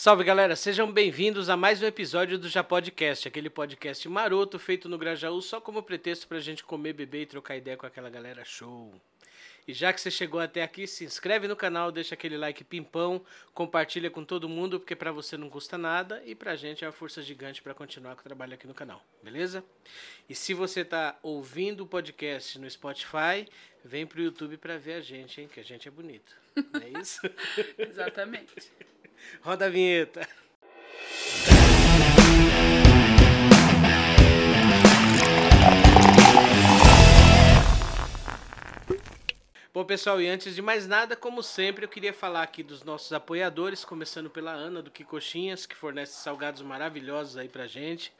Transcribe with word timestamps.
Salve 0.00 0.22
galera, 0.22 0.54
sejam 0.54 0.92
bem-vindos 0.92 1.48
a 1.48 1.56
mais 1.56 1.82
um 1.82 1.86
episódio 1.86 2.38
do 2.38 2.48
Já 2.48 2.62
Podcast, 2.62 3.26
aquele 3.26 3.50
podcast 3.50 4.08
maroto 4.08 4.56
feito 4.56 4.88
no 4.88 4.96
Grajaú 4.96 5.42
só 5.42 5.60
como 5.60 5.82
pretexto 5.82 6.28
pra 6.28 6.38
gente 6.38 6.62
comer, 6.62 6.92
beber 6.92 7.22
e 7.22 7.26
trocar 7.26 7.56
ideia 7.56 7.76
com 7.76 7.84
aquela 7.84 8.08
galera 8.08 8.44
show. 8.44 8.94
E 9.66 9.74
já 9.74 9.92
que 9.92 10.00
você 10.00 10.08
chegou 10.08 10.38
até 10.38 10.62
aqui, 10.62 10.86
se 10.86 11.04
inscreve 11.04 11.48
no 11.48 11.56
canal, 11.56 11.90
deixa 11.90 12.14
aquele 12.14 12.36
like 12.36 12.62
pimpão, 12.62 13.20
compartilha 13.52 14.08
com 14.08 14.24
todo 14.24 14.48
mundo, 14.48 14.78
porque 14.78 14.94
pra 14.94 15.10
você 15.10 15.36
não 15.36 15.50
custa 15.50 15.76
nada 15.76 16.22
e 16.24 16.32
pra 16.32 16.54
gente 16.54 16.84
é 16.84 16.86
uma 16.86 16.92
força 16.92 17.20
gigante 17.20 17.60
pra 17.60 17.74
continuar 17.74 18.14
com 18.14 18.20
o 18.20 18.24
trabalho 18.24 18.54
aqui 18.54 18.68
no 18.68 18.74
canal, 18.74 19.02
beleza? 19.20 19.64
E 20.28 20.34
se 20.34 20.54
você 20.54 20.84
tá 20.84 21.18
ouvindo 21.24 21.80
o 21.82 21.86
podcast 21.88 22.56
no 22.60 22.70
Spotify, 22.70 23.48
vem 23.84 24.06
pro 24.06 24.22
YouTube 24.22 24.58
pra 24.58 24.78
ver 24.78 24.92
a 24.92 25.00
gente, 25.00 25.40
hein, 25.40 25.50
que 25.52 25.58
a 25.58 25.64
gente 25.64 25.88
é 25.88 25.90
bonito. 25.90 26.36
Não 26.72 26.80
é 26.82 27.00
isso? 27.00 27.20
Exatamente. 27.76 28.70
Roda 29.42 29.66
a 29.66 29.68
vinheta. 29.68 30.26
Bom, 39.72 39.84
pessoal, 39.84 40.20
e 40.20 40.26
antes 40.26 40.56
de 40.56 40.62
mais 40.62 40.88
nada, 40.88 41.14
como 41.14 41.40
sempre, 41.40 41.84
eu 41.84 41.88
queria 41.88 42.12
falar 42.12 42.42
aqui 42.42 42.64
dos 42.64 42.82
nossos 42.82 43.12
apoiadores, 43.12 43.84
começando 43.84 44.28
pela 44.28 44.50
Ana 44.50 44.82
do 44.82 44.90
Kikoxinhas, 44.90 45.66
que 45.66 45.76
fornece 45.76 46.14
salgados 46.14 46.62
maravilhosos 46.62 47.36
aí 47.36 47.48
pra 47.48 47.66
gente, 47.68 48.12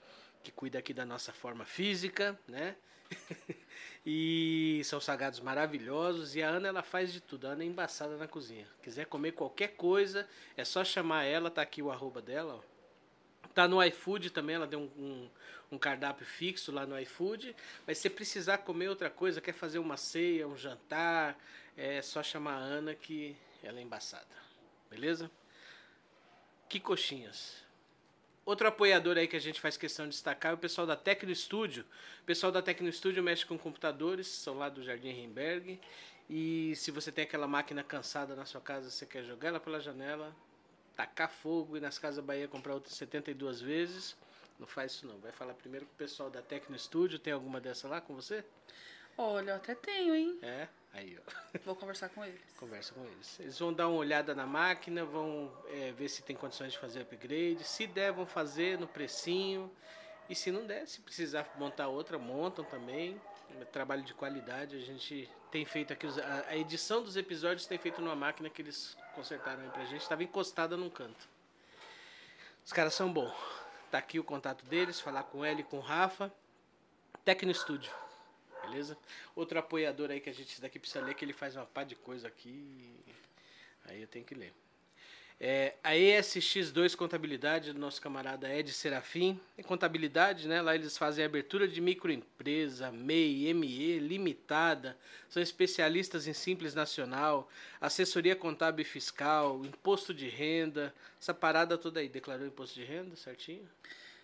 que 0.42 0.52
cuida 0.52 0.78
aqui 0.78 0.94
da 0.94 1.04
nossa 1.04 1.32
forma 1.32 1.64
física, 1.64 2.38
né? 2.46 2.76
e 4.10 4.82
são 4.84 4.98
salgados 4.98 5.38
maravilhosos 5.38 6.34
e 6.34 6.42
a 6.42 6.48
Ana 6.48 6.68
ela 6.68 6.82
faz 6.82 7.12
de 7.12 7.20
tudo. 7.20 7.46
A 7.46 7.50
Ana 7.50 7.62
é 7.62 7.66
embaçada 7.66 8.16
na 8.16 8.26
cozinha. 8.26 8.66
Quiser 8.82 9.04
comer 9.04 9.32
qualquer 9.32 9.76
coisa, 9.76 10.26
é 10.56 10.64
só 10.64 10.82
chamar 10.82 11.24
ela, 11.24 11.50
tá 11.50 11.60
aqui 11.60 11.82
o 11.82 11.90
arroba 11.90 12.22
dela, 12.22 12.54
ó. 12.54 13.48
Tá 13.52 13.68
no 13.68 13.84
iFood 13.84 14.30
também, 14.30 14.56
ela 14.56 14.66
deu 14.66 14.80
um, 14.80 14.90
um, 14.96 15.30
um 15.72 15.78
cardápio 15.78 16.24
fixo 16.24 16.72
lá 16.72 16.86
no 16.86 16.98
iFood. 17.00 17.54
Mas 17.86 17.98
se 17.98 18.08
precisar 18.08 18.58
comer 18.58 18.88
outra 18.88 19.10
coisa, 19.10 19.42
quer 19.42 19.52
fazer 19.52 19.78
uma 19.78 19.98
ceia, 19.98 20.48
um 20.48 20.56
jantar, 20.56 21.38
é 21.76 22.00
só 22.00 22.22
chamar 22.22 22.54
a 22.54 22.64
Ana 22.64 22.94
que 22.94 23.36
ela 23.62 23.78
é 23.78 23.82
embaçada. 23.82 24.24
Beleza? 24.88 25.30
Que 26.66 26.80
coxinhas. 26.80 27.62
Outro 28.48 28.66
apoiador 28.66 29.18
aí 29.18 29.28
que 29.28 29.36
a 29.36 29.40
gente 29.40 29.60
faz 29.60 29.76
questão 29.76 30.06
de 30.06 30.12
destacar 30.12 30.52
é 30.52 30.54
o 30.54 30.58
pessoal 30.58 30.86
da 30.86 30.96
Tecno 30.96 31.34
Studio. 31.34 31.84
O 32.22 32.24
pessoal 32.24 32.50
da 32.50 32.62
Tecno 32.62 32.90
Studio 32.90 33.22
mexe 33.22 33.44
com 33.44 33.58
computadores, 33.58 34.26
são 34.26 34.56
lá 34.56 34.70
do 34.70 34.82
Jardim 34.82 35.10
Remberg. 35.10 35.78
E 36.30 36.74
se 36.74 36.90
você 36.90 37.12
tem 37.12 37.24
aquela 37.24 37.46
máquina 37.46 37.84
cansada 37.84 38.34
na 38.34 38.46
sua 38.46 38.62
casa, 38.62 38.90
você 38.90 39.04
quer 39.04 39.22
jogar 39.22 39.48
ela 39.48 39.60
pela 39.60 39.78
janela, 39.78 40.34
tacar 40.96 41.28
fogo 41.28 41.76
e 41.76 41.80
nas 41.80 41.98
Casas 41.98 42.24
Bahia 42.24 42.48
comprar 42.48 42.72
outras 42.72 42.94
72 42.94 43.60
vezes, 43.60 44.16
não 44.58 44.66
faz 44.66 44.92
isso 44.92 45.06
não. 45.06 45.18
Vai 45.18 45.30
falar 45.30 45.52
primeiro 45.52 45.84
com 45.84 45.92
o 45.92 45.96
pessoal 45.96 46.30
da 46.30 46.40
Tecno 46.40 46.78
Studio. 46.78 47.18
Tem 47.18 47.34
alguma 47.34 47.60
dessa 47.60 47.86
lá 47.86 48.00
com 48.00 48.14
você? 48.14 48.42
Olha, 49.18 49.50
eu 49.50 49.56
até 49.56 49.74
tenho, 49.74 50.14
hein? 50.14 50.38
É? 50.40 50.68
Aí, 50.92 51.18
ó. 51.18 51.58
Vou 51.64 51.76
conversar 51.76 52.08
com 52.08 52.24
eles. 52.24 52.40
Conversa 52.58 52.94
com 52.94 53.04
eles. 53.04 53.38
Eles 53.40 53.58
vão 53.58 53.72
dar 53.72 53.88
uma 53.88 53.98
olhada 53.98 54.34
na 54.34 54.46
máquina, 54.46 55.04
vão 55.04 55.52
é, 55.68 55.92
ver 55.92 56.08
se 56.08 56.22
tem 56.22 56.34
condições 56.34 56.72
de 56.72 56.78
fazer 56.78 57.02
upgrade. 57.02 57.62
Se 57.64 57.86
der, 57.86 58.12
vão 58.12 58.26
fazer 58.26 58.78
no 58.78 58.86
precinho. 58.86 59.70
E 60.28 60.34
se 60.34 60.50
não 60.50 60.66
der, 60.66 60.86
se 60.86 61.00
precisar 61.00 61.50
montar 61.56 61.88
outra, 61.88 62.18
montam 62.18 62.64
também. 62.64 63.20
É 63.60 63.64
trabalho 63.64 64.02
de 64.02 64.12
qualidade. 64.14 64.76
A 64.76 64.80
gente 64.80 65.28
tem 65.50 65.64
feito 65.64 65.92
aqui. 65.92 66.06
a 66.48 66.56
edição 66.56 67.02
dos 67.02 67.16
episódios 67.16 67.66
tem 67.66 67.78
feito 67.78 68.00
numa 68.00 68.16
máquina 68.16 68.50
que 68.50 68.60
eles 68.60 68.96
consertaram 69.14 69.62
aí 69.62 69.70
pra 69.70 69.84
gente. 69.84 70.02
Estava 70.02 70.22
encostada 70.22 70.76
num 70.76 70.90
canto. 70.90 71.28
Os 72.64 72.72
caras 72.72 72.92
são 72.92 73.10
bons. 73.10 73.32
Tá 73.90 73.96
aqui 73.96 74.18
o 74.18 74.24
contato 74.24 74.64
deles, 74.66 75.00
falar 75.00 75.22
com 75.22 75.44
ele 75.44 75.62
e 75.62 75.64
com 75.64 75.78
o 75.78 75.80
Rafa. 75.80 76.30
Tecno 77.24 77.54
Studio. 77.54 77.90
Beleza? 78.62 78.96
Outro 79.34 79.58
apoiador 79.58 80.10
aí 80.10 80.20
que 80.20 80.30
a 80.30 80.34
gente 80.34 80.60
daqui 80.60 80.78
precisa 80.78 81.04
ler, 81.04 81.14
que 81.14 81.24
ele 81.24 81.32
faz 81.32 81.56
uma 81.56 81.66
pá 81.66 81.84
de 81.84 81.94
coisa 81.94 82.28
aqui. 82.28 82.94
Aí 83.86 84.00
eu 84.00 84.08
tenho 84.08 84.24
que 84.24 84.34
ler. 84.34 84.52
É, 85.40 85.74
a 85.84 85.92
ESX2 85.92 86.96
Contabilidade 86.96 87.72
do 87.72 87.78
nosso 87.78 88.02
camarada 88.02 88.52
Ed 88.52 88.72
Serafim. 88.72 89.40
É 89.56 89.62
contabilidade, 89.62 90.48
né? 90.48 90.60
Lá 90.60 90.74
eles 90.74 90.98
fazem 90.98 91.24
abertura 91.24 91.68
de 91.68 91.80
microempresa, 91.80 92.90
MEI, 92.90 93.54
ME, 93.54 94.00
limitada. 94.00 94.96
São 95.28 95.40
especialistas 95.40 96.26
em 96.26 96.32
Simples 96.32 96.74
Nacional, 96.74 97.48
assessoria 97.80 98.34
contábil 98.34 98.82
e 98.82 98.84
fiscal, 98.84 99.64
imposto 99.64 100.12
de 100.12 100.28
renda. 100.28 100.92
Essa 101.20 101.32
parada 101.32 101.78
toda 101.78 102.00
aí. 102.00 102.08
Declarou 102.08 102.46
imposto 102.46 102.74
de 102.74 102.84
renda 102.84 103.14
certinho? 103.14 103.68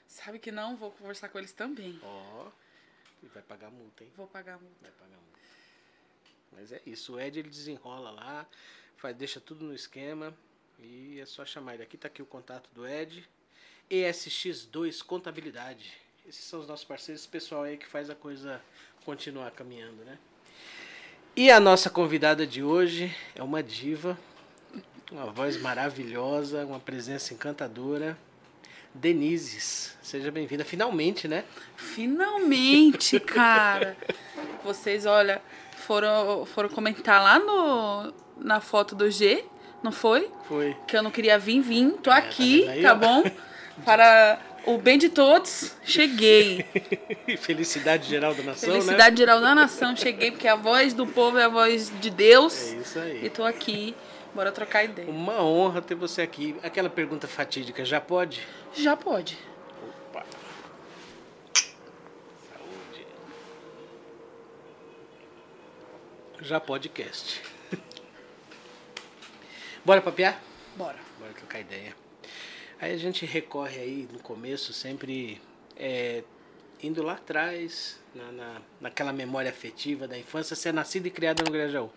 Sabe 0.08 0.40
que 0.40 0.50
não? 0.50 0.76
Vou 0.76 0.90
conversar 0.90 1.28
com 1.28 1.38
eles 1.38 1.52
também. 1.52 1.98
Ó. 2.02 2.48
E 3.24 3.28
vai 3.28 3.42
pagar 3.42 3.70
multa, 3.70 4.04
hein? 4.04 4.12
Vou 4.16 4.26
pagar 4.26 4.60
multa. 4.60 4.76
Vai 4.82 4.90
pagar 4.92 5.16
multa. 5.16 5.38
Mas 6.52 6.72
é 6.72 6.82
isso. 6.84 7.14
O 7.14 7.20
Ed 7.20 7.38
ele 7.38 7.48
desenrola 7.48 8.10
lá, 8.10 8.46
faz, 8.98 9.16
deixa 9.16 9.40
tudo 9.40 9.64
no 9.64 9.74
esquema. 9.74 10.36
E 10.78 11.18
é 11.18 11.26
só 11.26 11.44
chamar 11.44 11.74
ele. 11.74 11.82
Aqui 11.82 11.96
tá 11.96 12.08
aqui 12.08 12.20
o 12.20 12.26
contato 12.26 12.68
do 12.74 12.86
Ed. 12.86 13.28
ESX2 13.90 15.02
Contabilidade. 15.02 15.92
Esses 16.26 16.44
são 16.44 16.60
os 16.60 16.66
nossos 16.66 16.84
parceiros, 16.84 17.22
esse 17.22 17.28
pessoal 17.28 17.64
aí 17.64 17.76
que 17.76 17.86
faz 17.86 18.08
a 18.08 18.14
coisa 18.14 18.62
continuar 19.04 19.50
caminhando, 19.50 20.04
né? 20.04 20.18
E 21.36 21.50
a 21.50 21.60
nossa 21.60 21.90
convidada 21.90 22.46
de 22.46 22.62
hoje 22.62 23.14
é 23.34 23.42
uma 23.42 23.62
diva, 23.62 24.18
uma 25.10 25.26
voz 25.26 25.56
maravilhosa, 25.56 26.64
uma 26.64 26.80
presença 26.80 27.34
encantadora. 27.34 28.16
Denises, 28.94 29.92
seja 30.00 30.30
bem-vinda. 30.30 30.64
Finalmente, 30.64 31.26
né? 31.26 31.42
Finalmente, 31.76 33.18
cara! 33.20 33.96
Vocês, 34.62 35.04
olha, 35.04 35.42
foram, 35.78 36.46
foram 36.46 36.68
comentar 36.68 37.20
lá 37.20 37.40
no, 37.40 38.14
na 38.38 38.60
foto 38.60 38.94
do 38.94 39.10
G, 39.10 39.44
não 39.82 39.90
foi? 39.90 40.30
Foi. 40.46 40.76
Que 40.86 40.96
eu 40.96 41.02
não 41.02 41.10
queria 41.10 41.36
vir, 41.38 41.60
vim. 41.60 41.90
Tô 41.90 42.08
É, 42.08 42.20
tá 42.20 42.26
aqui, 42.26 42.66
tá 42.80 42.92
ó? 42.92 42.94
bom? 42.94 43.24
Para 43.84 44.38
o 44.64 44.78
bem 44.78 44.96
de 44.96 45.08
todos, 45.08 45.74
cheguei. 45.82 46.64
Felicidade 47.40 48.08
geral 48.08 48.32
da 48.32 48.44
nação, 48.44 48.68
né? 48.68 48.74
Felicidade 48.76 49.16
geral 49.16 49.40
da 49.40 49.56
nação, 49.56 49.96
cheguei, 49.96 50.30
porque 50.30 50.46
a 50.46 50.54
voz 50.54 50.94
do 50.94 51.04
povo 51.04 51.36
é 51.36 51.44
a 51.44 51.48
voz 51.48 51.92
de 52.00 52.10
Deus. 52.10 52.72
É 52.72 52.76
isso 52.76 52.98
aí. 53.00 53.24
E 53.24 53.28
tô 53.28 53.44
aqui, 53.44 53.92
bora 54.34 54.52
trocar 54.52 54.84
ideia. 54.84 55.08
Uma 55.08 55.42
honra 55.42 55.80
ter 55.80 55.94
você 55.94 56.22
aqui. 56.22 56.56
Aquela 56.62 56.90
pergunta 56.90 57.28
fatídica, 57.28 57.84
já 57.84 58.00
pode? 58.00 58.46
Já 58.74 58.96
pode. 58.96 59.38
Opa. 60.10 60.26
Saúde. 62.52 63.06
Já 66.40 66.60
podcast. 66.60 67.42
Bora 69.84 70.00
papear? 70.00 70.40
Bora. 70.76 70.98
Bora 71.18 71.32
trocar 71.32 71.60
ideia. 71.60 71.94
Aí 72.80 72.92
a 72.92 72.96
gente 72.96 73.24
recorre 73.24 73.78
aí 73.78 74.08
no 74.12 74.18
começo 74.18 74.72
sempre 74.72 75.40
é, 75.76 76.24
indo 76.82 77.02
lá 77.02 77.14
atrás, 77.14 77.98
na, 78.14 78.32
na, 78.32 78.62
naquela 78.80 79.12
memória 79.12 79.50
afetiva 79.50 80.06
da 80.06 80.18
infância, 80.18 80.54
você 80.54 80.68
é 80.68 80.72
nascida 80.72 81.08
e 81.08 81.10
criada 81.10 81.42
no 81.44 81.50
Grajaú. 81.50 81.90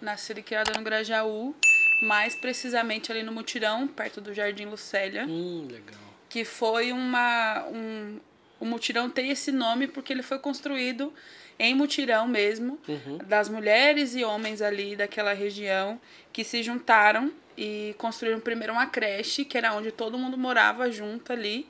Nascida 0.00 0.40
e 0.40 0.42
criada 0.42 0.72
no 0.76 0.82
Grajaú, 0.82 1.54
mais 2.02 2.34
precisamente 2.34 3.10
ali 3.10 3.22
no 3.22 3.32
Mutirão, 3.32 3.86
perto 3.86 4.20
do 4.20 4.32
Jardim 4.32 4.66
Lucélia, 4.66 5.26
Hum, 5.26 5.66
legal. 5.70 5.98
que 6.28 6.44
foi 6.44 6.92
uma. 6.92 7.64
Um, 7.68 8.18
o 8.60 8.64
Mutirão 8.64 9.08
tem 9.08 9.30
esse 9.30 9.52
nome 9.52 9.86
porque 9.86 10.12
ele 10.12 10.22
foi 10.22 10.38
construído 10.38 11.12
em 11.58 11.74
Mutirão 11.74 12.26
mesmo, 12.28 12.78
Uhum. 12.88 13.18
das 13.26 13.48
mulheres 13.48 14.14
e 14.14 14.22
homens 14.24 14.62
ali 14.62 14.94
daquela 14.96 15.32
região 15.32 16.00
que 16.32 16.44
se 16.44 16.62
juntaram 16.62 17.32
e 17.56 17.94
construíram 17.98 18.38
primeiro 18.38 18.72
uma 18.72 18.86
creche, 18.86 19.44
que 19.44 19.58
era 19.58 19.74
onde 19.74 19.90
todo 19.90 20.16
mundo 20.16 20.38
morava 20.38 20.88
junto 20.90 21.32
ali. 21.32 21.66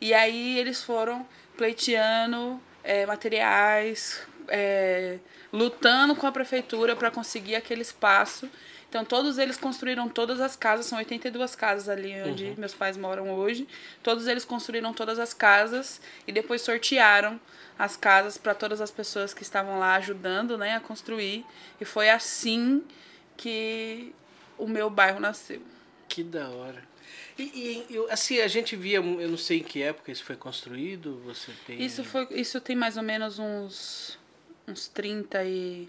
E 0.00 0.12
aí 0.12 0.58
eles 0.58 0.82
foram 0.82 1.26
pleiteando 1.56 2.60
é, 2.84 3.06
materiais, 3.06 4.20
é, 4.48 5.18
lutando 5.52 6.14
com 6.16 6.26
a 6.26 6.32
prefeitura 6.32 6.94
para 6.96 7.10
conseguir 7.10 7.54
aquele 7.54 7.82
espaço. 7.82 8.48
Então 8.90 9.04
todos 9.04 9.38
eles 9.38 9.56
construíram 9.56 10.08
todas 10.08 10.40
as 10.40 10.56
casas, 10.56 10.86
são 10.86 10.98
82 10.98 11.54
casas 11.54 11.88
ali 11.88 12.12
onde 12.22 12.54
meus 12.58 12.74
pais 12.74 12.96
moram 12.96 13.30
hoje. 13.30 13.66
Todos 14.02 14.26
eles 14.26 14.44
construíram 14.44 14.92
todas 14.92 15.20
as 15.20 15.32
casas 15.32 16.00
e 16.26 16.32
depois 16.32 16.60
sortearam 16.60 17.40
as 17.78 17.96
casas 17.96 18.36
para 18.36 18.52
todas 18.52 18.80
as 18.80 18.90
pessoas 18.90 19.32
que 19.32 19.44
estavam 19.44 19.78
lá 19.78 19.94
ajudando, 19.94 20.58
né, 20.58 20.74
a 20.74 20.80
construir. 20.80 21.46
E 21.80 21.84
foi 21.84 22.10
assim 22.10 22.82
que 23.36 24.12
o 24.58 24.66
meu 24.66 24.90
bairro 24.90 25.20
nasceu. 25.20 25.62
Que 26.08 26.24
da 26.24 26.50
hora. 26.50 26.82
E, 27.38 27.86
e 27.88 28.06
assim, 28.10 28.40
a 28.40 28.48
gente 28.48 28.74
via, 28.74 28.96
eu 28.96 29.28
não 29.28 29.38
sei 29.38 29.60
em 29.60 29.62
que 29.62 29.80
época 29.80 30.10
isso 30.10 30.24
foi 30.24 30.36
construído, 30.36 31.22
você 31.24 31.52
tem... 31.64 31.80
Isso 31.80 32.02
foi, 32.02 32.26
isso 32.32 32.60
tem 32.60 32.74
mais 32.74 32.96
ou 32.96 33.02
menos 33.04 33.38
uns 33.38 34.18
uns 34.70 34.88
30 34.88 35.44
e 35.44 35.88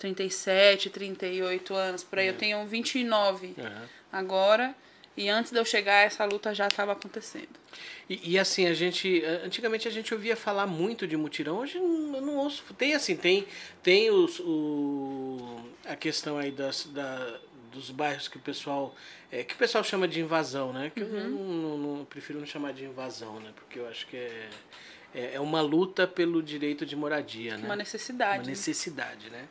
37, 0.00 0.88
38 0.88 1.74
anos 1.74 2.02
por 2.02 2.18
aí. 2.18 2.26
Eu 2.26 2.36
tenho 2.36 2.66
29 2.66 3.54
Aham. 3.58 3.88
agora. 4.10 4.74
E 5.16 5.28
antes 5.28 5.52
de 5.52 5.58
eu 5.58 5.64
chegar, 5.64 6.06
essa 6.06 6.24
luta 6.24 6.54
já 6.54 6.66
estava 6.66 6.92
acontecendo. 6.92 7.60
E, 8.08 8.32
e, 8.32 8.38
assim, 8.38 8.66
a 8.66 8.72
gente. 8.72 9.22
Antigamente 9.44 9.86
a 9.86 9.90
gente 9.90 10.14
ouvia 10.14 10.34
falar 10.34 10.66
muito 10.66 11.06
de 11.06 11.16
mutirão, 11.16 11.58
hoje 11.58 11.76
eu 11.76 11.82
não 11.82 12.36
ouço. 12.36 12.64
Tem 12.74 12.94
assim, 12.94 13.14
tem, 13.14 13.46
tem 13.82 14.10
os, 14.10 14.40
o, 14.40 15.60
a 15.84 15.94
questão 15.94 16.38
aí 16.38 16.50
das, 16.50 16.86
da, 16.86 17.38
dos 17.70 17.90
bairros 17.90 18.28
que 18.28 18.38
o 18.38 18.40
pessoal. 18.40 18.94
É, 19.30 19.44
que 19.44 19.54
o 19.54 19.58
pessoal 19.58 19.84
chama 19.84 20.08
de 20.08 20.20
invasão, 20.20 20.72
né? 20.72 20.90
Que 20.94 21.02
uhum. 21.02 21.18
eu 21.18 21.28
não, 21.28 21.38
não, 21.44 21.96
não, 21.96 22.04
prefiro 22.04 22.38
não 22.38 22.46
chamar 22.46 22.72
de 22.72 22.84
invasão, 22.84 23.38
né? 23.40 23.52
Porque 23.54 23.78
eu 23.78 23.86
acho 23.88 24.06
que 24.06 24.16
é, 24.16 24.48
é, 25.14 25.34
é 25.34 25.40
uma 25.40 25.60
luta 25.60 26.06
pelo 26.06 26.42
direito 26.42 26.86
de 26.86 26.96
moradia, 26.96 27.58
né? 27.58 27.64
Uma 27.64 27.76
necessidade. 27.76 28.38
Uma 28.38 28.46
necessidade, 28.46 29.28
né? 29.28 29.46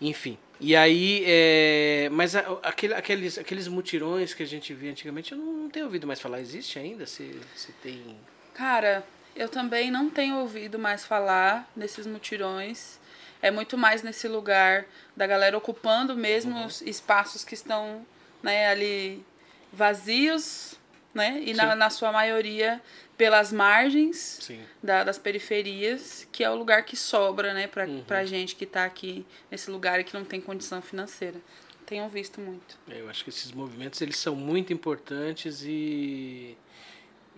Enfim. 0.00 0.38
E 0.60 0.74
aí, 0.76 1.24
é, 1.26 2.08
mas 2.12 2.34
aquele, 2.62 2.94
aqueles, 2.94 3.38
aqueles 3.38 3.68
mutirões 3.68 4.32
que 4.32 4.42
a 4.42 4.46
gente 4.46 4.72
via 4.72 4.90
antigamente, 4.90 5.32
eu 5.32 5.38
não, 5.38 5.52
não 5.52 5.70
tenho 5.70 5.86
ouvido 5.86 6.06
mais 6.06 6.20
falar. 6.20 6.40
Existe 6.40 6.78
ainda? 6.78 7.06
Se, 7.06 7.38
se 7.54 7.72
tem. 7.82 8.16
Cara, 8.54 9.04
eu 9.34 9.48
também 9.48 9.90
não 9.90 10.08
tenho 10.08 10.36
ouvido 10.38 10.78
mais 10.78 11.04
falar 11.04 11.68
nesses 11.74 12.06
mutirões. 12.06 12.98
É 13.42 13.50
muito 13.50 13.76
mais 13.76 14.02
nesse 14.02 14.26
lugar 14.28 14.86
da 15.16 15.26
galera 15.26 15.58
ocupando 15.58 16.16
mesmo 16.16 16.56
uhum. 16.56 16.66
os 16.66 16.80
espaços 16.82 17.44
que 17.44 17.54
estão 17.54 18.06
né, 18.42 18.68
ali 18.68 19.24
vazios, 19.72 20.78
né? 21.14 21.40
E 21.44 21.54
na, 21.54 21.76
na 21.76 21.88
sua 21.88 22.10
maioria 22.12 22.82
pelas 23.16 23.52
margens 23.52 24.50
da, 24.82 25.04
das 25.04 25.18
periferias, 25.18 26.26
que 26.32 26.42
é 26.42 26.50
o 26.50 26.56
lugar 26.56 26.84
que 26.84 26.96
sobra, 26.96 27.54
né, 27.54 27.68
pra, 27.68 27.86
uhum. 27.86 28.02
pra 28.02 28.24
gente 28.24 28.56
que 28.56 28.64
está 28.64 28.84
aqui 28.84 29.24
nesse 29.50 29.70
lugar 29.70 30.00
e 30.00 30.04
que 30.04 30.12
não 30.12 30.24
tem 30.24 30.40
condição 30.40 30.82
financeira. 30.82 31.40
Tenham 31.86 32.08
visto 32.08 32.40
muito. 32.40 32.78
É, 32.90 33.00
eu 33.00 33.08
acho 33.08 33.22
que 33.22 33.30
esses 33.30 33.52
movimentos 33.52 34.00
eles 34.00 34.16
são 34.16 34.34
muito 34.34 34.72
importantes 34.72 35.62
e 35.62 36.56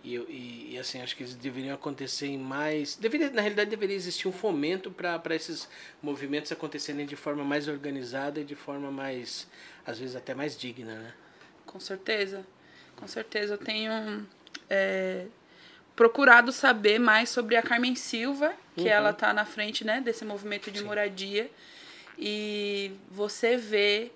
e, 0.07 0.15
e, 0.15 0.69
e, 0.75 0.79
assim, 0.79 1.03
acho 1.03 1.17
que 1.17 1.25
eles 1.25 1.35
deveriam 1.35 1.75
acontecer 1.75 2.29
em 2.29 2.39
mais. 2.39 2.95
Deveria, 2.95 3.29
na 3.29 3.41
realidade, 3.41 3.69
deveria 3.69 3.97
existir 3.97 4.29
um 4.29 4.33
fomento 4.33 4.89
para 4.89 5.35
esses 5.35 5.69
movimentos 6.01 6.53
acontecerem 6.53 7.05
de 7.05 7.17
forma 7.17 7.43
mais 7.43 7.67
organizada 7.67 8.41
e 8.41 8.45
de 8.45 8.55
forma 8.55 8.89
mais, 8.89 9.49
às 9.85 9.99
vezes, 9.99 10.15
até 10.15 10.33
mais 10.33 10.57
digna, 10.57 10.95
né? 10.95 11.15
Com 11.67 11.81
certeza. 11.81 12.47
Com 12.97 13.07
certeza. 13.07 13.55
Eu 13.55 13.59
tenho 13.59 14.27
é, 14.69 15.27
procurado 15.95 16.53
saber 16.53 16.99
mais 16.99 17.29
sobre 17.29 17.57
a 17.57 17.63
Carmen 17.63 17.95
Silva, 17.95 18.53
que 18.75 18.83
uhum. 18.83 18.89
ela 18.89 19.11
está 19.11 19.33
na 19.33 19.45
frente 19.45 19.85
né, 19.85 20.01
desse 20.01 20.25
movimento 20.25 20.71
de 20.71 20.81
Sim. 20.81 20.85
moradia. 20.85 21.51
E 22.19 22.93
você 23.11 23.57
vê 23.57 24.11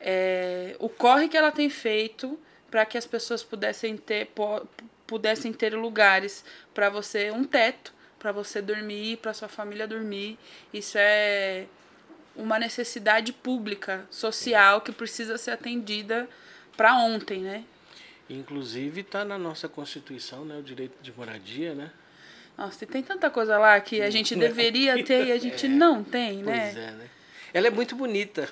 é, 0.00 0.76
o 0.78 0.88
corre 0.88 1.28
que 1.28 1.36
ela 1.36 1.50
tem 1.50 1.68
feito 1.70 2.38
para 2.70 2.84
que 2.84 2.98
as 2.98 3.06
pessoas 3.06 3.42
pudessem 3.42 3.96
ter 3.96 4.30
pudessem 5.06 5.54
ter 5.54 5.74
lugares 5.74 6.44
para 6.74 6.90
você, 6.90 7.30
um 7.30 7.42
teto 7.42 7.94
para 8.18 8.30
você 8.30 8.60
dormir, 8.60 9.16
para 9.16 9.32
sua 9.32 9.48
família 9.48 9.86
dormir. 9.86 10.38
Isso 10.72 10.98
é 10.98 11.64
uma 12.36 12.58
necessidade 12.58 13.32
pública, 13.32 14.06
social 14.10 14.82
que 14.82 14.92
precisa 14.92 15.38
ser 15.38 15.52
atendida 15.52 16.28
para 16.76 16.94
ontem, 16.94 17.40
né? 17.40 17.64
Inclusive 18.28 19.00
está 19.00 19.24
na 19.24 19.38
nossa 19.38 19.68
Constituição, 19.68 20.44
né, 20.44 20.56
o 20.58 20.62
direito 20.62 21.00
de 21.00 21.12
moradia, 21.12 21.74
né? 21.74 21.90
Nossa, 22.56 22.84
e 22.84 22.86
tem 22.86 23.02
tanta 23.02 23.30
coisa 23.30 23.56
lá 23.56 23.80
que 23.80 24.02
a 24.02 24.10
gente 24.10 24.34
deveria 24.34 25.02
ter 25.04 25.28
e 25.28 25.32
a 25.32 25.38
gente 25.38 25.64
é, 25.66 25.68
não 25.68 26.02
tem, 26.02 26.42
né? 26.42 26.72
Pois 26.72 26.76
é, 26.76 26.90
né? 26.90 27.08
Ela 27.54 27.68
é 27.68 27.70
muito 27.70 27.94
bonita. 27.94 28.48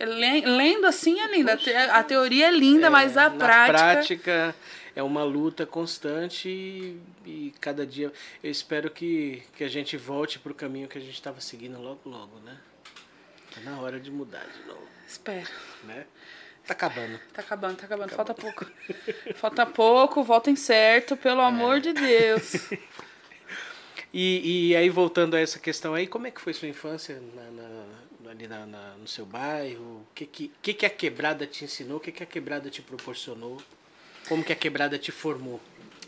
Lendo 0.00 0.86
assim 0.86 1.20
é 1.20 1.26
linda. 1.28 1.58
A 1.90 2.02
teoria 2.02 2.48
é 2.48 2.50
linda, 2.50 2.86
é, 2.86 2.90
mas 2.90 3.16
a 3.16 3.28
prática. 3.28 3.78
prática 3.78 4.56
é 4.94 5.02
uma 5.02 5.24
luta 5.24 5.66
constante 5.66 6.48
e, 6.48 7.00
e, 7.26 7.54
cada 7.60 7.86
dia 7.86 8.12
eu 8.42 8.50
espero 8.50 8.90
que, 8.90 9.42
que 9.56 9.64
a 9.64 9.68
gente 9.68 9.96
volte 9.96 10.38
para 10.38 10.52
o 10.52 10.54
caminho 10.54 10.88
que 10.88 10.96
a 10.96 11.00
gente 11.00 11.14
estava 11.14 11.40
seguindo 11.40 11.80
logo 11.80 12.08
logo, 12.08 12.38
né? 12.40 12.56
Tá 13.54 13.60
na 13.62 13.80
hora 13.80 13.98
de 14.00 14.10
mudar 14.10 14.46
de 14.46 14.66
novo. 14.66 14.86
Espero. 15.06 15.48
Né? 15.84 16.06
Tá 16.66 16.72
acabando. 16.72 17.20
Tá 17.32 17.42
acabando, 17.42 17.76
tá 17.76 17.84
acabando. 17.84 18.10
Falta 18.10 18.34
pouco. 18.34 18.66
Falta 19.34 19.66
pouco, 19.66 20.22
votem 20.22 20.56
certo, 20.56 21.16
pelo 21.16 21.42
é. 21.42 21.44
amor 21.44 21.78
de 21.78 21.92
Deus. 21.92 22.54
e, 24.12 24.70
e 24.70 24.76
aí, 24.76 24.88
voltando 24.88 25.36
a 25.36 25.40
essa 25.40 25.58
questão 25.58 25.92
aí, 25.92 26.06
como 26.06 26.26
é 26.26 26.30
que 26.30 26.40
foi 26.40 26.54
sua 26.54 26.68
infância 26.68 27.20
na, 27.34 27.50
na, 27.50 28.30
ali 28.30 28.48
na, 28.48 28.64
na, 28.64 28.94
no 28.94 29.06
seu 29.06 29.26
bairro? 29.26 29.82
O 29.84 30.06
que, 30.14 30.24
que, 30.24 30.52
que, 30.62 30.72
que 30.72 30.86
a 30.86 30.90
quebrada 30.90 31.46
te 31.46 31.64
ensinou? 31.64 31.98
O 31.98 32.00
que, 32.00 32.10
que 32.10 32.22
a 32.22 32.26
quebrada 32.26 32.70
te 32.70 32.80
proporcionou? 32.80 33.60
Como 34.26 34.42
que 34.42 34.52
a 34.52 34.56
quebrada 34.56 34.98
te 34.98 35.12
formou? 35.12 35.60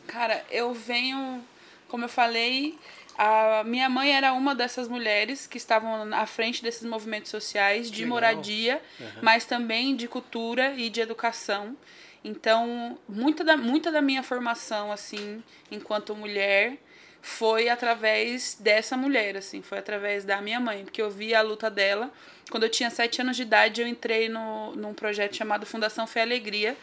Cara, 0.06 0.42
eu 0.50 0.72
venho, 0.72 1.44
como 1.86 2.04
eu 2.04 2.08
falei, 2.08 2.78
a 3.16 3.64
minha 3.64 3.88
mãe 3.88 4.14
era 4.14 4.32
uma 4.32 4.54
dessas 4.54 4.88
mulheres 4.88 5.46
que 5.46 5.56
estavam 5.56 6.12
à 6.14 6.26
frente 6.26 6.62
desses 6.62 6.84
movimentos 6.84 7.30
sociais 7.30 7.90
de 7.90 8.04
moradia, 8.04 8.82
uhum. 9.00 9.06
mas 9.22 9.44
também 9.44 9.96
de 9.96 10.06
cultura 10.06 10.74
e 10.76 10.90
de 10.90 11.00
educação. 11.00 11.76
Então, 12.22 12.98
muita 13.08 13.42
da, 13.44 13.56
muita 13.56 13.90
da 13.90 14.02
minha 14.02 14.22
formação, 14.22 14.92
assim, 14.92 15.42
enquanto 15.70 16.14
mulher, 16.14 16.76
foi 17.22 17.68
através 17.68 18.56
dessa 18.60 18.96
mulher, 18.96 19.36
assim, 19.36 19.62
foi 19.62 19.78
através 19.78 20.24
da 20.24 20.40
minha 20.40 20.60
mãe, 20.60 20.84
porque 20.84 21.00
eu 21.00 21.10
vi 21.10 21.34
a 21.34 21.42
luta 21.42 21.70
dela. 21.70 22.12
Quando 22.50 22.64
eu 22.64 22.68
tinha 22.68 22.90
sete 22.90 23.20
anos 23.20 23.36
de 23.36 23.42
idade, 23.42 23.80
eu 23.80 23.86
entrei 23.86 24.28
no, 24.28 24.76
num 24.76 24.92
projeto 24.92 25.34
chamado 25.34 25.64
Fundação 25.64 26.06
Fé 26.06 26.20
e 26.20 26.22
Alegria, 26.22 26.76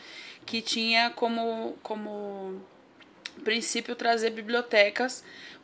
que 0.45 0.61
tinha 0.61 1.11
como, 1.11 1.77
como 1.83 2.61
princípio 3.43 3.95
trazer 3.95 4.31
bibliotecas 4.31 5.23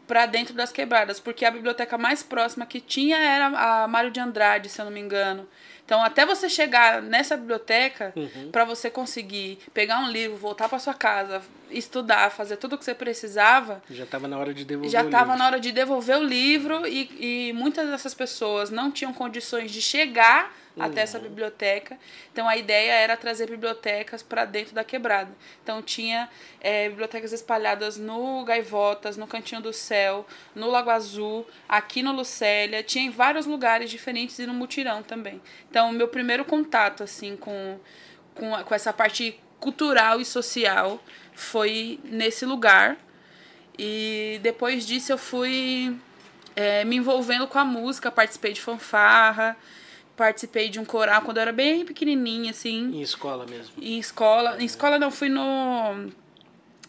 para 0.09 0.25
dentro 0.25 0.55
das 0.55 0.71
quebradas, 0.71 1.19
porque 1.19 1.45
a 1.45 1.51
biblioteca 1.51 1.95
mais 1.95 2.23
próxima 2.23 2.65
que 2.65 2.81
tinha 2.81 3.15
era 3.15 3.45
a 3.45 3.87
Mário 3.87 4.09
de 4.09 4.19
Andrade, 4.19 4.67
se 4.67 4.81
eu 4.81 4.85
não 4.85 4.91
me 4.91 4.99
engano. 4.99 5.47
Então, 5.85 6.03
até 6.03 6.25
você 6.25 6.49
chegar 6.49 6.99
nessa 6.99 7.37
biblioteca, 7.37 8.11
uhum. 8.15 8.49
para 8.51 8.65
você 8.65 8.89
conseguir 8.89 9.59
pegar 9.71 9.99
um 9.99 10.09
livro, 10.09 10.35
voltar 10.35 10.67
para 10.67 10.79
sua 10.79 10.95
casa, 10.95 11.43
estudar, 11.69 12.31
fazer 12.31 12.57
tudo 12.57 12.73
o 12.73 12.77
que 12.79 12.85
você 12.85 12.95
precisava. 12.95 13.83
Já 13.87 14.03
estava 14.03 14.27
na 14.27 14.39
hora 14.39 14.51
de 14.51 14.65
devolver 14.65 14.89
Já 14.89 15.03
estava 15.03 15.35
na 15.35 15.45
hora 15.45 15.59
de 15.59 15.71
devolver 15.71 16.17
o 16.17 16.23
livro 16.23 16.87
e, 16.87 17.49
e 17.49 17.53
muitas 17.53 17.87
dessas 17.87 18.15
pessoas 18.15 18.71
não 18.71 18.89
tinham 18.89 19.13
condições 19.13 19.71
de 19.71 19.81
chegar 19.81 20.51
uhum. 20.79 20.85
até 20.85 21.01
essa 21.01 21.19
biblioteca. 21.19 21.97
Então 22.31 22.47
a 22.47 22.57
ideia 22.57 22.93
era 22.93 23.15
trazer 23.17 23.49
bibliotecas 23.49 24.23
para 24.23 24.45
dentro 24.45 24.73
da 24.73 24.83
quebrada. 24.83 25.31
Então 25.63 25.81
tinha 25.81 26.29
é, 26.61 26.89
bibliotecas 26.89 27.33
espalhadas 27.33 27.97
no 27.97 28.43
Gaivotas, 28.43 29.17
no 29.17 29.27
Cantinho 29.27 29.61
do 29.61 29.73
Céu, 29.73 30.25
no 30.55 30.69
Lago 30.69 30.89
Azul, 30.89 31.45
aqui 31.67 32.01
no 32.01 32.11
Lucélia, 32.11 32.81
tinha 32.83 33.05
em 33.05 33.09
vários 33.09 33.45
lugares 33.45 33.89
diferentes 33.89 34.39
e 34.39 34.45
no 34.45 34.53
Mutirão 34.53 35.03
também. 35.03 35.41
Então 35.69 35.91
meu 35.91 36.07
primeiro 36.07 36.45
contato 36.45 37.03
assim 37.03 37.35
com, 37.35 37.79
com, 38.33 38.51
com 38.63 38.75
essa 38.75 38.93
parte 38.93 39.39
cultural 39.59 40.21
e 40.21 40.25
social 40.25 41.01
foi 41.33 41.99
nesse 42.03 42.45
lugar. 42.45 42.97
E 43.77 44.39
depois 44.41 44.85
disso 44.85 45.11
eu 45.11 45.17
fui 45.17 45.95
é, 46.55 46.83
me 46.83 46.97
envolvendo 46.97 47.47
com 47.47 47.57
a 47.57 47.63
música, 47.63 48.11
participei 48.11 48.51
de 48.51 48.59
fanfarra, 48.59 49.55
participei 50.19 50.67
de 50.67 50.81
um 50.81 50.83
coral 50.83 51.21
quando 51.21 51.37
eu 51.37 51.41
era 51.43 51.53
bem 51.53 51.85
pequenininha, 51.85 52.51
assim. 52.51 52.91
Em 52.93 53.01
escola 53.01 53.45
mesmo? 53.45 53.71
Em 53.81 53.97
escola. 53.97 54.61
Em 54.61 54.65
escola 54.65 54.99
não, 54.99 55.09
fui 55.09 55.29
no 55.29 56.11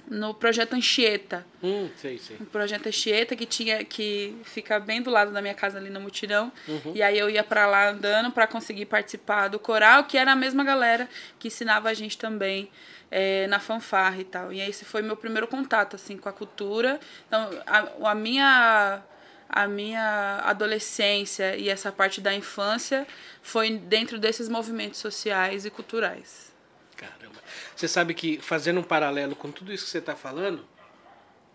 no 0.09 0.35
projeto 0.35 0.73
Anchieta. 0.75 1.47
Hum, 1.63 1.89
sei, 1.97 2.19
sei. 2.19 2.37
O 2.41 2.47
projeto 2.47 2.89
Anchieta 2.89 3.37
que 3.37 3.47
tinha 3.47 3.85
que 3.85 4.37
fica 4.43 4.81
bem 4.81 5.01
do 5.01 5.09
lado 5.09 5.31
da 5.31 5.41
minha 5.41 5.55
casa 5.55 5.79
ali 5.79 5.89
no 5.89 6.01
Mutirão. 6.01 6.51
Uhum. 6.67 6.93
E 6.93 7.01
aí 7.01 7.17
eu 7.17 7.31
ia 7.31 7.45
para 7.45 7.65
lá 7.67 7.91
andando 7.91 8.33
para 8.33 8.49
conseguir 8.49 8.87
participar 8.87 9.47
do 9.47 9.61
coral, 9.61 10.03
que 10.03 10.19
era 10.19 10.33
a 10.33 10.37
mesma 10.37 10.65
galera 10.65 11.09
que 11.39 11.47
ensinava 11.47 11.89
a 11.89 11.95
gente 11.95 12.19
também 12.19 12.69
é, 13.09 13.47
na 13.47 13.61
fanfarra 13.61 14.21
e 14.21 14.25
tal. 14.25 14.53
E 14.53 14.61
esse 14.61 14.85
foi 14.85 15.03
meu 15.03 15.17
primeiro 15.17 15.47
contato 15.47 15.95
assim 15.95 16.17
com 16.17 16.29
a 16.29 16.33
cultura. 16.33 16.99
Então, 17.29 17.49
a, 17.65 18.11
a 18.11 18.15
minha 18.17 19.05
a 19.53 19.67
minha 19.67 20.41
adolescência 20.45 21.57
e 21.57 21.69
essa 21.69 21.91
parte 21.91 22.21
da 22.21 22.33
infância 22.33 23.07
foi 23.43 23.77
dentro 23.77 24.19
desses 24.19 24.49
movimentos 24.49 25.01
sociais 25.01 25.67
e 25.67 25.71
culturais. 25.71 26.53
Caramba. 26.97 27.41
Você 27.75 27.89
sabe 27.89 28.15
que, 28.15 28.41
fazendo 28.41 28.81
um 28.81 28.83
paralelo 28.83 29.35
com 29.35 29.51
tudo 29.51 29.73
isso 29.73 29.85
que 29.85 29.91
você 29.91 29.99
está 29.99 30.15
falando, 30.15 30.65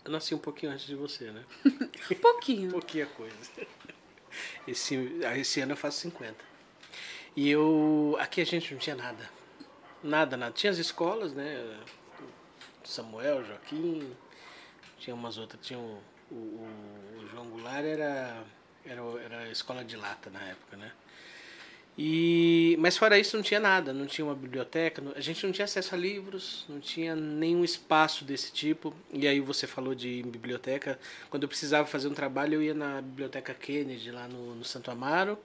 eu 0.04 0.12
nasci 0.12 0.34
um 0.34 0.38
pouquinho 0.38 0.72
antes 0.72 0.86
de 0.86 0.94
você, 0.94 1.30
né? 1.30 1.42
um 2.10 2.14
pouquinho. 2.16 2.70
Pouquinha 2.70 3.06
coisa. 3.06 3.34
Esse, 4.68 4.94
esse 5.36 5.60
ano 5.60 5.72
eu 5.72 5.76
faço 5.76 6.00
50. 6.00 6.36
E 7.34 7.48
eu. 7.50 8.16
Aqui 8.20 8.40
a 8.40 8.46
gente 8.46 8.72
não 8.72 8.78
tinha 8.78 8.96
nada. 8.96 9.30
Nada, 10.02 10.36
nada. 10.36 10.52
Tinha 10.52 10.70
as 10.70 10.78
escolas, 10.78 11.32
né? 11.32 11.78
Samuel, 12.84 13.44
Joaquim, 13.44 14.14
tinha 14.98 15.14
umas 15.14 15.38
outras, 15.38 15.64
tinha 15.64 15.78
o 15.78 16.00
o, 16.30 16.34
o, 16.34 17.28
João 17.30 17.46
Goulart 17.46 17.84
era, 17.84 18.44
era, 18.84 19.02
era 19.24 19.50
escola 19.50 19.84
de 19.84 19.96
lata 19.96 20.30
na 20.30 20.42
época, 20.42 20.76
né? 20.76 20.92
E, 21.98 22.76
mas 22.78 22.94
fora 22.96 23.18
isso 23.18 23.36
não 23.36 23.42
tinha 23.42 23.58
nada, 23.58 23.90
não 23.90 24.04
tinha 24.04 24.24
uma 24.24 24.34
biblioteca, 24.34 25.02
a 25.14 25.20
gente 25.20 25.46
não 25.46 25.50
tinha 25.50 25.64
acesso 25.64 25.94
a 25.94 25.98
livros, 25.98 26.66
não 26.68 26.78
tinha 26.78 27.16
nenhum 27.16 27.64
espaço 27.64 28.22
desse 28.22 28.52
tipo. 28.52 28.94
E 29.10 29.26
aí 29.26 29.40
você 29.40 29.66
falou 29.66 29.94
de 29.94 30.22
biblioteca, 30.24 30.98
quando 31.30 31.44
eu 31.44 31.48
precisava 31.48 31.86
fazer 31.86 32.08
um 32.08 32.14
trabalho 32.14 32.54
eu 32.54 32.62
ia 32.62 32.74
na 32.74 33.00
biblioteca 33.00 33.54
Kennedy 33.54 34.10
lá 34.10 34.28
no, 34.28 34.54
no 34.56 34.64
Santo 34.64 34.90
Amaro. 34.90 35.38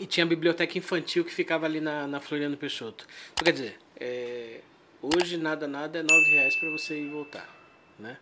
E 0.00 0.06
tinha 0.06 0.24
a 0.24 0.28
biblioteca 0.28 0.78
infantil 0.78 1.24
que 1.24 1.32
ficava 1.32 1.66
ali 1.66 1.80
na, 1.80 2.06
na 2.06 2.20
Floriano 2.20 2.56
Peixoto. 2.56 3.06
Então, 3.32 3.44
quer 3.44 3.52
dizer, 3.52 3.78
é, 3.98 4.60
hoje 5.02 5.38
nada 5.38 5.66
nada 5.66 5.98
é 5.98 6.02
nove 6.02 6.30
reais 6.30 6.54
para 6.54 6.70
você 6.70 7.00
ir 7.00 7.10
voltar, 7.10 7.48
né? 7.98 8.18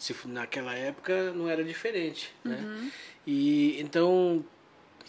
Se 0.00 0.16
naquela 0.26 0.74
época 0.74 1.32
não 1.32 1.48
era 1.48 1.62
diferente, 1.62 2.34
né? 2.42 2.58
Uhum. 2.60 2.90
E 3.26 3.80
então 3.80 4.44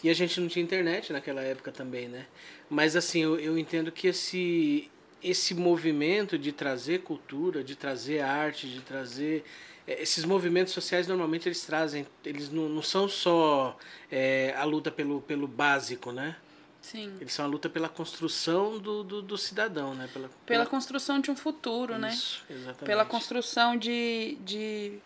e 0.02 0.10
a 0.10 0.14
gente 0.14 0.40
não 0.40 0.48
tinha 0.48 0.62
internet 0.62 1.12
naquela 1.12 1.42
época 1.42 1.70
também, 1.70 2.08
né? 2.08 2.26
Mas 2.68 2.96
assim, 2.96 3.22
eu, 3.22 3.38
eu 3.38 3.56
entendo 3.56 3.92
que 3.92 4.08
esse, 4.08 4.90
esse 5.22 5.54
movimento 5.54 6.36
de 6.36 6.50
trazer 6.50 7.02
cultura, 7.02 7.62
de 7.62 7.76
trazer 7.76 8.20
arte, 8.20 8.68
de 8.68 8.80
trazer 8.80 9.44
eh, 9.86 10.02
esses 10.02 10.24
movimentos 10.24 10.72
sociais 10.72 11.06
normalmente 11.06 11.48
eles 11.48 11.64
trazem, 11.64 12.04
eles 12.24 12.50
não, 12.50 12.68
não 12.68 12.82
são 12.82 13.08
só 13.08 13.78
é, 14.10 14.52
a 14.56 14.64
luta 14.64 14.90
pelo, 14.90 15.20
pelo 15.20 15.46
básico, 15.46 16.10
né? 16.10 16.36
Sim. 16.82 17.16
Eles 17.20 17.32
são 17.32 17.44
a 17.44 17.48
luta 17.48 17.70
pela 17.70 17.88
construção 17.88 18.78
do, 18.78 19.04
do, 19.04 19.22
do 19.22 19.38
cidadão, 19.38 19.94
né? 19.94 20.10
Pela, 20.12 20.28
pela, 20.28 20.44
pela, 20.44 20.66
construção 20.66 21.20
de 21.20 21.30
um 21.30 21.36
futuro, 21.36 21.94
Isso, 22.08 22.44
né? 22.48 22.56
Exatamente. 22.56 22.84
Pela 22.84 23.04
construção 23.04 23.76
de, 23.76 24.36
de 24.40 24.98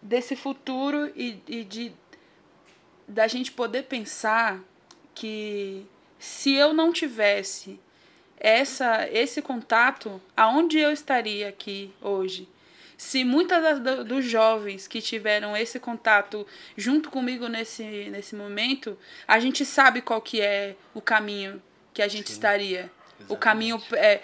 desse 0.00 0.36
futuro 0.36 1.10
e, 1.16 1.42
e 1.48 1.64
de 1.64 1.92
da 3.08 3.26
gente 3.26 3.50
poder 3.50 3.84
pensar 3.84 4.60
que 5.14 5.86
se 6.18 6.52
eu 6.52 6.74
não 6.74 6.92
tivesse 6.92 7.80
essa 8.36 9.08
esse 9.10 9.40
contato, 9.40 10.20
aonde 10.36 10.78
eu 10.78 10.92
estaria 10.92 11.48
aqui 11.48 11.90
hoje? 12.02 12.46
Se 12.96 13.24
muitas 13.24 13.80
das, 13.82 14.04
dos 14.04 14.24
jovens 14.24 14.86
que 14.86 15.00
tiveram 15.00 15.56
esse 15.56 15.80
contato 15.80 16.46
junto 16.76 17.10
comigo 17.10 17.48
nesse, 17.48 18.08
nesse 18.10 18.34
momento, 18.34 18.96
a 19.26 19.38
gente 19.38 19.64
sabe 19.64 20.00
qual 20.00 20.20
que 20.20 20.40
é 20.40 20.76
o 20.94 21.00
caminho 21.00 21.62
que 21.92 22.02
a 22.02 22.08
gente 22.08 22.28
Sim, 22.28 22.34
estaria. 22.34 22.78
Exatamente. 22.78 23.32
O 23.32 23.36
caminho 23.36 23.82
é, 23.92 24.20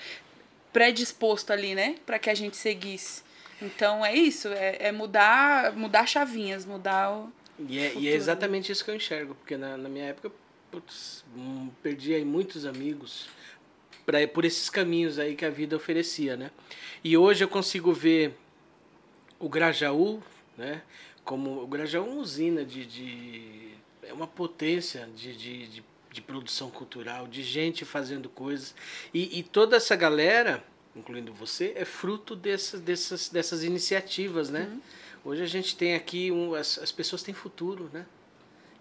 predisposto 0.72 1.52
ali, 1.52 1.74
né? 1.74 1.96
Para 2.06 2.18
que 2.18 2.30
a 2.30 2.34
gente 2.34 2.56
seguisse. 2.56 3.22
Então 3.60 4.04
é 4.04 4.14
isso, 4.14 4.48
é, 4.48 4.76
é 4.80 4.92
mudar, 4.92 5.72
mudar 5.76 6.06
chavinhas, 6.06 6.64
mudar 6.64 7.12
o, 7.12 7.30
e 7.68 7.78
é, 7.78 7.94
e 7.94 8.08
é, 8.08 8.12
exatamente 8.12 8.72
isso 8.72 8.84
que 8.84 8.90
eu 8.90 8.94
enxergo, 8.94 9.34
porque 9.34 9.56
na, 9.56 9.76
na 9.76 9.88
minha 9.88 10.06
época 10.06 10.32
putz, 10.70 11.24
hum, 11.36 11.68
perdi 11.82 12.14
aí 12.14 12.24
muitos 12.24 12.64
amigos 12.64 13.28
pra, 14.06 14.26
por 14.26 14.44
esses 14.44 14.70
caminhos 14.70 15.18
aí 15.18 15.34
que 15.34 15.44
a 15.44 15.50
vida 15.50 15.76
oferecia, 15.76 16.36
né? 16.36 16.50
E 17.02 17.16
hoje 17.16 17.44
eu 17.44 17.48
consigo 17.48 17.92
ver 17.92 18.34
o 19.40 19.48
Grajaú, 19.48 20.22
né? 20.56 20.82
Como 21.24 21.62
o 21.62 21.66
Grajaú 21.66 22.06
é 22.06 22.10
uma 22.10 22.20
usina 22.20 22.64
de, 22.64 22.86
de 22.86 23.74
é 24.04 24.12
uma 24.12 24.28
potência 24.28 25.08
de, 25.16 25.36
de, 25.36 25.66
de, 25.66 25.84
de, 26.12 26.22
produção 26.22 26.70
cultural, 26.70 27.26
de 27.26 27.42
gente 27.42 27.84
fazendo 27.84 28.28
coisas 28.28 28.74
e, 29.12 29.38
e 29.38 29.42
toda 29.42 29.76
essa 29.76 29.96
galera, 29.96 30.62
incluindo 30.94 31.32
você, 31.32 31.72
é 31.74 31.84
fruto 31.84 32.36
dessas, 32.36 32.80
dessas, 32.80 33.28
dessas 33.28 33.64
iniciativas, 33.64 34.48
né? 34.48 34.68
Uhum 34.70 34.80
Hoje 35.22 35.42
a 35.42 35.46
gente 35.46 35.76
tem 35.76 35.94
aqui, 35.94 36.32
um, 36.32 36.54
as, 36.54 36.78
as 36.78 36.90
pessoas 36.90 37.22
têm 37.22 37.34
futuro, 37.34 37.90
né? 37.92 38.06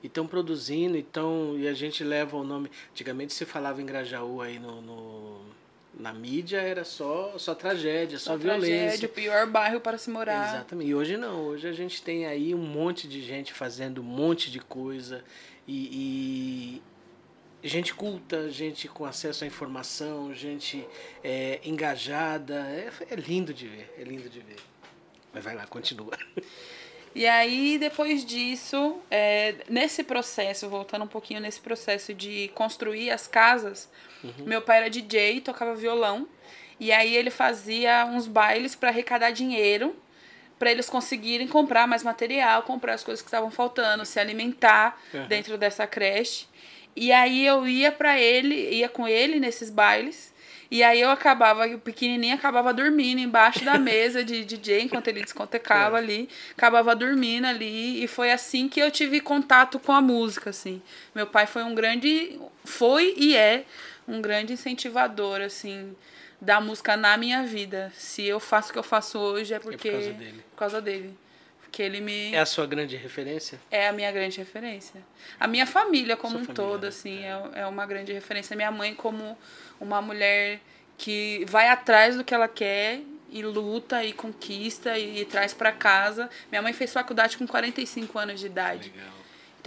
E 0.02 0.08
estão 0.08 0.26
produzindo, 0.26 0.98
então, 0.98 1.56
e 1.58 1.68
a 1.68 1.74
gente 1.74 2.02
leva 2.02 2.38
o 2.38 2.46
nome. 2.46 2.72
Antigamente 2.92 3.34
se 3.34 3.46
falava 3.46 3.82
em 3.82 3.86
Grajaú 3.86 4.42
aí 4.42 4.58
no, 4.58 4.82
no 4.82 5.42
na 5.94 6.14
mídia 6.14 6.60
era 6.62 6.84
só, 6.84 7.38
só 7.38 7.56
tragédia, 7.56 8.18
só, 8.20 8.32
só 8.32 8.38
violência. 8.38 8.78
Tragédia, 8.78 9.10
o 9.10 9.12
pior 9.12 9.48
bairro 9.48 9.80
para 9.80 9.98
se 9.98 10.10
morar. 10.10 10.56
Exatamente. 10.56 10.90
E 10.90 10.96
hoje 10.96 11.18
não, 11.18 11.46
hoje 11.48 11.68
a 11.68 11.74
gente 11.74 12.02
tem 12.02 12.26
aí 12.26 12.54
um 12.54 12.62
monte 12.62 13.08
de 13.08 13.22
gente 13.22 13.54
fazendo 13.54 14.02
um 14.02 14.06
monte 14.06 14.52
de 14.52 14.60
coisa 14.60 15.24
e, 15.68 16.82
e 17.62 17.68
gente 17.68 17.94
culta, 17.94 18.50
gente 18.50 18.88
com 18.88 19.06
acesso 19.06 19.44
à 19.44 19.48
informação, 19.48 20.34
gente 20.34 20.88
é, 21.24 21.60
engajada. 21.64 22.56
É, 22.56 22.92
é 23.12 23.16
lindo 23.16 23.54
de 23.54 23.68
ver, 23.68 23.94
é 23.98 24.04
lindo 24.04 24.30
de 24.30 24.40
ver. 24.40 24.58
Mas 25.34 25.44
vai 25.44 25.56
lá, 25.56 25.66
continua. 25.68 26.18
E 27.14 27.26
aí, 27.26 27.78
depois 27.80 28.24
disso, 28.24 29.00
é, 29.10 29.56
nesse 29.68 30.04
processo, 30.04 30.70
voltando 30.70 31.06
um 31.06 31.08
pouquinho 31.08 31.40
nesse 31.40 31.60
processo 31.60 32.14
de 32.14 32.50
construir 32.50 33.10
as 33.10 33.28
casas, 33.28 33.90
uhum. 34.24 34.46
meu 34.46 34.62
pai 34.62 34.78
era 34.78 34.90
DJ, 34.90 35.42
tocava 35.42 35.76
violão. 35.76 36.28
E 36.80 36.92
aí 36.92 37.16
ele 37.16 37.30
fazia 37.30 38.06
uns 38.06 38.26
bailes 38.26 38.76
para 38.76 38.90
arrecadar 38.90 39.32
dinheiro 39.32 39.96
para 40.58 40.72
eles 40.72 40.90
conseguirem 40.90 41.48
comprar 41.48 41.88
mais 41.88 42.04
material, 42.04 42.64
comprar 42.64 42.94
as 42.94 43.04
coisas 43.04 43.22
que 43.22 43.28
estavam 43.30 43.50
faltando, 43.50 44.06
se 44.06 44.20
alimentar 44.20 45.02
uhum. 45.14 45.26
dentro 45.26 45.58
dessa 45.58 45.88
creche. 45.88 46.48
E 46.96 47.14
aí 47.14 47.46
eu 47.46 47.66
ia 47.66 47.92
para 47.94 48.20
ele, 48.20 48.56
ia 48.72 48.90
com 48.90 49.08
ele 49.08 49.40
nesses 49.40 49.70
bailes 49.70 50.34
e 50.72 50.84
aí 50.84 51.02
eu 51.02 51.10
acabava, 51.10 51.66
o 51.66 51.80
pequenininho 51.80 52.36
acabava 52.36 52.72
dormindo 52.72 53.20
embaixo 53.20 53.66
da 53.66 53.80
mesa 53.80 54.24
de 54.24 54.46
DJ 54.46 54.84
enquanto 54.86 55.08
ele 55.08 55.24
discotecava 55.24 55.98
é. 55.98 56.00
ali, 56.00 56.30
acabava 56.56 56.96
dormindo 56.96 57.46
ali 57.46 58.04
e 58.04 58.08
foi 58.08 58.32
assim 58.32 58.70
que 58.70 58.80
eu 58.80 58.92
tive 58.92 59.20
contato 59.20 59.80
com 59.80 59.92
a 59.92 60.02
música, 60.02 60.52
assim. 60.52 60.82
Meu 61.16 61.26
pai 61.26 61.48
foi 61.48 61.64
um 61.64 61.74
grande, 61.74 62.40
foi 62.64 63.16
e 63.18 63.36
é 63.36 63.66
um 64.10 64.22
grande 64.22 64.54
incentivador, 64.54 65.42
assim, 65.42 65.96
da 66.42 66.60
música 66.60 66.98
na 66.98 67.16
minha 67.16 67.44
vida. 67.44 67.92
Se 67.96 68.26
eu 68.26 68.40
faço 68.40 68.70
o 68.70 68.74
que 68.74 68.80
eu 68.80 68.84
faço 68.84 69.20
hoje 69.20 69.54
é 69.54 69.60
porque 69.60 69.90
é 69.90 69.92
por 69.92 70.00
causa 70.00 70.14
dele. 70.14 70.44
Por 70.52 70.58
causa 70.58 70.82
dele. 70.82 71.18
Porque 71.62 71.84
ele 71.84 72.02
me 72.02 72.34
É 72.34 72.40
a 72.40 72.46
sua 72.48 72.66
grande 72.66 72.96
referência? 72.96 73.60
É 73.70 73.88
a 73.88 73.94
minha 73.94 74.12
grande 74.12 74.40
referência. 74.40 75.02
A 75.40 75.48
minha 75.48 75.68
família 75.68 76.18
como 76.18 76.34
sua 76.34 76.42
um 76.42 76.46
família, 76.46 76.64
todo, 76.66 76.82
né? 76.82 76.88
assim, 76.88 77.24
é. 77.24 77.42
é, 77.54 77.60
é 77.62 77.68
uma 77.68 77.86
grande 77.86 78.12
referência. 78.12 78.56
Minha 78.56 78.72
mãe 78.72 78.96
como 78.96 79.38
uma 79.80 80.02
mulher 80.02 80.60
que 80.98 81.46
vai 81.48 81.70
atrás 81.70 82.16
do 82.16 82.24
que 82.24 82.34
ela 82.34 82.48
quer 82.48 83.02
e 83.30 83.44
luta 83.44 84.04
e 84.04 84.12
conquista 84.12 84.98
e, 84.98 85.22
e 85.22 85.26
traz 85.26 85.54
para 85.54 85.72
casa. 85.72 86.28
Minha 86.52 86.64
mãe 86.64 86.74
fez 86.74 86.92
faculdade 86.92 87.38
com 87.38 87.46
45 87.46 88.18
anos 88.18 88.40
de 88.40 88.48
idade. 88.48 88.92
Legal. 88.96 89.19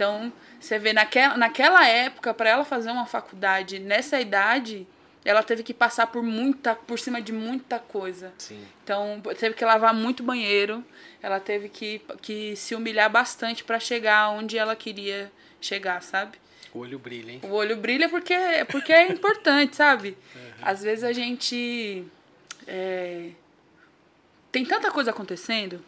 Então, 0.03 0.33
você 0.59 0.77
vê, 0.77 0.91
naquela, 0.91 1.37
naquela 1.37 1.87
época, 1.87 2.33
para 2.33 2.49
ela 2.49 2.65
fazer 2.65 2.91
uma 2.91 3.05
faculdade 3.05 3.79
nessa 3.79 4.19
idade, 4.19 4.85
ela 5.23 5.41
teve 5.41 5.63
que 5.63 5.73
passar 5.73 6.07
por 6.07 6.21
muita, 6.21 6.75
por 6.75 6.99
cima 6.99 7.21
de 7.21 7.31
muita 7.31 7.79
coisa. 7.79 8.33
Sim. 8.37 8.61
Então, 8.83 9.21
teve 9.39 9.55
que 9.55 9.63
lavar 9.63 9.93
muito 9.93 10.21
banheiro, 10.21 10.83
ela 11.21 11.39
teve 11.39 11.69
que, 11.69 12.01
que 12.21 12.53
se 12.57 12.75
humilhar 12.75 13.09
bastante 13.09 13.63
para 13.63 13.79
chegar 13.79 14.29
onde 14.31 14.57
ela 14.57 14.75
queria 14.75 15.31
chegar, 15.61 16.03
sabe? 16.03 16.37
O 16.73 16.79
olho 16.79 16.99
brilha, 16.99 17.31
hein? 17.31 17.41
O 17.43 17.51
olho 17.51 17.77
brilha 17.77 18.09
porque, 18.09 18.35
porque 18.69 18.91
é 18.91 19.09
importante, 19.09 19.77
sabe? 19.77 20.17
Uhum. 20.35 20.41
Às 20.63 20.83
vezes 20.83 21.05
a 21.05 21.13
gente. 21.13 22.03
É, 22.67 23.29
tem 24.51 24.65
tanta 24.65 24.91
coisa 24.91 25.11
acontecendo, 25.11 25.83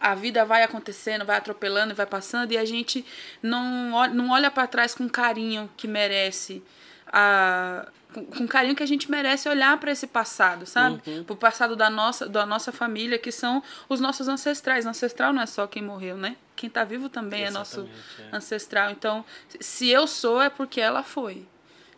a 0.00 0.14
vida 0.14 0.44
vai 0.44 0.62
acontecendo, 0.62 1.24
vai 1.24 1.36
atropelando 1.36 1.92
e 1.92 1.94
vai 1.94 2.06
passando, 2.06 2.52
e 2.52 2.58
a 2.58 2.64
gente 2.64 3.04
não, 3.42 4.08
não 4.08 4.30
olha 4.30 4.50
para 4.50 4.66
trás 4.66 4.94
com 4.94 5.08
carinho 5.08 5.70
que 5.76 5.86
merece 5.86 6.62
a 7.06 7.86
com, 8.14 8.24
com 8.24 8.46
carinho 8.46 8.76
que 8.76 8.82
a 8.82 8.86
gente 8.86 9.10
merece 9.10 9.48
olhar 9.48 9.76
para 9.78 9.90
esse 9.90 10.06
passado, 10.06 10.64
sabe? 10.64 11.02
Uhum. 11.04 11.24
Pro 11.24 11.34
passado 11.34 11.74
da 11.74 11.90
nossa, 11.90 12.28
da 12.28 12.46
nossa 12.46 12.70
família, 12.70 13.18
que 13.18 13.32
são 13.32 13.60
os 13.88 14.00
nossos 14.00 14.28
ancestrais. 14.28 14.86
Ancestral 14.86 15.32
não 15.32 15.42
é 15.42 15.46
só 15.46 15.66
quem 15.66 15.82
morreu, 15.82 16.16
né? 16.16 16.36
Quem 16.54 16.70
tá 16.70 16.84
vivo 16.84 17.08
também 17.08 17.42
Exatamente, 17.42 17.74
é 17.74 17.80
nosso 17.80 17.90
é. 18.32 18.36
ancestral. 18.36 18.90
Então, 18.90 19.24
se 19.58 19.88
eu 19.88 20.06
sou, 20.06 20.40
é 20.40 20.48
porque 20.48 20.80
ela 20.80 21.02
foi. 21.02 21.44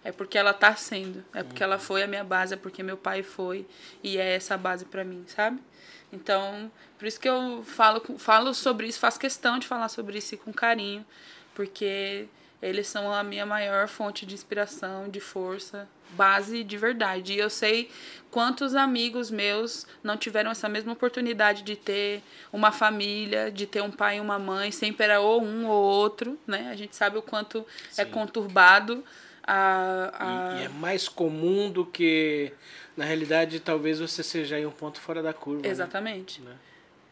É 0.02 0.11
porque 0.11 0.38
ela 0.38 0.55
tá 0.55 0.75
sendo. 0.75 1.23
É 1.35 1.43
porque 1.43 1.62
uhum. 1.62 1.71
ela 1.71 1.78
foi 1.78 2.02
a 2.02 2.07
minha 2.07 2.25
base, 2.25 2.55
é 2.55 2.57
porque 2.57 2.83
meu 2.83 2.97
pai 2.97 3.23
foi. 3.23 3.66
E 4.02 4.16
é 4.16 4.37
essa 4.37 4.57
base 4.57 4.87
para 4.87 5.05
mim, 5.05 5.23
sabe? 5.26 5.61
Então, 6.13 6.71
por 6.99 7.07
isso 7.07 7.21
que 7.21 7.29
eu 7.29 7.63
falo, 7.65 8.01
falo 8.19 8.55
sobre 8.55 8.87
isso, 8.87 8.99
faço 8.99 9.19
questão 9.19 9.59
de 9.59 9.67
falar 9.67 9.89
sobre 9.89 10.19
isso 10.19 10.37
com 10.39 10.53
carinho. 10.53 11.05
Porque 11.55 12.29
eles 12.61 12.87
são 12.87 13.13
a 13.13 13.23
minha 13.23 13.47
maior 13.47 13.89
fonte 13.89 14.25
de 14.25 14.35
inspiração, 14.35 15.09
de 15.09 15.21
força, 15.21 15.89
base 16.11 16.65
de 16.65 16.77
verdade. 16.77 17.35
E 17.35 17.39
eu 17.39 17.51
sei 17.51 17.91
quantos 18.31 18.75
amigos 18.75 19.31
meus 19.31 19.87
não 20.03 20.17
tiveram 20.17 20.51
essa 20.51 20.69
mesma 20.69 20.93
oportunidade 20.93 21.63
de 21.63 21.77
ter 21.77 22.23
uma 22.53 22.73
família, 22.73 23.51
de 23.51 23.67
ter 23.67 23.83
um 23.83 23.91
pai 23.91 24.17
e 24.19 24.21
uma 24.21 24.39
mãe, 24.39 24.71
sempre 24.71 25.05
era 25.05 25.21
ou 25.21 25.43
um 25.43 25.67
ou 25.67 25.83
outro, 25.83 26.39
né? 26.47 26.69
A 26.71 26.77
gente 26.77 26.97
sabe 26.97 27.19
o 27.19 27.23
quanto 27.23 27.59
é 27.91 27.93
Sim. 27.93 28.03
é 28.03 28.05
conturbado. 28.05 29.05
A, 29.43 30.11
a... 30.19 30.57
E, 30.57 30.63
e, 30.63 30.65
é 30.65 30.69
mais 30.69 31.09
comum 31.09 31.71
do 31.71 31.87
que, 31.87 32.53
na 32.97 33.05
realidade, 33.05 33.61
talvez 33.61 34.00
você 34.00 34.23
seja 34.23 34.57
aí 34.57 34.67
um 34.67 34.71
ponto 34.71 35.00
fora 35.00 35.23
da 35.23 35.33
curva. 35.33 35.62
Né? 35.62 35.69
Exatamente. 35.69 36.41
Né? 36.41 36.57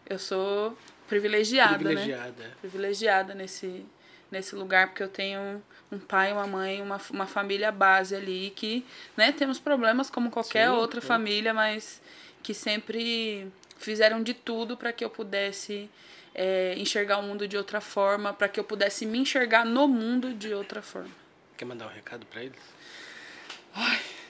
Eu 0.06 0.18
sou 0.18 0.76
privilegiada, 1.08 1.76
privilegiada. 1.76 2.42
né? 2.42 2.52
Privilegiada 2.60 3.34
nesse 3.34 3.84
nesse 4.30 4.56
lugar, 4.56 4.88
porque 4.88 5.02
eu 5.02 5.08
tenho 5.08 5.62
um 5.92 5.98
pai, 5.98 6.32
uma 6.32 6.46
mãe, 6.46 6.82
uma, 6.82 7.00
uma 7.10 7.26
família 7.26 7.70
base 7.70 8.16
ali, 8.16 8.52
que, 8.56 8.84
né, 9.16 9.30
temos 9.30 9.60
problemas 9.60 10.10
como 10.10 10.28
qualquer 10.28 10.68
Sim, 10.68 10.74
outra 10.74 11.00
sim. 11.00 11.06
família, 11.06 11.54
mas 11.54 12.02
que 12.42 12.52
sempre 12.52 13.46
fizeram 13.78 14.22
de 14.22 14.34
tudo 14.34 14.76
para 14.76 14.92
que 14.92 15.04
eu 15.04 15.10
pudesse 15.10 15.88
é, 16.34 16.74
enxergar 16.76 17.18
o 17.18 17.22
mundo 17.22 17.46
de 17.46 17.56
outra 17.56 17.80
forma, 17.80 18.32
para 18.32 18.48
que 18.48 18.58
eu 18.58 18.64
pudesse 18.64 19.06
me 19.06 19.18
enxergar 19.18 19.64
no 19.64 19.86
mundo 19.86 20.34
de 20.34 20.52
outra 20.52 20.82
forma. 20.82 21.10
Quer 21.56 21.64
mandar 21.64 21.86
um 21.86 21.90
recado 21.90 22.26
pra 22.26 22.42
eles? 22.42 22.58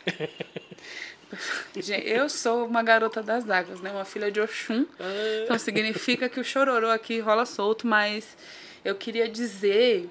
Gente, 0.07 0.31
eu 2.05 2.29
sou 2.29 2.67
uma 2.67 2.83
garota 2.83 3.23
das 3.23 3.49
águas, 3.49 3.81
né? 3.81 3.91
Uma 3.91 4.05
filha 4.05 4.31
de 4.31 4.41
Oxum. 4.41 4.87
Então 5.45 5.59
significa 5.59 6.29
que 6.29 6.41
o 6.41 6.45
chororô 6.45 6.91
aqui 6.91 7.21
rola 7.21 7.47
solto, 7.47 7.87
mas 7.87 8.37
eu 8.85 8.95
queria 8.95 9.29
dizer 9.29 10.09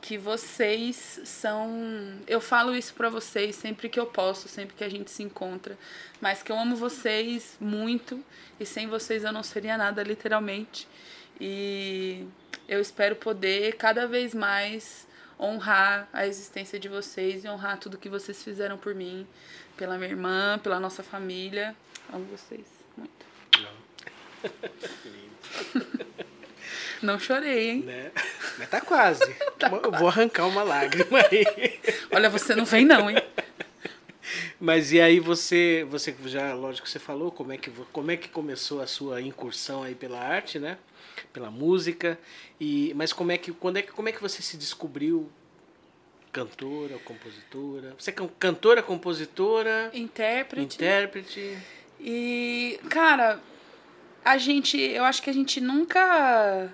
que 0.00 0.16
vocês 0.16 1.20
são. 1.24 2.18
Eu 2.26 2.40
falo 2.40 2.74
isso 2.74 2.94
pra 2.94 3.08
vocês 3.08 3.56
sempre 3.56 3.88
que 3.88 4.00
eu 4.00 4.06
posso, 4.06 4.48
sempre 4.48 4.74
que 4.74 4.84
a 4.84 4.88
gente 4.88 5.10
se 5.10 5.22
encontra, 5.22 5.78
mas 6.20 6.42
que 6.42 6.50
eu 6.50 6.58
amo 6.58 6.74
vocês 6.76 7.56
muito 7.60 8.22
e 8.58 8.64
sem 8.64 8.86
vocês 8.86 9.24
eu 9.24 9.32
não 9.32 9.42
seria 9.42 9.76
nada, 9.76 10.02
literalmente. 10.02 10.88
E 11.40 12.26
eu 12.68 12.80
espero 12.80 13.16
poder 13.16 13.76
cada 13.76 14.06
vez 14.06 14.34
mais 14.34 15.06
honrar 15.40 16.08
a 16.12 16.26
existência 16.26 16.78
de 16.78 16.88
vocês 16.88 17.44
e 17.44 17.48
honrar 17.48 17.78
tudo 17.78 17.96
que 17.96 18.08
vocês 18.08 18.42
fizeram 18.44 18.76
por 18.76 18.94
mim, 18.94 19.26
pela 19.76 19.96
minha 19.96 20.10
irmã, 20.10 20.60
pela 20.62 20.78
nossa 20.78 21.02
família. 21.02 21.74
Amo 22.12 22.26
vocês 22.26 22.66
muito. 22.96 23.26
Não 27.02 27.18
chorei, 27.18 27.70
hein? 27.70 27.82
Né? 27.82 28.10
Mas 28.58 28.68
tá 28.68 28.80
quase. 28.80 29.24
eu 29.82 29.92
vou 29.92 30.08
arrancar 30.08 30.46
uma 30.46 30.62
lágrima 30.62 31.18
aí. 31.30 31.80
Olha, 32.12 32.28
você 32.28 32.54
não 32.54 32.66
vem 32.66 32.84
não, 32.84 33.10
hein? 33.10 33.16
Mas 34.60 34.92
e 34.92 35.00
aí 35.00 35.18
você, 35.18 35.86
você 35.88 36.14
já, 36.26 36.52
lógico 36.52 36.84
que 36.84 36.90
você 36.90 36.98
falou 36.98 37.32
como 37.32 37.52
é 37.52 37.56
que 37.56 37.70
como 37.90 38.10
é 38.10 38.16
que 38.18 38.28
começou 38.28 38.82
a 38.82 38.86
sua 38.86 39.22
incursão 39.22 39.82
aí 39.82 39.94
pela 39.94 40.20
arte, 40.20 40.58
né? 40.58 40.76
Pela 41.28 41.50
música. 41.50 42.18
E 42.60 42.92
mas 42.94 43.12
como 43.12 43.32
é 43.32 43.38
que 43.38 43.52
quando 43.52 43.76
é 43.78 43.82
que 43.82 43.92
como 43.92 44.08
é 44.08 44.12
que 44.12 44.20
você 44.22 44.40
se 44.42 44.56
descobriu 44.56 45.30
cantora, 46.32 46.98
compositora? 47.04 47.94
Você 47.98 48.10
é 48.10 48.12
can- 48.12 48.28
cantora, 48.38 48.82
compositora, 48.82 49.90
Intérprete. 49.94 50.76
intérprete? 50.76 51.58
E, 52.00 52.80
cara, 52.88 53.40
a 54.24 54.38
gente. 54.38 54.78
Eu 54.80 55.04
acho 55.04 55.22
que 55.22 55.28
a 55.30 55.34
gente 55.34 55.60
nunca. 55.60 56.72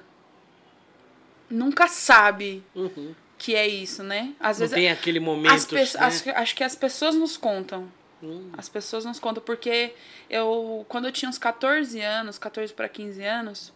Nunca 1.49 1.87
sabe 1.87 2.63
Uhum. 2.75 3.15
que 3.39 3.55
é 3.55 3.67
isso, 3.69 4.03
né? 4.03 4.35
Às 4.41 4.59
Não 4.59 4.63
vezes. 4.67 4.75
tem 4.75 4.91
aquele 4.91 5.21
momento, 5.21 5.53
as 5.53 5.71
né? 5.73 5.81
acho, 6.01 6.31
acho 6.31 6.57
que 6.57 6.65
as 6.65 6.75
pessoas 6.75 7.15
nos 7.15 7.37
contam. 7.37 7.89
Hum. 8.23 8.51
As 8.57 8.69
pessoas 8.69 9.05
nos 9.05 9.21
contam, 9.21 9.43
porque 9.45 9.95
eu, 10.29 10.85
quando 10.89 11.05
eu 11.05 11.13
tinha 11.13 11.29
uns 11.29 11.39
14 11.39 12.01
anos, 12.01 12.39
14 12.39 12.73
para 12.73 12.89
15 12.89 13.23
anos, 13.23 13.73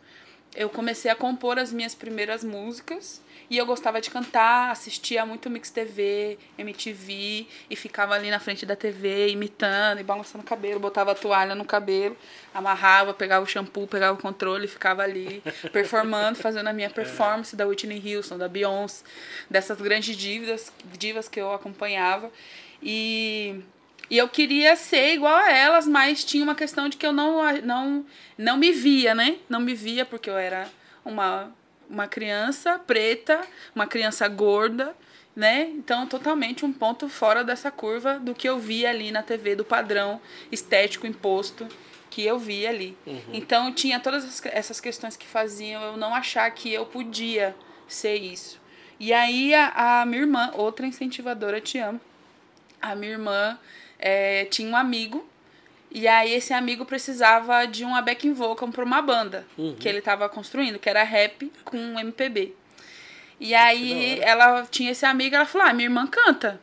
eu 0.55 0.69
comecei 0.69 1.11
a 1.11 1.15
compor 1.15 1.59
as 1.59 1.73
minhas 1.73 1.95
primeiras 1.95 2.43
músicas 2.43 3.21
e 3.49 3.59
eu 3.59 3.67
gostava 3.67 4.01
de 4.01 4.11
cantar, 4.11 4.71
assistia 4.71 5.27
muito 5.27 5.51
Mix 5.51 5.71
TV, 5.71 6.39
MTV 6.57 7.47
e 7.69 7.77
ficava 7.77 8.15
ali 8.15 8.31
na 8.31 8.39
frente 8.39 8.65
da 8.65 8.77
TV 8.77 9.29
imitando 9.29 10.01
e 10.01 10.05
balançando 10.05 10.45
o 10.45 10.47
cabelo, 10.47 10.79
botava 10.79 11.13
a 11.13 11.15
toalha 11.17 11.55
no 11.55 11.65
cabelo, 11.65 12.17
amarrava, 12.55 13.13
pegava 13.13 13.45
o 13.45 13.49
shampoo, 13.49 13.89
pegava 13.89 14.17
o 14.17 14.23
controle 14.23 14.67
e 14.67 14.69
ficava 14.69 15.03
ali 15.03 15.43
performando, 15.73 16.39
fazendo 16.39 16.69
a 16.69 16.73
minha 16.73 16.91
performance 16.91 17.57
da 17.57 17.67
Whitney 17.67 18.17
Houston, 18.17 18.39
da 18.39 18.49
Beyoncé, 18.49 19.05
dessas 19.49 19.81
grandes 19.81 20.17
divas, 20.17 20.73
divas 20.97 21.29
que 21.29 21.41
eu 21.41 21.53
acompanhava. 21.53 22.31
E 22.83 23.63
e 24.11 24.19
eu 24.19 24.29
queria 24.29 24.75
ser 24.77 25.15
igual 25.15 25.35
a 25.37 25.51
elas, 25.51 25.87
mas 25.87 26.25
tinha 26.25 26.43
uma 26.43 26.55
questão 26.55 26.89
de 26.89 26.97
que 26.97 27.07
eu 27.07 27.13
não, 27.13 27.41
não, 27.63 28.05
não 28.37 28.57
me 28.57 28.73
via, 28.73 29.15
né? 29.15 29.37
Não 29.49 29.61
me 29.61 29.75
via 29.75 30.05
porque 30.05 30.29
eu 30.29 30.37
era 30.37 30.69
uma, 31.05 31.53
uma 31.89 32.07
criança 32.09 32.79
preta, 32.79 33.41
uma 33.75 33.87
criança 33.87 34.27
gorda, 34.29 34.95
né? 35.37 35.71
Então, 35.71 36.07
totalmente 36.07 36.65
um 36.67 36.73
ponto 36.73 37.09
fora 37.09 37.45
dessa 37.45 37.71
curva 37.71 38.19
do 38.19 38.35
que 38.35 38.49
eu 38.49 38.59
via 38.59 38.91
ali 38.91 39.13
na 39.13 39.23
TV, 39.23 39.55
do 39.55 39.65
padrão 39.65 40.21
estético 40.51 41.07
imposto 41.07 41.69
que 42.11 42.25
eu 42.27 42.37
via 42.37 42.69
ali. 42.69 42.99
Então, 43.33 43.73
tinha 43.73 44.01
todas 44.01 44.25
as- 44.25 44.45
essas 44.47 44.81
questões 44.81 45.17
que 45.17 45.27
faziam 45.29 45.81
eu 45.83 45.97
não 45.97 46.13
achar 46.13 46.51
que 46.51 46.73
eu 46.73 46.85
podia 46.85 47.55
ser 47.87 48.17
isso. 48.17 48.61
E 48.99 49.13
aí, 49.13 49.55
a, 49.55 50.01
a 50.01 50.05
minha 50.07 50.23
irmã, 50.23 50.51
outra 50.55 50.85
incentivadora, 50.85 51.61
te 51.61 51.79
amo, 51.79 52.01
a 52.83 52.95
minha 52.97 53.13
irmã 53.13 53.57
eh, 54.01 54.47
tinha 54.51 54.69
um 54.71 54.77
amigo 54.77 55.25
e 55.91 56.07
aí 56.09 56.33
esse 56.33 56.53
amigo 56.53 56.85
precisava 56.85 57.67
de 57.67 57.85
uma 57.85 58.01
backing 58.01 58.33
vocal 58.33 58.69
para 58.69 58.85
uma 58.85 59.03
banda 59.03 59.47
que 59.79 59.89
ele 59.89 59.99
estava 59.99 60.29
construindo, 60.29 60.79
que 60.79 60.89
era 60.89 61.03
rap 61.03 61.51
com 61.65 61.99
MPB. 61.99 62.55
E 63.39 63.55
aí 63.55 64.19
ela 64.21 64.67
tinha 64.71 64.91
esse 64.93 65.07
amigo, 65.07 65.35
ela 65.35 65.47
falou: 65.47 65.67
"Ah, 65.69 65.73
minha 65.73 65.87
irmã 65.87 66.07
canta". 66.07 66.61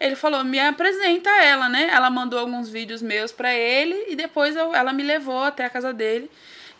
Ele 0.00 0.16
falou: 0.16 0.44
"Me 0.44 0.58
apresenta 0.60 1.30
ela, 1.42 1.68
né?". 1.68 1.88
Ela 1.92 2.10
mandou 2.10 2.38
alguns 2.38 2.68
vídeos 2.68 3.00
meus 3.02 3.32
para 3.32 3.54
ele 3.54 4.06
e 4.08 4.16
depois 4.16 4.54
eu- 4.56 4.74
ela 4.74 4.92
me 4.92 5.02
levou 5.02 5.42
até 5.44 5.64
a 5.64 5.70
casa 5.70 5.92
dele. 5.92 6.30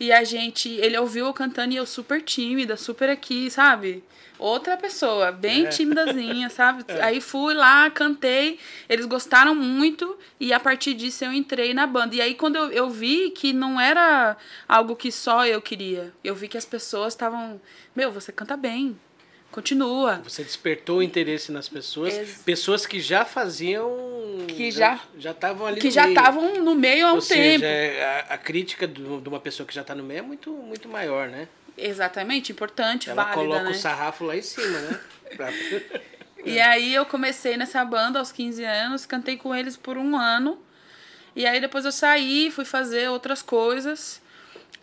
E 0.00 0.12
a 0.12 0.22
gente, 0.24 0.68
ele 0.68 0.96
ouviu 0.98 1.26
eu 1.26 1.32
cantando 1.34 1.72
e 1.72 1.76
eu 1.76 1.86
super 1.86 2.20
tímida, 2.22 2.76
super 2.76 3.08
aqui, 3.08 3.50
sabe? 3.50 4.02
Outra 4.38 4.76
pessoa, 4.76 5.32
bem 5.32 5.66
É. 5.66 5.68
timidazinha, 5.68 6.48
sabe? 6.50 6.84
Aí 7.02 7.20
fui 7.20 7.54
lá, 7.54 7.90
cantei, 7.90 8.58
eles 8.88 9.04
gostaram 9.06 9.54
muito 9.54 10.16
e 10.38 10.52
a 10.52 10.60
partir 10.60 10.94
disso 10.94 11.24
eu 11.24 11.32
entrei 11.32 11.74
na 11.74 11.86
banda. 11.86 12.14
E 12.14 12.20
aí 12.20 12.34
quando 12.34 12.56
eu, 12.56 12.70
eu 12.70 12.88
vi 12.90 13.30
que 13.30 13.52
não 13.52 13.80
era 13.80 14.36
algo 14.68 14.94
que 14.94 15.10
só 15.10 15.44
eu 15.46 15.60
queria, 15.60 16.12
eu 16.22 16.34
vi 16.34 16.46
que 16.48 16.56
as 16.56 16.64
pessoas 16.64 17.14
estavam, 17.14 17.60
meu, 17.96 18.12
você 18.12 18.30
canta 18.30 18.56
bem, 18.56 18.96
continua. 19.50 20.20
Você 20.22 20.44
despertou 20.44 20.98
o 20.98 21.02
interesse 21.02 21.50
nas 21.50 21.68
pessoas, 21.68 22.14
Ex- 22.16 22.42
pessoas 22.44 22.86
que 22.86 23.00
já 23.00 23.24
faziam 23.24 23.90
Que 24.46 24.70
já- 24.70 25.00
já 25.18 25.30
estavam 25.32 25.66
ali 25.66 25.80
Que 25.80 25.88
no 25.88 25.92
já 25.92 26.08
estavam 26.08 26.62
no 26.62 26.74
meio 26.74 27.06
há 27.06 27.12
um 27.12 27.16
Ou 27.16 27.22
tempo. 27.22 27.28
seja, 27.60 27.66
é, 27.66 28.24
a, 28.30 28.34
a 28.34 28.38
crítica 28.38 28.86
do- 28.86 29.20
de 29.20 29.28
uma 29.28 29.40
pessoa 29.40 29.66
que 29.66 29.74
já 29.74 29.80
está 29.80 29.94
no 29.94 30.04
meio 30.04 30.18
é 30.18 30.22
muito, 30.22 30.50
muito 30.52 30.88
maior, 30.88 31.28
né? 31.28 31.48
Exatamente, 31.78 32.52
importante, 32.52 33.08
Ela 33.10 33.22
válida, 33.24 33.40
coloca 33.42 33.62
né? 33.64 33.70
o 33.70 33.74
sarrafo 33.74 34.24
lá 34.24 34.36
em 34.36 34.42
cima, 34.42 34.78
né? 34.80 35.00
Pra- 35.36 35.48
E 36.44 36.58
aí 36.60 36.94
eu 36.94 37.04
comecei 37.04 37.56
nessa 37.56 37.84
banda 37.84 38.18
aos 38.20 38.30
15 38.32 38.64
anos, 38.64 39.04
cantei 39.04 39.36
com 39.36 39.54
eles 39.54 39.76
por 39.76 39.98
um 39.98 40.16
ano. 40.16 40.58
E 41.34 41.44
aí 41.44 41.60
depois 41.60 41.84
eu 41.84 41.92
saí, 41.92 42.50
fui 42.50 42.64
fazer 42.64 43.10
outras 43.10 43.42
coisas. 43.42 44.22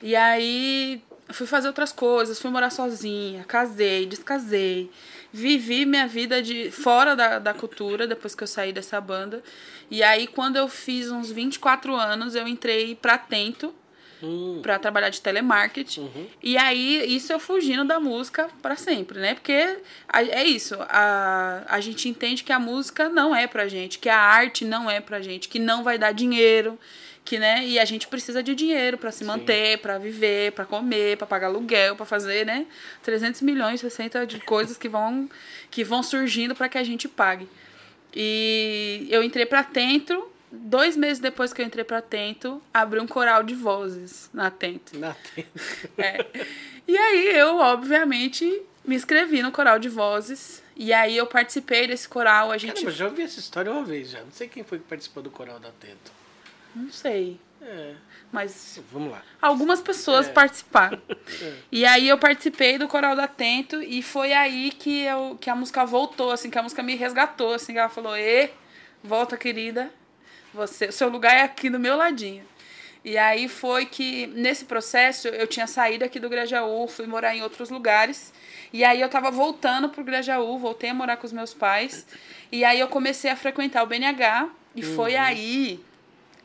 E 0.02 0.16
aí 0.16 1.02
fui 1.30 1.48
fazer 1.48 1.68
outras 1.68 1.92
coisas, 1.94 2.40
fui 2.40 2.52
morar 2.52 2.70
sozinha, 2.70 3.44
casei, 3.46 4.06
descasei. 4.06 4.92
Vivi 5.32 5.86
minha 5.86 6.08
vida 6.08 6.42
de 6.42 6.70
fora 6.72 7.16
da, 7.16 7.40
da 7.40 7.54
cultura 7.54 8.06
depois 8.06 8.36
que 8.36 8.44
eu 8.44 8.48
saí 8.48 8.72
dessa 8.74 9.00
banda. 9.02 9.42
E 9.90 10.04
aí 10.04 10.28
quando 10.28 10.58
eu 10.58 10.68
fiz 10.68 11.10
uns 11.10 11.32
24 11.32 11.96
anos, 11.96 12.36
eu 12.36 12.48
entrei 12.48 12.96
pra 12.96 13.18
Tento, 13.18 13.74
Hum, 14.24 14.60
pra 14.64 14.80
trabalhar 14.80 15.10
de 15.10 15.22
telemarketing. 15.22 16.02
Uhum. 16.02 16.28
E 16.42 16.58
aí, 16.58 17.16
isso 17.16 17.32
eu 17.34 17.40
fugindo 17.40 17.84
da 17.84 18.00
música 18.00 18.50
para 18.62 18.76
sempre, 18.76 19.20
né? 19.20 19.34
Porque 19.34 19.78
a- 20.08 20.24
é 20.24 20.44
isso, 20.46 20.76
a, 20.82 21.64
a 21.68 21.80
gente 21.82 22.08
entende 22.08 22.44
que 22.44 22.52
a 22.54 22.60
música 22.60 23.10
não 23.10 23.36
é 23.36 23.46
pra 23.48 23.68
gente, 23.68 24.00
que 24.00 24.08
a 24.10 24.18
arte 24.20 24.64
não 24.66 24.90
é 24.90 25.00
pra 25.02 25.22
gente, 25.22 25.50
que 25.50 25.60
não 25.60 25.84
vai 25.84 25.98
dar 25.98 26.12
dinheiro, 26.14 26.80
que, 27.26 27.40
né? 27.40 27.66
E 27.66 27.80
a 27.80 27.86
gente 27.86 28.08
precisa 28.08 28.42
de 28.44 28.54
dinheiro 28.56 28.98
para 29.00 29.12
se 29.12 29.24
manter, 29.24 29.80
para 29.80 29.98
viver, 29.98 30.52
para 30.52 30.64
comer, 30.64 31.18
para 31.18 31.26
pagar 31.28 31.48
aluguel, 31.48 31.96
para 31.96 32.06
fazer, 32.06 32.46
né? 32.46 32.66
300 33.04 33.42
milhões, 33.42 33.82
60 33.82 34.26
de 34.28 34.40
coisas 34.40 34.78
que 34.78 34.88
vão 34.88 35.28
que 35.72 35.84
vão 35.84 36.02
surgindo 36.04 36.56
para 36.56 36.70
que 36.70 36.78
a 36.78 36.84
gente 36.84 37.08
pague. 37.08 37.48
E 38.14 39.08
eu 39.10 39.24
entrei 39.24 39.46
pra 39.46 39.64
Tento, 39.64 40.30
dois 40.56 40.96
meses 40.98 41.20
depois 41.20 41.54
que 41.54 41.62
eu 41.62 41.66
entrei 41.66 41.84
pra 41.84 42.02
Tento, 42.02 42.62
abri 42.74 43.00
um 43.00 43.08
coral 43.08 43.44
de 43.44 43.54
vozes 43.56 44.30
na 44.34 44.50
Tento. 44.52 44.98
na- 44.98 45.16
É. 45.98 46.26
E 46.88 46.98
aí 46.98 47.28
eu, 47.36 47.58
obviamente, 47.58 48.62
me 48.84 48.96
inscrevi 48.96 49.42
no 49.42 49.52
coral 49.52 49.80
de 49.80 49.90
vozes. 49.90 50.64
E 50.76 50.92
aí 50.94 51.16
eu 51.16 51.26
participei 51.26 51.88
desse 51.88 52.08
coral, 52.08 52.52
a 52.52 52.58
gente. 52.58 52.74
Caramba, 52.76 52.92
já 52.92 53.06
ouvi 53.06 53.22
essa 53.24 53.40
história 53.40 53.72
uma 53.72 53.84
vez 53.84 54.10
já. 54.10 54.22
Não 54.22 54.32
sei 54.32 54.48
quem 54.48 54.64
foi 54.64 54.78
que 54.78 54.84
participou 54.86 55.24
do 55.24 55.32
coral 55.32 55.60
da 55.60 55.70
Tento. 55.80 56.12
Não 56.76 56.92
sei. 56.92 57.40
É, 57.62 57.96
Mas 58.32 58.80
vamos 58.92 59.12
lá. 59.12 59.24
algumas 59.42 59.82
pessoas 59.82 60.28
É. 60.28 60.32
participaram. 60.32 61.02
E 61.72 61.84
aí 61.86 62.08
eu 62.08 62.18
participei 62.18 62.78
do 62.78 62.88
coral 62.88 63.16
da 63.16 63.28
Tento 63.28 63.82
e 63.82 64.04
foi 64.04 64.34
aí 64.34 64.72
que, 64.72 65.02
eu, 65.04 65.36
que 65.42 65.50
a 65.50 65.56
música 65.56 65.84
voltou, 65.86 66.30
assim, 66.32 66.52
que 66.52 66.60
a 66.60 66.62
música 66.62 66.84
me 66.84 66.96
resgatou, 66.96 67.54
assim, 67.54 67.74
que 67.74 67.80
ela 67.80 67.90
falou, 67.90 68.16
Ê, 68.16 68.52
volta, 69.04 69.36
querida. 69.38 69.90
Você, 70.56 70.88
o 70.88 70.92
seu 70.92 71.10
lugar 71.10 71.36
é 71.36 71.42
aqui 71.42 71.70
do 71.70 71.80
meu 71.80 71.96
ladinho. 71.96 72.44
E 73.04 73.20
aí 73.20 73.48
foi 73.48 73.86
que, 73.86 74.26
nesse 74.28 74.66
processo, 74.66 75.28
eu 75.28 75.46
tinha 75.46 75.68
saído 75.68 76.04
aqui 76.04 76.20
do 76.20 76.28
Grajaú, 76.28 76.88
fui 76.88 77.06
morar 77.06 77.36
em 77.36 77.44
outros 77.44 77.70
lugares. 77.70 78.34
E 78.74 78.84
aí 78.84 79.00
eu 79.00 79.08
tava 79.08 79.30
voltando 79.30 79.90
pro 79.90 80.04
Grajaú, 80.04 80.58
voltei 80.58 80.90
a 80.90 80.94
morar 80.94 81.18
com 81.18 81.28
os 81.28 81.32
meus 81.32 81.54
pais. 81.54 82.08
E 82.52 82.66
aí 82.66 82.80
eu 82.80 82.88
comecei 82.88 83.30
a 83.30 83.36
frequentar 83.36 83.84
o 83.84 83.86
BNH. 83.86 84.50
E 84.76 84.84
uhum. 84.84 84.96
foi 84.96 85.16
aí 85.16 85.80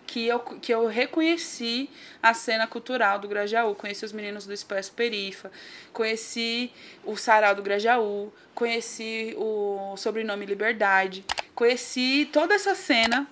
que 0.06 0.26
eu, 0.26 0.38
que 0.40 0.74
eu 0.74 0.86
reconheci 0.86 1.88
a 2.22 2.34
cena 2.34 2.66
cultural 2.66 3.18
do 3.18 3.26
Grajaú. 3.26 3.74
Conheci 3.74 4.04
os 4.04 4.12
meninos 4.12 4.44
do 4.44 4.52
Expresso 4.52 4.92
Perifa, 4.92 5.50
conheci 5.92 6.70
o 7.04 7.16
Sarau 7.16 7.54
do 7.54 7.62
Grajaú, 7.62 8.30
conheci 8.54 9.34
o 9.38 9.96
sobrenome 9.96 10.44
Liberdade, 10.44 11.24
conheci 11.54 12.28
toda 12.30 12.54
essa 12.54 12.74
cena 12.74 13.26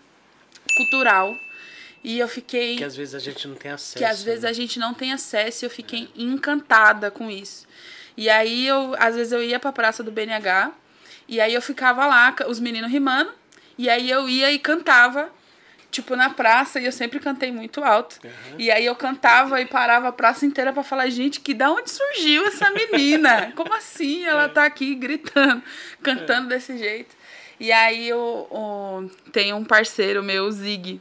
cultural 0.77 1.37
e 2.03 2.19
eu 2.19 2.29
fiquei. 2.29 2.77
Que 2.77 2.85
às 2.85 2.97
vezes 2.97 3.15
a 3.15 3.19
gente 3.19 3.47
não 3.49 3.55
tem 3.55 3.71
acesso. 3.71 3.99
Que 3.99 4.05
às 4.05 4.23
vezes 4.23 4.43
né? 4.43 4.51
a 4.51 4.53
gente 4.53 4.79
não 4.79 4.95
tem 4.95 5.13
acesso 5.13 5.65
e 5.65 5.67
eu 5.67 5.71
fiquei 5.71 6.05
é. 6.05 6.23
encantada 6.23 7.11
com 7.11 7.31
isso. 7.31 7.67
E 8.17 8.29
aí 8.29 8.67
eu, 8.67 8.95
às 8.99 9.15
vezes 9.15 9.33
eu 9.33 9.43
ia 9.43 9.61
pra 9.61 9.73
praça 9.73 10.03
do 10.03 10.11
BNH 10.11 10.73
e 11.29 11.41
aí 11.41 11.53
eu 11.53 11.63
ficava 11.63 12.07
lá, 12.07 12.35
os 12.49 12.59
meninos 12.59 12.91
rimando, 12.91 13.31
e 13.77 13.89
aí 13.91 14.11
eu 14.11 14.29
ia 14.29 14.51
e 14.51 14.59
cantava, 14.59 15.31
tipo, 15.91 16.17
na 16.17 16.31
praça, 16.31 16.81
e 16.81 16.87
eu 16.87 16.91
sempre 16.91 17.21
cantei 17.21 17.53
muito 17.53 17.85
alto. 17.85 18.19
Uhum. 18.25 18.31
E 18.59 18.71
aí 18.71 18.87
eu 18.87 18.97
cantava 18.97 19.61
e 19.61 19.67
parava 19.67 20.09
a 20.09 20.13
praça 20.13 20.47
inteira 20.47 20.73
para 20.73 20.83
falar, 20.83 21.09
gente, 21.11 21.41
que 21.41 21.53
da 21.53 21.71
onde 21.71 21.91
surgiu 21.91 22.47
essa 22.47 22.71
menina? 22.71 23.53
Como 23.55 23.75
assim 23.75 24.25
ela 24.25 24.45
é. 24.45 24.49
tá 24.49 24.65
aqui 24.65 24.95
gritando, 24.95 25.63
cantando 26.03 26.49
desse 26.49 26.79
jeito? 26.79 27.15
E 27.61 27.73
aí 27.73 28.09
eu, 28.09 28.49
eu, 28.51 29.11
tem 29.33 29.53
um 29.53 29.65
parceiro 29.65 30.23
meu, 30.23 30.45
o 30.45 30.53
Zig, 30.53 31.01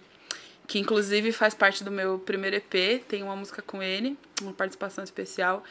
que 0.68 0.80
inclusive 0.80 1.32
faz 1.32 1.54
parte 1.54 1.84
do 1.84 1.92
meu 1.92 2.20
primeiro 2.20 2.56
EP, 2.56 3.04
tem 3.08 3.24
uma 3.24 3.36
música 3.36 3.62
com 3.62 3.82
ele, 3.82 4.18
uma 4.42 4.54
participação 4.54 5.04
especial. 5.04 5.64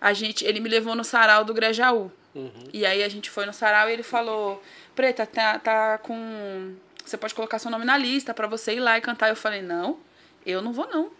A 0.00 0.12
gente, 0.12 0.44
ele 0.44 0.60
me 0.60 0.68
levou 0.68 0.94
no 0.94 1.02
sarau 1.02 1.44
do 1.44 1.54
Grajaú. 1.54 2.12
Uhum. 2.34 2.50
E 2.72 2.84
aí 2.84 3.02
a 3.02 3.08
gente 3.08 3.30
foi 3.30 3.46
no 3.46 3.52
sarau 3.52 3.88
e 3.88 3.92
ele 3.92 4.02
falou: 4.02 4.62
"Preta, 4.94 5.26
tá, 5.26 5.58
tá 5.58 5.98
com 5.98 6.74
você 7.04 7.16
pode 7.16 7.34
colocar 7.34 7.58
seu 7.58 7.70
nome 7.70 7.84
na 7.84 7.96
lista 7.96 8.34
para 8.34 8.46
você 8.46 8.74
ir 8.74 8.80
lá 8.80 8.98
e 8.98 9.00
cantar". 9.00 9.30
Eu 9.30 9.36
falei: 9.36 9.62
"Não, 9.62 9.98
eu 10.44 10.60
não 10.60 10.72
vou 10.72 10.86
não. 10.86 11.10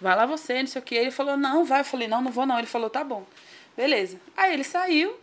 Vai 0.00 0.16
lá 0.16 0.24
você, 0.24 0.60
não 0.60 0.66
sei 0.66 0.80
o 0.80 0.84
que". 0.84 0.94
Ele 0.94 1.10
falou: 1.10 1.36
"Não, 1.36 1.64
vai". 1.64 1.80
Eu 1.80 1.84
falei: 1.84 2.08
"Não, 2.08 2.22
não 2.22 2.32
vou 2.32 2.46
não". 2.46 2.58
Ele 2.58 2.66
falou: 2.66 2.88
"Tá 2.88 3.04
bom". 3.04 3.26
Beleza. 3.76 4.18
Aí 4.36 4.54
ele 4.54 4.64
saiu, 4.64 5.18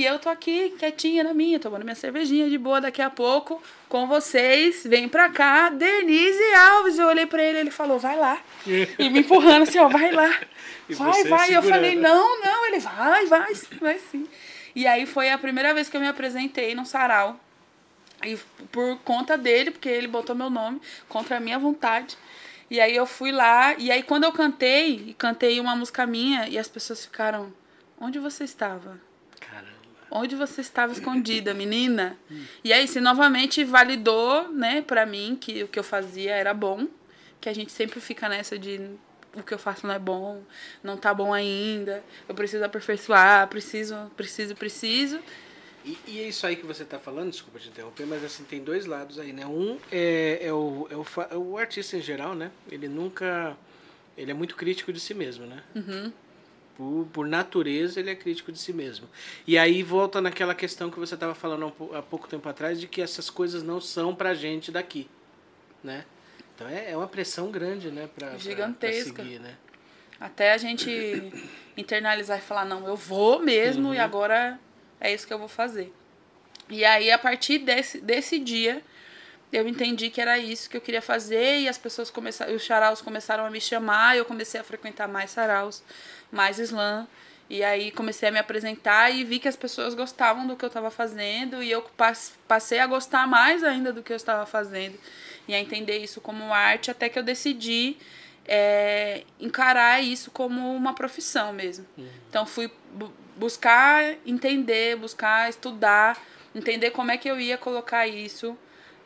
e 0.00 0.04
eu 0.06 0.18
tô 0.18 0.30
aqui 0.30 0.74
quietinha 0.78 1.22
na 1.22 1.34
minha, 1.34 1.60
tomando 1.60 1.84
minha 1.84 1.94
cervejinha 1.94 2.48
de 2.48 2.56
boa 2.56 2.80
daqui 2.80 3.02
a 3.02 3.10
pouco 3.10 3.62
com 3.86 4.06
vocês. 4.06 4.82
Vem 4.84 5.10
pra 5.10 5.28
cá, 5.28 5.68
Denise 5.68 6.54
Alves. 6.54 6.98
Eu 6.98 7.06
olhei 7.06 7.26
pra 7.26 7.42
ele, 7.42 7.58
ele 7.58 7.70
falou, 7.70 7.98
vai 7.98 8.16
lá. 8.16 8.40
e 8.98 9.10
me 9.10 9.20
empurrando 9.20 9.64
assim, 9.64 9.78
ó, 9.78 9.88
vai 9.88 10.10
lá. 10.10 10.30
E 10.88 10.94
vai, 10.94 11.22
vai. 11.22 11.50
E 11.50 11.54
eu 11.54 11.62
falei, 11.62 11.94
não, 11.94 12.40
não. 12.40 12.66
Ele 12.66 12.80
vai, 12.80 13.26
vai, 13.26 13.54
vai 13.80 14.00
sim. 14.10 14.26
E 14.74 14.88
aí 14.88 15.06
foi 15.06 15.30
a 15.30 15.38
primeira 15.38 15.72
vez 15.72 15.88
que 15.88 15.96
eu 15.96 16.00
me 16.00 16.08
apresentei 16.08 16.74
no 16.74 16.84
sarau. 16.84 17.38
E 18.24 18.36
por 18.72 18.98
conta 19.04 19.38
dele, 19.38 19.70
porque 19.70 19.88
ele 19.88 20.08
botou 20.08 20.34
meu 20.34 20.50
nome, 20.50 20.80
contra 21.08 21.36
a 21.36 21.40
minha 21.40 21.60
vontade. 21.60 22.18
E 22.68 22.80
aí 22.80 22.96
eu 22.96 23.06
fui 23.06 23.30
lá, 23.30 23.74
e 23.74 23.88
aí 23.92 24.02
quando 24.02 24.24
eu 24.24 24.32
cantei, 24.32 25.14
cantei 25.16 25.60
uma 25.60 25.76
música 25.76 26.04
minha, 26.06 26.48
e 26.48 26.58
as 26.58 26.66
pessoas 26.66 27.04
ficaram, 27.04 27.52
onde 28.00 28.18
você 28.18 28.42
estava? 28.42 28.98
Onde 30.10 30.34
você 30.34 30.60
estava 30.60 30.92
escondida, 30.92 31.54
menina? 31.54 32.18
E 32.64 32.72
aí, 32.72 32.88
se 32.88 33.00
novamente 33.00 33.62
validou, 33.62 34.50
né, 34.50 34.82
pra 34.82 35.06
mim 35.06 35.36
que 35.40 35.62
o 35.62 35.68
que 35.68 35.78
eu 35.78 35.84
fazia 35.84 36.34
era 36.34 36.52
bom. 36.52 36.86
Que 37.40 37.48
a 37.48 37.54
gente 37.54 37.72
sempre 37.72 38.00
fica 38.00 38.28
nessa 38.28 38.58
de 38.58 38.80
o 39.34 39.42
que 39.42 39.54
eu 39.54 39.58
faço 39.58 39.86
não 39.86 39.94
é 39.94 39.98
bom, 39.98 40.42
não 40.82 40.96
tá 40.96 41.14
bom 41.14 41.32
ainda, 41.32 42.02
eu 42.28 42.34
preciso 42.34 42.64
aperfeiçoar, 42.64 43.46
preciso, 43.48 44.10
preciso, 44.16 44.54
preciso. 44.54 45.20
E, 45.84 45.96
e 46.06 46.20
é 46.20 46.28
isso 46.28 46.46
aí 46.46 46.56
que 46.56 46.66
você 46.66 46.82
está 46.82 46.98
falando, 46.98 47.30
desculpa 47.30 47.58
te 47.58 47.68
interromper, 47.68 48.06
mas 48.06 48.22
assim, 48.22 48.44
tem 48.44 48.62
dois 48.62 48.86
lados 48.86 49.18
aí, 49.18 49.32
né? 49.32 49.46
Um 49.46 49.78
é, 49.90 50.38
é, 50.42 50.52
o, 50.52 50.86
é, 50.90 50.96
o, 50.96 51.04
é 51.30 51.36
o 51.36 51.56
artista 51.56 51.96
em 51.96 52.02
geral, 52.02 52.34
né? 52.34 52.50
Ele 52.70 52.88
nunca. 52.88 53.56
Ele 54.16 54.30
é 54.30 54.34
muito 54.34 54.56
crítico 54.56 54.92
de 54.92 55.00
si 55.00 55.14
mesmo, 55.14 55.46
né? 55.46 55.62
Uhum. 55.74 56.12
Por, 56.80 57.06
por 57.12 57.26
natureza, 57.26 58.00
ele 58.00 58.08
é 58.08 58.14
crítico 58.14 58.50
de 58.50 58.58
si 58.58 58.72
mesmo. 58.72 59.06
E 59.46 59.58
aí 59.58 59.82
volta 59.82 60.18
naquela 60.18 60.54
questão 60.54 60.90
que 60.90 60.98
você 60.98 61.12
estava 61.12 61.34
falando 61.34 61.70
há 61.92 62.00
pouco 62.00 62.26
tempo 62.26 62.48
atrás, 62.48 62.80
de 62.80 62.88
que 62.88 63.02
essas 63.02 63.28
coisas 63.28 63.62
não 63.62 63.82
são 63.82 64.14
pra 64.14 64.32
gente 64.32 64.72
daqui, 64.72 65.06
né? 65.84 66.06
Então 66.54 66.66
é, 66.66 66.92
é 66.92 66.96
uma 66.96 67.06
pressão 67.06 67.50
grande, 67.50 67.90
né? 67.90 68.08
Pra, 68.16 68.34
Gigantesca. 68.38 69.12
Pra, 69.12 69.24
seguir, 69.24 69.40
né? 69.40 69.56
Até 70.18 70.52
a 70.52 70.56
gente 70.56 70.90
internalizar 71.76 72.38
e 72.38 72.40
falar, 72.40 72.64
não, 72.64 72.86
eu 72.86 72.96
vou 72.96 73.40
mesmo 73.40 73.88
uhum. 73.88 73.94
e 73.94 73.98
agora 73.98 74.58
é 74.98 75.12
isso 75.12 75.26
que 75.26 75.34
eu 75.34 75.38
vou 75.38 75.48
fazer. 75.48 75.92
E 76.70 76.82
aí, 76.82 77.10
a 77.10 77.18
partir 77.18 77.58
desse, 77.58 78.00
desse 78.00 78.38
dia, 78.38 78.82
eu 79.52 79.68
entendi 79.68 80.08
que 80.08 80.18
era 80.18 80.38
isso 80.38 80.70
que 80.70 80.78
eu 80.78 80.80
queria 80.80 81.02
fazer 81.02 81.58
e 81.58 81.68
as 81.68 81.76
pessoas 81.76 82.10
começaram, 82.10 82.54
os 82.54 82.64
saraus 82.64 83.02
começaram 83.02 83.44
a 83.44 83.50
me 83.50 83.60
chamar, 83.60 84.16
eu 84.16 84.24
comecei 84.24 84.58
a 84.58 84.64
frequentar 84.64 85.08
mais 85.08 85.30
saraus 85.30 85.82
mais 86.30 86.58
slam. 86.58 87.06
E 87.48 87.64
aí 87.64 87.90
comecei 87.90 88.28
a 88.28 88.32
me 88.32 88.38
apresentar 88.38 89.10
e 89.10 89.24
vi 89.24 89.40
que 89.40 89.48
as 89.48 89.56
pessoas 89.56 89.92
gostavam 89.94 90.46
do 90.46 90.54
que 90.54 90.64
eu 90.64 90.68
estava 90.68 90.88
fazendo 90.88 91.62
e 91.62 91.70
eu 91.70 91.84
passei 92.46 92.78
a 92.78 92.86
gostar 92.86 93.26
mais 93.26 93.64
ainda 93.64 93.92
do 93.92 94.04
que 94.04 94.12
eu 94.12 94.16
estava 94.16 94.46
fazendo 94.46 94.96
e 95.48 95.54
a 95.54 95.58
entender 95.58 95.98
isso 95.98 96.20
como 96.20 96.54
arte 96.54 96.92
até 96.92 97.08
que 97.08 97.18
eu 97.18 97.24
decidi 97.24 97.96
é, 98.46 99.24
encarar 99.40 100.00
isso 100.00 100.30
como 100.30 100.74
uma 100.74 100.94
profissão 100.94 101.52
mesmo. 101.52 101.84
Uhum. 101.98 102.08
Então 102.28 102.46
fui 102.46 102.70
buscar 103.36 104.14
entender, 104.24 104.96
buscar 104.96 105.48
estudar, 105.48 106.16
entender 106.54 106.90
como 106.90 107.10
é 107.10 107.16
que 107.16 107.28
eu 107.28 107.40
ia 107.40 107.58
colocar 107.58 108.06
isso 108.06 108.56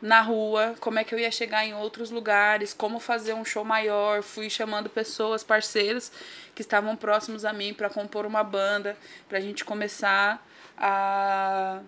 na 0.01 0.21
rua, 0.21 0.75
como 0.79 0.99
é 0.99 1.03
que 1.03 1.15
eu 1.15 1.19
ia 1.19 1.31
chegar 1.31 1.65
em 1.65 1.73
outros 1.73 2.11
lugares, 2.11 2.73
como 2.73 2.99
fazer 2.99 3.33
um 3.33 3.45
show 3.45 3.63
maior. 3.63 4.21
Fui 4.21 4.49
chamando 4.49 4.89
pessoas, 4.89 5.43
parceiros 5.43 6.11
que 6.55 6.61
estavam 6.61 6.95
próximos 6.95 7.43
a 7.43 7.51
mim 7.51 7.73
para 7.73 7.89
compor 7.89 8.25
uma 8.25 8.43
banda, 8.43 8.97
para 9.27 9.37
a 9.37 9.41
gente 9.41 9.65
começar 9.65 10.43
a, 10.77 11.81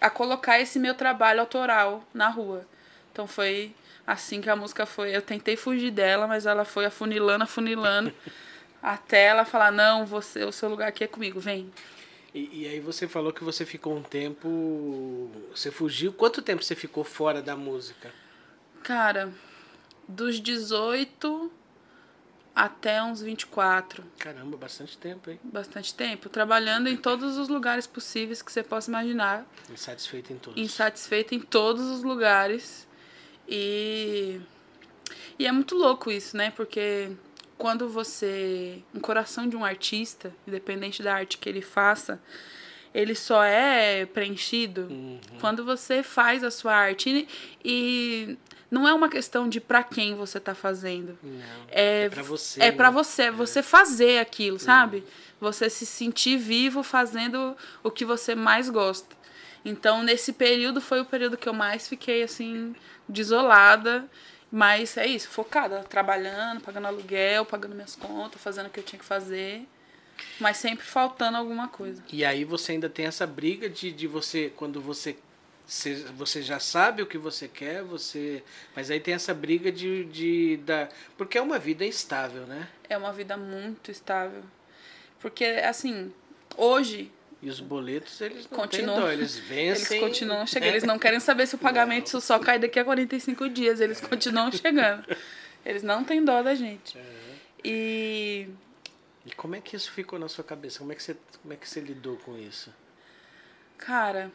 a 0.00 0.08
colocar 0.08 0.60
esse 0.60 0.78
meu 0.78 0.94
trabalho 0.94 1.40
autoral 1.40 2.04
na 2.14 2.28
rua. 2.28 2.64
Então 3.10 3.26
foi 3.26 3.74
assim 4.06 4.40
que 4.40 4.48
a 4.48 4.54
música 4.56 4.86
foi. 4.86 5.14
Eu 5.14 5.20
tentei 5.20 5.56
fugir 5.56 5.90
dela, 5.90 6.26
mas 6.28 6.46
ela 6.46 6.64
foi 6.64 6.86
afunilando, 6.86 7.44
afunilando, 7.44 8.12
até 8.80 9.26
ela 9.26 9.44
falar: 9.44 9.72
Não, 9.72 10.06
você, 10.06 10.44
o 10.44 10.52
seu 10.52 10.68
lugar 10.68 10.88
aqui 10.88 11.02
é 11.02 11.08
comigo, 11.08 11.40
vem. 11.40 11.70
E, 12.32 12.62
e, 12.62 12.68
aí 12.68 12.80
você 12.80 13.06
falou 13.06 13.30
que 13.30 13.44
você 13.44 13.66
ficou 13.66 13.94
um 13.94 14.02
tempo. 14.02 15.30
Você 15.54 15.70
fugiu. 15.70 16.12
Quanto 16.14 16.40
tempo 16.40 16.62
você 16.62 16.74
ficou 16.74 17.04
fora 17.04 17.42
da 17.42 17.54
música? 17.54 18.10
Cara, 18.82 19.30
dos 20.08 20.40
18 20.40 21.52
até 22.54 23.02
uns 23.02 23.22
24. 23.22 24.04
Caramba, 24.18 24.56
bastante 24.56 24.96
tempo, 24.98 25.30
hein? 25.30 25.40
Bastante 25.42 25.94
tempo. 25.94 26.28
Trabalhando 26.28 26.88
em 26.88 26.96
todos 26.96 27.38
os 27.38 27.48
lugares 27.48 27.86
possíveis 27.86 28.42
que 28.42 28.52
você 28.52 28.62
possa 28.62 28.90
imaginar. 28.90 29.46
Insatisfeito 29.70 30.32
em 30.32 30.38
todos. 30.38 30.60
Insatisfeito 30.60 31.34
em 31.34 31.40
todos 31.40 31.86
os 31.86 32.02
lugares. 32.02 32.86
E. 33.48 34.40
E 35.38 35.46
é 35.46 35.52
muito 35.52 35.74
louco 35.74 36.10
isso, 36.10 36.36
né? 36.36 36.50
Porque 36.50 37.12
quando 37.56 37.88
você. 37.88 38.82
Um 38.94 39.00
coração 39.00 39.48
de 39.48 39.56
um 39.56 39.64
artista, 39.64 40.34
independente 40.46 41.02
da 41.02 41.14
arte 41.14 41.38
que 41.38 41.48
ele 41.48 41.62
faça, 41.62 42.20
ele 42.94 43.14
só 43.14 43.42
é 43.42 44.04
preenchido 44.04 44.82
uhum. 44.90 45.18
quando 45.40 45.64
você 45.64 46.02
faz 46.02 46.44
a 46.44 46.50
sua 46.50 46.74
arte. 46.74 47.08
E, 47.08 47.28
e 47.64 48.38
não 48.72 48.88
é 48.88 48.92
uma 48.92 49.08
questão 49.08 49.48
de 49.48 49.60
para 49.60 49.84
quem 49.84 50.16
você 50.16 50.40
tá 50.40 50.54
fazendo. 50.54 51.16
Não, 51.22 51.40
é, 51.68 52.06
é 52.06 52.08
para 52.08 52.22
você. 52.22 52.60
É 52.60 52.64
né? 52.64 52.72
para 52.72 52.90
você, 52.90 53.22
é. 53.22 53.30
você 53.30 53.62
fazer 53.62 54.18
aquilo, 54.18 54.58
sabe? 54.58 54.96
Uhum. 54.96 55.04
Você 55.42 55.70
se 55.70 55.86
sentir 55.86 56.38
vivo 56.38 56.82
fazendo 56.82 57.56
o 57.84 57.90
que 57.90 58.04
você 58.04 58.34
mais 58.34 58.68
gosta. 58.68 59.14
Então, 59.64 60.02
nesse 60.02 60.32
período 60.32 60.80
foi 60.80 61.00
o 61.00 61.04
período 61.04 61.36
que 61.36 61.48
eu 61.48 61.52
mais 61.52 61.86
fiquei 61.86 62.24
assim 62.24 62.74
desolada 63.08 64.08
mas 64.54 64.98
é 64.98 65.06
isso, 65.06 65.30
focada, 65.30 65.82
trabalhando, 65.84 66.60
pagando 66.60 66.86
aluguel, 66.86 67.46
pagando 67.46 67.74
minhas 67.74 67.96
contas, 67.96 68.38
fazendo 68.38 68.66
o 68.66 68.68
que 68.70 68.80
eu 68.80 68.84
tinha 68.84 68.98
que 68.98 69.04
fazer. 69.04 69.66
Mas 70.38 70.58
sempre 70.58 70.84
faltando 70.84 71.38
alguma 71.38 71.68
coisa. 71.68 72.04
E 72.12 72.22
aí 72.22 72.44
você 72.44 72.72
ainda 72.72 72.90
tem 72.90 73.06
essa 73.06 73.26
briga 73.26 73.66
de, 73.66 73.90
de 73.90 74.06
você, 74.06 74.52
quando 74.54 74.78
você, 74.78 75.16
você 75.66 76.42
já 76.42 76.58
sabe 76.58 77.02
o 77.02 77.06
que 77.06 77.16
você 77.16 77.48
quer, 77.48 77.82
você. 77.82 78.42
Mas 78.74 78.90
aí 78.90 79.00
tem 79.00 79.14
essa 79.14 79.32
briga 79.32 79.72
de, 79.72 80.04
de 80.04 80.56
da, 80.58 80.88
porque 81.16 81.38
é 81.38 81.40
uma 81.40 81.58
vida 81.58 81.84
instável, 81.84 82.46
né? 82.46 82.68
É 82.88 82.96
uma 82.96 83.12
vida 83.12 83.36
muito 83.36 83.90
estável. 83.90 84.42
Porque, 85.20 85.44
assim, 85.44 86.12
hoje 86.56 87.10
e 87.42 87.48
os 87.48 87.58
boletos, 87.58 88.20
eles 88.20 88.46
continuam, 88.46 89.00
dó, 89.00 89.10
eles 89.10 89.36
vencem. 89.38 89.98
Eles 89.98 90.08
continuam 90.08 90.46
chegando. 90.46 90.68
Eles 90.68 90.84
não 90.84 90.98
querem 90.98 91.18
saber 91.18 91.46
se 91.46 91.56
o 91.56 91.58
pagamento 91.58 92.12
não. 92.12 92.20
só 92.20 92.38
cai 92.38 92.58
daqui 92.58 92.78
a 92.78 92.84
45 92.84 93.48
dias. 93.48 93.80
Eles 93.80 94.00
continuam 94.00 94.50
chegando. 94.52 95.04
Eles 95.64 95.82
não 95.82 96.04
têm 96.04 96.24
dó 96.24 96.40
da 96.42 96.54
gente. 96.54 96.96
Uhum. 96.96 97.34
E 97.64 98.48
E 99.26 99.32
como 99.32 99.56
é 99.56 99.60
que 99.60 99.74
isso 99.74 99.90
ficou 99.90 100.18
na 100.18 100.28
sua 100.28 100.44
cabeça? 100.44 100.78
Como 100.78 100.92
é 100.92 100.94
que 100.94 101.02
você, 101.02 101.16
como 101.42 101.52
é 101.52 101.56
que 101.56 101.68
você 101.68 101.80
lidou 101.80 102.16
com 102.18 102.36
isso? 102.38 102.72
Cara, 103.76 104.30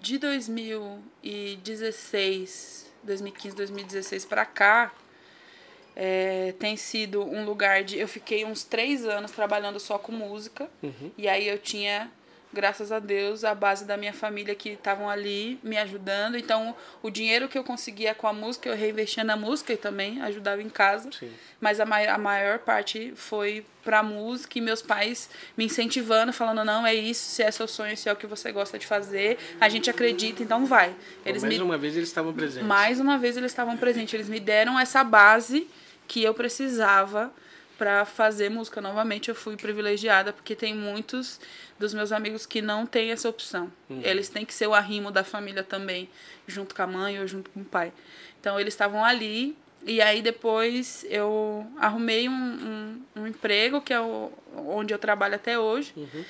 de 0.00 0.18
2016, 0.18 2.92
2015, 3.02 3.56
2016 3.56 4.24
pra 4.24 4.44
cá, 4.44 4.94
é, 5.96 6.54
tem 6.58 6.76
sido 6.76 7.22
um 7.22 7.44
lugar 7.44 7.82
de. 7.82 7.98
Eu 7.98 8.06
fiquei 8.06 8.44
uns 8.44 8.62
três 8.62 9.04
anos 9.04 9.32
trabalhando 9.32 9.80
só 9.80 9.98
com 9.98 10.12
música. 10.12 10.70
Uhum. 10.80 11.10
E 11.18 11.28
aí 11.28 11.48
eu 11.48 11.58
tinha, 11.58 12.08
graças 12.52 12.90
a 12.90 12.98
Deus, 12.98 13.44
a 13.44 13.54
base 13.54 13.84
da 13.84 13.96
minha 13.96 14.12
família 14.12 14.54
que 14.54 14.70
estavam 14.70 15.08
ali 15.08 15.58
me 15.62 15.76
ajudando. 15.76 16.36
Então, 16.36 16.74
o 17.02 17.10
dinheiro 17.10 17.48
que 17.48 17.58
eu 17.58 17.64
conseguia 17.64 18.14
com 18.14 18.26
a 18.26 18.32
música, 18.32 18.68
eu 18.68 18.76
reinvestia 18.76 19.22
na 19.22 19.36
música 19.36 19.72
e 19.72 19.76
também 19.76 20.20
ajudava 20.22 20.62
em 20.62 20.68
casa. 20.68 21.10
Sim. 21.12 21.30
Mas 21.60 21.80
a, 21.80 21.84
mai 21.84 22.06
a 22.06 22.16
maior 22.16 22.58
parte 22.58 23.12
foi 23.14 23.64
pra 23.84 24.02
música 24.02 24.58
e 24.58 24.60
meus 24.60 24.80
pais 24.80 25.28
me 25.56 25.64
incentivando, 25.66 26.32
falando: 26.32 26.64
não, 26.64 26.86
é 26.86 26.94
isso, 26.94 27.22
se 27.22 27.42
é 27.42 27.50
seu 27.50 27.68
sonho, 27.68 27.96
se 27.96 28.08
é 28.08 28.12
o 28.12 28.16
que 28.16 28.26
você 28.26 28.50
gosta 28.50 28.78
de 28.78 28.86
fazer, 28.86 29.38
a 29.60 29.68
gente 29.68 29.90
acredita, 29.90 30.42
então 30.42 30.64
vai. 30.64 30.94
Eles 31.24 31.42
mais 31.42 31.56
me... 31.56 31.62
uma 31.62 31.76
vez 31.76 31.96
eles 31.96 32.08
estavam 32.08 32.32
presentes. 32.32 32.66
Mais 32.66 32.98
uma 33.00 33.18
vez 33.18 33.36
eles 33.36 33.52
estavam 33.52 33.76
presentes. 33.76 34.14
Eles 34.14 34.28
me 34.28 34.40
deram 34.40 34.78
essa 34.78 35.04
base 35.04 35.68
que 36.06 36.22
eu 36.22 36.32
precisava 36.32 37.30
para 37.78 38.04
fazer 38.04 38.50
música 38.50 38.80
novamente. 38.80 39.28
Eu 39.28 39.34
fui 39.34 39.56
privilegiada 39.56 40.32
porque 40.32 40.56
tem 40.56 40.74
muitos 40.74 41.40
dos 41.78 41.94
meus 41.94 42.12
amigos 42.12 42.44
que 42.44 42.60
não 42.60 42.86
têm 42.86 43.10
essa 43.10 43.28
opção. 43.28 43.72
Uhum. 43.88 44.00
Eles 44.02 44.28
têm 44.28 44.44
que 44.44 44.52
ser 44.52 44.66
o 44.66 44.74
arrimo 44.74 45.10
da 45.10 45.22
família 45.22 45.62
também, 45.62 46.08
junto 46.46 46.74
com 46.74 46.82
a 46.82 46.86
mãe 46.86 47.20
ou 47.20 47.26
junto 47.26 47.50
com 47.50 47.60
o 47.60 47.64
pai. 47.64 47.92
Então 48.40 48.58
eles 48.58 48.74
estavam 48.74 49.04
ali 49.04 49.56
e 49.84 50.00
aí 50.00 50.20
depois 50.20 51.06
eu 51.08 51.66
arrumei 51.78 52.28
um, 52.28 52.32
um, 52.32 53.22
um 53.22 53.26
emprego 53.26 53.80
que 53.80 53.92
é 53.92 54.00
o, 54.00 54.32
onde 54.56 54.92
eu 54.92 54.98
trabalho 54.98 55.34
até 55.34 55.58
hoje. 55.58 55.92
Uhum. 55.96 56.24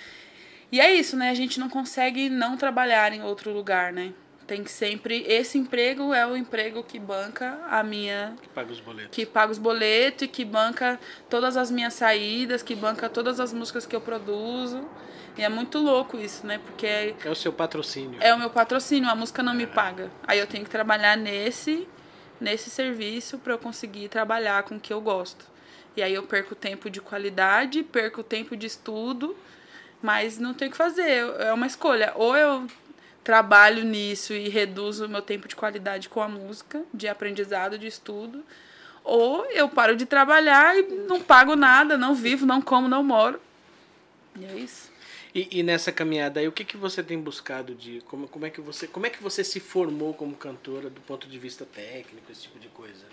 E 0.71 0.81
é 0.81 0.93
isso, 0.93 1.17
né? 1.17 1.31
A 1.31 1.35
gente 1.35 1.59
não 1.59 1.69
consegue 1.69 2.29
não 2.29 2.57
trabalhar 2.57 3.13
em 3.13 3.23
outro 3.23 3.51
lugar, 3.51 3.93
né? 3.93 4.13
Tem 4.47 4.63
que 4.63 4.71
sempre. 4.71 5.25
Esse 5.27 5.59
emprego 5.59 6.13
é 6.15 6.27
o 6.27 6.37
emprego 6.37 6.83
que 6.83 6.99
banca 6.99 7.59
a 7.71 7.83
minha. 7.83 8.35
Que 8.41 8.49
paga 8.49 8.73
os 8.73 8.81
boletos. 8.81 9.15
Que 9.15 9.27
paga 9.27 9.53
os 9.53 9.59
boletos 9.59 10.23
e 10.23 10.29
que 10.29 10.45
banca 10.45 10.99
todas 11.29 11.57
as 11.57 11.71
minhas 11.71 11.95
saídas, 11.95 12.63
que 12.63 12.75
banca 12.75 13.09
todas 13.09 13.41
as 13.41 13.53
músicas 13.53 13.87
que 13.87 13.95
eu 13.95 14.01
produzo. 14.01 14.89
E 15.38 15.42
é 15.44 15.48
muito 15.48 15.79
louco 15.79 16.18
isso, 16.18 16.44
né? 16.44 16.59
Porque. 16.59 16.87
É, 16.87 17.14
é 17.24 17.31
o 17.31 17.35
seu 17.35 17.53
patrocínio. 17.53 18.18
É 18.20 18.35
o 18.35 18.38
meu 18.38 18.51
patrocínio, 18.51 19.09
a 19.09 19.14
música 19.14 19.40
não 19.40 19.53
é. 19.53 19.55
me 19.55 19.66
paga. 19.68 20.11
Aí 20.27 20.40
eu 20.40 20.48
tenho 20.48 20.64
que 20.64 20.70
trabalhar 20.70 21.16
nesse, 21.16 21.87
nesse 22.40 22.68
serviço 22.68 23.38
para 23.38 23.53
eu 23.55 23.59
conseguir 23.59 24.09
trabalhar 24.09 24.64
com 24.64 24.74
o 24.74 24.81
que 24.81 24.92
eu 24.92 25.01
gosto. 25.01 25.46
E 25.96 26.03
aí 26.03 26.12
eu 26.12 26.24
perco 26.24 26.57
tempo 26.57 26.90
de 26.90 27.01
qualidade, 27.01 27.85
perco 27.85 28.22
tempo 28.22 28.57
de 28.57 28.66
estudo, 28.66 29.37
mas 30.03 30.38
não 30.38 30.53
tem 30.53 30.66
o 30.66 30.70
que 30.72 30.77
fazer. 30.77 31.24
É 31.38 31.53
uma 31.53 31.66
escolha. 31.66 32.12
Ou 32.16 32.37
eu 32.37 32.66
trabalho 33.22 33.85
nisso 33.85 34.33
e 34.33 34.48
reduzo 34.48 35.07
o 35.07 35.09
meu 35.09 35.22
tempo 35.22 35.46
de 35.46 35.55
qualidade 35.55 36.09
com 36.09 36.20
a 36.20 36.29
música, 36.29 36.83
de 36.92 37.07
aprendizado, 37.07 37.79
de 37.79 37.87
estudo. 37.87 38.44
Ou 39.05 39.44
eu 39.53 39.68
paro 39.68 39.94
de 39.94 40.05
trabalhar 40.05 40.77
e 40.77 40.83
não 41.07 41.20
pago 41.20 41.55
nada, 41.55 41.96
não 41.96 42.12
vivo, 42.14 42.44
não 42.44 42.61
como, 42.61 42.88
não 42.88 43.05
moro. 43.05 43.40
E 44.37 44.44
é 44.44 44.55
isso. 44.57 44.88
E, 45.35 45.59
e 45.59 45.62
nessa 45.62 45.93
caminhada 45.93 46.41
aí, 46.41 46.49
o 46.49 46.53
que, 46.53 46.64
que 46.64 46.77
você 46.77 47.03
tem 47.03 47.21
buscado 47.21 47.75
de. 47.75 48.01
Como, 48.03 48.27
como, 48.29 48.47
é 48.47 48.51
que 48.51 48.61
você, 48.61 48.87
como 48.87 49.07
é 49.07 49.11
que 49.11 49.23
você 49.23 49.45
se 49.45 49.61
formou 49.61 50.14
como 50.14 50.35
cantora 50.35 50.88
do 50.88 51.01
ponto 51.03 51.29
de 51.29 51.38
vista 51.38 51.64
técnico, 51.64 52.31
esse 52.33 52.43
tipo 52.43 52.59
de 52.59 52.69
coisa? 52.69 53.05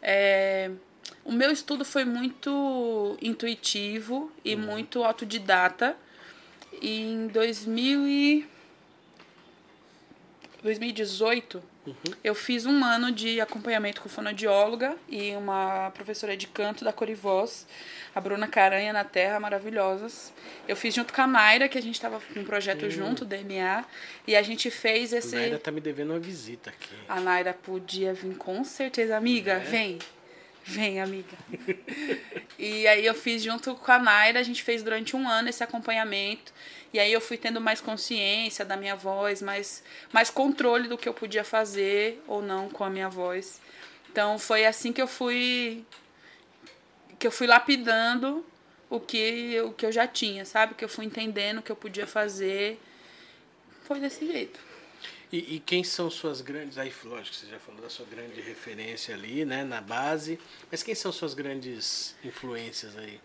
É, 0.00 0.70
o 1.24 1.32
meu 1.32 1.50
estudo 1.50 1.84
foi 1.84 2.04
muito 2.04 3.16
intuitivo 3.20 4.30
e 4.44 4.54
uhum. 4.54 4.62
muito 4.62 5.02
autodidata. 5.02 5.96
E 6.80 7.02
em 7.02 7.26
2000 7.28 8.06
e 8.06 8.46
2018, 10.62 11.62
uhum. 11.86 12.14
eu 12.22 12.34
fiz 12.34 12.66
um 12.66 12.84
ano 12.84 13.12
de 13.12 13.40
acompanhamento 13.40 14.00
com 14.00 14.08
fonoaudióloga 14.08 14.96
e 15.08 15.34
uma 15.36 15.90
professora 15.90 16.36
de 16.36 16.46
canto 16.46 16.84
da 16.84 16.92
Corivoz, 16.92 17.66
a 18.14 18.20
Bruna 18.20 18.48
Caranha 18.48 18.92
na 18.92 19.04
Terra, 19.04 19.38
maravilhosas. 19.40 20.32
Eu 20.66 20.76
fiz 20.76 20.94
junto 20.94 21.12
com 21.12 21.20
a 21.22 21.26
Naira, 21.26 21.68
que 21.68 21.78
a 21.78 21.82
gente 21.82 21.94
estava 21.94 22.20
com 22.20 22.40
um 22.40 22.44
projeto 22.44 22.84
uhum. 22.84 22.90
junto, 22.90 23.24
DNA, 23.24 23.84
e 24.26 24.34
a 24.34 24.42
gente 24.42 24.70
fez 24.70 25.12
esse... 25.12 25.36
A 25.36 25.40
Naira 25.40 25.58
tá 25.58 25.70
me 25.70 25.80
devendo 25.80 26.10
uma 26.10 26.20
visita 26.20 26.70
aqui. 26.70 26.94
A 27.08 27.20
Naira 27.20 27.54
podia 27.54 28.12
vir 28.12 28.36
com 28.36 28.64
certeza. 28.64 29.16
Amiga, 29.16 29.52
é? 29.52 29.58
vem. 29.60 29.98
Vem, 30.68 31.00
amiga. 31.00 31.36
e 32.58 32.88
aí 32.88 33.06
eu 33.06 33.14
fiz 33.14 33.40
junto 33.40 33.76
com 33.76 33.92
a 33.92 34.00
Naira, 34.00 34.40
a 34.40 34.42
gente 34.42 34.64
fez 34.64 34.82
durante 34.82 35.14
um 35.14 35.28
ano 35.28 35.48
esse 35.48 35.62
acompanhamento. 35.62 36.52
E 36.92 36.98
aí 36.98 37.12
eu 37.12 37.20
fui 37.20 37.36
tendo 37.36 37.60
mais 37.60 37.80
consciência 37.80 38.64
da 38.64 38.76
minha 38.76 38.96
voz, 38.96 39.42
mais, 39.42 39.82
mais 40.12 40.30
controle 40.30 40.88
do 40.88 40.96
que 40.96 41.08
eu 41.08 41.14
podia 41.14 41.44
fazer 41.44 42.22
ou 42.26 42.40
não 42.40 42.68
com 42.68 42.84
a 42.84 42.90
minha 42.90 43.08
voz. 43.08 43.60
Então 44.10 44.38
foi 44.38 44.64
assim 44.64 44.92
que 44.92 45.02
eu 45.02 45.06
fui 45.06 45.84
que 47.18 47.26
eu 47.26 47.30
fui 47.30 47.46
lapidando 47.46 48.44
o 48.88 49.00
que, 49.00 49.60
o 49.62 49.72
que 49.72 49.84
eu 49.86 49.92
já 49.92 50.06
tinha, 50.06 50.44
sabe? 50.44 50.74
Que 50.74 50.84
eu 50.84 50.88
fui 50.88 51.04
entendendo 51.04 51.58
o 51.58 51.62
que 51.62 51.72
eu 51.72 51.76
podia 51.76 52.06
fazer. 52.06 52.80
Foi 53.82 54.00
desse 54.00 54.26
jeito. 54.26 54.60
E, 55.32 55.56
e, 55.56 55.60
quem 55.60 55.82
são 55.82 56.08
suas 56.08 56.40
grandes. 56.40 56.78
Aí, 56.78 56.92
lógico, 57.04 57.34
você 57.34 57.46
já 57.46 57.58
falou 57.58 57.80
da 57.80 57.90
sua 57.90 58.06
grande 58.06 58.40
referência 58.40 59.14
ali, 59.14 59.44
né, 59.44 59.64
na 59.64 59.80
base. 59.80 60.38
Mas 60.70 60.82
quem 60.82 60.94
são 60.94 61.10
suas 61.10 61.34
grandes 61.34 62.14
influências 62.22 62.96
aí? 62.96 63.20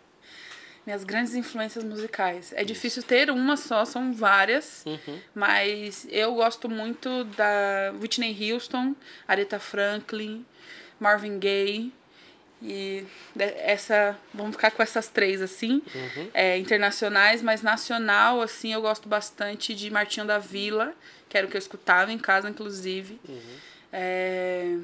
Minhas 0.85 1.03
grandes 1.03 1.35
influências 1.35 1.83
musicais. 1.83 2.53
É 2.55 2.63
difícil 2.63 3.03
ter 3.03 3.29
uma 3.29 3.55
só, 3.55 3.85
são 3.85 4.13
várias, 4.13 4.83
uhum. 4.85 5.19
mas 5.33 6.07
eu 6.09 6.33
gosto 6.35 6.69
muito 6.69 7.23
da 7.25 7.93
Whitney 8.01 8.51
Houston, 8.51 8.95
Aretha 9.27 9.59
Franklin, 9.59 10.45
Marvin 10.99 11.39
Gaye. 11.39 11.91
E 12.63 13.03
essa. 13.37 14.15
Vamos 14.31 14.55
ficar 14.55 14.69
com 14.69 14.83
essas 14.83 15.07
três, 15.07 15.41
assim. 15.41 15.81
Uhum. 15.95 16.29
É, 16.31 16.59
internacionais, 16.59 17.41
mas 17.41 17.63
nacional, 17.63 18.39
assim, 18.39 18.71
eu 18.71 18.81
gosto 18.83 19.09
bastante 19.09 19.73
de 19.73 19.89
Martinho 19.89 20.27
da 20.27 20.37
Vila, 20.37 20.93
que 21.27 21.35
era 21.35 21.47
o 21.47 21.49
que 21.49 21.57
eu 21.57 21.59
escutava 21.59 22.11
em 22.11 22.19
casa, 22.19 22.47
inclusive. 22.47 23.19
Uhum. 23.27 23.57
É, 23.91 24.77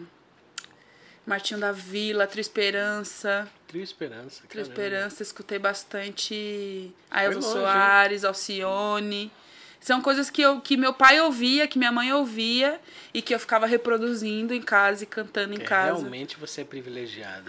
Martinho 1.24 1.60
da 1.60 1.72
Vila, 1.72 2.26
Tri 2.26 2.42
Esperança. 2.42 3.48
Tri 3.68 3.82
Esperança, 3.82 4.44
Tri 4.48 4.62
Esperança, 4.62 5.22
escutei 5.22 5.60
bastante 5.60 6.92
a 7.12 7.26
Elza 7.26 7.42
Soares, 7.42 8.24
Alcione. 8.24 9.32
São 9.80 10.02
coisas 10.02 10.30
que, 10.30 10.42
eu, 10.42 10.60
que 10.60 10.76
meu 10.76 10.94
pai 10.94 11.22
ouvia, 11.22 11.68
que 11.68 11.78
minha 11.78 11.92
mãe 11.92 12.12
ouvia 12.12 12.80
e 13.14 13.22
que 13.22 13.34
eu 13.34 13.40
ficava 13.40 13.66
reproduzindo 13.66 14.54
em 14.54 14.62
casa 14.62 15.04
e 15.04 15.08
cantando 15.08 15.54
em 15.54 15.62
é, 15.62 15.64
casa. 15.64 16.00
Realmente 16.00 16.36
você 16.38 16.62
é 16.62 16.64
privilegiado. 16.64 17.46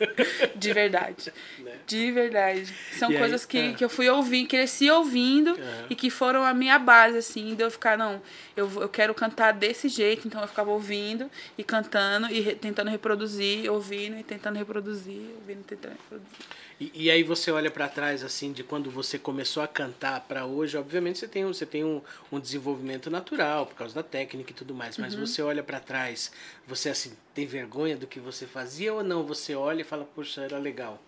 De 0.54 0.72
verdade. 0.72 1.32
Né? 1.58 1.72
De 1.86 2.12
verdade. 2.12 2.72
São 2.92 3.10
E 3.10 3.18
coisas 3.18 3.42
aí, 3.42 3.48
que, 3.48 3.58
é. 3.58 3.72
que 3.74 3.84
eu 3.84 3.90
fui 3.90 4.08
ouvindo, 4.08 4.48
cresci 4.48 4.90
ouvindo 4.90 5.50
Aham. 5.50 5.86
e 5.90 5.94
que 5.94 6.08
foram 6.08 6.44
a 6.44 6.54
minha 6.54 6.78
base, 6.78 7.18
assim, 7.18 7.54
de 7.54 7.62
eu 7.62 7.70
ficar, 7.70 7.98
não, 7.98 8.22
eu, 8.56 8.70
eu 8.82 8.88
quero 8.88 9.14
cantar 9.14 9.52
desse 9.52 9.88
jeito, 9.88 10.26
então 10.26 10.40
eu 10.40 10.48
ficava 10.48 10.70
ouvindo 10.70 11.30
e 11.58 11.62
cantando 11.62 12.26
e 12.32 12.40
re- 12.40 12.54
tentando 12.54 12.88
reproduzir, 12.90 13.70
ouvindo 13.70 14.18
e 14.18 14.22
tentando 14.22 14.56
reproduzir, 14.56 15.20
ouvindo 15.36 15.60
e 15.60 15.64
tentando 15.64 15.92
reproduzir. 15.92 16.46
E, 16.80 16.92
e 16.94 17.10
aí 17.10 17.22
você 17.22 17.50
olha 17.50 17.70
pra 17.70 17.88
trás 17.88 18.22
assim 18.22 18.52
de 18.52 18.62
quando 18.62 18.90
você 18.90 19.18
começou 19.18 19.62
a 19.62 19.68
cantar 19.68 20.20
pra 20.22 20.44
hoje, 20.44 20.76
obviamente 20.76 21.18
você 21.18 21.26
tem, 21.28 21.44
um- 21.44 21.52
você 21.54 21.64
tem 21.66 21.84
um, 21.84 22.02
um 22.30 22.38
desenvolvimento 22.40 23.10
natural 23.10 23.66
por 23.66 23.74
causa 23.76 23.94
da 23.94 24.02
técnica 24.02 24.50
e 24.50 24.54
tudo 24.54 24.74
mais, 24.74 24.96
mas 24.98 25.14
você 25.14 25.40
olha 25.42 25.62
pra 25.62 25.80
trás, 25.80 26.30
você 26.66 26.88
assim 26.90 27.12
tem 27.34 27.46
vergonha 27.46 27.96
do 27.96 28.06
que 28.06 28.18
você 28.20 28.46
fazia 28.46 28.92
ou 28.92 29.02
não? 29.02 29.24
Você 29.24 29.54
olha 29.54 29.80
e 29.82 29.84
fala, 29.84 30.04
poxa, 30.14 30.42
era 30.42 30.58
legal. 30.58 31.02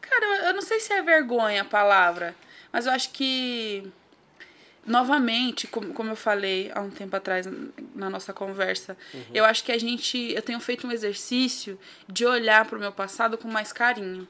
Cara, 0.00 0.24
eu- 0.24 0.44
eu 0.46 0.54
não 0.54 0.62
sei 0.62 0.78
se 0.80 0.92
é 0.92 1.02
vergonha 1.02 1.62
a 1.62 1.64
palavra, 1.64 2.34
mas 2.72 2.86
eu 2.86 2.92
acho 2.92 3.10
que, 3.10 3.90
novamente, 4.86 5.66
como, 5.66 5.92
como 5.92 6.10
eu 6.10 6.16
falei 6.16 6.70
há 6.74 6.80
um 6.80 6.90
tempo 6.90 7.14
atrás 7.16 7.48
na 7.94 8.08
nossa 8.08 8.32
conversa, 8.32 8.96
eu 9.34 9.44
acho 9.44 9.64
que 9.64 9.72
a 9.72 9.78
gente. 9.78 10.32
Eu 10.32 10.42
tenho 10.42 10.60
feito 10.60 10.86
um 10.86 10.92
exercício 10.92 11.78
de 12.08 12.24
olhar 12.24 12.64
para 12.64 12.76
o 12.76 12.80
meu 12.80 12.92
passado 12.92 13.36
com 13.36 13.48
mais 13.48 13.72
carinho. 13.72 14.26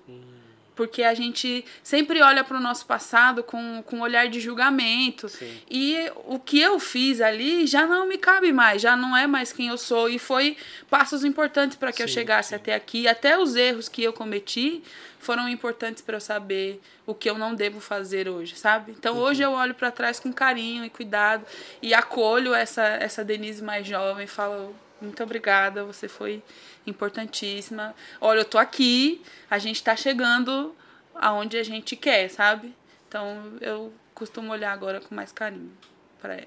Porque 0.75 1.03
a 1.03 1.15
gente 1.15 1.65
sempre 1.83 2.21
olha 2.21 2.45
para 2.45 2.59
o 2.59 2.61
nosso 2.61 2.85
passado 2.85 3.43
com, 3.43 3.83
com 3.87 3.97
um 3.97 4.01
olhar 4.03 4.29
de 4.29 4.39
julgamento. 4.41 5.27
Sim. 5.27 5.59
E 5.71 5.97
o 6.27 6.39
que 6.39 6.61
eu 6.61 6.79
fiz 6.79 7.23
ali 7.23 7.67
já 7.67 7.87
não 7.87 8.07
me 8.07 8.19
cabe 8.19 8.53
mais, 8.53 8.83
já 8.83 8.95
não 8.95 9.17
é 9.17 9.27
mais 9.27 9.55
quem 9.55 9.69
eu 9.69 9.79
sou. 9.79 10.07
E 10.07 10.19
foi 10.19 10.55
passos 10.91 11.25
importantes 11.25 11.79
para 11.79 11.93
que 11.93 12.03
eu 12.03 12.09
Sim, 12.09 12.13
chegasse 12.13 12.51
sim. 12.51 12.57
até 12.57 12.75
aqui. 12.75 13.09
Até 13.09 13.39
os 13.39 13.57
erros 13.57 13.89
que 13.89 14.03
eu 14.03 14.13
cometi 14.13 14.83
foram 15.27 15.49
importantes 15.49 16.01
para 16.01 16.17
eu 16.17 16.21
saber 16.21 16.81
o 17.05 17.13
que 17.13 17.29
eu 17.29 17.37
não 17.37 17.53
devo 17.53 17.81
fazer 17.81 18.29
hoje, 18.29 18.55
sabe? 18.55 18.93
Então 18.93 19.19
hoje 19.19 19.43
eu 19.43 19.51
olho 19.51 19.75
para 19.75 19.91
trás 19.91 20.21
com 20.21 20.33
carinho 20.33 20.85
e 20.85 20.89
cuidado 20.89 21.45
e 21.83 21.93
acolho 21.93 22.55
essa, 22.55 22.85
essa 22.85 23.25
Denise 23.25 23.61
mais 23.61 23.85
jovem 23.85 24.25
e 24.25 24.29
falo 24.29 24.73
muito 25.01 25.21
obrigada, 25.23 25.85
você 25.85 26.07
foi 26.07 26.43
importantíssima. 26.87 27.93
Olha, 28.21 28.41
eu 28.41 28.45
tô 28.45 28.57
aqui, 28.57 29.21
a 29.51 29.59
gente 29.59 29.83
tá 29.83 29.97
chegando 29.97 30.75
aonde 31.13 31.59
a 31.59 31.63
gente 31.65 31.97
quer, 31.97 32.31
sabe? 32.31 32.73
Então 33.09 33.59
eu 33.61 33.93
costumo 34.15 34.53
olhar 34.53 34.73
agora 34.73 35.01
com 35.01 35.13
mais 35.13 35.33
carinho 35.33 35.77
para 36.21 36.35
elas. 36.35 36.47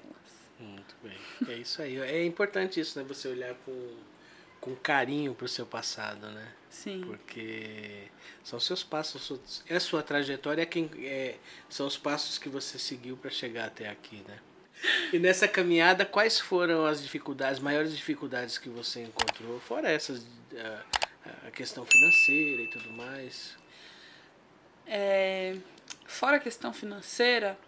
Muito 0.58 0.94
bem. 1.02 1.18
É 1.48 1.58
isso 1.58 1.82
aí. 1.82 1.98
É 2.00 2.24
importante 2.24 2.80
isso, 2.80 2.98
né? 2.98 3.04
Você 3.06 3.28
olhar 3.28 3.54
com, 3.66 3.94
com 4.60 4.74
carinho 4.76 5.34
pro 5.34 5.48
seu 5.48 5.66
passado, 5.66 6.26
né? 6.28 6.48
Sim. 6.68 7.02
Porque 7.04 8.04
são 8.44 8.60
seus 8.60 8.82
passos, 8.82 9.62
é 9.66 9.76
a 9.76 9.80
sua 9.80 10.02
trajetória, 10.02 10.62
é 10.62 10.66
quem, 10.66 10.90
é, 11.02 11.36
são 11.68 11.86
os 11.86 11.96
passos 11.96 12.38
que 12.38 12.48
você 12.48 12.78
seguiu 12.78 13.16
para 13.16 13.30
chegar 13.30 13.66
até 13.66 13.88
aqui, 13.88 14.22
né? 14.28 14.38
E 15.12 15.18
nessa 15.18 15.46
caminhada, 15.46 16.06
quais 16.06 16.40
foram 16.40 16.86
as 16.86 17.02
dificuldades, 17.02 17.58
as 17.58 17.62
maiores 17.62 17.94
dificuldades 17.94 18.56
que 18.56 18.68
você 18.68 19.02
encontrou? 19.02 19.60
Fora 19.60 19.90
essas, 19.90 20.26
a, 20.54 21.48
a 21.48 21.50
questão 21.50 21.84
financeira 21.84 22.62
e 22.62 22.70
tudo 22.70 22.90
mais. 22.92 23.56
É, 24.86 25.56
fora 26.06 26.36
a 26.36 26.40
questão 26.40 26.72
financeira, 26.72 27.58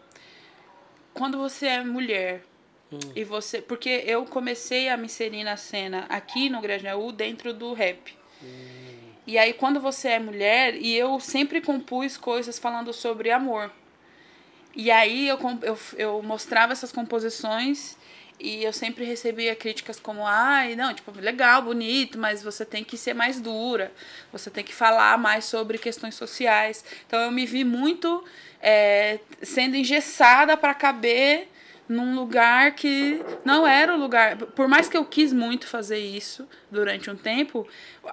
quando 1.12 1.37
você 1.37 1.66
é 1.66 1.85
mulher 1.85 2.44
hum. 2.92 3.12
e 3.14 3.24
você. 3.24 3.61
Porque 3.61 4.05
eu 4.07 4.24
comecei 4.24 4.88
a 4.88 4.96
me 4.96 5.07
inserir 5.07 5.44
na 5.44 5.57
cena 5.57 6.07
aqui 6.09 6.48
no 6.48 6.61
Grajaú 6.61 7.12
dentro 7.12 7.52
do 7.52 7.72
rap. 7.72 8.16
Hum. 8.42 8.83
E 9.26 9.38
aí, 9.38 9.52
quando 9.52 9.81
você 9.81 10.09
é 10.09 10.18
mulher, 10.18 10.74
e 10.74 10.94
eu 10.94 11.20
sempre 11.20 11.61
compus 11.61 12.16
coisas 12.16 12.59
falando 12.59 12.92
sobre 12.92 13.31
amor. 13.31 13.70
E 14.74 14.90
aí 14.90 15.28
eu, 15.28 15.38
eu, 15.62 15.78
eu 15.96 16.22
mostrava 16.22 16.72
essas 16.72 16.90
composições 16.90 17.96
e 18.40 18.64
eu 18.64 18.72
sempre 18.72 19.05
recebia 19.05 19.55
críticas 19.55 20.00
como, 20.00 20.26
ai, 20.26 20.74
não, 20.74 20.92
tipo, 20.92 21.12
legal, 21.12 21.62
bonito, 21.62 22.18
mas 22.18 22.42
você 22.42 22.64
tem 22.64 22.83
que 22.83 22.96
ser 22.96 23.14
mais 23.14 23.40
dura, 23.40 23.92
você 24.33 24.50
tem 24.50 24.64
que 24.64 24.74
falar 24.74 25.16
mais 25.16 25.44
sobre 25.44 25.78
questões 25.78 26.16
sociais. 26.16 26.85
Então 27.07 27.20
eu 27.20 27.31
me 27.31 27.46
vi 27.46 27.62
muito 27.62 28.24
é, 28.61 29.20
sendo 29.42 29.76
engessada 29.76 30.57
para 30.57 30.74
caber 30.74 31.48
num 31.88 32.14
lugar 32.14 32.73
que 32.73 33.23
não 33.45 33.66
era 33.66 33.95
o 33.95 33.99
lugar. 33.99 34.37
Por 34.37 34.68
mais 34.68 34.88
que 34.88 34.97
eu 34.97 35.05
quis 35.05 35.33
muito 35.33 35.66
fazer 35.66 35.99
isso 35.99 36.49
durante 36.71 37.11
um 37.11 37.16
tempo, 37.16 37.66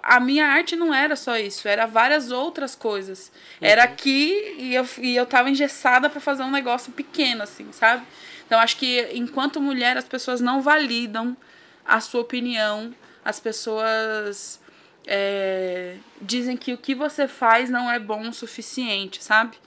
a 0.03 0.19
minha 0.19 0.47
arte 0.47 0.75
não 0.75 0.93
era 0.93 1.15
só 1.15 1.38
isso, 1.38 1.67
era 1.67 1.86
várias 1.86 2.32
outras 2.32 2.75
coisas. 2.75 3.32
Uhum. 3.62 3.67
Era 3.67 3.84
aqui 3.84 4.55
e 4.58 4.75
eu, 4.75 4.88
e 4.99 5.15
eu 5.15 5.25
tava 5.25 5.49
engessada 5.49 6.10
para 6.10 6.19
fazer 6.19 6.43
um 6.43 6.51
negócio 6.51 6.91
pequeno, 6.91 7.43
assim, 7.43 7.71
sabe? 7.71 8.05
Então 8.45 8.60
acho 8.60 8.77
que 8.77 9.10
enquanto 9.13 9.62
mulher 9.62 9.97
as 9.97 10.05
pessoas 10.05 10.41
não 10.41 10.62
validam 10.62 11.38
a 11.86 11.99
sua 12.01 12.21
opinião, 12.21 12.93
as 13.23 13.39
pessoas 13.39 14.60
é, 15.05 15.97
dizem 16.21 16.58
que 16.58 16.73
o 16.73 16.77
que 16.77 16.93
você 16.93 17.27
faz 17.27 17.69
não 17.69 17.91
é 17.91 17.99
bom 17.99 18.27
o 18.27 18.34
suficiente, 18.34 19.23
sabe? 19.23 19.58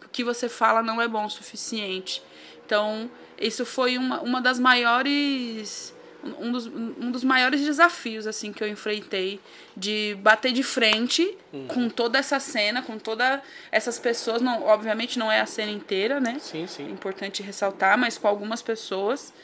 Que 0.00 0.06
o 0.06 0.08
que 0.08 0.24
você 0.24 0.48
fala 0.48 0.82
não 0.82 1.00
é 1.00 1.08
bom 1.08 1.24
o 1.24 1.30
suficiente. 1.30 2.22
Então, 2.64 3.10
isso 3.38 3.64
foi 3.64 3.98
uma, 3.98 4.20
uma 4.20 4.40
das 4.40 4.58
maiores 4.58 5.92
um 6.40 6.50
dos, 6.50 6.66
um 6.66 7.10
dos 7.10 7.22
maiores 7.22 7.60
desafios 7.60 8.26
assim 8.26 8.50
que 8.50 8.64
eu 8.64 8.68
enfrentei 8.68 9.38
de 9.76 10.16
bater 10.20 10.52
de 10.52 10.62
frente 10.62 11.36
uhum. 11.52 11.66
com 11.66 11.88
toda 11.90 12.18
essa 12.18 12.40
cena, 12.40 12.80
com 12.82 12.98
todas 12.98 13.40
essas 13.70 13.98
pessoas, 13.98 14.40
não, 14.40 14.62
obviamente 14.62 15.18
não 15.18 15.30
é 15.30 15.40
a 15.40 15.46
cena 15.46 15.70
inteira, 15.70 16.20
né? 16.20 16.38
Sim, 16.40 16.66
sim. 16.66 16.86
É 16.86 16.90
importante 16.90 17.42
ressaltar, 17.42 17.98
mas 17.98 18.16
com 18.16 18.26
algumas 18.26 18.62
pessoas 18.62 19.34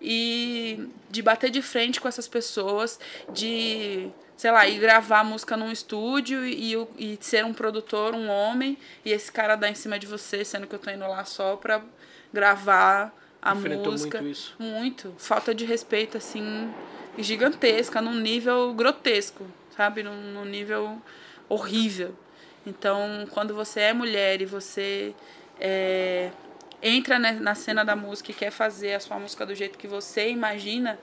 e 0.00 0.88
de 1.10 1.22
bater 1.22 1.50
de 1.50 1.60
frente 1.60 2.00
com 2.00 2.06
essas 2.06 2.28
pessoas, 2.28 3.00
de 3.32 4.08
sei 4.36 4.52
lá, 4.52 4.68
ir 4.68 4.78
gravar 4.78 5.24
música 5.24 5.56
num 5.56 5.72
estúdio 5.72 6.46
e, 6.46 6.72
e 6.96 7.18
ser 7.20 7.44
um 7.44 7.52
produtor, 7.52 8.14
um 8.14 8.28
homem, 8.28 8.78
e 9.04 9.10
esse 9.10 9.32
cara 9.32 9.56
dar 9.56 9.68
em 9.68 9.74
cima 9.74 9.98
de 9.98 10.06
você, 10.06 10.44
sendo 10.44 10.68
que 10.68 10.74
eu 10.76 10.78
tô 10.78 10.88
indo 10.90 11.00
lá 11.08 11.24
só 11.24 11.56
pra 11.56 11.82
gravar 12.32 13.14
a 13.40 13.54
Enfrentou 13.54 13.92
música. 13.92 14.20
Muito 14.20 14.32
isso. 14.32 14.56
Muito. 14.58 15.14
Falta 15.18 15.54
de 15.54 15.64
respeito, 15.64 16.16
assim, 16.16 16.72
gigantesca, 17.16 18.00
num 18.00 18.14
nível 18.14 18.72
grotesco, 18.74 19.46
sabe? 19.76 20.02
Num, 20.02 20.32
num 20.32 20.44
nível 20.44 21.00
horrível. 21.48 22.14
Então, 22.66 23.26
quando 23.30 23.54
você 23.54 23.80
é 23.80 23.92
mulher 23.92 24.42
e 24.42 24.44
você 24.44 25.14
é, 25.58 26.30
entra 26.82 27.18
na 27.18 27.54
cena 27.54 27.84
da 27.84 27.96
música 27.96 28.30
e 28.30 28.34
quer 28.34 28.50
fazer 28.50 28.94
a 28.94 29.00
sua 29.00 29.18
música 29.18 29.46
do 29.46 29.54
jeito 29.54 29.78
que 29.78 29.88
você 29.88 30.28
imagina, 30.28 30.98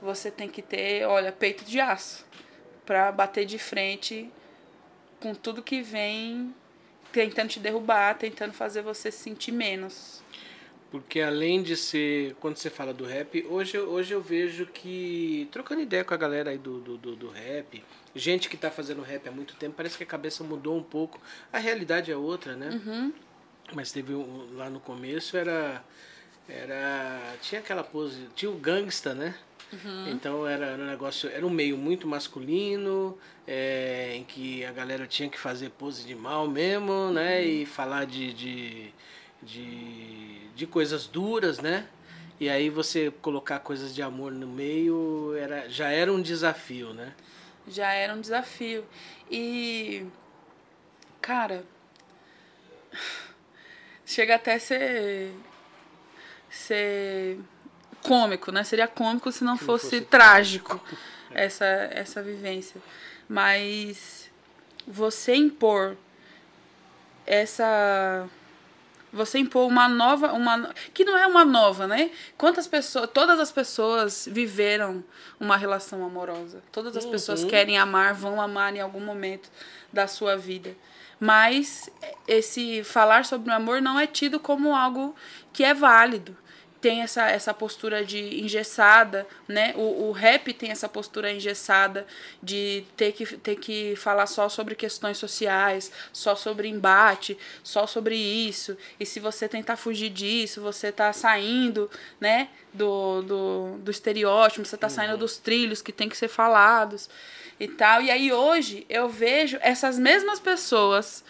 você 0.00 0.30
tem 0.30 0.48
que 0.48 0.62
ter, 0.62 1.06
olha, 1.06 1.32
peito 1.32 1.64
de 1.64 1.80
aço 1.80 2.24
para 2.86 3.10
bater 3.12 3.44
de 3.44 3.58
frente 3.58 4.30
com 5.20 5.34
tudo 5.34 5.62
que 5.62 5.82
vem 5.82 6.54
tentando 7.12 7.50
te 7.50 7.60
derrubar, 7.60 8.16
tentando 8.16 8.52
fazer 8.52 8.82
você 8.82 9.10
se 9.10 9.18
sentir 9.18 9.52
menos. 9.52 10.21
Porque 10.92 11.22
além 11.22 11.62
de 11.62 11.74
ser, 11.74 12.36
quando 12.38 12.58
você 12.58 12.68
fala 12.68 12.92
do 12.92 13.06
rap, 13.06 13.46
hoje, 13.48 13.78
hoje 13.78 14.12
eu 14.12 14.20
vejo 14.20 14.66
que, 14.66 15.48
trocando 15.50 15.80
ideia 15.80 16.04
com 16.04 16.12
a 16.12 16.18
galera 16.18 16.50
aí 16.50 16.58
do, 16.58 16.80
do, 16.80 16.98
do, 16.98 17.16
do 17.16 17.30
rap, 17.30 17.82
gente 18.14 18.46
que 18.46 18.56
está 18.56 18.70
fazendo 18.70 19.00
rap 19.00 19.26
há 19.26 19.32
muito 19.32 19.54
tempo, 19.56 19.74
parece 19.74 19.96
que 19.96 20.04
a 20.04 20.06
cabeça 20.06 20.44
mudou 20.44 20.76
um 20.76 20.82
pouco. 20.82 21.18
A 21.50 21.56
realidade 21.56 22.12
é 22.12 22.16
outra, 22.16 22.54
né? 22.54 22.68
Uhum. 22.84 23.12
Mas 23.72 23.90
teve 23.90 24.12
um, 24.12 24.54
lá 24.54 24.68
no 24.68 24.80
começo 24.80 25.34
era. 25.34 25.82
era 26.46 27.36
tinha 27.40 27.62
aquela 27.62 27.82
pose. 27.82 28.28
Tinha 28.36 28.50
o 28.50 28.58
gangsta, 28.58 29.14
né? 29.14 29.34
Uhum. 29.72 30.08
Então 30.10 30.46
era 30.46 30.74
um 30.74 30.86
negócio, 30.86 31.30
era 31.30 31.46
um 31.46 31.48
meio 31.48 31.78
muito 31.78 32.06
masculino, 32.06 33.16
é, 33.48 34.14
em 34.14 34.24
que 34.24 34.62
a 34.66 34.72
galera 34.72 35.06
tinha 35.06 35.30
que 35.30 35.38
fazer 35.38 35.70
pose 35.70 36.04
de 36.06 36.14
mal 36.14 36.46
mesmo, 36.46 37.10
né? 37.10 37.40
Uhum. 37.40 37.46
E 37.46 37.64
falar 37.64 38.04
de, 38.04 38.34
de 38.34 38.92
de, 39.42 40.41
de 40.54 40.66
coisas 40.66 41.06
duras, 41.06 41.58
né? 41.58 41.86
E 42.40 42.48
aí 42.48 42.68
você 42.68 43.10
colocar 43.22 43.60
coisas 43.60 43.94
de 43.94 44.02
amor 44.02 44.32
no 44.32 44.46
meio 44.46 45.34
era, 45.36 45.68
já 45.68 45.90
era 45.90 46.12
um 46.12 46.20
desafio, 46.20 46.92
né? 46.92 47.12
Já 47.68 47.92
era 47.92 48.14
um 48.14 48.20
desafio. 48.20 48.84
E, 49.30 50.04
cara, 51.20 51.64
chega 54.04 54.34
até 54.34 54.58
ser, 54.58 55.32
ser 56.50 57.38
cômico, 58.02 58.50
né? 58.50 58.64
Seria 58.64 58.88
cômico 58.88 59.30
se 59.30 59.44
não, 59.44 59.56
se 59.56 59.64
fosse, 59.64 59.84
fosse, 59.84 60.00
trágico 60.00 60.80
essa, 61.32 61.64
essa 61.92 62.22
vivência. 62.22 62.80
Mas 63.28 64.28
você 64.86 65.34
impor 65.34 65.96
essa 67.24 68.28
você 69.12 69.38
impor 69.38 69.68
uma 69.68 69.88
nova, 69.88 70.32
uma 70.32 70.70
que 70.94 71.04
não 71.04 71.16
é 71.18 71.26
uma 71.26 71.44
nova, 71.44 71.86
né? 71.86 72.10
Quantas 72.38 72.66
pessoas, 72.66 73.10
todas 73.12 73.38
as 73.38 73.52
pessoas 73.52 74.26
viveram 74.30 75.04
uma 75.38 75.56
relação 75.56 76.04
amorosa. 76.04 76.62
Todas 76.72 76.96
as 76.96 77.04
uhum. 77.04 77.10
pessoas 77.10 77.44
querem 77.44 77.78
amar, 77.78 78.14
vão 78.14 78.40
amar 78.40 78.74
em 78.74 78.80
algum 78.80 79.00
momento 79.00 79.50
da 79.92 80.06
sua 80.06 80.36
vida. 80.36 80.74
Mas 81.20 81.90
esse 82.26 82.82
falar 82.82 83.24
sobre 83.24 83.50
o 83.50 83.54
amor 83.54 83.80
não 83.80 84.00
é 84.00 84.06
tido 84.06 84.40
como 84.40 84.74
algo 84.74 85.14
que 85.52 85.62
é 85.62 85.74
válido 85.74 86.36
tem 86.82 87.00
essa, 87.00 87.30
essa 87.30 87.54
postura 87.54 88.04
de 88.04 88.42
engessada, 88.42 89.24
né? 89.46 89.72
O, 89.76 90.08
o 90.08 90.12
rap 90.12 90.52
tem 90.52 90.72
essa 90.72 90.88
postura 90.88 91.30
engessada 91.30 92.04
de 92.42 92.84
ter 92.96 93.12
que, 93.12 93.24
ter 93.36 93.54
que 93.54 93.94
falar 93.94 94.26
só 94.26 94.48
sobre 94.48 94.74
questões 94.74 95.16
sociais, 95.16 95.92
só 96.12 96.34
sobre 96.34 96.66
embate, 96.66 97.38
só 97.62 97.86
sobre 97.86 98.16
isso. 98.16 98.76
E 98.98 99.06
se 99.06 99.20
você 99.20 99.48
tentar 99.48 99.76
fugir 99.76 100.10
disso, 100.10 100.60
você 100.60 100.90
tá 100.90 101.12
saindo, 101.12 101.88
né? 102.20 102.48
Do, 102.74 103.22
do, 103.22 103.78
do 103.78 103.90
estereótipo, 103.90 104.66
você 104.66 104.76
tá 104.76 104.88
uhum. 104.88 104.92
saindo 104.92 105.16
dos 105.16 105.36
trilhos 105.36 105.80
que 105.80 105.92
tem 105.92 106.08
que 106.08 106.16
ser 106.16 106.28
falados 106.28 107.08
e 107.60 107.68
tal. 107.68 108.02
E 108.02 108.10
aí 108.10 108.32
hoje 108.32 108.84
eu 108.88 109.08
vejo 109.08 109.56
essas 109.60 109.96
mesmas 110.00 110.40
pessoas 110.40 111.22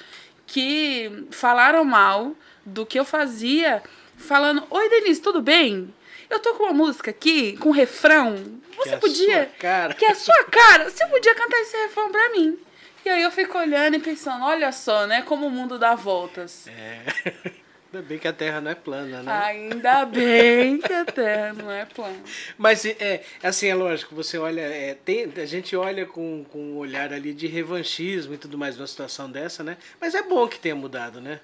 que 0.47 1.27
falaram 1.31 1.85
mal 1.85 2.35
do 2.65 2.87
que 2.87 2.99
eu 2.99 3.05
fazia 3.05 3.83
falando: 4.23 4.65
Oi, 4.71 4.89
Denise, 4.89 5.21
tudo 5.21 5.43
bem? 5.43 5.93
Eu 6.31 6.39
tô 6.39 6.55
com 6.55 6.65
uma 6.65 6.73
música 6.73 7.11
aqui, 7.11 7.57
com 7.59 7.69
um 7.69 7.73
refrão. 7.73 8.37
Você 8.77 8.89
que 8.91 8.95
é 8.95 8.99
podia. 8.99 9.47
cara. 9.59 9.95
Que 9.95 10.05
é 10.07 10.13
a 10.13 10.15
sua 10.15 10.45
cara. 10.45 10.89
Você 10.89 11.07
podia 11.07 11.35
cantar 11.35 11.61
esse 11.61 11.77
refrão 11.77 12.11
pra 12.11 12.31
mim. 12.31 12.59
E 13.05 13.09
aí 13.09 13.23
eu 13.23 13.31
fico 13.31 13.59
olhando 13.59 13.97
e 13.97 14.01
pensando: 14.01 14.45
olha 14.45 14.73
só, 14.73 15.07
né? 15.07 15.23
Como 15.23 15.47
o 15.47 15.51
mundo 15.51 15.79
dá 15.79 15.95
voltas. 15.95 16.67
É. 16.69 17.53
Ainda 17.93 18.09
bem 18.09 18.19
que 18.19 18.27
a 18.27 18.33
Terra 18.33 18.59
não 18.63 18.71
é 18.71 18.75
plana, 18.75 19.23
né? 19.23 19.31
Ainda 19.31 20.07
bem 20.07 20.79
que 20.79 20.93
a 20.95 21.05
Terra 21.05 21.53
não 21.53 21.71
é 21.71 21.85
plana. 21.85 22.17
Mas 22.57 22.87
é 22.87 23.23
assim, 23.43 23.69
é 23.69 23.75
lógico, 23.75 24.15
você 24.15 24.39
olha, 24.39 24.63
é, 24.63 24.95
tem, 24.95 25.31
a 25.37 25.45
gente 25.45 25.77
olha 25.77 26.07
com, 26.07 26.43
com 26.51 26.59
um 26.59 26.77
olhar 26.79 27.13
ali 27.13 27.35
de 27.35 27.47
revanchismo 27.47 28.33
e 28.33 28.39
tudo 28.39 28.57
mais 28.57 28.79
numa 28.79 28.87
situação 28.87 29.31
dessa, 29.31 29.63
né? 29.63 29.77
Mas 30.01 30.15
é 30.15 30.23
bom 30.23 30.49
que 30.49 30.59
tenha 30.59 30.75
mudado, 30.75 31.21
né? 31.21 31.39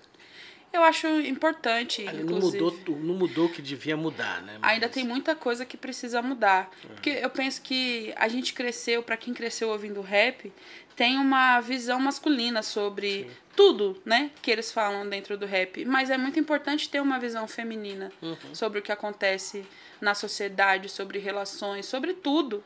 Eu 0.72 0.82
acho 0.82 1.06
importante. 1.06 2.06
Ali 2.06 2.22
não 2.22 2.38
mudou, 2.38 2.78
não 2.86 3.14
mudou 3.14 3.46
o 3.46 3.48
que 3.52 3.62
devia 3.62 3.96
mudar, 3.96 4.42
né? 4.42 4.58
Mas... 4.60 4.72
Ainda 4.72 4.88
tem 4.88 5.04
muita 5.04 5.34
coisa 5.34 5.64
que 5.64 5.76
precisa 5.76 6.20
mudar. 6.20 6.70
Uhum. 6.84 6.90
Porque 6.90 7.10
eu 7.10 7.30
penso 7.30 7.62
que 7.62 8.12
a 8.16 8.28
gente 8.28 8.52
cresceu, 8.52 9.02
para 9.02 9.16
quem 9.16 9.32
cresceu 9.32 9.70
ouvindo 9.70 10.00
rap, 10.00 10.52
tem 10.94 11.16
uma 11.16 11.60
visão 11.60 11.98
masculina 11.98 12.62
sobre 12.62 13.24
Sim. 13.24 13.30
tudo, 13.56 14.02
né? 14.04 14.30
Que 14.42 14.50
eles 14.50 14.70
falam 14.70 15.08
dentro 15.08 15.38
do 15.38 15.46
rap. 15.46 15.84
Mas 15.84 16.10
é 16.10 16.18
muito 16.18 16.38
importante 16.38 16.88
ter 16.88 17.00
uma 17.00 17.18
visão 17.18 17.48
feminina 17.48 18.12
uhum. 18.20 18.54
sobre 18.54 18.80
o 18.80 18.82
que 18.82 18.92
acontece 18.92 19.64
na 20.00 20.14
sociedade, 20.14 20.88
sobre 20.88 21.18
relações, 21.18 21.86
sobre 21.86 22.14
tudo. 22.14 22.62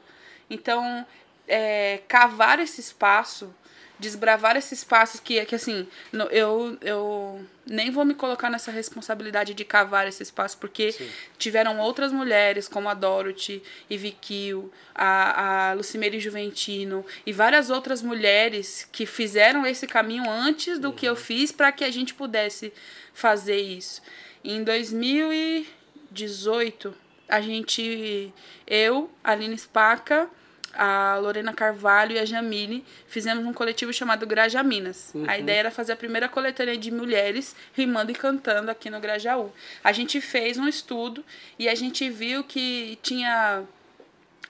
Então, 0.51 1.07
é, 1.47 2.01
cavar 2.09 2.59
esse 2.59 2.81
espaço 2.81 3.55
desbravar 4.03 4.57
esses 4.57 4.81
espaços 4.81 5.21
que, 5.21 5.43
que 5.47 5.55
assim, 5.55 5.87
eu, 6.33 6.77
eu 6.81 7.41
nem 7.65 7.93
vou 7.93 8.05
me 8.05 8.15
colocar 8.15 8.51
nessa 8.51 8.73
responsabilidade 8.73 9.55
de 9.55 9.65
cavar 9.65 10.09
esse 10.09 10.21
espaço, 10.23 10.59
porque 10.59 10.93
Sim. 10.93 11.09
tiveram 11.39 11.79
outras 11.79 12.11
mulheres, 12.11 12.67
como 12.67 12.89
a 12.89 12.95
Dorothy 12.95 13.63
e 13.89 13.97
Vicky, 13.97 14.51
a, 14.95 15.71
a 15.71 15.75
Lucimere 15.75 16.19
Juventino 16.19 17.07
e 17.25 17.33
várias 17.33 17.71
outras 17.71 18.03
mulheres 18.03 18.89
que 18.91 19.07
fizeram 19.07 19.65
esse 19.65 19.87
caminho 19.87 20.29
antes 20.29 20.81
do 20.81 20.89
uhum. 20.89 20.95
que 20.95 21.07
eu 21.07 21.13
uhum. 21.13 21.19
fiz 21.19 21.53
para 21.53 21.71
que 21.71 21.85
a 21.85 21.91
gente 21.91 22.13
pudesse 22.13 22.73
fazer 23.15 23.61
isso. 23.61 24.03
Em 24.45 24.65
2018, 24.65 26.93
a 27.29 27.41
gente, 27.41 28.35
eu, 28.67 29.09
Aline 29.23 29.57
Spaca, 29.57 30.29
a 30.75 31.17
Lorena 31.17 31.53
Carvalho 31.53 32.13
e 32.13 32.19
a 32.19 32.25
Jamile 32.25 32.85
fizemos 33.07 33.45
um 33.45 33.53
coletivo 33.53 33.93
chamado 33.93 34.27
Grajaminas. 34.27 35.13
Uhum. 35.15 35.25
A 35.29 35.39
ideia 35.39 35.61
era 35.61 35.71
fazer 35.71 35.93
a 35.93 35.97
primeira 35.97 36.29
coletânea 36.29 36.77
de 36.77 36.91
mulheres 36.91 37.55
rimando 37.75 38.11
e 38.11 38.15
cantando 38.15 38.71
aqui 38.71 38.89
no 38.91 39.01
Grajaú. 39.01 39.53
A 39.83 39.93
gente 39.93 40.21
fez 40.21 40.57
um 40.59 40.69
estudo 40.69 41.25
e 41.59 41.69
a 41.69 41.75
gente 41.75 42.09
viu 42.09 42.45
que 42.45 42.99
tinha 43.03 43.65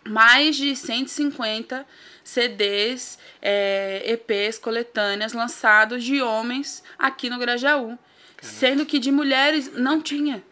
mais 0.05 0.57
de 0.57 0.75
150 0.75 1.87
CDs, 2.25 3.19
é, 3.41 4.03
EPs, 4.07 4.59
coletâneas 4.59 5.33
lançados 5.33 6.03
de 6.05 6.23
homens 6.23 6.83
aqui 6.99 7.29
no 7.29 7.39
Grajaú. 7.39 7.99
Caramba. 8.37 8.59
Sendo 8.59 8.87
que 8.87 8.99
de 8.99 9.11
mulheres 9.11 9.73
não 9.75 10.01
tinha. 10.01 10.43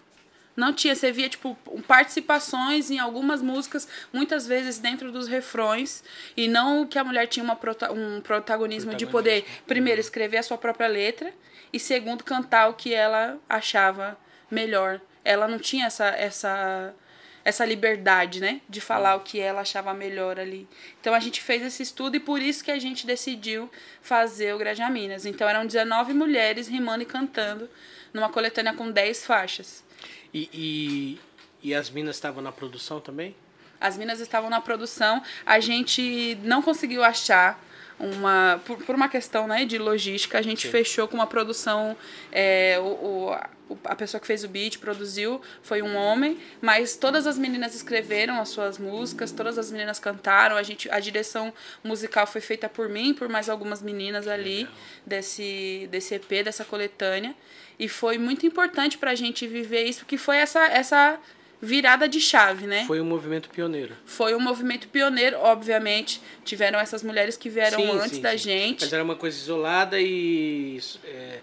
Não 0.61 0.74
tinha, 0.74 0.94
você 0.94 1.11
via, 1.11 1.26
tipo, 1.26 1.56
participações 1.88 2.90
em 2.90 2.98
algumas 2.98 3.40
músicas, 3.40 3.88
muitas 4.12 4.46
vezes 4.46 4.78
dentro 4.78 5.11
dos 5.11 5.26
refrões, 5.26 6.04
e 6.36 6.46
não 6.46 6.86
que 6.86 6.98
a 6.98 7.02
mulher 7.02 7.26
tinha 7.26 7.42
uma 7.42 7.56
prota 7.56 7.90
um 7.90 8.20
protagonismo 8.20 8.94
de 8.94 9.06
poder, 9.06 9.46
primeiro, 9.66 9.98
escrever 9.98 10.36
a 10.36 10.42
sua 10.42 10.58
própria 10.58 10.86
letra, 10.86 11.32
e 11.72 11.80
segundo, 11.80 12.22
cantar 12.22 12.68
o 12.68 12.74
que 12.74 12.92
ela 12.92 13.38
achava 13.48 14.18
melhor. 14.50 15.00
Ela 15.24 15.48
não 15.48 15.58
tinha 15.58 15.86
essa, 15.86 16.08
essa, 16.08 16.94
essa 17.42 17.64
liberdade, 17.64 18.38
né, 18.38 18.61
de 18.68 18.82
falar 18.82 19.16
o 19.16 19.20
que 19.20 19.40
ela 19.40 19.62
achava 19.62 19.94
melhor 19.94 20.38
ali. 20.38 20.68
Então 21.00 21.14
a 21.14 21.20
gente 21.20 21.40
fez 21.40 21.62
esse 21.62 21.82
estudo 21.82 22.16
e 22.16 22.20
por 22.20 22.42
isso 22.42 22.62
que 22.62 22.70
a 22.70 22.78
gente 22.78 23.06
decidiu 23.06 23.70
fazer 24.02 24.54
o 24.54 24.58
Grajaminas. 24.58 25.24
Então 25.24 25.48
eram 25.48 25.64
19 25.64 26.12
mulheres 26.12 26.68
rimando 26.68 27.02
e 27.02 27.06
cantando 27.06 27.66
numa 28.12 28.28
coletânea 28.28 28.74
com 28.74 28.90
10 28.90 29.24
faixas. 29.24 29.88
E, 30.33 30.49
e, 30.53 31.68
e 31.68 31.74
as 31.74 31.91
minas 31.91 32.16
estavam 32.16 32.43
na 32.43 32.53
produção 32.53 33.01
também? 33.01 33.35
As 33.81 33.97
minas 33.97 34.20
estavam 34.20 34.51
na 34.51 34.61
produção. 34.61 35.22
A 35.45 35.59
gente 35.59 36.39
não 36.43 36.61
conseguiu 36.61 37.03
achar 37.03 37.59
uma 38.01 38.61
por, 38.64 38.78
por 38.78 38.95
uma 38.95 39.09
questão 39.09 39.47
né, 39.47 39.66
de 39.66 39.76
logística 39.76 40.39
a 40.39 40.43
gente 40.43 40.62
Sim. 40.62 40.70
fechou 40.70 41.07
com 41.07 41.14
uma 41.16 41.26
produção 41.26 41.95
é, 42.33 42.78
o, 42.81 43.35
o, 43.68 43.78
a 43.85 43.95
pessoa 43.95 44.18
que 44.18 44.26
fez 44.26 44.43
o 44.43 44.49
beat 44.49 44.78
produziu 44.78 45.41
foi 45.62 45.83
um 45.83 45.95
homem 45.95 46.39
mas 46.62 46.97
todas 46.97 47.26
as 47.26 47.37
meninas 47.37 47.74
escreveram 47.74 48.41
as 48.41 48.49
suas 48.49 48.78
músicas 48.78 49.31
todas 49.31 49.59
as 49.59 49.70
meninas 49.70 49.99
cantaram 49.99 50.57
a 50.57 50.62
gente 50.62 50.91
a 50.91 50.99
direção 50.99 51.53
musical 51.85 52.26
foi 52.26 52.41
feita 52.41 52.70
por 52.70 52.89
mim 52.89 53.12
por 53.12 53.28
mais 53.28 53.51
algumas 53.51 53.83
meninas 53.83 54.26
ali 54.26 54.66
desse 55.07 55.87
desse 55.91 56.14
EP 56.14 56.43
dessa 56.43 56.64
coletânea 56.64 57.35
e 57.81 57.89
foi 57.89 58.18
muito 58.18 58.45
importante 58.45 58.99
para 58.99 59.12
a 59.12 59.14
gente 59.14 59.47
viver 59.47 59.85
isso, 59.85 60.05
que 60.05 60.18
foi 60.18 60.37
essa, 60.37 60.61
essa 60.66 61.18
virada 61.62 62.07
de 62.07 62.20
chave, 62.20 62.66
né? 62.66 62.85
Foi 62.87 63.01
um 63.01 63.07
movimento 63.07 63.49
pioneiro. 63.49 63.97
Foi 64.05 64.35
um 64.35 64.39
movimento 64.39 64.87
pioneiro, 64.89 65.39
obviamente. 65.39 66.20
Tiveram 66.45 66.78
essas 66.78 67.03
mulheres 67.03 67.39
que 67.39 67.49
vieram 67.49 67.81
sim, 67.81 67.91
antes 67.99 68.16
sim, 68.16 68.20
da 68.20 68.33
sim. 68.33 68.39
gente. 68.39 68.83
Mas 68.83 68.93
era 68.93 69.03
uma 69.03 69.16
coisa 69.16 69.35
isolada 69.35 69.99
e. 69.99 70.78
É, 71.05 71.39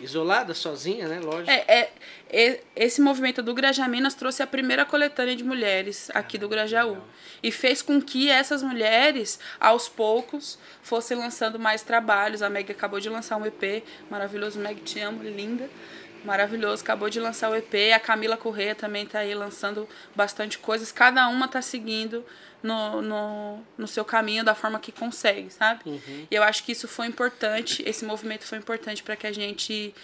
isolada, 0.00 0.54
sozinha, 0.54 1.06
né? 1.08 1.20
Lógico. 1.20 1.50
É, 1.50 1.90
é, 2.30 2.60
esse 2.74 3.00
movimento 3.00 3.42
do 3.42 3.52
Grajaminas 3.52 4.14
trouxe 4.14 4.42
a 4.42 4.46
primeira 4.46 4.84
coletânea 4.84 5.36
de 5.36 5.44
mulheres 5.44 6.10
aqui 6.14 6.36
ah, 6.36 6.40
do 6.40 6.48
Grajaú. 6.48 6.90
Legal. 6.90 7.08
E 7.42 7.52
fez 7.52 7.82
com 7.82 8.00
que 8.00 8.30
essas 8.30 8.62
mulheres, 8.62 9.38
aos 9.58 9.88
poucos, 9.88 10.58
fossem 10.82 11.16
lançando 11.16 11.58
mais 11.58 11.82
trabalhos. 11.82 12.42
A 12.42 12.48
Meg 12.48 12.70
acabou 12.70 13.00
de 13.00 13.08
lançar 13.08 13.36
um 13.36 13.46
EP 13.46 13.84
maravilhoso. 14.10 14.58
Meg, 14.58 14.80
te 14.82 15.00
amo, 15.00 15.22
linda. 15.22 15.68
Maravilhoso, 16.24 16.82
acabou 16.82 17.08
de 17.08 17.18
lançar 17.18 17.50
o 17.50 17.54
EP. 17.54 17.94
A 17.94 17.98
Camila 17.98 18.36
Corrêa 18.36 18.74
também 18.74 19.04
está 19.04 19.20
aí 19.20 19.34
lançando 19.34 19.88
bastante 20.14 20.58
coisas. 20.58 20.92
Cada 20.92 21.26
uma 21.28 21.46
está 21.46 21.62
seguindo 21.62 22.24
no, 22.62 23.00
no, 23.02 23.62
no 23.76 23.86
seu 23.86 24.04
caminho 24.04 24.44
da 24.44 24.54
forma 24.54 24.78
que 24.78 24.92
consegue, 24.92 25.50
sabe? 25.50 25.82
Uhum. 25.86 26.26
E 26.30 26.34
eu 26.34 26.42
acho 26.42 26.64
que 26.64 26.72
isso 26.72 26.86
foi 26.86 27.06
importante, 27.06 27.82
esse 27.86 28.04
movimento 28.04 28.44
foi 28.44 28.58
importante 28.58 29.02
para 29.02 29.16
que 29.16 29.26
a 29.26 29.32
gente 29.32 29.94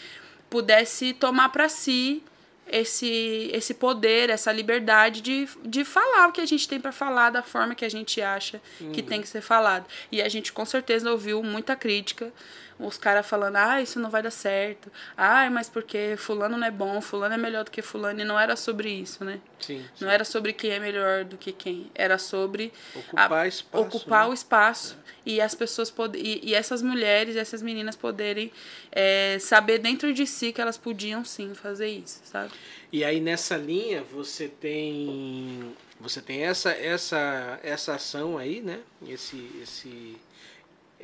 pudesse 0.48 1.12
tomar 1.12 1.50
para 1.50 1.68
si 1.68 2.22
esse, 2.68 3.50
esse 3.52 3.74
poder, 3.74 4.28
essa 4.28 4.50
liberdade 4.50 5.20
de, 5.20 5.48
de 5.64 5.84
falar 5.84 6.28
o 6.28 6.32
que 6.32 6.40
a 6.40 6.46
gente 6.46 6.68
tem 6.68 6.80
para 6.80 6.92
falar 6.92 7.30
da 7.30 7.42
forma 7.42 7.74
que 7.74 7.84
a 7.84 7.88
gente 7.88 8.20
acha 8.20 8.60
uhum. 8.80 8.92
que 8.92 9.02
tem 9.02 9.20
que 9.20 9.28
ser 9.28 9.40
falado. 9.40 9.86
E 10.10 10.20
a 10.20 10.28
gente 10.28 10.52
com 10.52 10.64
certeza 10.64 11.10
ouviu 11.10 11.42
muita 11.42 11.76
crítica, 11.76 12.32
os 12.78 12.98
caras 12.98 13.26
falando, 13.26 13.56
ah, 13.56 13.80
isso 13.80 13.98
não 13.98 14.10
vai 14.10 14.22
dar 14.22 14.30
certo. 14.30 14.92
Ah, 15.16 15.48
mas 15.50 15.68
porque 15.68 16.14
fulano 16.18 16.56
não 16.56 16.66
é 16.66 16.70
bom, 16.70 17.00
fulano 17.00 17.34
é 17.34 17.38
melhor 17.38 17.64
do 17.64 17.70
que 17.70 17.80
fulano. 17.80 18.20
E 18.20 18.24
não 18.24 18.38
era 18.38 18.54
sobre 18.54 18.90
isso, 18.90 19.24
né? 19.24 19.40
Sim, 19.58 19.84
sim. 19.94 20.04
Não 20.04 20.10
era 20.10 20.24
sobre 20.24 20.52
quem 20.52 20.72
é 20.72 20.78
melhor 20.78 21.24
do 21.24 21.38
que 21.38 21.52
quem. 21.52 21.90
Era 21.94 22.18
sobre 22.18 22.72
ocupar, 22.94 23.32
a, 23.32 23.48
espaço, 23.48 23.86
ocupar 23.86 24.24
né? 24.24 24.30
o 24.30 24.34
espaço. 24.34 24.98
É. 25.02 25.16
E 25.26 25.40
as 25.40 25.54
pessoas 25.54 25.90
pod 25.90 26.16
e, 26.18 26.40
e 26.50 26.54
essas 26.54 26.82
mulheres, 26.82 27.34
essas 27.34 27.62
meninas 27.62 27.96
poderem 27.96 28.52
é, 28.92 29.38
saber 29.40 29.78
dentro 29.78 30.12
de 30.12 30.26
si 30.26 30.52
que 30.52 30.60
elas 30.60 30.76
podiam 30.76 31.24
sim 31.24 31.54
fazer 31.54 31.88
isso, 31.88 32.20
sabe? 32.24 32.52
E 32.92 33.02
aí 33.02 33.20
nessa 33.20 33.56
linha 33.56 34.02
você 34.02 34.48
tem 34.48 35.74
você 35.98 36.20
tem 36.20 36.42
essa 36.42 36.70
essa 36.70 37.58
essa 37.62 37.94
ação 37.94 38.38
aí, 38.38 38.60
né? 38.60 38.80
Esse 39.08 39.50
esse 39.60 40.16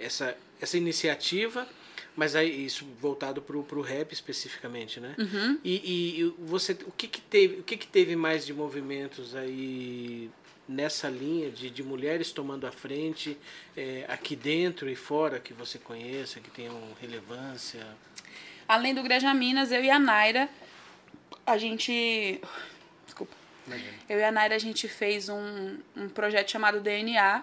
essa 0.02 0.36
essa 0.62 0.76
iniciativa, 0.76 1.66
mas 2.14 2.36
aí 2.36 2.64
isso 2.64 2.86
voltado 3.00 3.42
para 3.42 3.56
o 3.56 3.82
rap 3.82 4.12
especificamente, 4.12 5.00
né? 5.00 5.16
Uhum. 5.18 5.58
E, 5.64 6.20
e, 6.20 6.34
você, 6.38 6.72
o 6.86 6.92
que 6.92 7.08
que 7.08 7.20
teve, 7.20 7.60
o 7.60 7.62
que 7.64 7.76
que 7.76 7.86
teve 7.86 8.14
mais 8.14 8.46
de 8.46 8.54
movimentos 8.54 9.34
aí 9.34 10.30
nessa 10.68 11.08
linha 11.08 11.50
de, 11.50 11.68
de 11.68 11.82
mulheres 11.82 12.30
tomando 12.30 12.64
a 12.66 12.70
frente 12.70 13.36
é, 13.76 14.04
aqui 14.08 14.36
dentro 14.36 14.88
e 14.88 14.94
fora 14.94 15.40
que 15.40 15.52
você 15.52 15.78
conheça, 15.78 16.38
que 16.38 16.50
tenham 16.50 16.80
relevância? 17.00 17.84
Além 18.68 18.94
do 18.94 19.02
Greja 19.02 19.34
Minas, 19.34 19.72
eu 19.72 19.82
e 19.82 19.90
a 19.90 19.98
Naira, 19.98 20.48
a 21.44 21.58
gente. 21.58 22.40
Desculpa. 23.04 23.34
Eu 24.08 24.18
e 24.18 24.24
a 24.24 24.30
Naira, 24.30 24.54
a 24.54 24.58
gente 24.58 24.86
fez 24.86 25.28
um, 25.28 25.78
um 25.96 26.08
projeto 26.08 26.50
chamado 26.50 26.80
DNA, 26.80 27.42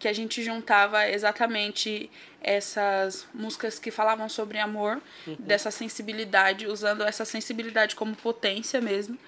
que 0.00 0.08
a 0.08 0.12
gente 0.14 0.42
juntava 0.42 1.06
exatamente 1.08 2.10
essas 2.40 3.28
músicas 3.34 3.78
que 3.78 3.90
falavam 3.90 4.30
sobre 4.30 4.58
amor, 4.58 5.00
uhum. 5.26 5.36
dessa 5.38 5.70
sensibilidade, 5.70 6.66
usando 6.66 7.02
essa 7.02 7.26
sensibilidade 7.26 7.94
como 7.94 8.16
potência 8.16 8.80
mesmo. 8.80 9.18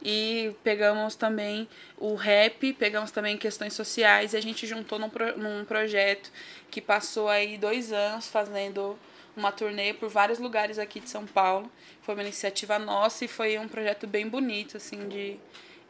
E 0.00 0.54
pegamos 0.62 1.16
também 1.16 1.68
o 1.98 2.14
rap, 2.14 2.72
pegamos 2.74 3.10
também 3.10 3.36
questões 3.36 3.72
sociais 3.72 4.32
e 4.32 4.36
a 4.36 4.40
gente 4.40 4.64
juntou 4.64 4.98
num, 4.98 5.10
pro, 5.10 5.36
num 5.36 5.64
projeto 5.64 6.30
que 6.70 6.80
passou 6.80 7.28
aí 7.28 7.58
dois 7.58 7.92
anos 7.92 8.28
fazendo 8.28 8.96
uma 9.36 9.50
turnê 9.50 9.92
por 9.92 10.08
vários 10.08 10.38
lugares 10.38 10.78
aqui 10.78 11.00
de 11.00 11.10
São 11.10 11.26
Paulo. 11.26 11.70
Foi 12.00 12.14
uma 12.14 12.22
iniciativa 12.22 12.78
nossa 12.78 13.24
e 13.24 13.28
foi 13.28 13.58
um 13.58 13.66
projeto 13.66 14.06
bem 14.06 14.28
bonito, 14.28 14.76
assim, 14.76 15.08
de, 15.08 15.36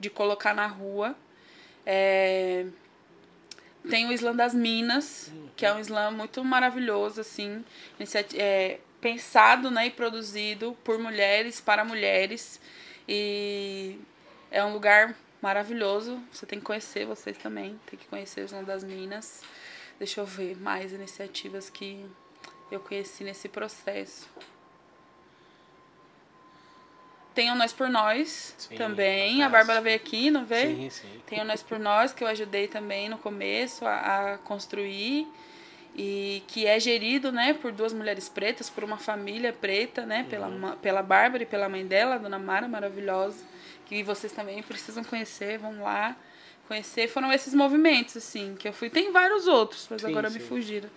de 0.00 0.08
colocar 0.08 0.54
na 0.54 0.66
rua. 0.66 1.14
É, 1.84 2.66
tem 3.88 4.08
o 4.08 4.12
Islã 4.12 4.34
das 4.34 4.54
Minas, 4.54 5.32
que 5.56 5.66
é 5.66 5.72
um 5.72 5.80
Islã 5.80 6.10
muito 6.10 6.44
maravilhoso, 6.44 7.20
assim, 7.20 7.64
é, 8.34 8.78
pensado 9.00 9.70
né, 9.70 9.86
e 9.86 9.90
produzido 9.90 10.76
por 10.84 10.98
mulheres, 10.98 11.60
para 11.60 11.84
mulheres. 11.84 12.60
E 13.08 13.98
é 14.50 14.64
um 14.64 14.72
lugar 14.72 15.16
maravilhoso. 15.40 16.22
Você 16.32 16.46
tem 16.46 16.60
que 16.60 16.64
conhecer, 16.64 17.04
vocês 17.04 17.36
também. 17.36 17.78
Tem 17.86 17.98
que 17.98 18.06
conhecer 18.06 18.42
o 18.42 18.44
Islã 18.44 18.62
das 18.62 18.84
Minas. 18.84 19.42
Deixa 19.98 20.20
eu 20.20 20.26
ver 20.26 20.56
mais 20.56 20.92
iniciativas 20.92 21.68
que 21.68 22.06
eu 22.70 22.80
conheci 22.80 23.24
nesse 23.24 23.48
processo. 23.48 24.28
Tem 27.34 27.50
o 27.50 27.54
Nós 27.54 27.72
por 27.72 27.88
Nós 27.88 28.54
Sim, 28.58 28.76
também. 28.76 29.36
fantástico. 29.38 29.42
A 29.44 29.48
Bárbara 29.48 29.80
veio 29.80 29.96
aqui, 29.96 30.30
não 30.30 30.44
veio? 30.44 30.76
Sim, 30.76 30.90
sim. 30.90 31.08
Tem 31.26 31.40
o 31.40 31.44
Nós 31.44 31.62
por 31.62 31.78
Nós, 31.78 32.12
que 32.12 32.22
eu 32.22 32.28
ajudei 32.28 32.68
também 32.68 33.08
no 33.08 33.18
começo 33.18 33.86
a, 33.86 34.32
a 34.34 34.38
construir. 34.38 35.26
E 35.94 36.42
que 36.48 36.66
é 36.66 36.80
gerido, 36.80 37.30
né, 37.30 37.52
por 37.52 37.70
duas 37.70 37.92
mulheres 37.92 38.26
pretas, 38.26 38.70
por 38.70 38.82
uma 38.82 38.96
família 38.96 39.52
preta, 39.52 40.06
né, 40.06 40.24
pela, 40.28 40.48
ma- 40.48 40.76
pela 40.76 41.02
Bárbara 41.02 41.42
e 41.42 41.46
pela 41.46 41.68
mãe 41.68 41.86
dela, 41.86 42.14
a 42.14 42.18
Dona 42.18 42.38
Mara, 42.38 42.66
maravilhosa. 42.66 43.44
Que 43.84 44.02
vocês 44.02 44.32
também 44.32 44.62
precisam 44.62 45.04
conhecer, 45.04 45.58
vão 45.58 45.82
lá 45.82 46.16
conhecer. 46.66 47.08
Foram 47.08 47.30
esses 47.30 47.52
movimentos, 47.52 48.16
assim, 48.16 48.54
que 48.58 48.66
eu 48.66 48.72
fui. 48.72 48.88
Tem 48.88 49.12
vários 49.12 49.46
outros, 49.46 49.86
mas 49.90 50.00
Sim, 50.00 50.08
agora 50.08 50.30
me 50.30 50.40
sim. 50.40 50.46
fugiram 50.46 50.88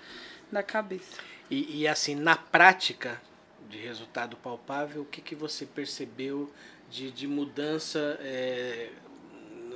da 0.49 0.63
cabeça. 0.63 1.17
E, 1.51 1.81
e, 1.81 1.87
assim, 1.89 2.15
na 2.15 2.37
prática 2.37 3.21
de 3.69 3.77
resultado 3.77 4.37
palpável, 4.37 5.01
o 5.01 5.05
que, 5.05 5.21
que 5.21 5.35
você 5.35 5.65
percebeu 5.65 6.51
de, 6.89 7.11
de 7.11 7.27
mudança 7.27 8.17
é, 8.21 8.89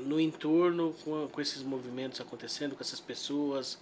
no 0.06 0.20
entorno 0.20 0.94
com, 1.04 1.28
com 1.28 1.42
esses 1.42 1.62
movimentos 1.64 2.22
acontecendo, 2.22 2.76
com 2.76 2.82
essas 2.82 3.00
pessoas? 3.00 3.80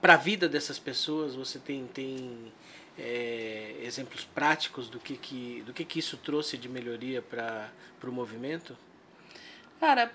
Para 0.00 0.14
a 0.14 0.16
vida 0.16 0.48
dessas 0.48 0.78
pessoas, 0.78 1.34
você 1.34 1.58
tem, 1.58 1.86
tem 1.86 2.52
é, 2.98 3.76
exemplos 3.82 4.24
práticos 4.24 4.88
do 4.88 4.98
que, 4.98 5.16
que, 5.16 5.62
do 5.66 5.72
que, 5.72 5.84
que 5.84 5.98
isso 5.98 6.16
trouxe 6.16 6.56
de 6.56 6.68
melhoria 6.68 7.22
para 7.22 7.70
o 8.04 8.12
movimento? 8.12 8.76
Cara, 9.80 10.12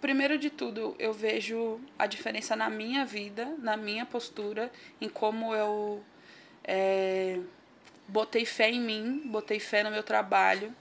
primeiro 0.00 0.38
de 0.38 0.50
tudo, 0.50 0.94
eu 0.98 1.12
vejo 1.12 1.80
a 1.98 2.06
diferença 2.06 2.56
na 2.56 2.70
minha 2.70 3.04
vida, 3.04 3.54
na 3.58 3.76
minha 3.76 4.06
postura, 4.06 4.70
em 5.00 5.08
como 5.08 5.54
eu 5.54 6.02
é, 6.64 7.40
botei 8.08 8.44
fé 8.44 8.70
em 8.70 8.80
mim, 8.80 9.22
botei 9.24 9.58
fé 9.58 9.82
no 9.82 9.90
meu 9.90 10.02
trabalho 10.02 10.74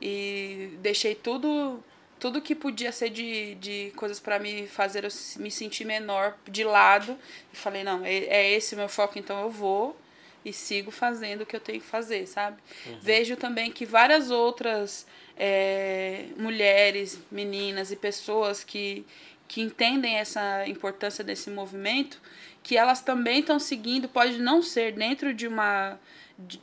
e 0.00 0.70
deixei 0.80 1.14
tudo 1.14 1.82
tudo 2.18 2.42
que 2.42 2.54
podia 2.54 2.92
ser 2.92 3.08
de, 3.08 3.54
de 3.54 3.92
coisas 3.96 4.20
para 4.20 4.38
me 4.38 4.66
fazer 4.66 5.04
eu 5.04 5.10
me 5.38 5.50
sentir 5.50 5.86
menor 5.86 6.36
de 6.46 6.62
lado. 6.62 7.16
E 7.50 7.56
falei 7.56 7.82
não 7.82 8.04
é, 8.04 8.14
é 8.14 8.52
esse 8.52 8.74
o 8.74 8.78
meu 8.78 8.88
foco 8.88 9.18
então 9.18 9.40
eu 9.40 9.50
vou 9.50 9.96
e 10.44 10.52
sigo 10.52 10.90
fazendo 10.90 11.42
o 11.42 11.46
que 11.46 11.56
eu 11.56 11.60
tenho 11.60 11.80
que 11.80 11.86
fazer 11.86 12.26
sabe? 12.26 12.58
Vejo 13.00 13.36
também 13.36 13.70
que 13.70 13.84
várias 13.84 14.30
outras 14.30 15.06
é, 15.36 16.26
mulheres 16.36 17.18
meninas 17.30 17.90
e 17.90 17.96
pessoas 17.96 18.62
que 18.62 19.04
que 19.48 19.60
entendem 19.60 20.14
essa 20.14 20.64
importância 20.68 21.24
desse 21.24 21.50
movimento 21.50 22.20
que 22.62 22.76
elas 22.76 23.00
também 23.00 23.40
estão 23.40 23.58
seguindo 23.58 24.08
pode 24.08 24.38
não 24.38 24.62
ser 24.62 24.92
dentro 24.92 25.34
de 25.34 25.48
uma 25.48 25.98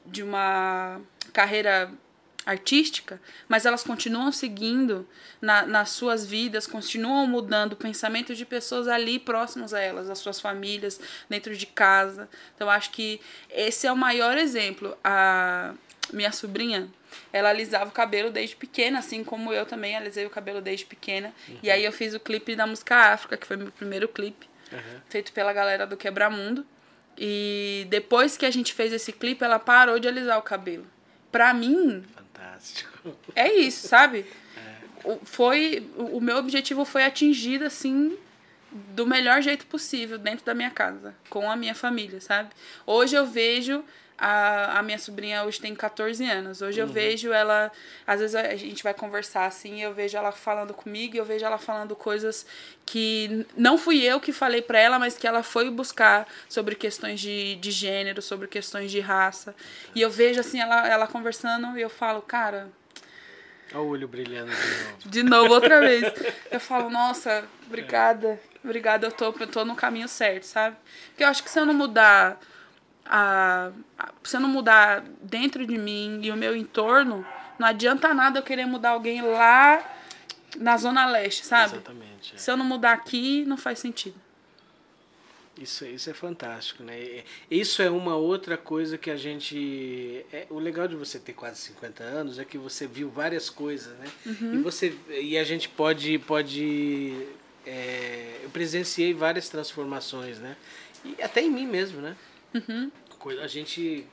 de, 0.05 0.23
uma 0.23 1.01
carreira 1.33 1.91
artística, 2.45 3.19
mas 3.47 3.65
elas 3.65 3.83
continuam 3.83 4.31
seguindo 4.31 5.07
na, 5.41 5.65
nas 5.65 5.89
suas 5.89 6.25
vidas, 6.25 6.65
continuam 6.65 7.27
mudando 7.27 7.73
o 7.73 7.75
pensamento 7.75 8.33
de 8.33 8.45
pessoas 8.45 8.87
ali 8.87 9.19
próximas 9.19 9.73
a 9.73 9.81
elas, 9.81 10.09
as 10.09 10.19
suas 10.19 10.39
famílias, 10.39 10.99
dentro 11.29 11.55
de 11.55 11.65
casa. 11.65 12.29
Então, 12.55 12.69
acho 12.69 12.91
que 12.91 13.19
esse 13.49 13.85
é 13.85 13.91
o 13.91 13.97
maior 13.97 14.37
exemplo. 14.37 14.97
A 15.03 15.73
minha 16.13 16.31
sobrinha, 16.31 16.87
ela 17.33 17.49
alisava 17.49 17.89
o 17.89 17.91
cabelo 17.91 18.31
desde 18.31 18.55
pequena, 18.55 18.99
assim 18.99 19.25
como 19.25 19.51
eu 19.51 19.65
também 19.65 19.97
alisei 19.97 20.25
o 20.25 20.29
cabelo 20.29 20.61
desde 20.61 20.85
pequena. 20.85 21.33
E 21.61 21.69
aí 21.69 21.83
eu 21.83 21.91
fiz 21.91 22.13
o 22.13 22.19
clipe 22.19 22.55
da 22.55 22.65
música 22.65 22.95
África, 23.13 23.35
que 23.35 23.45
foi 23.45 23.57
meu 23.57 23.71
primeiro 23.73 24.07
clipe, 24.07 24.47
Aham. 24.71 25.01
feito 25.09 25.33
pela 25.33 25.51
galera 25.51 25.85
do 25.85 25.97
Quebramundo. 25.97 26.65
E 27.17 27.87
depois 27.89 28.37
que 28.37 28.45
a 28.45 28.51
gente 28.51 28.73
fez 28.73 28.93
esse 28.93 29.11
clipe, 29.11 29.43
ela 29.43 29.57
parou 29.57 29.99
de 29.99 30.07
alisar 30.07 30.37
o 30.37 30.43
cabelo. 30.43 30.85
Pra 31.31 31.53
mim, 31.53 32.03
Fantástico. 32.13 33.15
é 33.35 33.51
isso, 33.53 33.87
sabe? 33.87 34.25
O, 35.03 35.19
foi, 35.23 35.89
o 35.95 36.19
meu 36.19 36.37
objetivo 36.37 36.85
foi 36.85 37.03
atingido, 37.03 37.65
assim, 37.65 38.17
do 38.71 39.05
melhor 39.05 39.41
jeito 39.41 39.65
possível 39.65 40.17
dentro 40.17 40.45
da 40.45 40.53
minha 40.53 40.69
casa, 40.69 41.15
com 41.29 41.49
a 41.49 41.55
minha 41.55 41.73
família, 41.73 42.19
sabe? 42.21 42.49
Hoje 42.85 43.15
eu 43.15 43.25
vejo. 43.25 43.83
A, 44.17 44.79
a 44.79 44.83
minha 44.83 44.97
sobrinha 44.97 45.43
hoje 45.43 45.59
tem 45.59 45.75
14 45.75 46.25
anos. 46.25 46.61
Hoje 46.61 46.79
eu 46.79 46.87
vejo 46.87 47.31
ela. 47.31 47.71
Às 48.05 48.19
vezes 48.19 48.35
a 48.35 48.55
gente 48.55 48.83
vai 48.83 48.93
conversar 48.93 49.45
assim, 49.45 49.81
eu 49.81 49.93
vejo 49.93 50.17
ela 50.17 50.31
falando 50.31 50.73
comigo, 50.73 51.15
eu 51.15 51.23
vejo 51.23 51.45
ela 51.45 51.57
falando 51.57 51.95
coisas 51.95 52.45
que 52.85 53.45
não 53.55 53.77
fui 53.77 54.03
eu 54.03 54.19
que 54.19 54.31
falei 54.33 54.61
pra 54.61 54.79
ela, 54.79 54.97
mas 54.97 55.17
que 55.17 55.27
ela 55.27 55.43
foi 55.43 55.69
buscar 55.69 56.27
sobre 56.49 56.73
questões 56.73 57.19
de, 57.19 57.55
de 57.57 57.69
gênero, 57.69 58.21
sobre 58.21 58.47
questões 58.47 58.89
de 58.89 58.99
raça. 58.99 59.55
E 59.93 60.01
eu 60.01 60.09
vejo 60.09 60.39
assim 60.39 60.59
ela, 60.59 60.87
ela 60.87 61.05
conversando 61.05 61.77
e 61.77 61.81
eu 61.81 61.89
falo, 61.89 62.21
cara, 62.21 62.69
Olha 63.73 63.81
o 63.81 63.87
olho 63.89 64.07
brilhando 64.07 64.49
de 64.49 64.55
novo. 64.55 65.09
de 65.09 65.23
novo, 65.23 65.53
outra 65.53 65.81
vez. 65.81 66.01
Eu 66.49 66.59
falo, 66.59 66.89
nossa, 66.89 67.43
obrigada. 67.65 68.39
Obrigada, 68.63 69.07
eu 69.07 69.11
tô, 69.11 69.25
eu 69.39 69.47
tô 69.47 69.63
no 69.65 69.75
caminho 69.75 70.07
certo, 70.07 70.43
sabe? 70.43 70.75
Porque 71.09 71.23
eu 71.23 71.27
acho 71.27 71.43
que 71.43 71.49
se 71.49 71.59
eu 71.59 71.65
não 71.65 71.73
mudar 71.73 72.39
a, 73.09 73.71
a- 73.97 74.11
se 74.23 74.35
eu 74.37 74.41
não 74.41 74.49
mudar 74.49 75.03
dentro 75.21 75.65
de 75.65 75.77
mim 75.77 76.19
e 76.23 76.31
o 76.31 76.35
meu 76.35 76.55
entorno, 76.55 77.25
não 77.59 77.67
adianta 77.67 78.13
nada 78.13 78.39
eu 78.39 78.43
querer 78.43 78.65
mudar 78.65 78.91
alguém 78.91 79.21
lá 79.21 79.83
na 80.57 80.77
zona 80.77 81.05
leste, 81.07 81.45
sabe? 81.45 81.73
Exatamente. 81.75 82.35
é. 82.35 82.37
Se 82.37 82.49
eu 82.51 82.57
não 82.57 82.65
mudar 82.65 82.93
aqui, 82.93 83.43
não 83.45 83.57
faz 83.57 83.79
sentido. 83.79 84.15
Isso, 85.59 85.83
isso 85.85 86.07
é 86.07 86.13
fantástico, 86.13 86.83
né? 86.83 87.23
Isso 87.49 87.81
é 87.81 87.89
uma 87.89 88.15
outra 88.15 88.55
coisa 88.57 88.95
que 88.95 89.09
a 89.09 89.15
gente. 89.15 90.23
É, 90.31 90.45
o 90.51 90.59
legal 90.59 90.87
de 90.87 90.95
você 90.95 91.17
ter 91.17 91.33
quase 91.33 91.59
50 91.61 92.03
anos 92.03 92.37
é 92.37 92.45
que 92.45 92.59
você 92.59 92.85
viu 92.85 93.09
várias 93.09 93.49
coisas, 93.49 93.91
né? 93.97 94.05
E, 94.53 94.57
você, 94.59 94.95
e 95.09 95.35
a 95.35 95.43
gente 95.43 95.67
pode. 95.67 96.19
pode 96.19 97.27
é, 97.65 98.41
eu 98.43 98.49
presenciei 98.51 99.15
várias 99.15 99.49
transformações, 99.49 100.37
né? 100.37 100.55
E 101.03 101.19
até 101.23 101.41
em 101.41 101.49
mim 101.49 101.65
mesmo, 101.65 102.01
né? 102.01 102.15
Coi- 103.19 103.39
A 103.39 103.47
gente, 103.47 104.05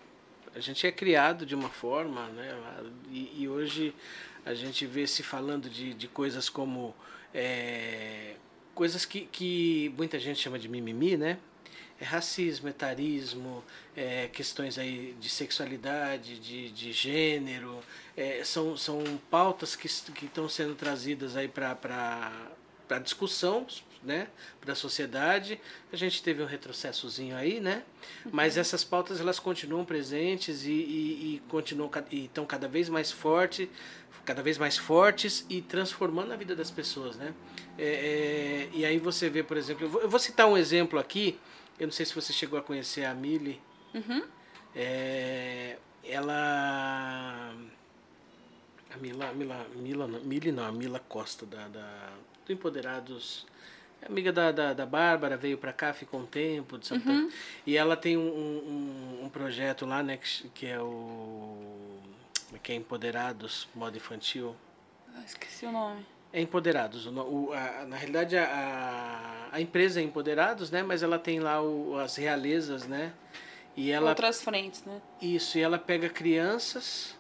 a 0.55 0.61
gente 0.61 0.87
é 0.87 0.93
criado 0.93 1.45
de 1.47 1.55
uma 1.55 1.69
forma, 1.71 2.27
né? 2.29 2.57
E, 3.11 3.43
e 3.43 3.49
hoje 3.49 3.95
a 4.45 4.55
gente 4.55 4.87
vê 4.87 5.07
se 5.07 5.23
falando 5.23 5.69
de, 5.71 5.95
de 5.95 6.09
coisas 6.09 6.49
como. 6.49 6.95
é, 7.33 8.35
coisas 8.75 9.05
que, 9.05 9.23
que 9.27 9.93
muita 9.97 10.19
gente 10.19 10.41
chama 10.41 10.59
de 10.59 10.69
mimimi, 10.69 11.17
né? 11.17 11.39
É 12.01 12.05
racismo, 12.05 12.69
etarismo, 12.69 13.63
é 13.97 14.29
questões 14.33 14.79
aí 14.79 15.15
de 15.21 15.29
sexualidade, 15.31 16.41
de, 16.41 16.69
de 16.71 16.93
gênero, 16.93 17.79
é, 18.17 18.43
são, 18.45 18.77
são 18.77 19.03
pautas 19.31 19.77
que 19.77 19.87
est- 19.87 20.11
que 20.13 20.25
estão 20.27 20.49
sendo 20.49 20.75
trazidas 20.75 21.37
aí 21.37 21.47
para 21.47 22.99
discussão, 23.03 23.65
né, 24.05 24.29
para 24.61 24.73
a 24.73 24.77
sociedade. 24.77 25.61
A 25.93 25.97
gente 25.97 26.23
teve 26.23 26.43
um 26.43 26.47
retrocessozinho 26.47 27.37
aí, 27.37 27.61
né? 27.61 27.83
Mas 28.31 28.57
essas 28.57 28.85
pautas 28.85 29.21
elas 29.21 29.39
continuam 29.39 29.85
presentes 29.85 30.65
e, 30.65 30.71
e, 30.71 31.35
e 31.35 31.43
continuam 31.49 31.91
e 32.11 32.27
estão 32.27 32.45
cada 32.45 32.69
vez 32.69 32.89
mais 32.89 33.11
fortes, 33.11 33.69
cada 34.25 34.43
vez 34.43 34.59
mais 34.59 34.77
fortes 34.77 35.45
e 35.49 35.61
transformando 35.61 36.33
a 36.33 36.37
vida 36.37 36.55
das 36.57 36.71
pessoas, 36.71 37.17
né? 37.17 37.35
É, 37.79 37.85
é, 37.85 38.69
e 38.73 38.85
aí 38.85 38.99
você 38.99 39.29
vê, 39.29 39.43
por 39.43 39.57
exemplo, 39.57 39.85
eu 39.85 39.89
vou, 39.89 40.01
eu 40.03 40.09
vou 40.09 40.19
citar 40.19 40.47
um 40.47 40.57
exemplo 40.57 40.99
aqui. 40.99 41.39
Eu 41.79 41.87
não 41.87 41.93
sei 41.93 42.07
se 42.07 42.15
você 42.15 42.33
chegou 42.33 42.59
a 42.59 42.63
conhecer 42.63 43.05
a 43.05 43.15
Millie. 43.15 43.61
Uhum. 43.93 44.23
É, 44.75 45.77
ela. 46.05 47.55
A 48.93 48.97
Mila. 48.99 49.33
Mila, 49.33 49.67
Mila 49.75 50.07
não, 50.07 50.21
Mili 50.21 50.53
não, 50.53 50.65
a 50.65 50.73
Mila 50.73 51.01
Costa, 51.01 51.45
da, 51.45 51.69
da, 51.69 52.13
do 52.47 52.53
Empoderados. 52.53 53.47
É 54.03 54.07
amiga 54.07 54.33
da, 54.33 54.53
da, 54.53 54.73
da 54.75 54.85
Bárbara, 54.87 55.37
veio 55.37 55.57
pra 55.57 55.73
cá, 55.73 55.93
ficou 55.93 56.21
um 56.21 56.27
tempo. 56.27 56.79
De 56.79 56.87
Santa, 56.87 57.11
E 57.67 57.77
ela 57.77 57.97
tem 57.97 58.17
um, 58.17 58.21
um, 58.29 59.21
um 59.25 59.29
projeto 59.29 59.87
lá, 59.87 60.03
né, 60.03 60.17
que, 60.19 60.49
que 60.51 60.67
é 60.67 60.81
o. 60.81 61.59
Que 62.63 62.73
é 62.73 62.75
Empoderados, 62.77 63.69
modo 63.75 63.97
infantil. 63.97 64.55
Ah, 65.17 65.23
esqueci 65.25 65.67
o 65.67 65.73
nome. 65.73 66.05
É 66.33 66.41
Empoderados. 66.41 67.07
O, 67.07 67.11
o, 67.13 67.53
a, 67.53 67.85
na 67.87 67.97
realidade, 67.97 68.37
a, 68.37 68.45
a, 69.53 69.57
a 69.57 69.61
empresa 69.61 70.01
é 70.01 70.03
Empoderados, 70.05 70.71
né? 70.71 70.83
Mas 70.83 71.03
ela 71.03 71.19
tem 71.19 71.41
lá 71.41 71.61
o, 71.63 71.97
as 71.99 72.17
realezas, 72.17 72.87
né? 72.87 73.13
E 73.77 73.91
ela 73.91 74.11
Outras 74.11 74.41
frentes, 74.43 74.85
né? 74.85 75.01
isso, 75.21 75.59
e 75.59 75.61
ela 75.61 75.79
pega 75.79 76.09
crianças 76.09 77.17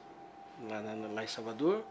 lá, 0.68 0.80
na- 0.80 1.08
lá 1.08 1.24
em 1.24 1.26
Salvador, 1.26 1.82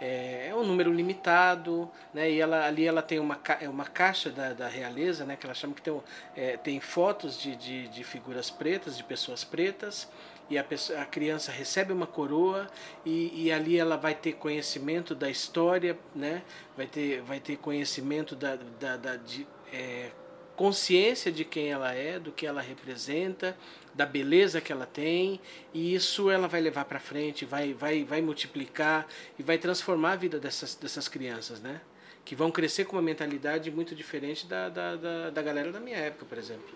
é, 0.00 0.48
é 0.48 0.54
um 0.54 0.64
número 0.64 0.92
limitado, 0.92 1.90
né? 2.12 2.30
E 2.30 2.40
ela, 2.40 2.66
ali 2.66 2.86
ela 2.86 3.02
tem 3.02 3.18
uma, 3.18 3.38
é 3.60 3.68
uma 3.68 3.84
caixa 3.84 4.30
da, 4.30 4.52
da 4.52 4.68
realeza, 4.68 5.24
né? 5.24 5.36
Que 5.36 5.46
ela 5.46 5.54
chama 5.54 5.74
que 5.74 5.82
tem, 5.82 6.00
é, 6.34 6.56
tem 6.56 6.80
fotos 6.80 7.40
de, 7.40 7.56
de, 7.56 7.88
de 7.88 8.04
figuras 8.04 8.50
pretas, 8.50 8.96
de 8.96 9.04
pessoas 9.04 9.44
pretas, 9.44 10.08
e 10.48 10.56
a, 10.56 10.62
pessoa, 10.62 11.00
a 11.00 11.04
criança 11.04 11.50
recebe 11.50 11.92
uma 11.92 12.06
coroa 12.06 12.68
e, 13.04 13.46
e 13.46 13.52
ali 13.52 13.78
ela 13.78 13.96
vai 13.96 14.14
ter 14.14 14.34
conhecimento 14.34 15.14
da 15.14 15.28
história, 15.28 15.98
né? 16.14 16.42
Vai 16.76 16.86
ter, 16.86 17.20
vai 17.22 17.40
ter 17.40 17.56
conhecimento 17.56 18.36
da, 18.36 18.56
da, 18.56 18.96
da 18.96 19.16
de, 19.16 19.46
é, 19.72 20.10
consciência 20.56 21.30
de 21.30 21.44
quem 21.44 21.70
ela 21.70 21.92
é, 21.92 22.18
do 22.18 22.32
que 22.32 22.46
ela 22.46 22.62
representa, 22.62 23.56
da 23.96 24.04
beleza 24.06 24.60
que 24.60 24.70
ela 24.70 24.86
tem, 24.86 25.40
e 25.72 25.94
isso 25.94 26.30
ela 26.30 26.46
vai 26.46 26.60
levar 26.60 26.84
para 26.84 27.00
frente, 27.00 27.44
vai, 27.44 27.72
vai, 27.72 28.04
vai 28.04 28.20
multiplicar 28.20 29.06
e 29.38 29.42
vai 29.42 29.56
transformar 29.58 30.12
a 30.12 30.16
vida 30.16 30.38
dessas, 30.38 30.74
dessas 30.74 31.08
crianças, 31.08 31.60
né? 31.60 31.80
Que 32.24 32.34
vão 32.34 32.50
crescer 32.50 32.84
com 32.84 32.96
uma 32.96 33.02
mentalidade 33.02 33.70
muito 33.70 33.94
diferente 33.94 34.46
da, 34.46 34.68
da, 34.68 34.96
da, 34.96 35.30
da 35.30 35.42
galera 35.42 35.72
da 35.72 35.80
minha 35.80 35.96
época, 35.96 36.26
por 36.26 36.36
exemplo. 36.38 36.66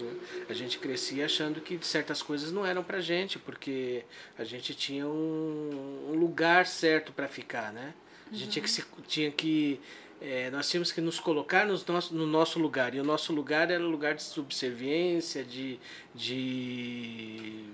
né? 0.00 0.14
A 0.48 0.52
gente 0.54 0.78
crescia 0.78 1.24
achando 1.26 1.60
que 1.60 1.78
certas 1.82 2.20
coisas 2.22 2.50
não 2.50 2.66
eram 2.66 2.82
pra 2.82 3.00
gente, 3.00 3.38
porque 3.38 4.04
a 4.38 4.44
gente 4.44 4.74
tinha 4.74 5.06
um, 5.06 6.10
um 6.10 6.18
lugar 6.18 6.66
certo 6.66 7.12
para 7.12 7.28
ficar, 7.28 7.72
né? 7.72 7.94
A 8.32 8.34
gente 8.34 8.50
tinha 8.50 8.62
que, 8.62 8.70
se, 8.70 8.84
tinha 9.06 9.30
que 9.30 9.80
é, 10.20 10.50
nós 10.50 10.68
tínhamos 10.68 10.90
que 10.92 11.00
nos 11.00 11.20
colocar 11.20 11.66
nos 11.66 11.84
nosso, 11.86 12.14
no 12.14 12.26
nosso 12.26 12.58
lugar. 12.58 12.94
E 12.94 13.00
o 13.00 13.04
nosso 13.04 13.32
lugar 13.32 13.70
era 13.70 13.82
lugar 13.82 14.14
de 14.14 14.22
subserviência, 14.22 15.44
de, 15.44 15.78
de, 16.14 17.64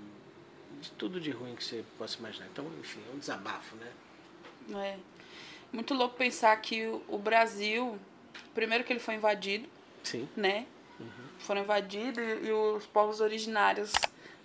de 0.81 0.91
tudo 0.97 1.19
de 1.19 1.31
ruim 1.31 1.55
que 1.55 1.63
você 1.63 1.83
possa 1.97 2.17
imaginar. 2.19 2.47
Então, 2.51 2.65
enfim, 2.79 2.99
é 3.11 3.15
um 3.15 3.19
desabafo, 3.19 3.75
né? 3.77 3.87
É. 4.83 4.97
Muito 5.71 5.93
louco 5.93 6.15
pensar 6.15 6.55
que 6.57 6.85
o- 6.85 7.01
o 7.07 7.17
Brasil, 7.17 7.97
primeiro 8.53 8.83
que 8.83 8.93
ele 8.93 8.99
foi 8.99 9.15
invadido, 9.15 9.67
Sim. 10.03 10.27
né? 10.35 10.65
Foram 11.39 11.61
invadidos 11.61 12.23
e, 12.23 12.47
e 12.47 12.51
os 12.53 12.85
povos 12.85 13.19
originários 13.19 13.91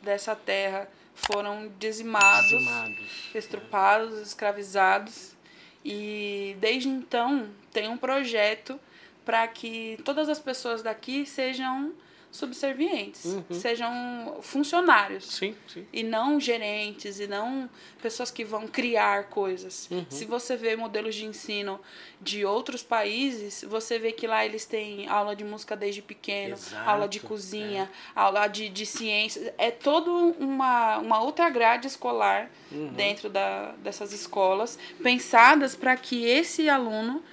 dessa 0.02 0.34
terra 0.34 0.88
foram 1.14 1.70
dizimados, 1.78 2.48
Dizimados. 2.50 3.30
estrupados, 3.34 4.18
escravizados. 4.20 5.36
E 5.84 6.56
desde 6.60 6.88
então 6.88 7.48
tem 7.80 7.88
um 7.88 7.96
projeto 7.96 8.78
para 9.24 9.46
que 9.46 9.98
todas 10.04 10.28
as 10.28 10.38
pessoas 10.40 10.82
daqui 10.82 11.24
sejam 11.26 11.92
subservientes, 12.30 13.24
Uhum. 13.24 13.44
sejam 13.50 14.36
funcionários 14.42 15.24
Sim, 15.24 15.54
sim. 15.66 15.86
e 15.92 16.02
não 16.02 16.38
gerentes 16.38 17.18
e 17.20 17.26
não 17.26 17.70
pessoas 18.02 18.30
que 18.30 18.44
vão 18.44 18.66
criar 18.68 19.24
coisas. 19.30 19.88
Uhum. 19.90 20.04
Se 20.10 20.26
você 20.26 20.54
vê 20.54 20.76
modelos 20.76 21.14
de 21.14 21.24
ensino 21.24 21.80
de 22.20 22.44
outros 22.44 22.82
países, 22.82 23.64
você 23.66 23.98
vê 23.98 24.12
que 24.12 24.26
lá 24.26 24.44
eles 24.44 24.66
têm 24.66 25.08
aula 25.08 25.34
de 25.34 25.42
música 25.42 25.74
desde 25.74 26.02
pequeno, 26.02 26.54
Exato, 26.54 26.88
aula 26.90 27.08
de 27.08 27.18
cozinha, 27.20 27.90
aula 28.14 28.46
de, 28.46 28.68
de 28.68 28.84
ciências. 28.84 29.50
É 29.56 29.70
toda 29.70 30.10
uma, 30.10 30.98
uma 30.98 31.22
outra 31.22 31.48
grade 31.48 31.86
escolar 31.86 32.50
Uhum. 32.70 32.88
dentro 32.92 33.30
da, 33.30 33.72
dessas 33.82 34.12
escolas, 34.12 34.78
pensadas 35.02 35.74
para 35.74 35.96
que 35.96 36.26
esse 36.26 36.68
aluno 36.68 37.24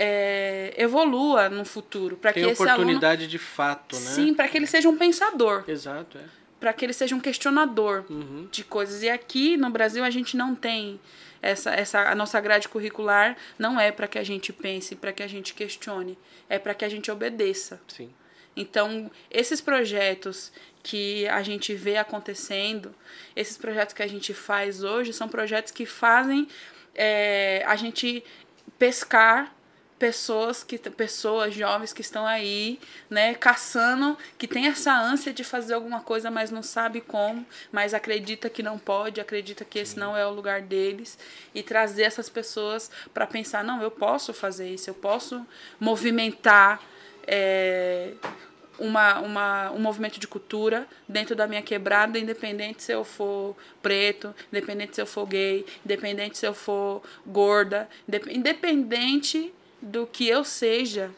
é, 0.00 0.72
evolua 0.76 1.48
no 1.48 1.64
futuro, 1.64 2.16
para 2.16 2.32
que 2.32 2.40
Tem 2.40 2.50
esse 2.52 2.62
aluno 2.62 2.74
oportunidade 2.74 3.26
de 3.26 3.36
fato, 3.38 3.96
né? 3.96 4.00
sim, 4.00 4.32
para 4.32 4.46
que 4.46 4.56
ele 4.56 4.66
seja 4.68 4.88
um 4.88 4.96
pensador, 4.96 5.64
Exato, 5.66 6.18
é. 6.18 6.22
para 6.60 6.72
que 6.72 6.84
ele 6.84 6.92
seja 6.92 7.16
um 7.16 7.20
questionador 7.20 8.04
Uhum. 8.08 8.46
de 8.48 8.62
coisas. 8.62 9.02
E 9.02 9.10
aqui 9.10 9.56
no 9.56 9.68
Brasil 9.70 10.04
a 10.04 10.10
gente 10.10 10.36
não 10.36 10.54
tem 10.54 11.00
essa, 11.42 11.72
essa 11.72 12.08
a 12.08 12.14
nossa 12.14 12.40
grade 12.40 12.68
curricular 12.68 13.36
não 13.58 13.78
é 13.78 13.90
para 13.90 14.06
que 14.06 14.18
a 14.20 14.24
gente 14.24 14.52
pense, 14.52 14.94
para 14.94 15.12
que 15.12 15.22
a 15.22 15.26
gente 15.26 15.52
questione, 15.52 16.16
é 16.48 16.60
para 16.60 16.74
que 16.74 16.84
a 16.84 16.88
gente 16.88 17.10
obedeça. 17.10 17.80
Sim. 17.88 18.10
Então, 18.56 19.10
esses 19.30 19.60
projetos 19.60 20.52
que 20.82 21.26
a 21.28 21.42
gente 21.42 21.74
vê 21.74 21.96
acontecendo, 21.96 22.94
esses 23.34 23.56
projetos 23.56 23.94
que 23.94 24.02
a 24.02 24.06
gente 24.06 24.32
faz 24.32 24.82
hoje, 24.82 25.12
são 25.12 25.28
projetos 25.28 25.72
que 25.72 25.86
fazem 25.86 26.48
é, 26.94 27.62
a 27.66 27.76
gente 27.76 28.24
pescar 28.78 29.54
pessoas 29.98 30.62
que 30.62 30.78
pessoas 30.78 31.54
jovens 31.54 31.92
que 31.92 32.00
estão 32.00 32.26
aí, 32.26 32.78
né, 33.10 33.34
caçando, 33.34 34.16
que 34.38 34.46
tem 34.46 34.66
essa 34.66 34.92
ânsia 34.92 35.32
de 35.32 35.42
fazer 35.42 35.74
alguma 35.74 36.00
coisa, 36.00 36.30
mas 36.30 36.50
não 36.50 36.62
sabe 36.62 37.00
como, 37.00 37.44
mas 37.72 37.92
acredita 37.92 38.48
que 38.48 38.62
não 38.62 38.78
pode, 38.78 39.20
acredita 39.20 39.64
que 39.64 39.78
esse 39.78 39.98
não 39.98 40.16
é 40.16 40.26
o 40.26 40.30
lugar 40.30 40.62
deles 40.62 41.18
e 41.54 41.62
trazer 41.62 42.04
essas 42.04 42.28
pessoas 42.28 42.90
para 43.12 43.26
pensar, 43.26 43.64
não, 43.64 43.82
eu 43.82 43.90
posso 43.90 44.32
fazer 44.32 44.68
isso, 44.68 44.88
eu 44.88 44.94
posso 44.94 45.44
movimentar 45.80 46.80
é, 47.26 48.12
uma, 48.78 49.18
uma, 49.18 49.70
um 49.72 49.80
movimento 49.80 50.20
de 50.20 50.28
cultura 50.28 50.86
dentro 51.08 51.34
da 51.34 51.46
minha 51.46 51.62
quebrada, 51.62 52.18
independente 52.18 52.82
se 52.82 52.92
eu 52.92 53.04
for 53.04 53.56
preto, 53.82 54.34
independente 54.52 54.94
se 54.94 55.02
eu 55.02 55.06
for 55.06 55.26
gay, 55.26 55.66
independente 55.84 56.38
se 56.38 56.46
eu 56.46 56.54
for 56.54 57.02
gorda, 57.26 57.88
indep- 58.06 58.30
independente 58.30 59.52
do 59.80 60.06
que 60.06 60.26
eu 60.28 60.44
seja, 60.44 61.10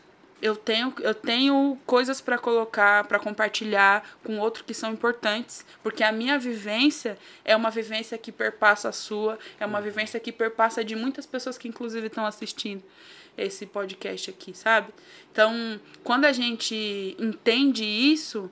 eu 0.42 0.56
tenho, 0.56 0.92
eu 1.00 1.14
tenho 1.14 1.78
coisas 1.84 2.20
para 2.20 2.38
colocar, 2.38 3.04
para 3.04 3.18
compartilhar 3.18 4.18
com 4.24 4.38
outros 4.38 4.64
que 4.64 4.72
são 4.72 4.92
importantes, 4.92 5.64
porque 5.82 6.02
a 6.02 6.10
minha 6.10 6.38
vivência 6.38 7.18
é 7.44 7.54
uma 7.54 7.70
vivência 7.70 8.16
que 8.16 8.32
perpassa 8.32 8.88
a 8.88 8.92
sua, 8.92 9.38
é 9.58 9.66
uma 9.66 9.80
vivência 9.80 10.18
que 10.18 10.32
perpassa 10.32 10.82
de 10.82 10.96
muitas 10.96 11.26
pessoas 11.26 11.58
que 11.58 11.68
inclusive 11.68 12.06
estão 12.06 12.24
assistindo 12.24 12.82
esse 13.36 13.66
podcast 13.66 14.30
aqui, 14.30 14.54
sabe? 14.54 14.92
Então, 15.30 15.80
quando 16.02 16.24
a 16.24 16.32
gente 16.32 17.16
entende 17.18 17.84
isso, 17.84 18.50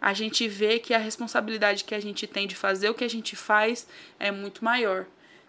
a 0.00 0.12
gente 0.12 0.46
vê 0.48 0.78
que 0.78 0.94
a 0.94 0.98
responsabilidade 0.98 1.84
que 1.84 1.94
a 1.94 2.00
gente 2.00 2.26
tem 2.26 2.46
de 2.46 2.54
fazer 2.54 2.88
o 2.88 2.94
que 2.94 3.04
a 3.04 3.10
gente 3.10 3.36
faz 3.36 3.86
é 4.18 4.30
muito 4.30 4.64
maior. 4.64 5.06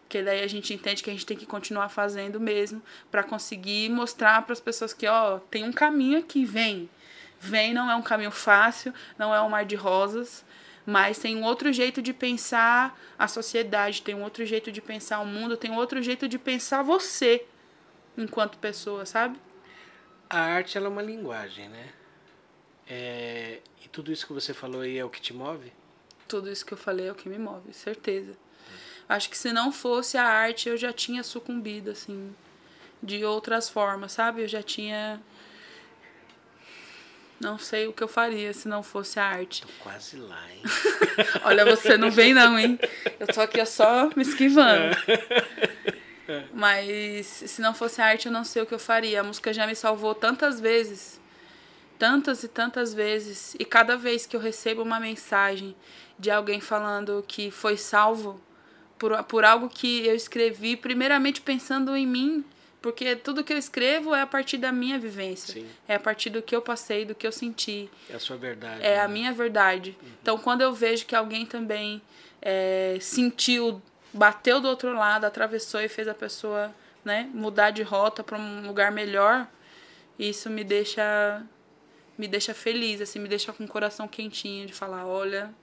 Porque 0.07 0.23
daí 0.23 0.41
a 0.41 0.47
gente 0.47 0.73
entende 0.73 1.03
que 1.03 1.09
a 1.09 1.13
gente 1.13 1.25
tem 1.25 1.35
que 1.35 1.45
continuar 1.45 1.89
fazendo 1.89 2.39
mesmo 2.39 2.81
para 3.11 3.23
conseguir 3.23 3.89
mostrar 3.89 4.41
para 4.43 4.53
as 4.53 4.59
pessoas 4.61 4.93
que, 4.93 5.05
ó, 5.05 5.39
tem 5.51 5.65
um 5.65 5.73
caminho 5.73 6.17
aqui, 6.17 6.45
vem. 6.45 6.89
Vem, 7.41 7.73
não 7.73 7.91
é 7.91 7.95
um 7.95 8.01
caminho 8.01 8.31
fácil, 8.31 8.93
não 9.19 9.35
é 9.35 9.41
um 9.41 9.49
mar 9.49 9.65
de 9.65 9.75
rosas, 9.75 10.45
mas 10.85 11.19
tem 11.19 11.35
um 11.35 11.43
outro 11.43 11.73
jeito 11.73 12.01
de 12.01 12.13
pensar 12.13 12.97
a 13.19 13.27
sociedade, 13.27 14.01
tem 14.01 14.15
um 14.15 14.23
outro 14.23 14.45
jeito 14.45 14.71
de 14.71 14.79
pensar 14.79 15.19
o 15.19 15.25
mundo, 15.25 15.57
tem 15.57 15.71
um 15.71 15.75
outro 15.75 16.01
jeito 16.01 16.25
de 16.25 16.39
pensar 16.39 16.83
você 16.83 17.45
enquanto 18.17 18.57
pessoa, 18.59 19.05
sabe? 19.05 19.37
A 20.29 20.39
arte 20.39 20.77
ela 20.77 20.87
é 20.87 20.89
uma 20.89 21.01
linguagem, 21.01 21.67
né? 21.67 21.89
É, 22.87 23.59
e 23.83 23.89
tudo 23.89 24.09
isso 24.09 24.25
que 24.25 24.31
você 24.31 24.53
falou 24.53 24.79
aí 24.79 24.97
é 24.97 25.03
o 25.03 25.09
que 25.09 25.19
te 25.19 25.33
move? 25.33 25.73
Tudo 26.29 26.49
isso 26.49 26.65
que 26.65 26.73
eu 26.73 26.77
falei 26.77 27.09
é 27.09 27.11
o 27.11 27.15
que 27.15 27.27
me 27.27 27.37
move, 27.37 27.73
certeza. 27.73 28.46
Acho 29.09 29.29
que 29.29 29.37
se 29.37 29.53
não 29.53 29.71
fosse 29.71 30.17
a 30.17 30.25
arte, 30.25 30.67
eu 30.67 30.75
já 30.75 30.91
tinha 30.91 31.23
sucumbido, 31.23 31.91
assim, 31.91 32.35
de 33.01 33.23
outras 33.23 33.69
formas, 33.69 34.11
sabe? 34.11 34.41
Eu 34.41 34.47
já 34.47 34.61
tinha. 34.61 35.21
Não 37.39 37.57
sei 37.57 37.87
o 37.87 37.93
que 37.93 38.03
eu 38.03 38.07
faria 38.07 38.51
se 38.51 38.67
não 38.67 38.83
fosse 38.83 39.19
a 39.19 39.23
arte. 39.23 39.61
Tô 39.61 39.67
quase 39.79 40.17
lá, 40.17 40.43
hein? 40.51 40.61
Olha, 41.45 41.63
você 41.63 41.95
não 41.95 42.11
vem, 42.11 42.33
não, 42.33 42.57
hein? 42.59 42.79
Eu 43.19 43.27
tô 43.27 43.39
aqui 43.39 43.63
só 43.65 44.09
me 44.15 44.23
esquivando. 44.23 44.97
Mas 46.51 47.27
se 47.27 47.61
não 47.61 47.73
fosse 47.73 48.01
a 48.01 48.05
arte, 48.07 48.25
eu 48.25 48.31
não 48.31 48.43
sei 48.43 48.63
o 48.63 48.65
que 48.65 48.73
eu 48.73 48.79
faria. 48.79 49.21
A 49.21 49.23
música 49.23 49.53
já 49.53 49.65
me 49.65 49.75
salvou 49.75 50.15
tantas 50.15 50.59
vezes. 50.59 51.21
Tantas 51.97 52.43
e 52.43 52.47
tantas 52.47 52.93
vezes. 52.93 53.55
E 53.59 53.63
cada 53.63 53.95
vez 53.95 54.25
que 54.25 54.35
eu 54.35 54.39
recebo 54.39 54.81
uma 54.81 54.99
mensagem 54.99 55.75
de 56.19 56.31
alguém 56.31 56.59
falando 56.59 57.23
que 57.25 57.51
foi 57.51 57.77
salvo 57.77 58.41
por, 58.97 59.23
por 59.23 59.45
algo 59.45 59.69
que 59.69 60.05
eu 60.05 60.15
escrevi, 60.15 60.75
primeiramente 60.75 61.41
pensando 61.41 61.95
em 61.95 62.05
mim, 62.05 62.45
porque 62.81 63.15
tudo 63.15 63.43
que 63.43 63.51
eu 63.51 63.57
escrevo 63.57 64.13
é 64.13 64.21
a 64.21 64.27
partir 64.27 64.57
da 64.57 64.71
minha 64.71 64.97
vivência. 64.99 65.53
Sim. 65.53 65.67
É 65.87 65.95
a 65.95 65.99
partir 65.99 66.29
do 66.29 66.41
que 66.41 66.55
eu 66.55 66.61
passei, 66.61 67.05
do 67.05 67.15
que 67.15 67.25
eu 67.25 67.31
senti. 67.31 67.89
É 68.09 68.15
a 68.15 68.19
sua 68.19 68.37
verdade. 68.37 68.83
É 68.83 68.99
a 68.99 69.07
né? 69.07 69.13
minha 69.13 69.33
verdade. 69.33 69.97
Então, 70.21 70.37
quando 70.37 70.61
eu 70.61 70.73
vejo 70.73 71.05
que 71.05 71.15
alguém 71.15 71.45
também 71.45 72.01
é, 72.41 72.97
sentiu, 73.01 73.81
bateu 74.13 74.61
do 74.61 74.67
outro 74.67 74.93
lado, 74.93 75.25
atravessou 75.25 75.81
e 75.81 75.89
fez 75.89 76.07
a 76.07 76.13
pessoa 76.13 76.73
né, 77.03 77.29
mudar 77.33 77.71
de 77.71 77.83
rota 77.83 78.23
para 78.23 78.37
um 78.37 78.67
lugar 78.67 78.91
melhor, 78.91 79.47
isso 80.17 80.49
me 80.49 80.63
deixa 80.63 81.43
me 82.17 82.27
deixa 82.27 82.53
feliz, 82.53 82.99
assim, 82.99 83.19
me 83.19 83.29
deixa 83.29 83.53
com 83.53 83.63
o 83.63 83.67
coração 83.67 84.07
quentinho 84.07 84.65
de 84.65 84.73
falar, 84.73 85.05
olha, 85.05 85.53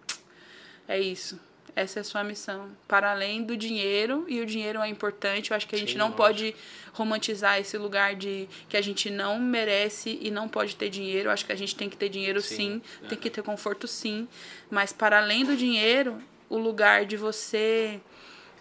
é 0.87 1.01
isso. 1.01 1.41
Essa 1.77 1.99
é 1.99 2.03
a 2.03 2.05
sua 2.05 2.23
missão. 2.23 2.71
Para 2.87 3.11
além 3.11 3.43
do 3.43 3.57
dinheiro, 3.57 4.25
e 4.29 4.41
o 4.41 4.47
dinheiro 4.47 4.81
é 4.81 4.89
importante, 4.89 5.51
eu 5.51 5.57
acho 5.57 5.67
que 5.67 5.75
a 5.75 5.79
gente 5.79 5.93
Sim, 5.93 5.99
não 5.99 6.07
lógico. 6.07 6.23
pode 6.23 6.57
romantizar 6.93 7.59
esse 7.59 7.77
lugar 7.77 8.15
de 8.15 8.49
que 8.69 8.77
a 8.77 8.81
gente 8.81 9.11
não 9.11 9.39
merece 9.41 10.19
e 10.23 10.31
não 10.31 10.49
pode 10.49 10.77
ter 10.77 10.89
dinheiro. 10.89 11.29
Eu 11.29 11.33
acho 11.33 11.45
que 11.45 11.53
a 11.53 11.57
gente 11.57 11.75
tem 11.75 11.91
que 11.91 11.97
ter 11.97 12.09
dinheiro 12.09 12.41
Sim, 12.41 12.57
sim, 12.57 12.83
é. 13.03 13.09
tem 13.09 13.19
que 13.19 13.29
ter 13.29 13.43
conforto 13.43 13.89
sim. 13.89 14.29
Mas 14.71 14.93
para 14.93 15.19
além 15.19 15.45
do 15.45 15.57
dinheiro, 15.57 16.23
o 16.49 16.57
lugar 16.57 17.05
de 17.05 17.17
você 17.17 18.01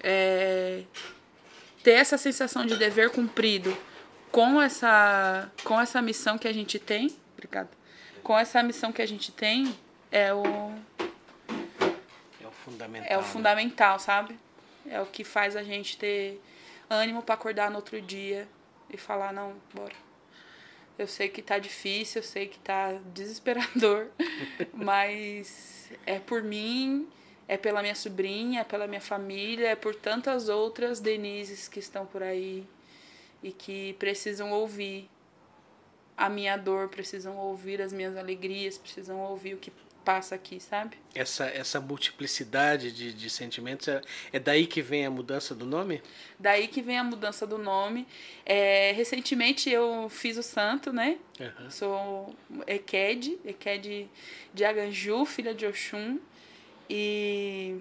é, 0.02 0.84
ter 1.84 1.92
essa 1.92 2.18
sensação 2.18 2.66
de 2.66 2.76
dever 2.76 3.12
cumprido 3.12 3.76
com 4.32 4.60
essa, 4.60 5.52
com 5.64 5.80
essa 5.80 6.02
missão 6.02 6.38
que 6.38 6.48
a 6.48 6.54
gente 6.54 6.80
tem. 6.80 7.16
Obrigada. 7.34 7.70
Com 8.24 8.38
essa 8.38 8.64
missão 8.64 8.92
que 8.92 9.02
a 9.02 9.06
gente 9.06 9.32
tem, 9.32 9.76
é 10.12 10.34
o, 10.34 10.74
É 12.64 12.70
o 12.70 12.72
fundamental. 12.72 13.08
é 13.12 13.18
o 13.18 13.22
né? 13.22 13.28
fundamental, 13.28 14.00
sabe? 14.00 14.40
É 14.90 15.02
o 15.02 15.06
que 15.06 15.24
faz 15.24 15.56
a 15.56 15.64
gente 15.64 15.98
ter 15.98 16.42
ânimo 16.90 17.22
para 17.22 17.36
acordar 17.36 17.70
no 17.70 17.78
outro 17.78 18.02
dia 18.02 18.48
e 18.90 18.98
falar, 18.98 19.34
não, 19.34 19.56
bora. 19.74 19.96
Eu 20.98 21.08
sei 21.08 21.28
que 21.28 21.42
tá 21.42 21.58
difícil, 21.58 22.22
eu 22.22 22.28
sei 22.28 22.48
que 22.48 22.60
tá 22.60 22.94
desesperador, 23.14 24.08
mas 24.74 25.74
mas 25.84 25.92
é 26.06 26.20
por 26.20 26.44
mim, 26.44 27.08
é 27.48 27.58
pela 27.58 27.82
minha 27.82 27.96
sobrinha, 27.96 28.62
é 28.62 28.64
pela 28.64 28.88
minha 28.88 29.02
família, 29.02 29.70
é 29.70 29.76
por 29.76 29.96
tantas 29.96 30.50
outras 30.50 31.00
Denises 31.00 31.68
que 31.68 31.80
estão 31.80 32.06
por 32.06 32.22
aí 32.24 32.66
e 33.42 33.52
que 33.52 33.94
precisam 33.94 34.52
ouvir 34.52 35.10
a 36.16 36.30
minha 36.30 36.56
dor, 36.56 36.90
precisam 36.90 37.36
ouvir 37.38 37.82
as 37.82 37.92
minhas 37.92 38.16
alegrias, 38.16 38.78
precisam 38.78 39.20
ouvir 39.20 39.56
o 39.56 39.58
que 39.58 39.72
passa 40.04 40.36
aqui, 40.36 40.60
sabe? 40.60 40.98
Essa, 41.16 41.46
essa 41.46 41.80
multiplicidade 41.80 42.92
de, 42.92 43.14
de 43.14 43.30
sentimentos, 43.30 43.88
é, 43.88 44.02
é 44.32 44.40
daí 44.40 44.68
que 44.68 44.82
vem 44.82 45.06
a 45.06 45.10
mudança 45.10 45.56
do 45.56 45.66
nome? 45.66 46.02
Daí 46.40 46.68
que 46.68 46.82
vem 46.82 46.98
a 46.98 47.04
mudança 47.04 47.48
do 47.48 47.58
nome. 47.58 48.08
É, 48.46 48.92
recentemente 48.94 49.70
eu 49.70 50.08
fiz 50.10 50.38
o 50.38 50.44
santo, 50.44 50.92
né? 50.92 51.18
Uhum. 51.40 51.72
Sou 51.72 52.36
Eked, 52.68 53.40
Eked 53.46 54.10
de 54.54 54.66
Aganju, 54.66 55.26
filha 55.26 55.54
de 55.54 55.66
Oxum. 55.66 56.20
E 56.90 57.80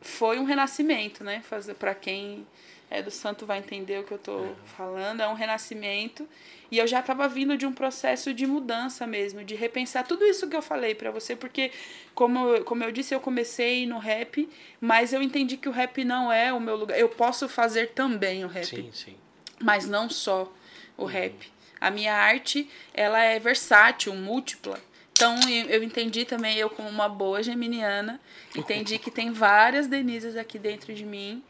foi 0.00 0.38
um 0.38 0.44
renascimento, 0.44 1.24
né? 1.24 1.42
Para 1.78 1.94
quem 1.94 2.46
é 2.90 3.02
do 3.02 3.10
santo 3.10 3.44
vai 3.44 3.58
entender 3.58 3.98
o 3.98 4.04
que 4.04 4.12
eu 4.12 4.16
estou 4.16 4.40
uhum. 4.40 4.54
falando. 4.76 5.20
É 5.20 5.28
um 5.28 5.34
renascimento. 5.34 6.28
E 6.70 6.78
eu 6.78 6.86
já 6.86 7.00
estava 7.00 7.28
vindo 7.28 7.56
de 7.56 7.66
um 7.66 7.72
processo 7.72 8.32
de 8.32 8.46
mudança 8.46 9.06
mesmo, 9.06 9.44
de 9.44 9.54
repensar 9.54 10.06
tudo 10.06 10.24
isso 10.24 10.48
que 10.48 10.56
eu 10.56 10.62
falei 10.62 10.94
para 10.94 11.10
você, 11.10 11.36
porque, 11.36 11.70
como, 12.14 12.64
como 12.64 12.82
eu 12.82 12.90
disse, 12.90 13.14
eu 13.14 13.20
comecei 13.20 13.86
no 13.86 13.98
rap, 13.98 14.48
mas 14.80 15.12
eu 15.12 15.22
entendi 15.22 15.56
que 15.56 15.68
o 15.68 15.72
rap 15.72 16.04
não 16.04 16.32
é 16.32 16.52
o 16.52 16.60
meu 16.60 16.76
lugar. 16.76 16.98
Eu 16.98 17.08
posso 17.08 17.48
fazer 17.48 17.90
também 17.90 18.44
o 18.44 18.48
rap. 18.48 18.66
Sim, 18.66 18.90
sim. 18.92 19.16
Mas 19.62 19.86
não 19.86 20.08
só 20.08 20.52
o 20.96 21.02
uhum. 21.02 21.08
rap. 21.08 21.52
A 21.80 21.90
minha 21.90 22.14
arte, 22.14 22.68
ela 22.94 23.20
é 23.20 23.38
versátil, 23.38 24.14
múltipla. 24.14 24.80
Então 25.12 25.34
eu 25.68 25.82
entendi 25.82 26.24
também, 26.24 26.56
eu 26.58 26.68
como 26.68 26.88
uma 26.88 27.08
boa 27.08 27.42
geminiana, 27.42 28.20
entendi 28.54 28.98
que 29.00 29.10
tem 29.10 29.32
várias 29.32 29.86
Denises 29.86 30.36
aqui 30.36 30.58
dentro 30.58 30.92
de 30.94 31.06
mim 31.06 31.42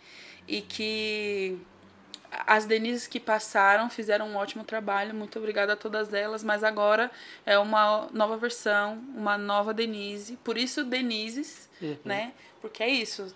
e 0.49 0.61
que 0.61 1.59
as 2.31 2.67
Denises 2.67 3.07
que 3.07 3.21
passaram 3.21 3.89
fizeram 3.89 4.29
um 4.29 4.37
ótimo 4.37 4.65
trabalho, 4.65 5.15
muito 5.15 5.39
obrigada 5.39 5.73
a 5.73 5.77
todas 5.77 6.13
elas, 6.13 6.43
mas 6.43 6.65
agora 6.65 7.11
é 7.45 7.59
uma 7.59 8.09
nova 8.13 8.37
versão, 8.37 9.03
uma 9.15 9.39
nova 9.39 9.73
Denise, 9.73 10.37
por 10.43 10.59
isso 10.59 10.85
Denises, 10.85 11.69
uhum. 11.81 11.97
né? 12.05 12.33
Porque 12.61 12.83
é 12.83 12.89
isso. 12.89 13.35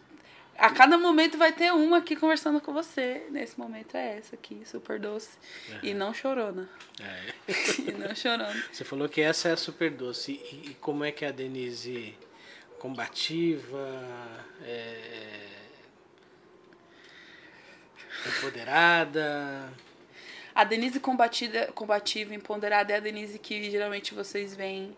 A 0.59 0.69
cada 0.71 0.99
momento 0.99 1.39
vai 1.39 1.53
ter 1.53 1.73
uma 1.73 1.99
aqui 1.99 2.15
conversando 2.15 2.61
com 2.61 2.71
você. 2.71 3.27
Nesse 3.31 3.59
momento 3.59 3.97
é 3.97 4.19
essa 4.19 4.35
aqui, 4.35 4.61
super 4.67 4.99
doce. 4.99 5.31
Uhum. 5.71 5.79
E 5.83 5.95
não 5.95 6.13
chorona. 6.13 6.69
É. 7.01 7.33
e 7.89 7.93
não 7.93 8.15
chorona. 8.15 8.65
Você 8.71 8.85
falou 8.85 9.09
que 9.09 9.23
essa 9.23 9.49
é 9.49 9.53
a 9.53 9.57
super 9.57 9.91
doce. 9.91 10.33
E, 10.33 10.71
e 10.71 10.75
como 10.75 11.03
é 11.03 11.13
que 11.13 11.25
é 11.25 11.29
a 11.29 11.33
Denise 11.33 12.15
combativa? 12.79 13.89
É 14.63 15.50
Empoderada. 18.27 19.73
A 20.55 20.64
Denise 20.64 21.01
combatida, 21.01 21.71
combativa, 21.75 22.35
empoderada 22.35 22.93
é 22.93 22.97
a 22.97 23.01
Denise 23.01 23.39
que 23.39 23.71
geralmente 23.71 24.14
vocês 24.14 24.55
veem 24.55 24.95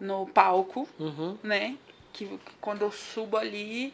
no 0.00 0.26
palco, 0.26 0.88
uhum. 0.98 1.38
né? 1.42 1.76
Que 2.12 2.38
quando 2.60 2.82
eu 2.82 2.90
subo 2.90 3.36
ali, 3.36 3.92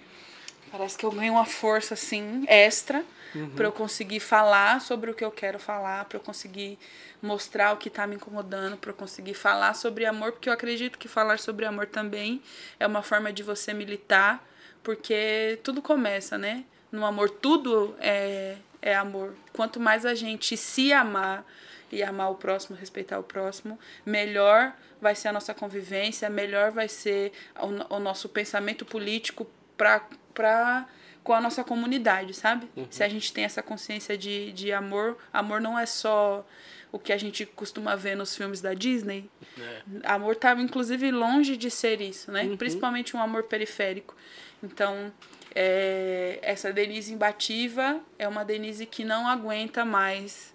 parece 0.70 0.96
que 0.96 1.04
eu 1.04 1.10
ganho 1.10 1.34
uma 1.34 1.44
força 1.44 1.94
assim 1.94 2.44
extra 2.48 3.04
uhum. 3.34 3.50
para 3.50 3.66
eu 3.66 3.72
conseguir 3.72 4.20
falar 4.20 4.80
sobre 4.80 5.10
o 5.10 5.14
que 5.14 5.24
eu 5.24 5.30
quero 5.30 5.58
falar, 5.58 6.04
para 6.04 6.18
eu 6.18 6.22
conseguir 6.22 6.78
mostrar 7.20 7.72
o 7.72 7.76
que 7.76 7.88
está 7.88 8.06
me 8.06 8.16
incomodando, 8.16 8.76
para 8.76 8.90
eu 8.90 8.94
conseguir 8.94 9.34
falar 9.34 9.74
sobre 9.74 10.06
amor, 10.06 10.32
porque 10.32 10.48
eu 10.48 10.52
acredito 10.52 10.98
que 10.98 11.08
falar 11.08 11.38
sobre 11.38 11.64
amor 11.64 11.86
também 11.86 12.42
é 12.78 12.86
uma 12.86 13.02
forma 13.02 13.32
de 13.32 13.42
você 13.42 13.72
militar, 13.72 14.46
porque 14.82 15.58
tudo 15.62 15.82
começa, 15.82 16.38
né? 16.38 16.64
No 16.94 17.04
amor 17.04 17.28
tudo 17.28 17.94
é, 17.98 18.56
é 18.80 18.94
amor. 18.94 19.34
Quanto 19.52 19.80
mais 19.80 20.06
a 20.06 20.14
gente 20.14 20.56
se 20.56 20.92
amar 20.92 21.44
e 21.90 22.02
amar 22.02 22.30
o 22.30 22.36
próximo, 22.36 22.76
respeitar 22.76 23.18
o 23.18 23.22
próximo, 23.22 23.78
melhor 24.06 24.72
vai 25.00 25.14
ser 25.14 25.28
a 25.28 25.32
nossa 25.32 25.52
convivência, 25.52 26.30
melhor 26.30 26.70
vai 26.70 26.88
ser 26.88 27.32
o, 27.60 27.96
o 27.96 27.98
nosso 27.98 28.28
pensamento 28.28 28.84
político 28.84 29.46
para 29.76 30.86
com 31.22 31.32
a 31.32 31.40
nossa 31.40 31.64
comunidade, 31.64 32.34
sabe? 32.34 32.68
Uhum. 32.76 32.86
Se 32.90 33.02
a 33.02 33.08
gente 33.08 33.32
tem 33.32 33.44
essa 33.44 33.62
consciência 33.62 34.16
de, 34.16 34.52
de 34.52 34.72
amor, 34.72 35.16
amor 35.32 35.58
não 35.58 35.78
é 35.78 35.86
só 35.86 36.46
o 36.92 36.98
que 36.98 37.12
a 37.12 37.16
gente 37.16 37.46
costuma 37.46 37.96
ver 37.96 38.14
nos 38.14 38.36
filmes 38.36 38.60
da 38.60 38.74
Disney. 38.74 39.28
É. 39.58 39.82
Amor 40.04 40.36
tá 40.36 40.52
inclusive 40.52 41.10
longe 41.10 41.56
de 41.56 41.70
ser 41.70 42.00
isso, 42.02 42.30
né? 42.30 42.42
Uhum. 42.44 42.56
Principalmente 42.58 43.16
um 43.16 43.22
amor 43.22 43.44
periférico. 43.44 44.14
Então, 44.62 45.10
é, 45.54 46.38
essa 46.42 46.72
Denise 46.72 47.12
imbativa 47.12 48.00
é 48.18 48.26
uma 48.26 48.44
Denise 48.44 48.86
que 48.86 49.04
não 49.04 49.28
aguenta 49.28 49.84
mais 49.84 50.52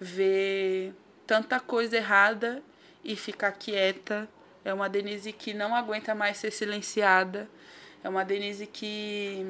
ver 0.00 0.94
tanta 1.26 1.60
coisa 1.60 1.96
errada 1.96 2.62
e 3.04 3.14
ficar 3.14 3.52
quieta. 3.52 4.28
É 4.64 4.72
uma 4.72 4.88
Denise 4.88 5.32
que 5.32 5.52
não 5.52 5.74
aguenta 5.74 6.14
mais 6.14 6.38
ser 6.38 6.50
silenciada. 6.50 7.48
É 8.02 8.08
uma 8.08 8.24
Denise 8.24 8.66
que, 8.66 9.46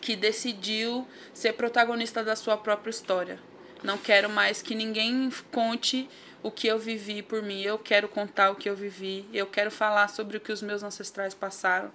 que 0.00 0.16
decidiu 0.16 1.08
ser 1.32 1.54
protagonista 1.54 2.22
da 2.22 2.36
sua 2.36 2.58
própria 2.58 2.90
história. 2.90 3.38
Não 3.82 3.96
quero 3.96 4.28
mais 4.28 4.60
que 4.60 4.74
ninguém 4.74 5.30
conte 5.50 6.08
o 6.42 6.50
que 6.50 6.66
eu 6.66 6.78
vivi 6.78 7.22
por 7.22 7.42
mim. 7.42 7.62
Eu 7.62 7.78
quero 7.78 8.06
contar 8.06 8.50
o 8.50 8.56
que 8.56 8.68
eu 8.68 8.76
vivi. 8.76 9.26
Eu 9.32 9.46
quero 9.46 9.70
falar 9.70 10.08
sobre 10.08 10.36
o 10.36 10.40
que 10.40 10.52
os 10.52 10.60
meus 10.60 10.82
ancestrais 10.82 11.32
passaram 11.32 11.90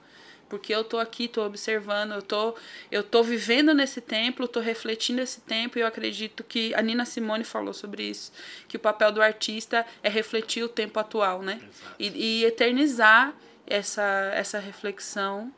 porque 0.50 0.74
eu 0.74 0.84
tô 0.84 0.98
aqui, 0.98 1.28
tô 1.28 1.46
observando, 1.46 2.14
eu 2.14 2.22
tô, 2.22 2.56
eu 2.92 3.04
tô 3.04 3.22
vivendo 3.22 3.74
nesse 3.74 4.02
tempo, 4.02 4.48
tô 4.48 4.60
refletindo 4.60 5.22
esse 5.22 5.42
tempo 5.42 5.78
e 5.78 5.82
eu 5.82 5.88
acredito 5.88 6.44
que 6.44 6.74
a 6.74 6.82
Nina 6.82 7.06
Simone 7.06 7.44
falou 7.44 7.74
sobre 7.74 8.04
isso, 8.04 8.32
que 8.68 8.76
o 8.76 8.80
papel 8.80 9.12
do 9.12 9.22
artista 9.22 9.86
é 10.02 10.10
refletir 10.10 10.64
o 10.64 10.68
tempo 10.68 11.00
atual, 11.00 11.42
né? 11.42 11.62
E, 12.00 12.08
e 12.42 12.46
eternizar 12.46 13.34
essa, 13.68 14.32
essa 14.34 14.60
reflexão 14.60 15.54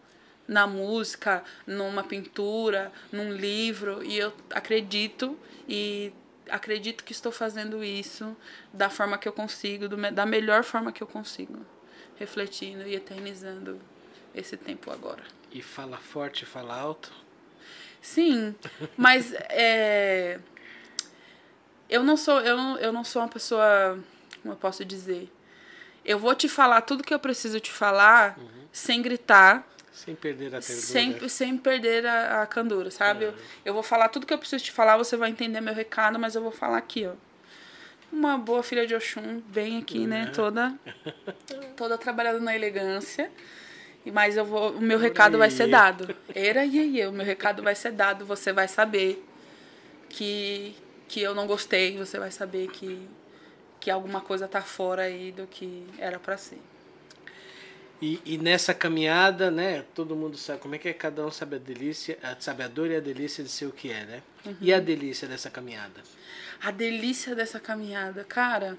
na 0.47 0.67
música, 0.67 1.43
numa 1.65 2.03
pintura, 2.03 2.91
num 3.11 3.31
livro, 3.31 4.03
e 4.03 4.17
eu 4.17 4.33
acredito 4.49 5.39
e 5.67 6.11
acredito 6.49 7.05
que 7.05 7.13
estou 7.13 7.31
fazendo 7.31 7.81
isso 7.81 8.35
da 8.73 8.89
forma 8.89 9.17
que 9.17 9.27
eu 9.27 9.31
consigo, 9.31 9.87
do, 9.87 9.95
da 10.11 10.25
melhor 10.25 10.65
forma 10.65 10.91
que 10.91 11.01
eu 11.01 11.07
consigo, 11.07 11.65
refletindo 12.17 12.85
e 12.85 12.95
eternizando 12.95 13.79
esse 14.33 14.57
tempo 14.57 14.91
agora. 14.91 15.23
E 15.51 15.61
fala 15.61 15.97
forte, 15.97 16.45
fala 16.45 16.75
alto? 16.75 17.11
Sim, 18.01 18.55
mas 18.97 19.33
é, 19.33 20.39
eu 21.89 22.03
não 22.03 22.17
sou 22.17 22.39
eu 22.41 22.57
não, 22.57 22.77
eu 22.77 22.91
não 22.91 23.03
sou 23.03 23.21
uma 23.21 23.27
pessoa, 23.27 23.99
como 24.41 24.53
eu 24.53 24.57
posso 24.57 24.83
dizer, 24.83 25.31
eu 26.03 26.17
vou 26.17 26.33
te 26.33 26.49
falar 26.49 26.81
tudo 26.81 27.03
que 27.03 27.13
eu 27.13 27.19
preciso 27.19 27.59
te 27.59 27.71
falar 27.71 28.37
uhum. 28.39 28.47
sem 28.71 29.01
gritar. 29.01 29.67
Sem 29.91 30.15
perder 30.15 30.55
a 30.55 30.59
ternura. 30.59 30.81
Sem, 30.81 31.29
sem 31.29 31.57
perder 31.57 32.05
a, 32.07 32.41
a 32.41 32.47
candura, 32.47 32.89
sabe? 32.89 33.25
Eu, 33.25 33.33
eu 33.65 33.73
vou 33.73 33.83
falar 33.83 34.09
tudo 34.09 34.25
que 34.25 34.33
eu 34.33 34.37
preciso 34.37 34.63
te 34.63 34.71
falar, 34.71 34.97
você 34.97 35.15
vai 35.15 35.29
entender 35.29 35.61
meu 35.61 35.75
recado, 35.75 36.17
mas 36.17 36.33
eu 36.33 36.41
vou 36.41 36.51
falar 36.51 36.77
aqui, 36.77 37.05
ó. 37.05 37.13
Uma 38.11 38.37
boa 38.37 38.63
filha 38.63 38.85
de 38.85 38.95
Oxum, 38.95 39.41
bem 39.47 39.77
aqui, 39.77 39.99
uhum. 39.99 40.07
né? 40.07 40.31
Toda, 40.33 40.73
toda 41.77 41.97
trabalhando 41.97 42.41
na 42.41 42.55
elegância. 42.55 43.31
Mas 44.05 44.35
eu 44.35 44.45
vou, 44.45 44.71
o 44.71 44.81
meu 44.81 44.97
recado 44.97 45.37
vai 45.37 45.51
ser 45.51 45.67
dado. 45.67 46.15
Era 46.33 46.65
iê, 46.65 47.05
o 47.05 47.11
meu 47.11 47.25
recado 47.25 47.61
vai 47.61 47.75
ser 47.75 47.91
dado. 47.91 48.25
Você 48.25 48.51
vai 48.51 48.67
saber 48.67 49.23
que, 50.09 50.75
que 51.07 51.21
eu 51.21 51.35
não 51.35 51.45
gostei. 51.45 51.97
Você 51.97 52.17
vai 52.17 52.31
saber 52.31 52.69
que, 52.69 53.07
que 53.79 53.91
alguma 53.91 54.21
coisa 54.21 54.47
tá 54.47 54.61
fora 54.61 55.03
aí 55.03 55.31
do 55.31 55.45
que 55.45 55.85
era 55.99 56.17
para 56.17 56.35
ser. 56.37 56.59
E, 58.01 58.19
e, 58.25 58.37
nessa 58.39 58.73
caminhada, 58.73 59.51
né, 59.51 59.85
todo 59.93 60.15
mundo 60.15 60.35
sabe 60.35 60.59
como 60.59 60.73
é 60.73 60.79
que 60.79 60.89
é, 60.89 60.93
cada 60.93 61.23
um 61.23 61.29
sabe 61.29 61.57
a 61.57 61.59
delícia, 61.59 62.17
sabe 62.39 62.63
a 62.63 62.67
dor 62.67 62.89
e 62.89 62.95
a 62.95 62.99
delícia 62.99 63.43
de 63.43 63.49
ser 63.51 63.67
o 63.67 63.71
que 63.71 63.91
é, 63.91 64.03
né? 64.05 64.23
Uhum. 64.43 64.57
E 64.59 64.73
a 64.73 64.79
delícia 64.79 65.27
dessa 65.27 65.51
caminhada? 65.51 66.01
A 66.59 66.71
delícia 66.71 67.35
dessa 67.35 67.59
caminhada, 67.59 68.23
cara. 68.23 68.75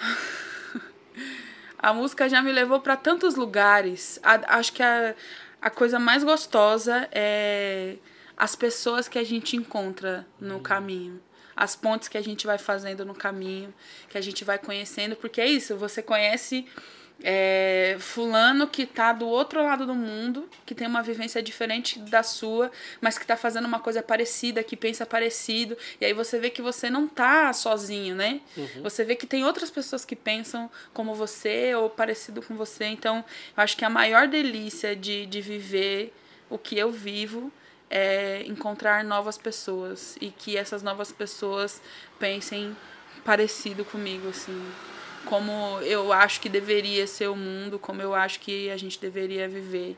A 1.82 1.94
música 1.94 2.28
já 2.28 2.42
me 2.42 2.52
levou 2.52 2.78
para 2.80 2.94
tantos 2.94 3.36
lugares. 3.36 4.20
A, 4.22 4.58
acho 4.58 4.72
que 4.72 4.82
a, 4.82 5.14
a 5.62 5.70
coisa 5.70 5.98
mais 5.98 6.22
gostosa 6.22 7.08
é 7.10 7.96
as 8.36 8.54
pessoas 8.54 9.06
que 9.06 9.18
a 9.18 9.24
gente 9.24 9.56
encontra 9.56 10.26
no 10.38 10.54
uhum. 10.54 10.62
caminho. 10.62 11.22
As 11.56 11.76
pontes 11.76 12.08
que 12.08 12.16
a 12.16 12.22
gente 12.22 12.46
vai 12.46 12.56
fazendo 12.56 13.04
no 13.04 13.14
caminho, 13.14 13.72
que 14.08 14.16
a 14.16 14.20
gente 14.20 14.44
vai 14.44 14.58
conhecendo, 14.58 15.14
porque 15.16 15.42
é 15.42 15.46
isso, 15.46 15.76
você 15.76 16.02
conhece 16.02 16.66
é, 17.22 17.96
fulano 17.98 18.66
que 18.66 18.86
tá 18.86 19.12
do 19.12 19.26
outro 19.26 19.62
lado 19.62 19.86
do 19.86 19.94
mundo, 19.94 20.48
que 20.64 20.74
tem 20.74 20.86
uma 20.86 21.02
vivência 21.02 21.42
diferente 21.42 21.98
da 21.98 22.22
sua, 22.22 22.70
mas 23.00 23.18
que 23.18 23.26
tá 23.26 23.36
fazendo 23.36 23.66
uma 23.66 23.78
coisa 23.78 24.02
parecida, 24.02 24.62
que 24.62 24.76
pensa 24.76 25.04
parecido, 25.04 25.76
e 26.00 26.04
aí 26.04 26.12
você 26.12 26.38
vê 26.38 26.50
que 26.50 26.62
você 26.62 26.88
não 26.88 27.06
tá 27.06 27.52
sozinho, 27.52 28.14
né? 28.14 28.40
Uhum. 28.56 28.82
Você 28.82 29.04
vê 29.04 29.14
que 29.14 29.26
tem 29.26 29.44
outras 29.44 29.70
pessoas 29.70 30.04
que 30.04 30.16
pensam 30.16 30.70
como 30.92 31.14
você 31.14 31.74
ou 31.74 31.90
parecido 31.90 32.42
com 32.42 32.56
você. 32.56 32.86
Então, 32.86 33.24
eu 33.56 33.62
acho 33.62 33.76
que 33.76 33.84
a 33.84 33.90
maior 33.90 34.26
delícia 34.26 34.96
de, 34.96 35.26
de 35.26 35.40
viver 35.40 36.14
o 36.48 36.58
que 36.58 36.78
eu 36.78 36.90
vivo 36.90 37.52
é 37.90 38.44
encontrar 38.46 39.04
novas 39.04 39.36
pessoas 39.36 40.16
e 40.20 40.30
que 40.30 40.56
essas 40.56 40.82
novas 40.82 41.10
pessoas 41.10 41.82
pensem 42.18 42.76
parecido 43.24 43.84
comigo, 43.84 44.28
assim 44.28 44.72
como 45.24 45.80
eu 45.82 46.12
acho 46.12 46.40
que 46.40 46.48
deveria 46.48 47.06
ser 47.06 47.28
o 47.28 47.36
mundo, 47.36 47.78
como 47.78 48.00
eu 48.00 48.14
acho 48.14 48.40
que 48.40 48.70
a 48.70 48.76
gente 48.76 48.98
deveria 48.98 49.48
viver. 49.48 49.96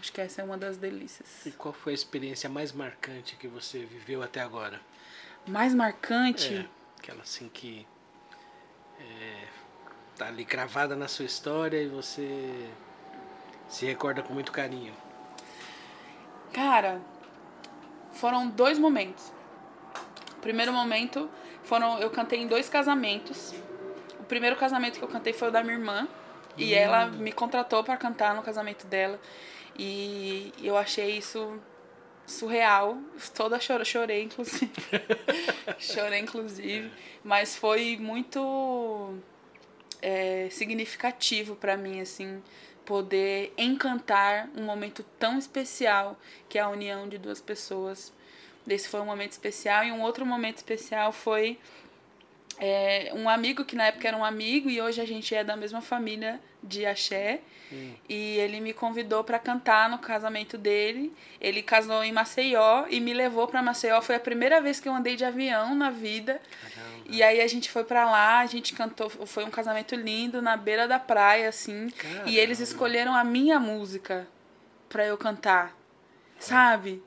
Acho 0.00 0.12
que 0.12 0.20
essa 0.20 0.42
é 0.42 0.44
uma 0.44 0.58
das 0.58 0.76
delícias. 0.76 1.46
E 1.46 1.50
qual 1.52 1.72
foi 1.72 1.92
a 1.92 1.94
experiência 1.94 2.48
mais 2.48 2.72
marcante 2.72 3.36
que 3.36 3.48
você 3.48 3.84
viveu 3.84 4.22
até 4.22 4.40
agora? 4.40 4.80
Mais 5.46 5.74
marcante? 5.74 6.54
É, 6.54 6.66
aquela 6.98 7.22
assim 7.22 7.48
que 7.48 7.86
é, 8.98 9.46
tá 10.16 10.26
ali 10.26 10.44
gravada 10.44 10.96
na 10.96 11.08
sua 11.08 11.24
história 11.24 11.80
e 11.80 11.88
você 11.88 12.68
se 13.68 13.86
recorda 13.86 14.22
com 14.22 14.32
muito 14.34 14.52
carinho. 14.52 14.94
Cara, 16.52 17.00
foram 18.12 18.48
dois 18.48 18.78
momentos. 18.78 19.32
O 20.32 20.40
primeiro 20.40 20.72
momento 20.72 21.30
foram 21.62 21.98
eu 21.98 22.10
cantei 22.10 22.40
em 22.40 22.46
dois 22.46 22.68
casamentos 22.68 23.54
primeiro 24.34 24.56
casamento 24.56 24.98
que 24.98 25.04
eu 25.04 25.08
cantei 25.08 25.32
foi 25.32 25.46
o 25.46 25.50
da 25.52 25.62
minha 25.62 25.76
irmã. 25.76 26.08
E 26.56 26.74
hum. 26.74 26.76
ela 26.76 27.06
me 27.06 27.30
contratou 27.30 27.84
para 27.84 27.96
cantar 27.96 28.34
no 28.34 28.42
casamento 28.42 28.84
dela. 28.88 29.20
E 29.78 30.52
eu 30.60 30.76
achei 30.76 31.16
isso 31.16 31.60
surreal. 32.26 32.98
Toda 33.32 33.60
chorei, 33.60 33.84
chorei 33.84 34.22
inclusive. 34.24 34.72
chorei, 35.78 36.18
inclusive. 36.18 36.90
Mas 37.22 37.54
foi 37.54 37.96
muito 37.96 39.14
é, 40.02 40.48
significativo 40.50 41.54
para 41.54 41.76
mim, 41.76 42.00
assim, 42.00 42.42
poder 42.84 43.54
encantar 43.56 44.48
um 44.56 44.64
momento 44.64 45.04
tão 45.16 45.38
especial 45.38 46.18
que 46.48 46.58
é 46.58 46.60
a 46.60 46.68
união 46.68 47.08
de 47.08 47.18
duas 47.18 47.40
pessoas. 47.40 48.12
Esse 48.66 48.88
foi 48.88 48.98
um 48.98 49.06
momento 49.06 49.30
especial. 49.30 49.84
E 49.84 49.92
um 49.92 50.02
outro 50.02 50.26
momento 50.26 50.56
especial 50.56 51.12
foi 51.12 51.56
é, 52.58 53.10
um 53.14 53.28
amigo 53.28 53.64
que 53.64 53.76
na 53.76 53.86
época 53.86 54.06
era 54.06 54.16
um 54.16 54.24
amigo 54.24 54.70
e 54.70 54.80
hoje 54.80 55.00
a 55.00 55.06
gente 55.06 55.34
é 55.34 55.42
da 55.42 55.56
mesma 55.56 55.80
família 55.80 56.40
de 56.62 56.86
axé. 56.86 57.40
Hum. 57.72 57.94
E 58.08 58.36
ele 58.38 58.60
me 58.60 58.72
convidou 58.72 59.24
para 59.24 59.38
cantar 59.38 59.88
no 59.88 59.98
casamento 59.98 60.56
dele. 60.56 61.12
Ele 61.40 61.62
casou 61.62 62.04
em 62.04 62.12
Maceió 62.12 62.86
e 62.88 63.00
me 63.00 63.12
levou 63.12 63.48
para 63.48 63.62
Maceió. 63.62 64.00
Foi 64.00 64.14
a 64.14 64.20
primeira 64.20 64.60
vez 64.60 64.80
que 64.80 64.88
eu 64.88 64.94
andei 64.94 65.16
de 65.16 65.24
avião 65.24 65.74
na 65.74 65.90
vida. 65.90 66.40
Caramba. 66.62 67.04
E 67.06 67.22
aí 67.22 67.40
a 67.40 67.46
gente 67.46 67.70
foi 67.70 67.84
para 67.84 68.08
lá, 68.10 68.40
a 68.40 68.46
gente 68.46 68.72
cantou, 68.72 69.10
foi 69.10 69.44
um 69.44 69.50
casamento 69.50 69.94
lindo 69.94 70.40
na 70.40 70.56
beira 70.56 70.88
da 70.88 70.98
praia 70.98 71.48
assim. 71.48 71.90
Caramba. 71.90 72.30
E 72.30 72.38
eles 72.38 72.60
escolheram 72.60 73.14
a 73.14 73.24
minha 73.24 73.58
música 73.58 74.26
para 74.88 75.04
eu 75.04 75.18
cantar. 75.18 75.76
Sabe? 76.38 77.02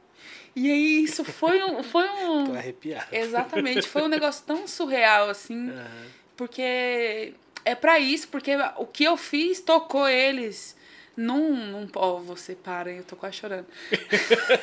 E 0.57 0.71
aí 0.71 1.03
isso 1.03 1.23
foi 1.23 1.63
um. 1.63 1.83
Foi 1.83 2.09
um 2.09 2.45
Tô 2.49 2.53
arrepiado. 2.53 3.15
Exatamente. 3.15 3.87
Foi 3.87 4.01
um 4.01 4.07
negócio 4.07 4.43
tão 4.43 4.67
surreal, 4.67 5.29
assim. 5.29 5.69
Uhum. 5.69 6.05
Porque 6.35 7.35
é 7.63 7.75
para 7.75 7.99
isso, 7.99 8.27
porque 8.29 8.55
o 8.77 8.87
que 8.87 9.03
eu 9.03 9.15
fiz 9.15 9.61
tocou 9.61 10.09
eles 10.09 10.75
num. 11.15 11.53
num 11.53 11.87
oh, 11.93 12.17
você 12.21 12.55
para, 12.55 12.91
eu 12.91 13.03
tô 13.03 13.15
quase 13.15 13.37
chorando. 13.37 13.67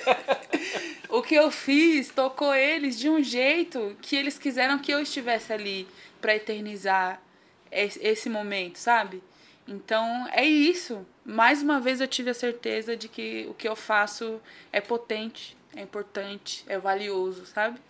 o 1.09 1.23
que 1.23 1.37
eu 1.37 1.49
fiz 1.53 2.09
tocou 2.09 2.53
eles 2.53 2.99
de 2.99 3.09
um 3.09 3.23
jeito 3.23 3.97
que 4.03 4.17
eles 4.17 4.37
quiseram 4.37 4.81
que 4.81 4.93
eu 4.93 5.01
estivesse 5.01 5.53
ali 5.53 5.87
para 6.21 6.35
eternizar 6.35 7.23
esse 7.71 8.29
momento, 8.29 8.79
sabe? 8.79 9.23
Então 9.69 10.27
é 10.33 10.45
isso. 10.45 11.07
Mais 11.25 11.63
uma 11.63 11.79
vez 11.79 12.01
eu 12.01 12.09
tive 12.09 12.31
a 12.31 12.35
certeza 12.35 12.97
de 12.97 13.09
que 13.09 13.47
o 13.49 13.55
que 13.55 13.69
eu 13.69 13.77
faço 13.77 14.41
é 14.73 14.81
potente 14.81 15.57
é 15.77 15.83
importante, 15.83 16.65
é 16.67 16.79
valioso, 16.79 17.47
sabe? 17.47 17.81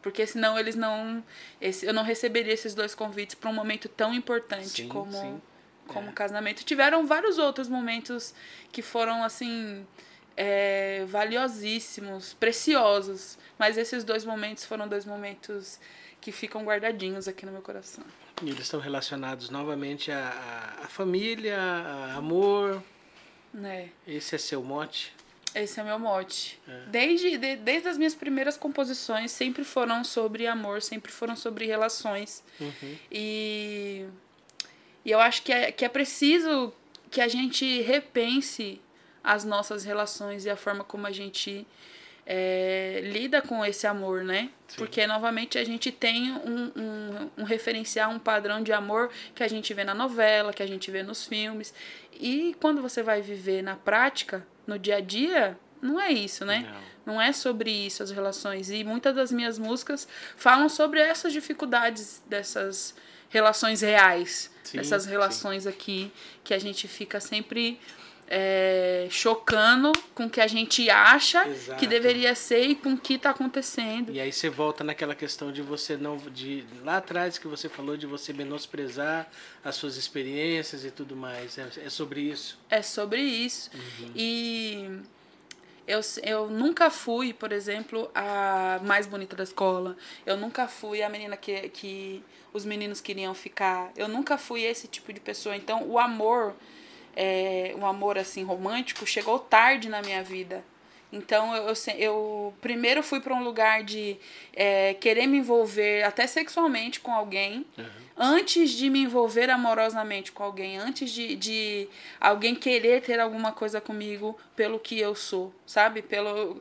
Porque 0.00 0.26
senão 0.26 0.58
eles 0.58 0.74
não. 0.74 1.22
Esse, 1.60 1.86
eu 1.86 1.94
não 1.94 2.02
receberia 2.02 2.52
esses 2.52 2.74
dois 2.74 2.94
convites 2.94 3.34
para 3.34 3.48
um 3.48 3.54
momento 3.54 3.88
tão 3.88 4.12
importante 4.12 4.68
sim, 4.68 4.88
como 4.88 5.12
sim. 5.12 5.40
como 5.86 6.10
é. 6.10 6.12
casamento. 6.12 6.64
Tiveram 6.64 7.06
vários 7.06 7.38
outros 7.38 7.68
momentos 7.68 8.34
que 8.70 8.82
foram 8.82 9.22
assim. 9.22 9.86
É, 10.34 11.04
valiosíssimos, 11.08 12.32
preciosos. 12.32 13.38
Mas 13.58 13.76
esses 13.76 14.02
dois 14.02 14.24
momentos 14.24 14.64
foram 14.64 14.88
dois 14.88 15.04
momentos 15.04 15.78
que 16.22 16.32
ficam 16.32 16.64
guardadinhos 16.64 17.28
aqui 17.28 17.44
no 17.44 17.52
meu 17.52 17.60
coração. 17.60 18.02
E 18.42 18.48
eles 18.48 18.62
estão 18.62 18.80
relacionados 18.80 19.50
novamente 19.50 20.10
à, 20.10 20.78
à 20.82 20.88
família, 20.88 21.58
a 21.60 22.14
amor. 22.14 22.82
É. 23.62 23.88
Esse 24.06 24.34
é 24.34 24.38
seu 24.38 24.62
mote? 24.62 25.14
Esse 25.54 25.80
é 25.80 25.82
o 25.82 25.86
meu 25.86 25.98
mote. 25.98 26.58
É. 26.66 26.80
Desde, 26.88 27.36
de, 27.36 27.56
desde 27.56 27.88
as 27.88 27.98
minhas 27.98 28.14
primeiras 28.14 28.56
composições, 28.56 29.30
sempre 29.30 29.64
foram 29.64 30.02
sobre 30.02 30.46
amor, 30.46 30.80
sempre 30.82 31.12
foram 31.12 31.36
sobre 31.36 31.66
relações. 31.66 32.42
Uhum. 32.60 32.96
E, 33.10 34.06
e 35.04 35.10
eu 35.10 35.20
acho 35.20 35.42
que 35.42 35.52
é, 35.52 35.70
que 35.70 35.84
é 35.84 35.88
preciso 35.88 36.72
que 37.10 37.20
a 37.20 37.28
gente 37.28 37.82
repense 37.82 38.80
as 39.22 39.44
nossas 39.44 39.84
relações 39.84 40.44
e 40.44 40.50
a 40.50 40.56
forma 40.56 40.82
como 40.82 41.06
a 41.06 41.12
gente 41.12 41.66
é, 42.26 43.00
lida 43.04 43.42
com 43.42 43.64
esse 43.64 43.86
amor, 43.86 44.24
né? 44.24 44.50
Sim. 44.68 44.76
Porque, 44.78 45.06
novamente, 45.06 45.58
a 45.58 45.64
gente 45.64 45.90
tem 45.90 46.32
um, 46.32 46.72
um, 46.76 47.30
um 47.38 47.44
referencial, 47.44 48.10
um 48.10 48.18
padrão 48.18 48.62
de 48.62 48.72
amor 48.72 49.10
que 49.34 49.42
a 49.42 49.48
gente 49.48 49.74
vê 49.74 49.84
na 49.84 49.94
novela, 49.94 50.52
que 50.52 50.62
a 50.62 50.66
gente 50.66 50.90
vê 50.90 51.02
nos 51.02 51.26
filmes. 51.26 51.74
E 52.12 52.56
quando 52.60 52.80
você 52.80 53.02
vai 53.02 53.20
viver 53.20 53.62
na 53.62 53.76
prática, 53.76 54.46
no 54.66 54.78
dia 54.78 54.96
a 54.96 55.00
dia, 55.00 55.58
não 55.80 56.00
é 56.00 56.10
isso, 56.10 56.44
né? 56.44 56.72
Não. 57.04 57.14
não 57.14 57.20
é 57.20 57.32
sobre 57.32 57.70
isso 57.70 58.02
as 58.02 58.10
relações. 58.10 58.70
E 58.70 58.84
muitas 58.84 59.14
das 59.14 59.32
minhas 59.32 59.58
músicas 59.58 60.06
falam 60.36 60.68
sobre 60.68 61.00
essas 61.00 61.32
dificuldades 61.32 62.22
dessas 62.26 62.94
relações 63.28 63.80
reais, 63.80 64.50
sim, 64.62 64.76
dessas 64.76 65.06
relações 65.06 65.64
sim. 65.64 65.68
aqui 65.68 66.12
que 66.44 66.52
a 66.54 66.58
gente 66.58 66.86
fica 66.86 67.18
sempre 67.18 67.80
é, 68.34 69.08
chocando 69.10 69.92
com 70.14 70.24
o 70.24 70.30
que 70.30 70.40
a 70.40 70.46
gente 70.46 70.88
acha 70.88 71.46
Exato. 71.46 71.78
que 71.78 71.86
deveria 71.86 72.34
ser 72.34 72.62
e 72.62 72.74
com 72.74 72.94
o 72.94 72.98
que 72.98 73.14
está 73.14 73.28
acontecendo. 73.28 74.10
E 74.10 74.18
aí 74.18 74.32
você 74.32 74.48
volta 74.48 74.82
naquela 74.82 75.14
questão 75.14 75.52
de 75.52 75.60
você 75.60 75.98
não. 75.98 76.16
de 76.16 76.64
Lá 76.82 76.96
atrás 76.96 77.36
que 77.36 77.46
você 77.46 77.68
falou 77.68 77.94
de 77.94 78.06
você 78.06 78.32
menosprezar 78.32 79.30
as 79.62 79.76
suas 79.76 79.98
experiências 79.98 80.82
e 80.82 80.90
tudo 80.90 81.14
mais. 81.14 81.58
É, 81.58 81.68
é 81.84 81.90
sobre 81.90 82.22
isso. 82.22 82.58
É 82.70 82.80
sobre 82.80 83.20
isso. 83.20 83.70
Uhum. 83.74 84.12
E 84.16 85.00
eu, 85.86 86.00
eu 86.22 86.48
nunca 86.48 86.88
fui, 86.88 87.34
por 87.34 87.52
exemplo, 87.52 88.10
a 88.14 88.80
mais 88.82 89.06
bonita 89.06 89.36
da 89.36 89.42
escola. 89.42 89.94
Eu 90.24 90.38
nunca 90.38 90.66
fui 90.66 91.02
a 91.02 91.08
menina 91.10 91.36
que, 91.36 91.68
que 91.68 92.24
os 92.50 92.64
meninos 92.64 92.98
queriam 92.98 93.34
ficar. 93.34 93.92
Eu 93.94 94.08
nunca 94.08 94.38
fui 94.38 94.62
esse 94.62 94.88
tipo 94.88 95.12
de 95.12 95.20
pessoa. 95.20 95.54
Então, 95.54 95.86
o 95.86 95.98
amor 95.98 96.54
é, 97.16 97.74
um 97.76 97.86
amor 97.86 98.18
assim 98.18 98.44
romântico 98.44 99.06
chegou 99.06 99.38
tarde 99.38 99.88
na 99.88 100.02
minha 100.02 100.22
vida. 100.22 100.64
Então 101.12 101.54
eu, 101.54 101.66
eu, 101.66 101.74
eu 101.98 102.54
primeiro 102.60 103.02
fui 103.02 103.20
para 103.20 103.34
um 103.34 103.44
lugar 103.44 103.84
de 103.84 104.16
é, 104.54 104.94
querer 104.94 105.26
me 105.26 105.38
envolver 105.38 106.02
até 106.04 106.26
sexualmente 106.26 107.00
com 107.00 107.12
alguém, 107.12 107.66
uhum. 107.76 107.84
antes 108.16 108.70
de 108.70 108.88
me 108.88 109.00
envolver 109.00 109.50
amorosamente 109.50 110.32
com 110.32 110.42
alguém, 110.42 110.78
antes 110.78 111.10
de, 111.10 111.36
de 111.36 111.88
alguém 112.18 112.54
querer 112.54 113.02
ter 113.02 113.20
alguma 113.20 113.52
coisa 113.52 113.78
comigo 113.78 114.38
pelo 114.56 114.78
que 114.78 114.98
eu 114.98 115.14
sou, 115.14 115.54
sabe? 115.66 116.00
Pelo 116.00 116.58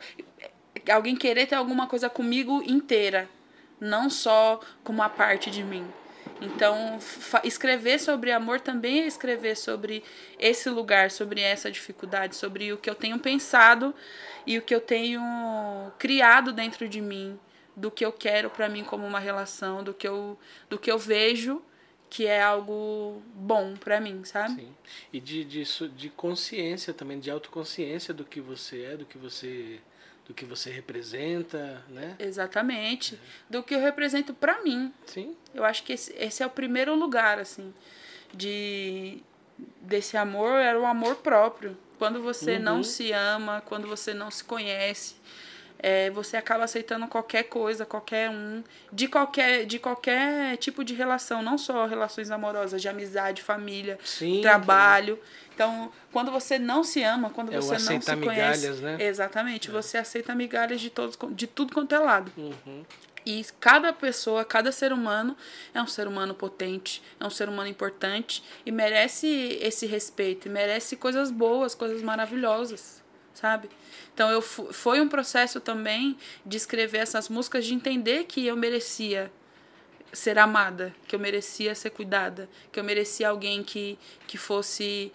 alguém 0.91 1.15
querer 1.15 1.45
ter 1.45 1.55
alguma 1.55 1.87
coisa 1.87 2.09
comigo 2.09 2.61
inteira, 2.65 3.29
não 3.79 4.09
só 4.09 4.59
com 4.83 4.91
uma 4.91 5.07
parte 5.07 5.49
de 5.49 5.63
mim. 5.63 5.87
Então, 6.41 6.97
escrever 7.43 7.99
sobre 7.99 8.31
amor 8.31 8.59
também 8.59 9.01
é 9.01 9.05
escrever 9.05 9.55
sobre 9.55 10.03
esse 10.39 10.69
lugar, 10.69 11.11
sobre 11.11 11.39
essa 11.39 11.71
dificuldade, 11.71 12.35
sobre 12.35 12.73
o 12.73 12.77
que 12.77 12.89
eu 12.89 12.95
tenho 12.95 13.19
pensado 13.19 13.93
e 14.45 14.57
o 14.57 14.61
que 14.61 14.73
eu 14.73 14.81
tenho 14.81 15.21
criado 15.99 16.51
dentro 16.51 16.89
de 16.89 16.99
mim, 16.99 17.39
do 17.75 17.91
que 17.91 18.03
eu 18.03 18.11
quero 18.11 18.49
para 18.49 18.67
mim 18.67 18.83
como 18.83 19.05
uma 19.05 19.19
relação, 19.19 19.83
do 19.83 19.93
que 19.93 20.07
eu, 20.07 20.37
do 20.67 20.79
que 20.79 20.91
eu 20.91 20.97
vejo 20.97 21.61
que 22.11 22.27
é 22.27 22.41
algo 22.41 23.21
bom 23.33 23.73
para 23.77 24.01
mim, 24.01 24.25
sabe? 24.25 24.55
Sim. 24.55 24.75
E 25.13 25.19
de, 25.21 25.45
de, 25.45 25.63
de 25.95 26.09
consciência 26.09 26.93
também, 26.93 27.17
de 27.17 27.31
autoconsciência 27.31 28.13
do 28.13 28.25
que 28.25 28.41
você 28.41 28.81
é, 28.81 28.97
do 28.97 29.05
que 29.05 29.17
você 29.17 29.79
do 30.31 30.33
que 30.33 30.45
você 30.45 30.71
representa, 30.71 31.83
né? 31.89 32.15
Exatamente. 32.17 33.15
É. 33.15 33.17
Do 33.49 33.61
que 33.61 33.75
eu 33.75 33.79
represento 33.81 34.33
para 34.33 34.61
mim. 34.63 34.93
Sim. 35.05 35.35
Eu 35.53 35.65
acho 35.65 35.83
que 35.83 35.91
esse, 35.93 36.13
esse, 36.17 36.41
é 36.41 36.45
o 36.45 36.49
primeiro 36.49 36.95
lugar, 36.95 37.37
assim, 37.37 37.73
de, 38.33 39.21
desse 39.81 40.15
amor 40.15 40.53
era 40.59 40.79
o 40.79 40.85
amor 40.85 41.17
próprio. 41.17 41.77
Quando 41.99 42.21
você 42.21 42.53
Uhum. 42.55 42.61
não 42.61 42.83
se 42.83 43.11
ama, 43.11 43.61
quando 43.65 43.87
você 43.87 44.13
não 44.13 44.31
se 44.31 44.43
conhece, 44.43 45.15
é, 45.83 46.11
você 46.11 46.37
acaba 46.37 46.63
aceitando 46.63 47.07
qualquer 47.07 47.43
coisa, 47.43 47.87
qualquer 47.87 48.29
um, 48.29 48.63
de 48.93 49.07
qualquer, 49.07 49.65
de 49.65 49.79
qualquer 49.79 50.55
tipo 50.57 50.83
de 50.83 50.93
relação, 50.93 51.41
não 51.41 51.57
só 51.57 51.87
relações 51.87 52.29
amorosas, 52.29 52.79
de 52.79 52.87
amizade, 52.87 53.41
família, 53.41 53.97
Sim, 54.05 54.41
trabalho. 54.41 55.19
Então, 55.55 55.91
quando 56.11 56.31
você 56.31 56.59
não 56.59 56.83
se 56.83 57.01
ama, 57.01 57.31
quando 57.31 57.51
É 57.51 57.55
você 57.55 57.73
não 57.73 57.79
se 57.79 57.93
aceitar 57.93 58.17
conhece, 58.17 58.59
migalhas, 58.67 58.79
né? 58.79 58.97
exatamente, 58.99 59.71
você 59.71 59.97
aceita 59.97 60.35
migalhas 60.35 60.79
de 60.79 60.91
todos, 60.91 61.17
de 61.31 61.47
tudo 61.47 61.73
quanto 61.73 61.95
é 61.95 61.99
lado. 61.99 62.31
Uhum. 62.37 62.85
E 63.25 63.43
cada 63.59 63.91
pessoa, 63.91 64.43
cada 64.45 64.71
ser 64.71 64.93
humano 64.93 65.35
é 65.73 65.81
um 65.81 65.87
ser 65.87 66.07
humano 66.07 66.33
potente, 66.33 67.01
é 67.19 67.25
um 67.25 67.29
ser 67.29 67.49
humano 67.49 67.69
importante 67.69 68.43
e 68.65 68.71
merece 68.71 69.27
esse 69.61 69.85
respeito, 69.85 70.47
e 70.47 70.51
merece 70.51 70.95
coisas 70.95 71.31
boas, 71.31 71.75
coisas 71.75 72.01
maravilhosas, 72.01 73.00
sabe? 73.33 73.69
Então 74.13 74.29
eu 74.29 74.41
foi 74.41 74.99
um 75.01 75.07
processo 75.07 75.59
também 75.59 76.17
de 76.45 76.57
escrever 76.57 76.99
essas 76.99 77.29
músicas, 77.29 77.65
de 77.65 77.73
entender 77.73 78.25
que 78.25 78.45
eu 78.45 78.55
merecia 78.55 79.31
ser 80.13 80.37
amada, 80.37 80.93
que 81.07 81.15
eu 81.15 81.19
merecia 81.19 81.73
ser 81.73 81.89
cuidada, 81.91 82.49
que 82.71 82.79
eu 82.79 82.83
merecia 82.83 83.29
alguém 83.29 83.63
que, 83.63 83.97
que 84.27 84.37
fosse 84.37 85.11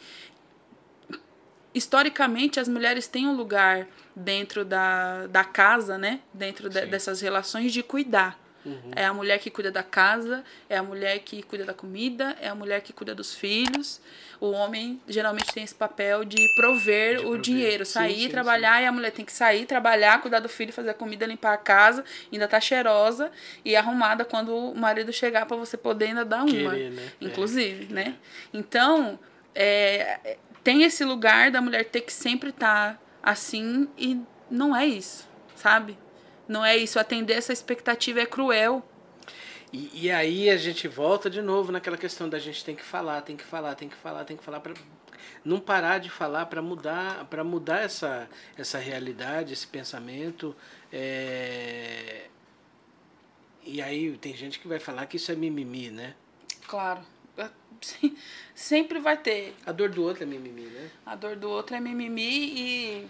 historicamente 1.75 2.59
as 2.59 2.69
mulheres 2.69 3.07
têm 3.07 3.27
um 3.27 3.37
lugar 3.37 3.87
dentro 4.15 4.65
da, 4.65 5.27
da 5.27 5.45
casa, 5.45 5.99
né? 5.99 6.21
Dentro 6.33 6.71
de- 6.71 6.87
dessas 6.87 7.21
relações 7.21 7.73
de 7.73 7.83
cuidar. 7.83 8.41
Uhum. 8.65 8.91
É 8.97 9.05
a 9.05 9.13
mulher 9.13 9.39
que 9.39 9.51
cuida 9.51 9.71
da 9.71 9.83
casa, 9.83 10.43
é 10.69 10.77
a 10.77 10.83
mulher 10.83 11.19
que 11.21 11.43
cuida 11.43 11.65
da 11.65 11.75
comida, 11.75 12.37
é 12.41 12.49
a 12.49 12.55
mulher 12.55 12.81
que 12.81 12.93
cuida 12.93 13.15
dos 13.15 13.35
filhos. 13.35 14.01
O 14.41 14.51
homem 14.51 15.01
geralmente 15.09 15.53
tem 15.53 15.65
esse 15.65 15.75
papel 15.75 16.25
de 16.25 16.37
prover 16.57 17.15
De 17.15 17.19
o 17.19 17.23
prover. 17.23 17.41
dinheiro, 17.41 17.87
Sim, 17.87 17.93
sair 17.93 18.21
sim, 18.25 18.29
trabalhar 18.29 18.83
e 18.83 18.87
a 18.87 18.93
mulher 18.93 19.11
tem 19.13 19.25
que 19.25 19.33
sair, 19.33 19.67
trabalhar, 19.67 20.21
cuidar 20.21 20.41
do 20.41 20.49
filho, 20.49 20.73
fazer 20.73 20.91
a 20.91 20.95
comida, 20.95 21.25
limpar 21.27 21.55
a 21.55 21.57
casa, 21.57 22.05
ainda 22.33 22.47
tá 22.47 22.61
cheirosa 22.61 23.31
e 23.65 23.75
arrumada 23.75 24.25
quando 24.25 24.55
o 24.57 24.75
marido 24.75 25.13
chegar 25.13 25.47
para 25.47 25.57
você 25.57 25.77
poder 25.77 26.07
ainda 26.07 26.25
dar 26.25 26.45
uma 26.45 26.47
Querer, 26.71 26.91
né? 26.91 27.13
inclusive, 27.21 27.93
né? 27.93 28.15
Então, 28.53 29.19
é, 29.55 30.37
tem 30.63 30.83
esse 30.83 31.05
lugar 31.05 31.51
da 31.51 31.61
mulher 31.61 31.85
ter 31.85 32.03
que 32.03 32.13
sempre 32.13 32.51
estar 32.51 33.01
assim 33.23 33.89
e 33.97 34.21
não 34.51 34.75
é 34.77 34.85
isso, 34.87 35.29
sabe? 35.55 35.97
Não 36.47 36.65
é 36.65 36.77
isso. 36.77 36.99
Atender 37.01 37.35
essa 37.35 37.53
expectativa 37.53 38.21
é 38.21 38.27
cruel. 38.27 38.87
E, 39.73 39.91
e 40.07 40.11
aí 40.11 40.49
a 40.51 40.57
gente 40.57 40.87
volta 40.89 41.29
de 41.29 41.43
novo 41.43 41.73
naquela 41.73 41.97
questão 41.97 42.29
da 42.29 42.39
gente 42.39 42.65
tem 42.65 42.75
que 42.77 42.85
falar, 42.85 43.23
tem 43.23 43.37
que 43.37 43.45
falar, 43.45 43.75
tem 43.75 43.89
que 43.89 43.97
falar, 43.97 44.25
tem 44.25 44.37
que 44.37 44.45
falar 44.45 44.61
para 44.61 44.75
não 45.45 45.61
parar 45.61 45.99
de 45.99 46.09
falar 46.11 46.47
para 46.47 46.63
mudar, 46.63 47.25
para 47.27 47.43
mudar 47.45 47.81
essa 47.83 48.29
essa 48.57 48.79
realidade, 48.79 49.53
esse 49.53 49.67
pensamento. 49.67 50.55
é, 50.93 52.29
E 53.65 53.83
aí 53.83 54.17
tem 54.19 54.35
gente 54.37 54.59
que 54.61 54.69
vai 54.69 54.79
falar 54.79 55.07
que 55.07 55.17
isso 55.17 55.31
é 55.33 55.35
mimimi, 55.37 55.91
né? 55.91 56.15
Claro. 56.67 57.01
Sempre 58.55 58.99
vai 59.01 59.17
ter. 59.17 59.55
A 59.67 59.73
dor 59.73 59.91
do 59.91 60.03
outro 60.03 60.23
é 60.23 60.27
mimimi, 60.27 60.63
né? 60.63 60.91
A 61.05 61.15
dor 61.15 61.37
do 61.37 61.51
outro 61.51 61.77
é 61.77 61.81
mimimi 61.81 62.23
e 62.59 63.07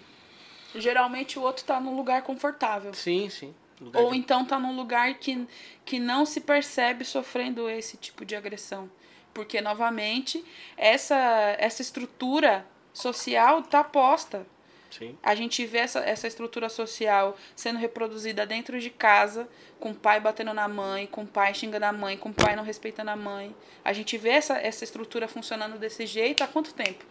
geralmente 0.74 1.38
o 1.38 1.42
outro 1.42 1.64
tá 1.64 1.80
num 1.80 1.94
lugar 1.96 2.22
confortável. 2.22 2.92
Sim, 2.94 3.28
sim. 3.28 3.54
Lugar 3.80 4.02
Ou 4.02 4.10
de- 4.12 4.18
então 4.18 4.44
tá 4.44 4.58
num 4.58 4.74
lugar 4.74 5.14
que, 5.14 5.46
que 5.84 5.98
não 5.98 6.24
se 6.24 6.40
percebe 6.40 7.04
sofrendo 7.04 7.68
esse 7.68 7.96
tipo 7.96 8.24
de 8.24 8.34
agressão. 8.34 8.90
Porque, 9.34 9.60
novamente, 9.60 10.42
essa, 10.76 11.16
essa 11.58 11.82
estrutura 11.82 12.66
social 12.92 13.62
tá 13.62 13.84
posta. 13.84 14.46
Sim. 14.90 15.18
A 15.22 15.34
gente 15.34 15.66
vê 15.66 15.78
essa, 15.78 15.98
essa 15.98 16.26
estrutura 16.26 16.70
social 16.70 17.36
sendo 17.54 17.78
reproduzida 17.78 18.46
dentro 18.46 18.80
de 18.80 18.88
casa, 18.88 19.46
com 19.78 19.90
o 19.90 19.94
pai 19.94 20.18
batendo 20.20 20.54
na 20.54 20.66
mãe, 20.66 21.06
com 21.06 21.22
o 21.22 21.26
pai 21.26 21.52
xingando 21.52 21.84
a 21.84 21.92
mãe, 21.92 22.16
com 22.16 22.30
o 22.30 22.32
pai 22.32 22.56
não 22.56 22.64
respeitando 22.64 23.10
a 23.10 23.16
mãe. 23.16 23.54
A 23.84 23.92
gente 23.92 24.16
vê 24.16 24.30
essa, 24.30 24.56
essa 24.56 24.84
estrutura 24.84 25.28
funcionando 25.28 25.78
desse 25.78 26.06
jeito 26.06 26.42
há 26.42 26.46
quanto 26.46 26.72
tempo? 26.72 27.04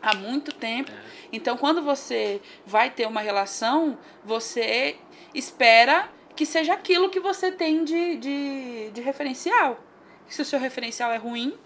Há 0.00 0.14
muito 0.14 0.52
tempo. 0.52 0.92
Então, 1.32 1.56
quando 1.56 1.82
você 1.82 2.40
vai 2.64 2.90
ter 2.90 3.08
uma 3.08 3.22
relação, 3.22 3.98
você 4.22 4.96
espera 5.34 6.08
que 6.36 6.46
seja 6.46 6.74
aquilo 6.74 7.10
que 7.10 7.20
você 7.20 7.52
tem 7.52 7.84
de, 7.84 8.16
de, 8.16 8.90
de 8.90 9.00
referencial. 9.00 9.82
Se 10.28 10.42
o 10.42 10.44
seu 10.44 10.58
referencial 10.58 11.12
é 11.12 11.16
ruim, 11.16 11.56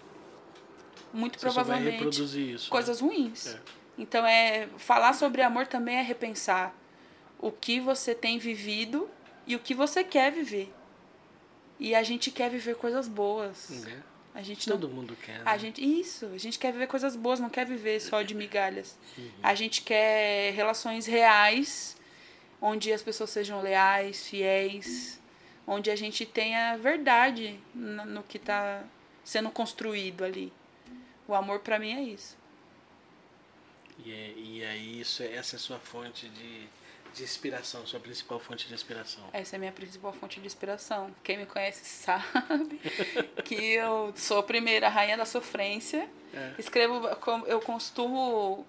muito 1.13 1.39
você 1.39 1.45
provavelmente 1.45 2.21
isso. 2.21 2.65
né? 2.65 2.69
coisas 2.69 2.99
ruins. 2.99 3.47
É. 3.47 3.59
Então, 3.97 4.25
é 4.25 4.67
falar 4.77 5.13
sobre 5.13 5.41
amor 5.41 5.67
também 5.67 5.97
é 5.97 6.01
repensar 6.01 6.73
o 7.39 7.51
que 7.51 7.79
você 7.79 8.13
tem 8.13 8.37
vivido 8.37 9.09
e 9.45 9.55
o 9.55 9.59
que 9.59 9.73
você 9.73 10.03
quer 10.03 10.31
viver. 10.31 10.73
E 11.79 11.95
a 11.95 12.03
gente 12.03 12.29
quer 12.31 12.49
viver 12.49 12.75
coisas 12.75 13.07
boas. 13.07 13.69
Né? 13.69 14.03
A 14.35 14.41
gente 14.41 14.69
não 14.69 14.77
Todo 14.77 14.93
mundo 14.93 15.17
quer. 15.21 15.39
Né? 15.39 15.43
a 15.45 15.57
gente, 15.57 15.99
isso, 15.99 16.25
a 16.27 16.37
gente 16.37 16.59
quer 16.59 16.71
viver 16.71 16.87
coisas 16.87 17.15
boas, 17.15 17.39
não 17.39 17.49
quer 17.49 17.65
viver 17.65 17.99
só 17.99 18.21
de 18.21 18.35
migalhas. 18.35 18.97
Uhum. 19.17 19.29
A 19.41 19.55
gente 19.55 19.81
quer 19.81 20.53
relações 20.53 21.05
reais, 21.05 21.97
onde 22.61 22.91
as 22.91 23.01
pessoas 23.01 23.29
sejam 23.29 23.61
leais, 23.61 24.27
fiéis, 24.27 25.19
onde 25.65 25.89
a 25.91 25.95
gente 25.95 26.25
tenha 26.25 26.77
verdade 26.77 27.59
no 27.73 28.23
que 28.23 28.37
está 28.37 28.83
sendo 29.23 29.49
construído 29.51 30.23
ali. 30.23 30.51
O 31.27 31.35
amor 31.35 31.59
para 31.59 31.77
mim 31.79 31.93
é 31.93 32.01
isso. 32.01 32.37
E, 34.03 34.11
é- 34.11 34.33
e 34.37 34.65
aí 34.65 35.01
isso, 35.01 35.21
é- 35.23 35.33
essa 35.35 35.55
é 35.55 35.57
a 35.57 35.59
sua 35.59 35.77
fonte 35.79 36.27
de, 36.29 36.67
de 37.13 37.23
inspiração, 37.23 37.85
sua 37.85 37.99
principal 37.99 38.39
fonte 38.39 38.67
de 38.67 38.73
inspiração. 38.73 39.23
Essa 39.33 39.55
é 39.55 39.57
a 39.57 39.59
minha 39.59 39.71
principal 39.71 40.11
fonte 40.13 40.39
de 40.39 40.47
inspiração. 40.47 41.13
Quem 41.23 41.37
me 41.37 41.45
conhece 41.45 41.83
sabe 41.85 42.79
que 43.45 43.55
eu 43.73 44.13
sou 44.15 44.39
a 44.39 44.43
primeira 44.43 44.89
rainha 44.89 45.17
da 45.17 45.25
sofrência. 45.25 46.09
É. 46.33 46.53
Escrevo, 46.57 47.07
eu 47.45 47.59
costumo 47.59 48.65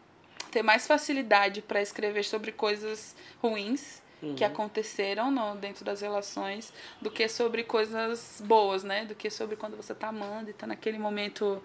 ter 0.51 0.63
mais 0.63 0.87
facilidade 0.87 1.63
para 1.63 1.81
escrever 1.81 2.25
sobre 2.25 2.53
coisas 2.53 3.15
ruins 3.43 4.01
que 4.37 4.45
aconteceram 4.45 5.31
no, 5.31 5.55
dentro 5.57 5.83
das 5.83 6.03
relações 6.03 6.71
do 7.01 7.11
que 7.11 7.27
sobre 7.27 7.65
coisas 7.65 8.43
boas, 8.45 8.85
né? 8.85 9.07
Do 9.07 9.15
que 9.15 9.31
sobre 9.31 9.57
quando 9.57 9.79
você 9.79 9.95
tá 9.95 10.09
amando 10.09 10.51
e 10.51 10.53
tá 10.53 10.67
naquele 10.67 10.99
momento 10.99 11.63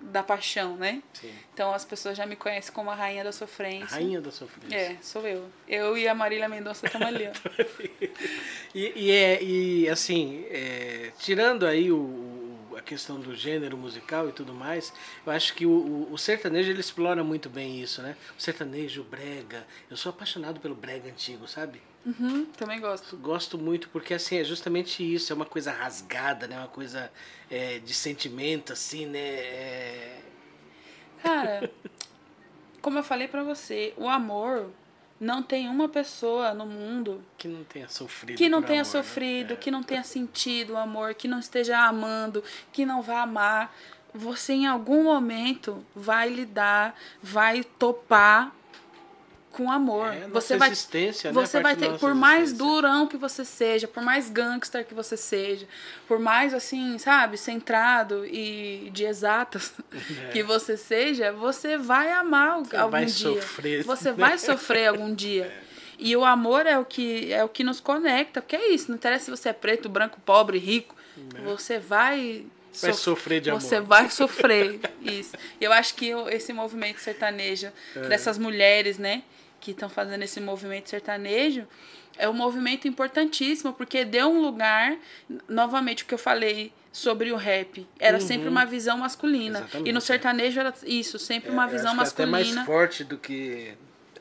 da 0.00 0.22
paixão, 0.22 0.76
né? 0.76 1.02
Sim. 1.12 1.30
Então 1.52 1.74
as 1.74 1.84
pessoas 1.84 2.16
já 2.16 2.24
me 2.24 2.36
conhecem 2.36 2.72
como 2.72 2.90
a 2.90 2.94
rainha 2.94 3.22
da 3.22 3.28
A 3.28 3.32
sofrência. 3.34 3.86
rainha 3.96 4.18
da 4.18 4.30
sofrência. 4.30 4.74
É, 4.74 4.96
sou 5.02 5.26
eu. 5.28 5.44
Eu 5.68 5.94
e 5.98 6.08
a 6.08 6.14
Marília 6.14 6.48
Mendonça 6.48 6.86
estamos 6.86 7.06
ali, 7.06 7.28
ó. 7.28 7.32
E, 8.74 8.92
e, 8.96 9.10
é, 9.10 9.42
e 9.42 9.88
assim, 9.90 10.44
é, 10.48 11.10
tirando 11.18 11.66
aí 11.66 11.90
o- 11.92 11.98
a 12.80 12.82
questão 12.82 13.20
do 13.20 13.34
gênero 13.34 13.76
musical 13.76 14.28
e 14.28 14.32
tudo 14.32 14.52
mais, 14.52 14.92
eu 15.24 15.32
acho 15.32 15.54
que 15.54 15.64
o, 15.66 15.70
o- 15.70 16.12
o 16.12 16.18
sertanejo 16.18 16.70
ele 16.70 16.80
explora 16.80 17.22
muito 17.22 17.48
bem 17.48 17.80
isso, 17.80 18.02
né? 18.02 18.16
O 18.38 18.42
sertanejo, 18.42 19.02
o 19.02 19.04
brega. 19.04 19.66
Eu 19.90 19.96
sou 19.96 20.10
apaixonado 20.10 20.58
pelo 20.60 20.74
brega 20.74 21.08
antigo, 21.08 21.46
sabe? 21.46 21.80
Uhum, 22.04 22.46
também 22.46 22.80
gosto. 22.80 23.16
Gosto 23.18 23.58
muito 23.58 23.88
porque 23.90 24.14
assim 24.14 24.38
é 24.38 24.44
justamente 24.44 25.02
isso, 25.02 25.32
é 25.32 25.36
uma 25.36 25.44
coisa 25.44 25.70
rasgada, 25.70 26.46
né? 26.46 26.56
Uma 26.58 26.68
coisa 26.68 27.12
é, 27.50 27.78
de 27.78 27.92
sentimento, 27.94 28.72
assim, 28.72 29.06
né? 29.06 29.18
É, 29.20 30.20
Cara, 31.22 31.70
como 32.80 32.98
eu 32.98 33.02
falei 33.02 33.28
pra 33.28 33.42
você, 33.42 33.92
o 33.98 34.08
amor 34.08 34.70
não 35.20 35.42
tem 35.42 35.68
uma 35.68 35.86
pessoa 35.86 36.54
no 36.54 36.64
mundo 36.64 37.22
que 37.36 37.46
não 37.46 37.62
tenha 37.62 37.88
sofrido. 37.88 38.38
que 38.38 38.48
não 38.48 38.62
tenha 38.62 38.80
amor, 38.80 38.94
né? 38.94 39.02
sofrido, 39.02 39.52
É. 39.52 39.56
que 39.56 39.70
não 39.70 39.82
tenha 39.82 40.02
sentido 40.02 40.72
o 40.72 40.76
amor, 40.78 41.12
que 41.14 41.28
não 41.28 41.38
esteja 41.38 41.78
amando, 41.86 42.42
que 42.72 42.86
não 42.86 43.02
vá 43.02 43.20
amar. 43.22 43.74
Você 44.14 44.54
em 44.54 44.66
algum 44.66 45.04
momento 45.04 45.84
vai 45.94 46.28
lidar, 46.30 46.96
vai 47.22 47.62
topar 47.62 48.50
com 49.52 49.70
amor. 49.70 50.12
É, 50.14 50.28
você 50.28 50.56
vai 50.56 50.68
existência, 50.70 51.30
né? 51.30 51.34
você 51.34 51.60
vai 51.60 51.74
Parte 51.74 51.86
da 51.88 51.92
ter 51.94 51.98
por 51.98 52.14
mais 52.14 52.52
durão 52.52 53.06
que 53.06 53.16
você 53.16 53.44
seja, 53.44 53.88
por 53.88 54.02
mais 54.02 54.30
gangster 54.30 54.84
que 54.86 54.94
você 54.94 55.16
seja, 55.16 55.66
por 56.06 56.18
mais 56.18 56.54
assim, 56.54 56.96
sabe, 56.98 57.36
centrado 57.36 58.24
e 58.26 58.90
de 58.92 59.04
exatas 59.04 59.72
que 60.32 60.42
você 60.42 60.76
seja, 60.76 61.32
você 61.32 61.76
vai 61.76 62.12
amar 62.12 62.50
algum 62.52 62.76
É. 62.76 62.88
vai 62.88 63.04
dia. 63.06 63.40
sofrer, 63.42 63.84
Você 63.84 64.10
né? 64.10 64.16
vai 64.16 64.38
sofrer 64.38 64.86
algum 64.88 65.12
dia. 65.14 65.52
E 65.98 66.16
o 66.16 66.24
amor 66.24 66.64
é 66.66 66.78
o 66.78 66.84
que 66.84 67.30
é 67.32 67.44
o 67.44 67.48
que 67.48 67.62
nos 67.62 67.78
conecta, 67.80 68.40
porque 68.40 68.56
é 68.56 68.68
isso, 68.72 68.88
não 68.88 68.96
interessa 68.96 69.26
se 69.26 69.30
você 69.30 69.48
é 69.50 69.52
preto, 69.52 69.88
branco, 69.88 70.18
pobre, 70.24 70.58
rico, 70.58 70.94
você 71.44 71.78
vai 71.78 72.44
Né? 72.46 72.82
Vai 72.82 72.92
sof- 72.92 73.02
sofrer 73.02 73.40
de 73.40 73.50
amor. 73.50 73.60
Você 73.60 73.80
vai 73.80 74.08
sofrer 74.08 74.80
isso. 75.02 75.36
Eu 75.60 75.72
acho 75.72 75.92
que 75.96 76.10
esse 76.30 76.52
movimento 76.52 77.00
sertanejo 77.00 77.68
É. 77.96 78.00
dessas 78.08 78.38
mulheres, 78.38 78.96
né, 78.96 79.22
que 79.60 79.72
estão 79.72 79.88
fazendo 79.88 80.22
esse 80.22 80.40
movimento 80.40 80.88
sertanejo, 80.90 81.66
é 82.18 82.28
um 82.28 82.32
movimento 82.32 82.88
importantíssimo, 82.88 83.72
porque 83.72 84.04
deu 84.04 84.28
um 84.28 84.40
lugar, 84.40 84.96
novamente 85.48 86.02
o 86.02 86.06
que 86.06 86.14
eu 86.14 86.18
falei 86.18 86.72
sobre 86.92 87.30
o 87.32 87.36
rap. 87.36 87.86
Era 87.98 88.18
Uhum. 88.18 88.26
sempre 88.26 88.48
uma 88.48 88.64
visão 88.64 88.98
masculina. 88.98 89.60
Exatamente, 89.60 89.88
E 89.88 89.92
no 89.92 89.98
é. 89.98 90.00
sertanejo 90.00 90.60
era 90.60 90.74
isso, 90.84 91.18
sempre 91.18 91.50
uma 91.50 91.64
Eu 91.64 91.68
visão 91.70 91.92
acho 92.00 92.14
que 92.14 92.20
é 92.22 92.24
até 92.24 92.26
masculina. 92.26 92.54
mais 92.56 92.66
forte 92.66 93.04
do 93.04 93.16
que. 93.18 93.74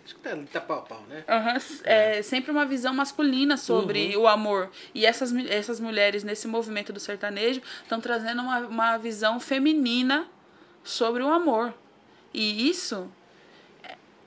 Acho 0.06 0.16
que 0.16 0.22
tá, 0.22 0.36
tá 0.54 0.62
pau 0.62 0.82
pau, 0.84 1.04
né? 1.08 1.24
Aham, 1.28 1.58
é. 1.84 2.22
sempre 2.24 2.52
uma 2.52 2.66
visão 2.66 2.94
masculina 2.94 3.58
sobre 3.58 4.16
Uhum. 4.16 4.24
o 4.24 4.28
amor. 4.28 4.70
E 4.94 5.06
essas, 5.06 5.32
essas 5.48 5.80
mulheres 5.80 6.24
nesse 6.24 6.48
movimento 6.48 6.92
do 6.92 7.00
sertanejo 7.00 7.62
estão 7.84 8.00
trazendo 8.02 8.42
uma, 8.42 8.60
uma 8.62 8.98
visão 8.98 9.40
feminina 9.40 10.28
sobre 10.84 11.22
o 11.22 11.28
amor. 11.30 11.74
E 12.34 12.70
isso, 12.70 12.96
é, 12.96 13.18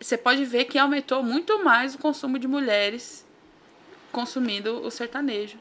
você 0.03 0.17
pode 0.19 0.45
ver 0.45 0.65
que 0.65 0.79
aumentou 0.79 1.23
muito 1.23 1.63
mais 1.65 1.95
o 1.95 1.99
consumo 1.99 2.39
de 2.39 2.49
mulheres 2.49 3.25
consumindo 4.11 4.85
o 4.85 4.91
sertanejo. 4.91 5.59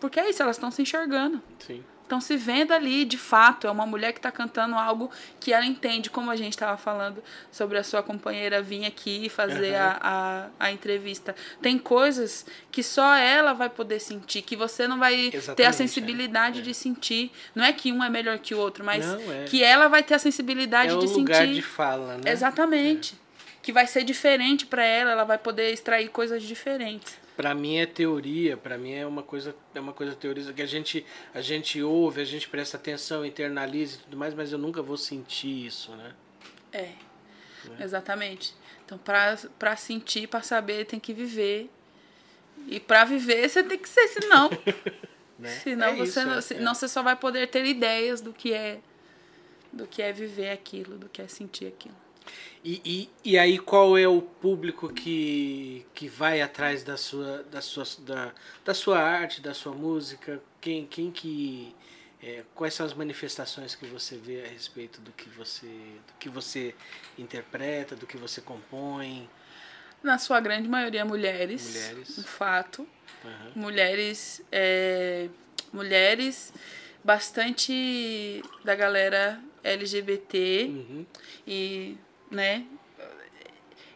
Porque 0.00 0.18
é 0.18 0.30
isso, 0.30 0.42
elas 0.42 0.56
estão 0.56 0.70
se 0.70 0.80
enxergando. 0.80 1.42
Sim. 1.58 1.84
Estão 2.02 2.20
se 2.20 2.36
vendo 2.36 2.72
ali, 2.72 3.04
de 3.04 3.16
fato. 3.16 3.68
É 3.68 3.70
uma 3.70 3.86
mulher 3.86 4.12
que 4.12 4.18
está 4.18 4.32
cantando 4.32 4.74
algo 4.74 5.08
que 5.38 5.52
ela 5.52 5.64
entende, 5.64 6.10
como 6.10 6.28
a 6.28 6.34
gente 6.34 6.54
estava 6.54 6.76
falando 6.76 7.22
sobre 7.52 7.78
a 7.78 7.84
sua 7.84 8.02
companheira 8.02 8.60
vir 8.60 8.84
aqui 8.84 9.28
fazer 9.28 9.76
Aham. 9.76 9.98
a, 10.00 10.50
a, 10.58 10.66
a 10.66 10.72
entrevista. 10.72 11.36
Tem 11.62 11.78
coisas 11.78 12.44
que 12.72 12.82
só 12.82 13.14
ela 13.14 13.52
vai 13.52 13.68
poder 13.68 14.00
sentir, 14.00 14.42
que 14.42 14.56
você 14.56 14.88
não 14.88 14.98
vai 14.98 15.14
ter 15.30 15.36
a 15.36 15.38
Exatamente, 15.38 15.76
sensibilidade 15.76 16.58
é. 16.58 16.62
de 16.62 16.74
sentir. 16.74 17.30
Não 17.54 17.62
é 17.62 17.72
que 17.72 17.92
um 17.92 18.02
é 18.02 18.10
melhor 18.10 18.38
que 18.38 18.56
o 18.56 18.58
outro, 18.58 18.82
mas 18.84 19.06
Não, 19.06 19.32
é. 19.32 19.44
que 19.44 19.62
ela 19.62 19.86
vai 19.86 20.02
ter 20.02 20.14
a 20.14 20.18
sensibilidade 20.18 20.90
É 20.90 20.94
o 20.94 20.98
de 20.98 21.06
lugar 21.06 21.42
sentir. 21.42 21.54
de 21.54 21.62
fala, 21.62 22.16
né? 22.16 22.32
Exatamente. 22.32 23.19
Que 23.62 23.72
vai 23.72 23.86
ser 23.86 24.04
diferente 24.04 24.66
para 24.66 24.84
ela, 24.84 25.12
ela 25.12 25.24
vai 25.24 25.38
poder 25.38 25.70
extrair 25.70 26.08
coisas 26.08 26.42
diferentes. 26.42 27.18
Pra 27.36 27.54
mim 27.54 27.78
é 27.78 27.86
teoria, 27.86 28.56
pra 28.56 28.76
mim 28.76 28.92
é 28.92 29.06
uma 29.06 29.22
coisa, 29.22 29.54
é 29.74 29.80
uma 29.80 29.92
coisa 29.92 30.14
teoria 30.14 30.52
que 30.52 30.62
a 30.62 30.66
gente, 30.66 31.06
a 31.32 31.40
gente 31.40 31.82
ouve, 31.82 32.20
a 32.20 32.24
gente 32.24 32.48
presta 32.48 32.76
atenção, 32.76 33.24
internaliza 33.24 33.96
e 33.96 33.98
tudo 34.00 34.16
mais, 34.16 34.34
mas 34.34 34.52
eu 34.52 34.58
nunca 34.58 34.82
vou 34.82 34.96
sentir 34.96 35.66
isso, 35.66 35.92
né? 35.92 36.14
É, 36.72 36.92
exatamente. 37.80 38.54
Então, 38.84 38.98
pra, 38.98 39.38
pra 39.58 39.76
sentir, 39.76 40.26
pra 40.26 40.42
saber, 40.42 40.84
tem 40.84 41.00
que 41.00 41.12
viver. 41.12 41.70
E 42.66 42.78
pra 42.78 43.04
viver, 43.04 43.48
você 43.48 43.62
tem 43.62 43.78
que 43.78 43.88
ser, 43.88 44.08
senão. 44.08 44.50
né? 45.38 45.48
senão 45.48 45.88
É 45.88 45.94
você 45.94 46.20
isso, 46.20 46.26
não, 46.26 46.34
é, 46.34 46.40
senão 46.40 46.72
é. 46.72 46.74
você 46.74 46.88
só 46.88 47.02
vai 47.02 47.16
poder 47.16 47.46
ter 47.48 47.64
ideias 47.64 48.20
do 48.20 48.32
que 48.32 48.52
é 48.52 48.80
do 49.72 49.86
que 49.86 50.02
é 50.02 50.12
viver 50.12 50.50
aquilo, 50.50 50.98
do 50.98 51.08
que 51.08 51.22
é 51.22 51.28
sentir 51.28 51.68
aquilo. 51.68 51.94
E, 52.62 52.80
e, 53.24 53.30
e 53.32 53.38
aí 53.38 53.58
qual 53.58 53.96
é 53.96 54.06
o 54.06 54.20
público 54.20 54.92
que, 54.92 55.86
que 55.94 56.08
vai 56.08 56.42
atrás 56.42 56.82
da 56.82 56.96
sua, 56.96 57.42
da, 57.44 57.62
sua, 57.62 57.84
da, 58.00 58.32
da 58.64 58.74
sua 58.74 59.00
arte, 59.00 59.40
da 59.40 59.54
sua 59.54 59.72
música? 59.72 60.42
Quem, 60.60 60.86
quem 60.86 61.10
que. 61.10 61.74
é, 62.22 62.44
quais 62.54 62.74
são 62.74 62.84
as 62.84 62.92
manifestações 62.92 63.74
que 63.74 63.86
você 63.86 64.16
vê 64.16 64.42
a 64.44 64.48
respeito 64.48 65.00
do 65.00 65.10
que 65.12 65.28
você, 65.30 65.66
do 65.66 66.14
que 66.18 66.28
você 66.28 66.74
interpreta, 67.18 67.96
do 67.96 68.06
que 68.06 68.18
você 68.18 68.42
compõe? 68.42 69.28
Na 70.02 70.18
sua 70.18 70.38
grande 70.40 70.68
maioria, 70.68 71.04
mulheres. 71.04 71.66
Mulheres. 71.66 72.18
Um 72.18 72.22
fato. 72.22 72.86
Aham. 73.24 73.52
Mulheres. 73.54 74.42
é, 74.52 75.28
mulheres. 75.72 76.52
Bastante 77.02 78.42
da 78.62 78.74
galera 78.74 79.40
LGBT. 79.64 80.66
Uhum. 80.68 81.06
E, 81.46 81.96
né? 82.30 82.64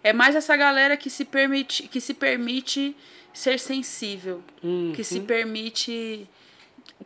É 0.03 0.13
mais 0.13 0.35
essa 0.35 0.55
galera 0.57 0.97
que 0.97 1.09
se 1.09 1.25
permite, 1.25 1.89
que 1.89 2.01
se 2.01 2.13
permite 2.13 2.95
ser 3.33 3.59
sensível, 3.59 4.43
que 4.95 5.03
se 5.03 5.19
Uhum. 5.19 5.27
permite 5.27 6.29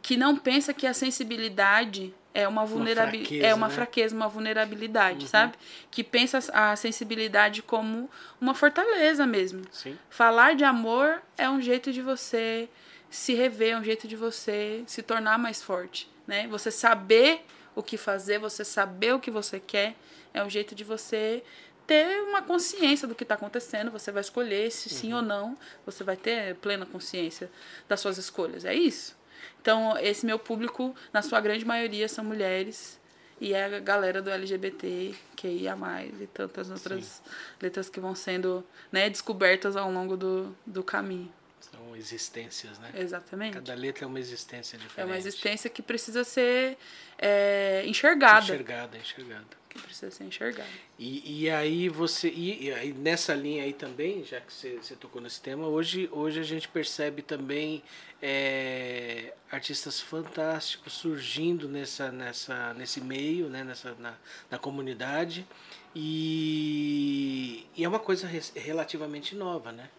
que 0.02 0.16
não 0.16 0.36
pensa 0.36 0.74
que 0.74 0.86
a 0.86 0.92
sensibilidade 0.92 2.12
é 2.34 2.46
uma 2.46 2.64
vulnerabilidade, 2.64 3.40
é 3.44 3.54
uma 3.54 3.68
né? 3.68 3.74
fraqueza, 3.74 4.14
uma 4.14 4.28
vulnerabilidade, 4.28 5.22
Uhum. 5.22 5.28
sabe? 5.28 5.54
Que 5.90 6.04
pensa 6.04 6.38
a 6.52 6.76
sensibilidade 6.76 7.62
como 7.62 8.10
uma 8.40 8.54
fortaleza 8.54 9.26
mesmo. 9.26 9.62
Sim. 9.72 9.96
Falar 10.10 10.54
de 10.54 10.64
amor 10.64 11.22
é 11.36 11.48
um 11.48 11.60
jeito 11.60 11.92
de 11.92 12.02
você 12.02 12.68
se 13.10 13.32
rever, 13.34 13.72
é 13.74 13.78
um 13.78 13.82
jeito 13.84 14.06
de 14.06 14.14
você 14.16 14.82
se 14.86 15.02
tornar 15.02 15.38
mais 15.38 15.62
forte, 15.62 16.08
né? 16.26 16.46
Você 16.48 16.70
saber 16.70 17.44
o 17.74 17.82
que 17.82 17.96
fazer, 17.96 18.38
você 18.38 18.64
saber 18.64 19.14
o 19.14 19.20
que 19.20 19.30
você 19.30 19.58
quer, 19.58 19.94
é 20.32 20.42
um 20.42 20.50
jeito 20.50 20.74
de 20.74 20.84
você 20.84 21.42
ter 21.86 22.20
uma 22.22 22.42
consciência 22.42 23.08
do 23.08 23.14
que 23.14 23.22
está 23.22 23.34
acontecendo, 23.34 23.90
você 23.90 24.12
vai 24.12 24.20
escolher 24.20 24.70
se 24.70 24.90
sim 24.90 25.14
ou 25.14 25.22
não, 25.22 25.56
você 25.86 26.04
vai 26.04 26.16
ter 26.16 26.54
plena 26.56 26.84
consciência 26.84 27.50
das 27.88 28.00
suas 28.00 28.18
escolhas, 28.18 28.64
é 28.64 28.74
isso. 28.74 29.16
Então, 29.60 29.96
esse 29.98 30.26
meu 30.26 30.38
público, 30.38 30.94
na 31.12 31.22
sua 31.22 31.40
grande 31.40 31.64
maioria, 31.64 32.08
são 32.08 32.24
mulheres 32.24 32.98
e 33.40 33.54
é 33.54 33.64
a 33.64 33.80
galera 33.80 34.20
do 34.20 34.30
LGBT, 34.30 35.14
QIA+, 35.36 35.76
e 36.20 36.26
tantas 36.26 36.70
outras 36.70 37.22
letras 37.60 37.88
que 37.88 38.00
vão 38.00 38.14
sendo 38.14 38.64
né, 38.90 39.08
descobertas 39.08 39.76
ao 39.76 39.90
longo 39.90 40.16
do, 40.16 40.56
do 40.66 40.82
caminho. 40.82 41.32
São 41.60 41.96
existências, 41.96 42.78
né? 42.78 42.92
Exatamente. 42.96 43.54
Cada 43.54 43.74
letra 43.74 44.04
é 44.04 44.06
uma 44.06 44.18
existência 44.18 44.78
diferente. 44.78 45.00
É 45.00 45.04
uma 45.04 45.16
existência 45.16 45.70
que 45.70 45.82
precisa 45.82 46.24
ser 46.24 46.76
é, 47.16 47.82
enxergada. 47.86 48.44
Enxergada, 48.44 48.98
enxergada. 48.98 49.57
Que 49.68 49.78
precisa 49.78 50.10
ser 50.10 50.24
enxergada. 50.24 50.68
E, 50.98 51.42
e 51.44 51.50
aí 51.50 51.88
você. 51.88 52.28
E, 52.30 52.64
e 52.64 52.72
aí 52.72 52.92
nessa 52.92 53.34
linha 53.34 53.64
aí 53.64 53.72
também, 53.72 54.24
já 54.24 54.40
que 54.40 54.52
você, 54.52 54.76
você 54.76 54.96
tocou 54.96 55.20
nesse 55.20 55.40
tema, 55.42 55.66
hoje, 55.66 56.08
hoje 56.10 56.40
a 56.40 56.42
gente 56.42 56.66
percebe 56.68 57.20
também 57.20 57.82
é, 58.22 59.34
artistas 59.50 60.00
fantásticos 60.00 60.94
surgindo 60.94 61.68
nessa, 61.68 62.10
nessa, 62.10 62.72
nesse 62.74 63.00
meio, 63.00 63.48
né, 63.50 63.62
nessa, 63.62 63.94
na, 63.96 64.14
na 64.50 64.58
comunidade. 64.58 65.46
E, 65.94 67.66
e 67.76 67.84
é 67.84 67.88
uma 67.88 67.98
coisa 67.98 68.26
res- 68.26 68.52
relativamente 68.56 69.34
nova, 69.34 69.70
né? 69.72 69.90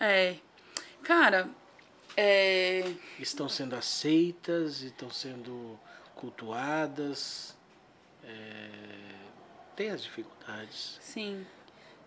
É. 0.00 0.36
Cara, 1.02 1.48
é, 2.16 2.92
Estão 3.18 3.48
sendo 3.48 3.74
aceitas, 3.76 4.82
estão 4.82 5.10
sendo 5.10 5.78
cultuadas. 6.14 7.53
É, 8.26 9.14
tem 9.76 9.90
as 9.90 10.02
dificuldades. 10.02 10.98
sim. 11.00 11.46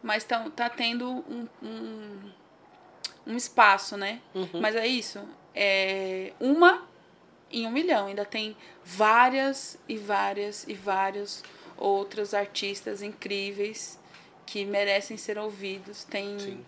Mas 0.01 0.23
tá, 0.23 0.47
tá 0.51 0.69
tendo 0.69 1.09
um, 1.09 1.47
um, 1.61 2.31
um 3.25 3.35
espaço, 3.35 3.97
né? 3.97 4.21
Uhum. 4.33 4.61
Mas 4.61 4.75
é 4.75 4.85
isso. 4.85 5.27
É 5.55 6.33
uma 6.39 6.87
em 7.51 7.65
um 7.65 7.71
milhão. 7.71 8.07
Ainda 8.07 8.23
tem 8.23 8.55
várias 8.83 9.77
e 9.87 9.97
várias 9.97 10.65
e 10.67 10.73
várias 10.73 11.43
outros 11.75 12.33
artistas 12.33 13.01
incríveis 13.01 13.99
que 14.45 14.65
merecem 14.65 15.17
ser 15.17 15.37
ouvidos. 15.37 16.03
Tem 16.03 16.39
Sim. 16.39 16.65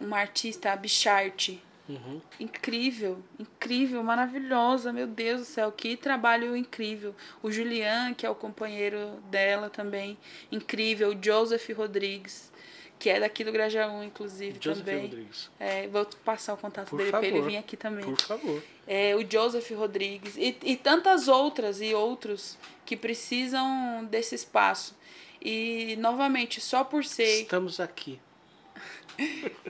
uma 0.00 0.18
artista, 0.18 0.72
a 0.72 0.76
Bicharte, 0.76 1.62
Uhum. 1.86 2.20
incrível, 2.40 3.18
incrível, 3.38 4.02
maravilhosa, 4.02 4.92
meu 4.92 5.06
Deus 5.06 5.40
do 5.40 5.44
céu, 5.44 5.70
que 5.70 5.96
trabalho 5.96 6.56
incrível. 6.56 7.14
O 7.42 7.50
Julian, 7.50 8.14
que 8.14 8.24
é 8.24 8.30
o 8.30 8.34
companheiro 8.34 9.22
dela 9.30 9.68
também, 9.68 10.16
incrível. 10.50 11.10
O 11.10 11.22
Joseph 11.22 11.68
Rodrigues, 11.76 12.50
que 12.98 13.10
é 13.10 13.20
daqui 13.20 13.44
do 13.44 13.52
Grajaú, 13.52 14.02
inclusive, 14.02 14.56
Joseph 14.58 14.84
também. 14.84 15.02
Rodrigues. 15.02 15.50
É, 15.60 15.86
vou 15.88 16.06
passar 16.24 16.54
o 16.54 16.56
contato 16.56 16.88
Por 16.88 16.96
dele 16.96 17.10
pra 17.10 17.26
ele 17.26 17.42
vir 17.42 17.58
aqui 17.58 17.76
também. 17.76 18.04
Por 18.04 18.20
favor. 18.20 18.62
É, 18.86 19.14
o 19.14 19.30
Joseph 19.30 19.70
Rodrigues 19.72 20.36
e, 20.36 20.56
e 20.62 20.76
tantas 20.76 21.28
outras 21.28 21.80
e 21.82 21.92
outros 21.94 22.58
que 22.86 22.96
precisam 22.96 24.04
desse 24.06 24.34
espaço. 24.34 24.96
E 25.40 25.96
novamente, 25.96 26.60
só 26.60 26.82
por 26.82 27.04
ser 27.04 27.42
Estamos 27.42 27.78
aqui. 27.78 28.18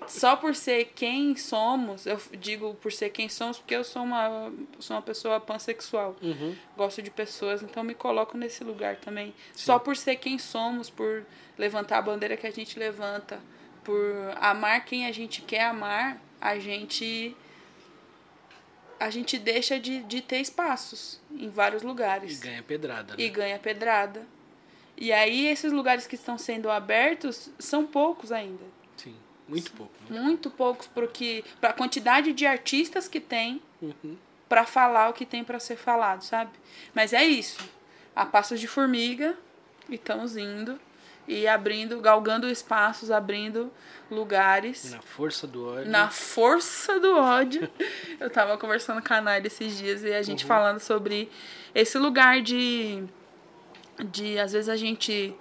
Só 0.06 0.36
por 0.36 0.54
ser 0.54 0.92
quem 0.94 1.36
somos, 1.36 2.06
eu 2.06 2.20
digo 2.38 2.74
por 2.74 2.92
ser 2.92 3.10
quem 3.10 3.28
somos 3.28 3.58
porque 3.58 3.74
eu 3.74 3.84
sou 3.84 4.02
uma 4.02 4.52
sou 4.78 4.96
uma 4.96 5.02
pessoa 5.02 5.40
pansexual. 5.40 6.16
Uhum. 6.22 6.56
Gosto 6.76 7.02
de 7.02 7.10
pessoas, 7.10 7.62
então 7.62 7.82
me 7.82 7.94
coloco 7.94 8.36
nesse 8.36 8.62
lugar 8.64 8.96
também. 8.96 9.34
Só 9.54 9.78
por 9.78 9.96
ser 9.96 10.16
quem 10.16 10.38
somos, 10.38 10.90
por 10.90 11.24
levantar 11.58 11.98
a 11.98 12.02
bandeira 12.02 12.36
que 12.36 12.46
a 12.46 12.50
gente 12.50 12.78
levanta, 12.78 13.40
por 13.82 13.96
amar 14.40 14.84
quem 14.84 15.06
a 15.06 15.12
gente 15.12 15.42
quer 15.42 15.64
amar, 15.64 16.20
a 16.40 16.58
gente 16.58 17.36
a 18.98 19.10
gente 19.10 19.38
deixa 19.38 19.78
de, 19.78 20.02
de 20.04 20.20
ter 20.20 20.38
espaços 20.38 21.20
em 21.30 21.48
vários 21.48 21.82
E 21.82 21.86
lugares 21.86 22.40
ganha 22.40 22.62
pedrada, 22.62 23.16
né? 23.16 23.22
e 23.22 23.28
ganha 23.28 23.58
pedrada. 23.58 24.26
E 24.96 25.12
aí 25.12 25.46
esses 25.46 25.72
lugares 25.72 26.06
que 26.06 26.14
estão 26.14 26.38
sendo 26.38 26.70
abertos 26.70 27.50
são 27.58 27.86
poucos 27.86 28.30
ainda. 28.30 28.64
Sim. 28.96 29.16
Muito 29.48 29.72
pouco. 29.72 29.92
Né? 30.08 30.20
Muito 30.20 30.50
poucos 30.50 30.86
porque 30.86 31.44
para 31.60 31.70
a 31.70 31.72
quantidade 31.72 32.32
de 32.32 32.46
artistas 32.46 33.08
que 33.08 33.20
tem 33.20 33.60
Uhum. 33.80 34.16
para 34.48 34.64
falar 34.64 35.10
o 35.10 35.12
que 35.12 35.26
tem 35.26 35.44
para 35.44 35.60
ser 35.60 35.76
falado, 35.76 36.22
sabe? 36.22 36.50
Mas 36.94 37.12
é 37.12 37.24
isso. 37.24 37.58
A 38.16 38.24
passos 38.24 38.58
de 38.58 38.66
formiga 38.66 39.36
e 39.88 39.96
estamos 39.96 40.36
indo 40.36 40.78
e 41.26 41.46
abrindo, 41.46 42.00
galgando 42.00 42.48
espaços, 42.48 43.10
abrindo 43.10 43.72
lugares. 44.10 44.90
Na 44.90 45.02
força 45.02 45.46
do 45.46 45.66
ódio. 45.66 45.90
Na 45.90 46.10
força 46.10 47.00
do 47.00 47.16
ódio. 47.16 47.68
Eu 48.20 48.30
tava 48.30 48.56
conversando 48.58 49.02
com 49.02 49.14
a 49.14 49.20
Nair 49.20 49.44
esses 49.46 49.76
dias 49.76 50.02
e 50.02 50.12
a 50.12 50.22
gente 50.22 50.44
uhum. 50.44 50.48
falando 50.48 50.80
sobre 50.80 51.30
esse 51.74 51.98
lugar 51.98 52.42
de. 52.42 53.04
de 54.10 54.38
às 54.38 54.52
vezes 54.52 54.68
a 54.68 54.76
gente 54.76 55.34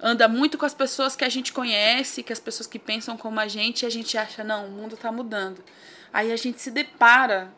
anda 0.00 0.28
muito 0.28 0.58
com 0.58 0.66
as 0.66 0.74
pessoas 0.74 1.16
que 1.16 1.24
a 1.24 1.28
gente 1.28 1.52
conhece, 1.52 2.22
que 2.22 2.32
as 2.32 2.40
pessoas 2.40 2.66
que 2.66 2.78
pensam 2.78 3.16
como 3.16 3.40
a 3.40 3.48
gente, 3.48 3.82
e 3.82 3.86
a 3.86 3.90
gente 3.90 4.16
acha, 4.16 4.44
não, 4.44 4.66
o 4.66 4.70
mundo 4.70 4.96
tá 4.96 5.10
mudando. 5.10 5.62
Aí 6.12 6.32
a 6.32 6.36
gente 6.36 6.60
se 6.60 6.70
depara 6.70 7.52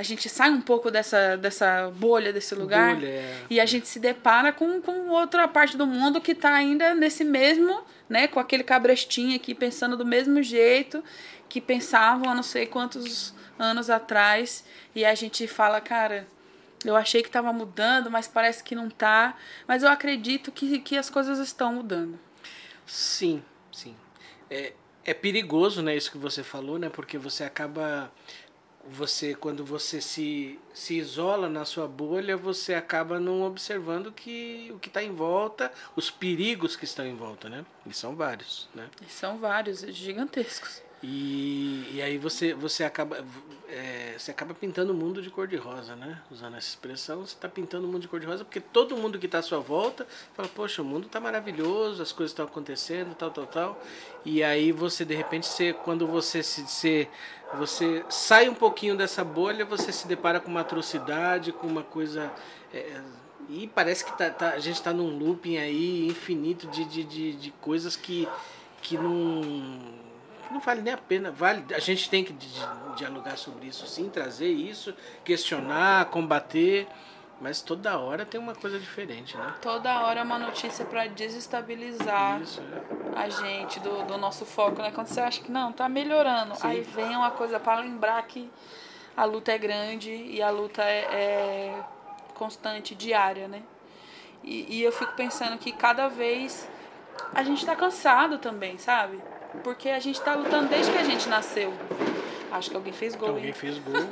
a 0.00 0.02
gente 0.02 0.30
sai 0.30 0.48
um 0.48 0.62
pouco 0.62 0.90
dessa, 0.90 1.36
dessa 1.36 1.90
bolha, 1.94 2.32
desse 2.32 2.54
lugar, 2.54 2.94
bolha, 2.94 3.06
é. 3.06 3.38
e 3.50 3.60
a 3.60 3.66
gente 3.66 3.86
se 3.86 3.98
depara 3.98 4.50
com, 4.50 4.80
com 4.80 5.10
outra 5.10 5.46
parte 5.46 5.76
do 5.76 5.86
mundo 5.86 6.22
que 6.22 6.32
está 6.32 6.54
ainda 6.54 6.94
nesse 6.94 7.22
mesmo, 7.22 7.82
né, 8.08 8.26
com 8.26 8.40
aquele 8.40 8.64
cabrestinho 8.64 9.36
aqui 9.36 9.54
pensando 9.54 9.98
do 9.98 10.06
mesmo 10.06 10.42
jeito 10.42 11.04
que 11.50 11.60
pensavam 11.60 12.30
há 12.30 12.34
não 12.34 12.42
sei 12.42 12.64
quantos 12.64 13.34
anos 13.58 13.90
atrás, 13.90 14.64
e 14.94 15.04
a 15.04 15.14
gente 15.14 15.46
fala, 15.46 15.82
cara, 15.82 16.26
eu 16.84 16.96
achei 16.96 17.22
que 17.22 17.28
estava 17.28 17.52
mudando, 17.52 18.10
mas 18.10 18.26
parece 18.26 18.64
que 18.64 18.74
não 18.74 18.88
tá. 18.88 19.36
Mas 19.66 19.82
eu 19.82 19.88
acredito 19.88 20.50
que, 20.50 20.78
que 20.78 20.96
as 20.96 21.10
coisas 21.10 21.38
estão 21.38 21.74
mudando. 21.74 22.18
Sim, 22.86 23.42
sim. 23.70 23.94
É, 24.48 24.72
é 25.04 25.14
perigoso, 25.14 25.82
né, 25.82 25.96
isso 25.96 26.10
que 26.10 26.18
você 26.18 26.42
falou, 26.42 26.78
né? 26.78 26.88
Porque 26.88 27.18
você 27.18 27.44
acaba 27.44 28.10
você 28.88 29.34
quando 29.34 29.64
você 29.64 30.00
se, 30.00 30.58
se 30.72 30.96
isola 30.96 31.48
na 31.48 31.64
sua 31.64 31.86
bolha, 31.86 32.36
você 32.36 32.74
acaba 32.74 33.20
não 33.20 33.42
observando 33.42 34.10
que 34.10 34.72
o 34.74 34.78
que 34.78 34.88
está 34.88 35.02
em 35.02 35.12
volta, 35.14 35.70
os 35.94 36.10
perigos 36.10 36.76
que 36.76 36.84
estão 36.84 37.06
em 37.06 37.14
volta, 37.14 37.48
né? 37.48 37.64
E 37.86 37.92
são 37.92 38.16
vários, 38.16 38.68
né? 38.74 38.88
E 39.06 39.10
são 39.10 39.38
vários, 39.38 39.80
gigantescos. 39.80 40.82
E, 41.02 41.92
e 41.94 42.02
aí 42.02 42.18
você, 42.18 42.52
você, 42.52 42.84
acaba, 42.84 43.24
é, 43.68 44.14
você 44.18 44.30
acaba 44.30 44.52
pintando 44.52 44.92
o 44.92 44.94
mundo 44.94 45.22
de 45.22 45.30
cor-de-rosa, 45.30 45.96
né? 45.96 46.20
Usando 46.30 46.56
essa 46.56 46.68
expressão, 46.68 47.20
você 47.20 47.34
está 47.34 47.48
pintando 47.48 47.86
o 47.86 47.90
mundo 47.90 48.02
de 48.02 48.08
cor-de-rosa 48.08 48.44
porque 48.44 48.60
todo 48.60 48.96
mundo 48.96 49.18
que 49.18 49.24
está 49.24 49.38
à 49.38 49.42
sua 49.42 49.60
volta 49.60 50.06
fala, 50.34 50.48
poxa, 50.48 50.82
o 50.82 50.84
mundo 50.84 51.06
está 51.06 51.18
maravilhoso, 51.18 52.02
as 52.02 52.12
coisas 52.12 52.32
estão 52.32 52.44
acontecendo, 52.44 53.14
tal, 53.14 53.30
tal, 53.30 53.46
tal. 53.46 53.82
E 54.26 54.42
aí 54.42 54.72
você, 54.72 55.04
de 55.04 55.14
repente, 55.14 55.46
você, 55.46 55.72
quando 55.72 56.06
você 56.06 56.42
se, 56.42 56.66
se 56.66 57.08
você 57.54 58.04
sai 58.10 58.50
um 58.50 58.54
pouquinho 58.54 58.94
dessa 58.94 59.24
bolha, 59.24 59.64
você 59.64 59.90
se 59.92 60.06
depara 60.06 60.38
com 60.38 60.50
uma 60.50 60.60
atrocidade, 60.60 61.52
com 61.52 61.66
uma 61.66 61.82
coisa... 61.82 62.30
É, 62.74 63.00
e 63.48 63.66
parece 63.66 64.04
que 64.04 64.16
tá, 64.16 64.30
tá, 64.30 64.50
a 64.50 64.58
gente 64.60 64.76
está 64.76 64.92
num 64.92 65.18
looping 65.18 65.56
aí 65.56 66.06
infinito 66.06 66.68
de, 66.68 66.84
de, 66.84 67.02
de, 67.02 67.32
de 67.32 67.50
coisas 67.52 67.96
que, 67.96 68.28
que 68.80 68.96
não 68.96 70.09
não 70.50 70.60
vale 70.60 70.82
nem 70.82 70.92
a 70.92 70.98
pena. 70.98 71.30
Vale, 71.30 71.64
a 71.74 71.78
gente 71.78 72.08
tem 72.10 72.24
que 72.24 72.32
dialogar 72.96 73.36
sobre 73.36 73.66
isso, 73.66 73.86
sim, 73.86 74.08
trazer 74.08 74.48
isso, 74.48 74.94
questionar, 75.24 76.06
combater. 76.06 76.86
Mas 77.40 77.62
toda 77.62 77.98
hora 77.98 78.26
tem 78.26 78.38
uma 78.38 78.54
coisa 78.54 78.78
diferente, 78.78 79.34
né? 79.34 79.54
Toda 79.62 80.02
hora 80.02 80.20
é 80.20 80.22
uma 80.22 80.38
notícia 80.38 80.84
para 80.84 81.06
desestabilizar 81.06 82.38
Isso, 82.42 82.60
é. 82.60 83.18
a 83.18 83.30
gente 83.30 83.80
do, 83.80 84.04
do 84.04 84.18
nosso 84.18 84.44
foco, 84.44 84.82
né? 84.82 84.90
Quando 84.90 85.06
você 85.06 85.20
acha 85.20 85.40
que 85.40 85.50
não, 85.50 85.72
tá 85.72 85.88
melhorando. 85.88 86.54
Sim. 86.54 86.66
Aí 86.66 86.82
vem 86.82 87.16
uma 87.16 87.30
coisa 87.30 87.58
para 87.58 87.80
lembrar 87.80 88.22
que 88.24 88.50
a 89.16 89.24
luta 89.24 89.52
é 89.52 89.56
grande 89.56 90.10
e 90.10 90.42
a 90.42 90.50
luta 90.50 90.82
é, 90.82 90.98
é 91.10 91.84
constante, 92.34 92.94
diária, 92.94 93.48
né? 93.48 93.62
E, 94.44 94.76
e 94.76 94.82
eu 94.82 94.92
fico 94.92 95.12
pensando 95.14 95.56
que 95.56 95.72
cada 95.72 96.08
vez 96.08 96.68
a 97.34 97.42
gente 97.42 97.64
tá 97.64 97.74
cansado 97.74 98.36
também, 98.36 98.76
sabe? 98.76 99.18
Porque 99.62 99.88
a 99.88 99.98
gente 99.98 100.20
tá 100.20 100.34
lutando 100.34 100.68
desde 100.68 100.92
que 100.92 100.98
a 100.98 101.04
gente 101.04 101.28
nasceu. 101.28 101.72
Acho 102.50 102.70
que 102.70 102.76
alguém 102.76 102.92
fez 102.92 103.14
gol. 103.14 103.30
Alguém 103.30 103.46
hein? 103.46 103.52
fez 103.52 103.78
gol. 103.78 103.94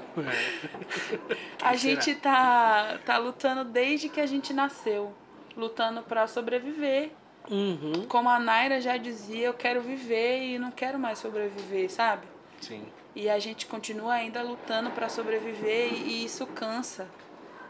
É. 1.60 1.65
a 1.65 1.74
gente 1.74 2.15
tá, 2.16 2.98
tá 3.05 3.19
lutando 3.19 3.65
desde 3.65 4.09
que 4.09 4.20
a 4.20 4.27
gente 4.27 4.52
nasceu. 4.52 5.12
Lutando 5.56 6.02
para 6.02 6.27
sobreviver. 6.27 7.10
Uhum. 7.51 8.05
Como 8.09 8.28
a 8.28 8.39
Naira 8.39 8.81
já 8.81 8.97
dizia, 8.97 9.47
eu 9.47 9.55
quero 9.55 9.81
viver 9.81 10.43
e 10.43 10.59
não 10.59 10.70
quero 10.70 10.98
mais 10.98 11.19
sobreviver, 11.19 11.90
sabe? 11.90 12.27
Sim. 12.60 12.86
E 13.15 13.28
a 13.28 13.39
gente 13.39 13.66
continua 13.66 14.15
ainda 14.15 14.43
lutando 14.43 14.90
para 14.90 15.09
sobreviver 15.09 15.93
e, 15.93 15.97
e 15.97 16.24
isso 16.24 16.47
cansa. 16.47 17.09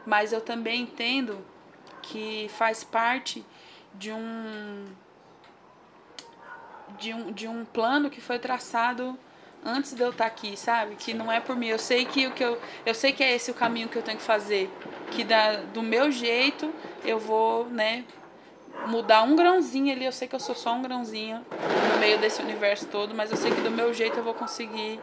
Mas 0.05 0.33
eu 0.33 0.41
também 0.41 0.83
entendo 0.83 1.45
que 2.03 2.49
faz 2.51 2.85
parte 2.85 3.45
de 3.95 4.13
um 4.13 4.85
de 6.99 7.13
um, 7.13 7.33
de 7.33 7.49
um 7.49 7.65
plano 7.65 8.11
que 8.11 8.21
foi 8.21 8.39
traçado 8.39 9.19
antes 9.65 9.93
de 9.95 10.03
eu 10.03 10.11
estar 10.11 10.27
aqui, 10.27 10.57
sabe? 10.57 10.95
Que 10.97 11.13
não 11.13 11.31
é 11.31 11.41
por 11.41 11.57
mim. 11.57 11.69
Eu 11.69 11.79
sei 11.79 12.05
que 12.05 12.27
o 12.27 12.33
que 12.33 12.45
eu, 12.45 12.59
eu 12.87 12.95
sei 12.95 13.13
que 13.13 13.23
é 13.23 13.35
esse 13.35 13.51
o 13.51 13.55
caminho 13.55 13.89
que 13.89 13.97
eu 13.97 14.03
tenho 14.03 14.19
que 14.19 14.23
fazer, 14.25 14.71
que 15.11 15.25
da, 15.25 15.57
do 15.57 15.83
meu 15.83 16.11
jeito 16.11 16.73
eu 17.05 17.19
vou, 17.19 17.67
né, 17.67 18.05
mudar 18.87 19.23
um 19.23 19.35
grãozinho 19.37 19.93
ali. 19.93 20.05
Eu 20.05 20.13
sei 20.13 20.29
que 20.29 20.35
eu 20.35 20.41
sou 20.41 20.55
só 20.55 20.73
um 20.73 20.83
grãozinho 20.83 21.45
no 21.93 21.99
meio 21.99 22.19
desse 22.19 22.41
universo 22.41 22.87
todo, 22.87 23.15
mas 23.15 23.31
eu 23.31 23.37
sei 23.37 23.51
que 23.51 23.61
do 23.61 23.71
meu 23.71 23.93
jeito 23.93 24.19
eu 24.19 24.25
vou 24.25 24.35
conseguir 24.35 25.01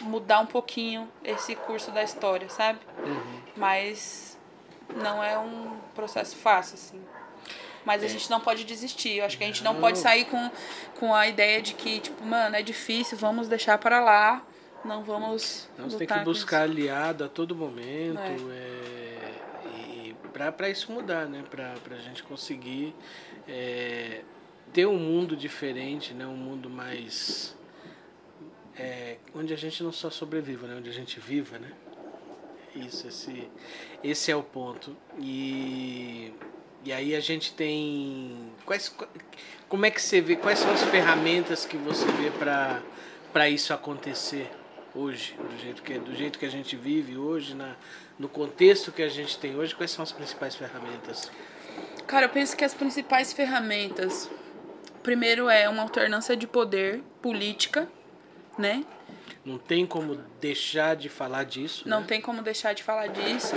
mudar 0.00 0.40
um 0.40 0.46
pouquinho 0.46 1.08
esse 1.24 1.54
curso 1.54 1.90
da 1.90 2.02
história, 2.02 2.48
sabe? 2.48 2.78
Uhum. 2.98 3.40
Mas 3.56 4.36
não 4.94 5.22
é 5.22 5.38
um 5.38 5.76
processo 5.94 6.36
fácil 6.36 6.74
assim. 6.74 7.00
Mas 7.86 8.02
a 8.02 8.06
é. 8.06 8.08
gente 8.08 8.28
não 8.28 8.40
pode 8.40 8.64
desistir. 8.64 9.18
Eu 9.18 9.24
acho 9.24 9.38
que 9.38 9.44
a 9.44 9.46
gente 9.46 9.62
não, 9.62 9.74
não 9.74 9.80
pode 9.80 9.98
sair 9.98 10.24
com, 10.24 10.50
com 10.98 11.14
a 11.14 11.28
ideia 11.28 11.62
de 11.62 11.72
que, 11.72 12.00
tipo, 12.00 12.24
mano, 12.24 12.56
é 12.56 12.62
difícil, 12.62 13.16
vamos 13.16 13.46
deixar 13.46 13.78
para 13.78 14.00
lá. 14.00 14.44
Não 14.84 15.04
vamos. 15.04 15.68
Não, 15.78 15.88
você 15.88 15.98
tem 15.98 16.08
que 16.08 16.24
buscar 16.24 16.62
aliado 16.62 17.22
a 17.22 17.28
todo 17.28 17.54
momento. 17.54 18.18
É. 18.18 18.36
É, 18.52 19.32
e 19.78 20.16
para 20.32 20.68
isso 20.68 20.90
mudar, 20.90 21.26
né? 21.26 21.44
Para 21.48 21.74
a 21.92 21.98
gente 22.00 22.24
conseguir 22.24 22.92
é, 23.46 24.22
ter 24.72 24.86
um 24.86 24.98
mundo 24.98 25.36
diferente, 25.36 26.12
né? 26.12 26.26
Um 26.26 26.36
mundo 26.36 26.68
mais. 26.68 27.56
É, 28.76 29.18
onde 29.32 29.54
a 29.54 29.56
gente 29.56 29.80
não 29.84 29.92
só 29.92 30.10
sobreviva, 30.10 30.66
né? 30.66 30.74
Onde 30.76 30.90
a 30.90 30.92
gente 30.92 31.20
viva, 31.20 31.56
né? 31.56 31.70
Isso, 32.74 33.06
esse, 33.06 33.48
esse 34.02 34.30
é 34.30 34.36
o 34.36 34.42
ponto. 34.42 34.96
E 35.18 36.34
e 36.86 36.92
aí 36.92 37.16
a 37.16 37.20
gente 37.20 37.52
tem. 37.52 38.52
Quais, 38.64 38.94
como 39.68 39.84
é 39.84 39.90
que 39.90 40.00
você 40.00 40.20
vê? 40.20 40.36
Quais 40.36 40.60
são 40.60 40.70
as 40.70 40.84
ferramentas 40.84 41.66
que 41.66 41.76
você 41.76 42.06
vê 42.12 42.30
para 42.30 43.50
isso 43.50 43.74
acontecer 43.74 44.48
hoje, 44.94 45.34
do 45.34 45.58
jeito, 45.58 45.82
que, 45.82 45.98
do 45.98 46.14
jeito 46.14 46.38
que 46.38 46.46
a 46.46 46.48
gente 46.48 46.76
vive 46.76 47.18
hoje, 47.18 47.56
na, 47.56 47.74
no 48.16 48.28
contexto 48.28 48.92
que 48.92 49.02
a 49.02 49.08
gente 49.08 49.36
tem 49.36 49.56
hoje? 49.56 49.74
Quais 49.74 49.90
são 49.90 50.04
as 50.04 50.12
principais 50.12 50.54
ferramentas? 50.54 51.28
Cara, 52.06 52.26
eu 52.26 52.30
penso 52.30 52.56
que 52.56 52.64
as 52.64 52.72
principais 52.72 53.32
ferramentas. 53.32 54.30
Primeiro 55.02 55.50
é 55.50 55.68
uma 55.68 55.82
alternância 55.82 56.36
de 56.36 56.46
poder 56.46 57.02
política, 57.20 57.88
né? 58.56 58.84
Não 59.46 59.58
tem 59.58 59.86
como 59.86 60.16
deixar 60.40 60.96
de 60.96 61.08
falar 61.08 61.44
disso. 61.44 61.88
Não 61.88 62.00
né? 62.00 62.06
tem 62.08 62.20
como 62.20 62.42
deixar 62.42 62.72
de 62.72 62.82
falar 62.82 63.06
disso, 63.06 63.54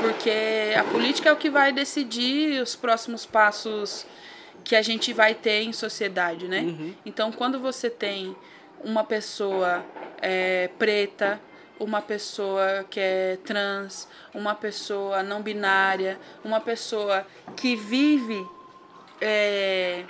porque 0.00 0.72
a 0.78 0.84
política 0.84 1.30
é 1.30 1.32
o 1.32 1.36
que 1.36 1.50
vai 1.50 1.72
decidir 1.72 2.62
os 2.62 2.76
próximos 2.76 3.26
passos 3.26 4.06
que 4.62 4.76
a 4.76 4.82
gente 4.82 5.12
vai 5.12 5.34
ter 5.34 5.62
em 5.62 5.72
sociedade, 5.72 6.46
né? 6.46 6.60
Uhum. 6.60 6.94
Então, 7.04 7.32
quando 7.32 7.58
você 7.58 7.90
tem 7.90 8.36
uma 8.84 9.02
pessoa 9.02 9.84
é, 10.20 10.70
preta, 10.78 11.40
uma 11.80 12.00
pessoa 12.00 12.86
que 12.88 13.00
é 13.00 13.36
trans, 13.44 14.06
uma 14.32 14.54
pessoa 14.54 15.24
não 15.24 15.42
binária, 15.42 16.20
uma 16.44 16.60
pessoa 16.60 17.26
que 17.56 17.74
vive 17.74 18.46
é, 19.20 20.04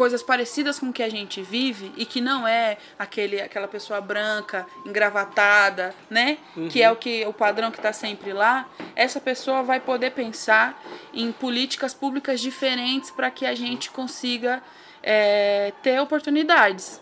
coisas 0.00 0.22
parecidas 0.22 0.78
com 0.78 0.86
o 0.86 0.92
que 0.94 1.02
a 1.02 1.10
gente 1.10 1.42
vive 1.42 1.92
e 1.94 2.06
que 2.06 2.22
não 2.22 2.48
é 2.48 2.78
aquele 2.98 3.38
aquela 3.38 3.68
pessoa 3.68 4.00
branca, 4.00 4.66
engravatada, 4.86 5.94
né? 6.08 6.38
Uhum. 6.56 6.70
Que 6.70 6.82
é 6.82 6.90
o 6.90 6.96
que 6.96 7.26
o 7.26 7.34
padrão 7.34 7.70
que 7.70 7.76
está 7.76 7.92
sempre 7.92 8.32
lá. 8.32 8.66
Essa 8.96 9.20
pessoa 9.20 9.62
vai 9.62 9.78
poder 9.78 10.12
pensar 10.12 10.82
em 11.12 11.30
políticas 11.30 11.92
públicas 11.92 12.40
diferentes 12.40 13.10
para 13.10 13.30
que 13.30 13.44
a 13.44 13.54
gente 13.54 13.90
consiga 13.90 14.62
é, 15.02 15.70
ter 15.82 16.00
oportunidades. 16.00 16.98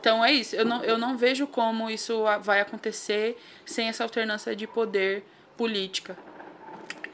Então 0.00 0.24
é 0.24 0.32
isso. 0.32 0.56
Eu 0.56 0.64
não, 0.64 0.82
eu 0.82 0.98
não 0.98 1.16
vejo 1.16 1.46
como 1.46 1.88
isso 1.88 2.24
vai 2.42 2.60
acontecer 2.60 3.40
sem 3.64 3.86
essa 3.86 4.02
alternância 4.02 4.56
de 4.56 4.66
poder 4.66 5.22
política. 5.56 6.18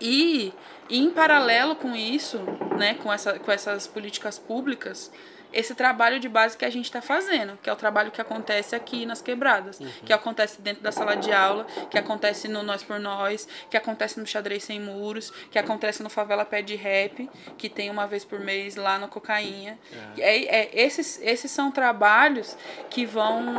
E 0.01 0.51
em 0.89 1.11
paralelo 1.11 1.77
com 1.77 1.95
isso, 1.95 2.39
né, 2.79 2.95
com, 2.95 3.13
essa, 3.13 3.39
com 3.39 3.51
essas 3.51 3.87
políticas 3.87 4.39
públicas, 4.39 5.11
esse 5.53 5.75
trabalho 5.75 6.21
de 6.21 6.29
base 6.29 6.57
que 6.57 6.65
a 6.65 6.71
gente 6.71 6.85
está 6.85 7.01
fazendo, 7.01 7.59
que 7.63 7.71
é 7.71 7.73
o 7.73 7.77
trabalho 7.77 8.11
que 8.11 8.21
acontece 8.21 8.75
aqui 8.75 9.07
nas 9.07 9.23
quebradas, 9.23 9.81
uhum. 9.81 9.89
que 10.05 10.13
acontece 10.13 10.61
dentro 10.61 10.83
da 10.83 10.93
sala 10.93 11.17
de 11.17 11.33
aula, 11.33 11.67
que 11.91 11.97
acontece 11.97 12.47
no 12.49 12.63
Nós 12.63 12.83
por 12.83 12.99
Nós, 12.99 13.49
que 13.71 13.77
acontece 13.77 14.21
no 14.21 14.27
Xadrez 14.27 14.65
Sem 14.65 14.81
Muros, 14.81 15.33
que 15.51 15.59
acontece 15.59 16.03
no 16.03 16.11
Favela 16.11 16.45
Pé 16.45 16.63
de 16.63 16.77
Rap, 16.77 17.31
que 17.57 17.69
tem 17.69 17.91
uma 17.91 18.07
vez 18.07 18.25
por 18.25 18.39
mês 18.39 18.77
lá 18.77 18.99
no 18.99 19.09
Cocainha. 19.09 19.79
É. 20.19 20.37
É, 20.37 20.45
é, 20.45 20.71
esses, 20.75 21.21
esses 21.23 21.51
são 21.51 21.71
trabalhos 21.71 22.57
que 22.91 23.07
vão 23.07 23.55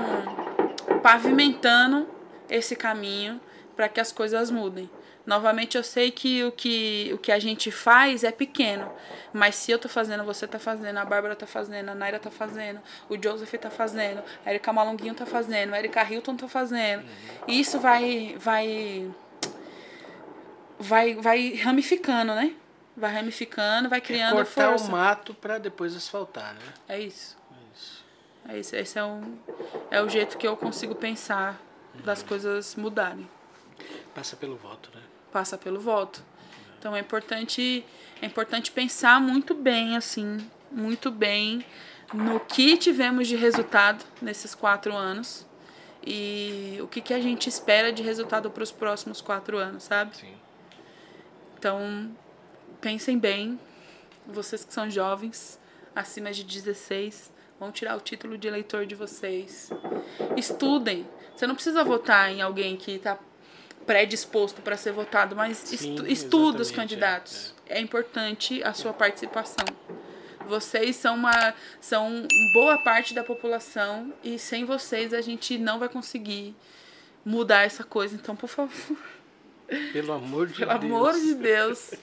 pavimentando 1.02 2.08
esse 2.50 2.76
caminho 2.76 3.42
para 3.78 3.88
que 3.88 4.02
as 4.02 4.12
coisas 4.12 4.50
mudem. 4.52 4.90
Novamente, 5.24 5.78
eu 5.78 5.84
sei 5.84 6.10
que 6.10 6.44
o, 6.46 6.52
que 6.54 7.12
o 7.14 7.18
que 7.18 7.34
a 7.34 7.38
gente 7.38 7.70
faz 7.70 8.24
é 8.24 8.32
pequeno, 8.32 8.90
mas 9.34 9.56
se 9.56 9.70
eu 9.70 9.78
tô 9.78 9.90
fazendo, 9.90 10.24
você 10.24 10.48
tá 10.48 10.58
fazendo, 10.58 10.98
a 10.98 11.06
Bárbara 11.06 11.36
tá 11.36 11.46
fazendo, 11.46 11.90
a 11.90 11.96
Naira 11.96 12.18
tá 12.18 12.32
fazendo, 12.32 12.80
o 13.10 13.22
Joseph 13.22 13.54
tá 13.60 13.70
fazendo, 13.70 14.24
a 14.46 14.50
Erika 14.50 14.72
Malonguinho 14.72 15.14
tá 15.14 15.26
fazendo, 15.26 15.74
a 15.74 15.80
Erika 15.80 16.02
Hilton 16.02 16.38
tá 16.38 16.48
fazendo. 16.48 17.04
E 17.46 17.60
isso 17.60 17.78
vai, 17.78 18.38
vai, 18.40 19.12
vai, 20.80 21.16
vai 21.16 21.54
ramificando, 21.56 22.34
né? 22.34 22.56
Vai 22.96 23.14
ramificando, 23.14 23.90
vai 23.90 24.00
criando 24.00 24.32
é 24.32 24.44
cortar 24.46 24.70
força. 24.70 24.88
o 24.88 24.92
mato 24.92 25.34
para 25.34 25.58
depois 25.58 25.94
asfaltar, 25.94 26.54
né? 26.54 26.74
É 26.88 27.00
isso. 27.00 27.38
É 27.52 27.76
isso. 27.76 28.06
É 28.48 28.58
isso. 28.60 28.76
Esse 28.78 28.98
é, 28.98 29.04
um, 29.04 29.38
é 29.92 30.02
o 30.02 30.08
jeito 30.08 30.38
que 30.38 30.48
eu 30.48 30.56
consigo 30.56 30.96
pensar 30.96 31.62
das 32.06 32.24
coisas 32.24 32.76
mudarem. 32.76 33.30
Passa 34.14 34.36
pelo 34.36 34.56
voto, 34.56 34.90
né? 34.96 35.02
passa 35.38 35.58
pelo 35.58 35.80
voto. 35.80 36.24
Então 36.80 36.96
é 36.96 37.00
importante, 37.00 37.86
é 38.22 38.26
importante 38.26 38.72
pensar 38.72 39.22
muito 39.22 39.54
bem, 39.54 39.96
assim, 39.96 40.38
muito 40.72 41.12
bem 41.12 41.64
no 42.14 42.40
que 42.40 42.78
tivemos 42.78 43.28
de 43.28 43.36
resultado 43.36 44.04
nesses 44.22 44.56
quatro 44.56 44.96
anos 44.96 45.46
e 46.06 46.80
o 46.82 46.88
que, 46.88 47.02
que 47.02 47.14
a 47.14 47.20
gente 47.20 47.48
espera 47.50 47.92
de 47.92 48.02
resultado 48.02 48.50
para 48.50 48.64
os 48.64 48.72
próximos 48.72 49.22
quatro 49.22 49.58
anos, 49.58 49.84
sabe? 49.84 50.16
Sim. 50.16 50.34
Então, 51.60 52.10
pensem 52.80 53.18
bem, 53.20 53.60
vocês 54.26 54.64
que 54.64 54.74
são 54.74 54.90
jovens, 54.90 55.60
acima 55.96 56.32
de 56.32 56.44
16, 56.44 57.32
vão 57.60 57.72
tirar 57.72 57.98
o 57.98 58.00
título 58.00 58.38
de 58.38 58.48
eleitor 58.48 58.86
de 58.86 58.96
vocês. 58.96 59.70
Estudem. 60.38 61.08
Você 61.36 61.46
não 61.46 61.56
precisa 61.56 61.84
votar 61.84 62.32
em 62.32 62.42
alguém 62.42 62.78
que 62.78 62.92
está 62.92 63.20
predisposto 63.88 64.62
para 64.62 64.76
ser 64.78 64.92
votado, 64.92 65.36
mas 65.36 65.58
Sim, 65.58 65.76
estu 65.76 66.08
estuda 66.08 66.62
os 66.62 66.70
candidatos. 66.70 67.56
É. 67.68 67.80
é. 67.80 67.82
importante 67.82 68.62
a 68.62 68.74
sua 68.74 68.94
participação. 68.94 69.66
Vocês 70.46 70.96
são 70.98 71.16
uma 71.16 71.54
são 71.82 72.28
boa 72.54 72.78
parte 72.84 73.14
da 73.14 73.24
população 73.24 74.14
e 74.24 74.38
sem 74.38 74.66
vocês 74.66 75.14
a 75.14 75.22
gente 75.22 75.58
não 75.58 75.80
vai 75.80 75.90
conseguir 75.90 76.54
mudar 77.26 77.64
essa 77.64 77.84
coisa. 77.84 78.16
Então, 78.16 78.36
por 78.36 78.48
favor. 78.48 78.98
Pelo 79.92 80.14
amor 80.14 80.48
de 80.48 80.60
Pelo 80.60 80.72
Deus. 80.72 80.82
Pelo 80.82 80.96
amor 80.96 81.14
de 81.14 81.36
Deus. 81.36 81.94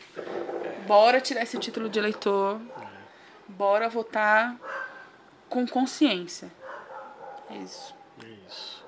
Bora 0.87 1.21
tirar 1.21 1.43
esse 1.43 1.59
título 1.59 1.89
de 1.89 1.99
eleitor. 1.99 2.61
Bora 3.49 3.89
votar 3.89 4.57
com 5.49 5.67
consciência. 5.67 6.51
É 7.51 7.57
isso. 7.57 7.95
É 8.23 8.29
isso. 8.49 8.84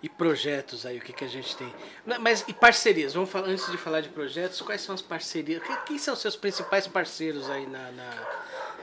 E 0.00 0.08
projetos 0.08 0.86
aí, 0.86 0.98
o 0.98 1.00
que, 1.00 1.12
que 1.12 1.24
a 1.24 1.28
gente 1.28 1.56
tem? 1.56 1.72
Mas 2.20 2.44
e 2.46 2.52
parcerias? 2.52 3.14
Vamos 3.14 3.30
falar 3.30 3.48
antes 3.48 3.68
de 3.70 3.76
falar 3.76 4.00
de 4.00 4.08
projetos, 4.08 4.60
quais 4.62 4.80
são 4.80 4.94
as 4.94 5.02
parcerias? 5.02 5.60
Quem 5.86 5.98
são 5.98 6.14
os 6.14 6.20
seus 6.20 6.36
principais 6.36 6.86
parceiros 6.86 7.50
aí 7.50 7.66
na, 7.66 7.90
na, 7.90 8.10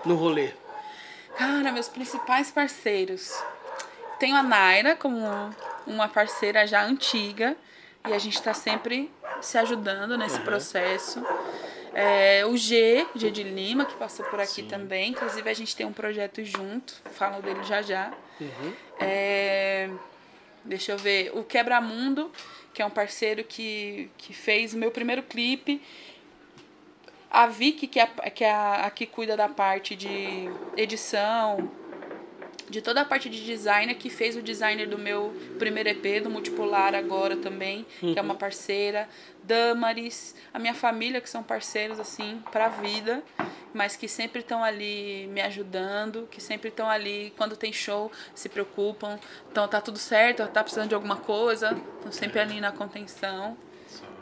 no 0.04 0.16
rolê? 0.16 0.52
Cara, 1.38 1.72
meus 1.72 1.88
principais 1.88 2.52
parceiros. 2.52 3.32
Tenho 4.20 4.36
a 4.36 4.44
Naira 4.44 4.96
como 4.96 5.18
uma 5.88 6.08
parceira 6.10 6.68
já 6.68 6.84
antiga 6.84 7.56
e 8.08 8.14
a 8.14 8.20
gente 8.20 8.36
está 8.36 8.54
sempre 8.54 9.12
se 9.42 9.58
ajudando 9.58 10.18
nesse 10.18 10.38
uhum. 10.38 10.44
processo. 10.44 11.26
É, 11.94 12.46
o 12.46 12.58
G, 12.58 13.08
G 13.16 13.32
de 13.32 13.44
Lima, 13.44 13.86
que 13.86 13.96
passou 13.96 14.26
por 14.26 14.40
aqui 14.40 14.64
Sim. 14.64 14.68
também. 14.68 15.12
Inclusive, 15.12 15.50
a 15.50 15.54
gente 15.54 15.74
tem 15.76 15.86
um 15.86 15.94
projeto 15.94 16.44
junto, 16.44 16.94
falo 17.12 17.42
dele 17.42 17.64
já 17.64 17.82
já. 17.82 18.12
Uhum. 18.40 18.74
É, 19.00 19.90
Deixa 20.66 20.92
eu 20.92 20.98
ver. 20.98 21.32
O 21.38 21.44
Quebra-Mundo, 21.44 22.32
que 22.74 22.82
é 22.82 22.86
um 22.86 22.90
parceiro 22.90 23.44
que, 23.44 24.10
que 24.18 24.34
fez 24.34 24.74
o 24.74 24.78
meu 24.78 24.90
primeiro 24.90 25.22
clipe. 25.22 25.82
A 27.30 27.48
Vicky, 27.48 27.86
que 27.86 28.00
é, 28.00 28.08
que 28.08 28.44
é 28.44 28.52
a, 28.52 28.86
a 28.86 28.90
que 28.90 29.06
cuida 29.06 29.38
da 29.38 29.48
parte 29.48 29.96
de 29.96 30.50
edição, 30.76 31.70
de 32.70 32.82
toda 32.82 33.02
a 33.02 33.06
parte 33.06 33.30
de 33.30 33.46
design, 33.46 33.94
que 33.96 34.10
fez 34.10 34.36
o 34.36 34.42
designer 34.42 34.88
do 34.88 34.98
meu 34.98 35.34
primeiro 35.60 35.90
EP, 35.90 36.24
do 36.24 36.30
Multipolar 36.30 36.96
agora 36.96 37.38
também, 37.38 37.86
uhum. 38.02 38.14
que 38.14 38.20
é 38.20 38.22
uma 38.22 38.34
uhum. 38.34 38.40
parceira. 38.40 39.08
Damaris, 39.44 40.36
a 40.52 40.58
minha 40.58 40.74
família, 40.74 41.22
que 41.22 41.30
são 41.30 41.44
parceiros, 41.44 42.00
assim, 42.00 42.42
pra 42.52 42.68
vida, 42.68 43.24
mas 43.74 43.96
que 43.96 44.08
sempre 44.08 44.40
estão 44.40 44.64
ali 44.64 45.28
me 45.28 45.42
ajudando, 45.42 46.28
que 46.32 46.42
sempre 46.42 46.70
estão 46.70 46.90
ali, 46.90 47.32
quando 47.38 47.56
tem 47.56 47.72
show, 47.72 48.12
se 48.34 48.50
preocupam. 48.50 49.20
Então, 49.52 49.68
tá 49.68 49.80
tudo 49.80 50.00
certo, 50.00 50.48
tá 50.48 50.64
precisando 50.64 50.90
de 50.90 50.96
alguma 50.96 51.18
coisa, 51.18 51.80
estão 51.98 52.12
sempre 52.12 52.40
ali 52.40 52.60
na 52.60 52.72
contenção. 52.72 53.56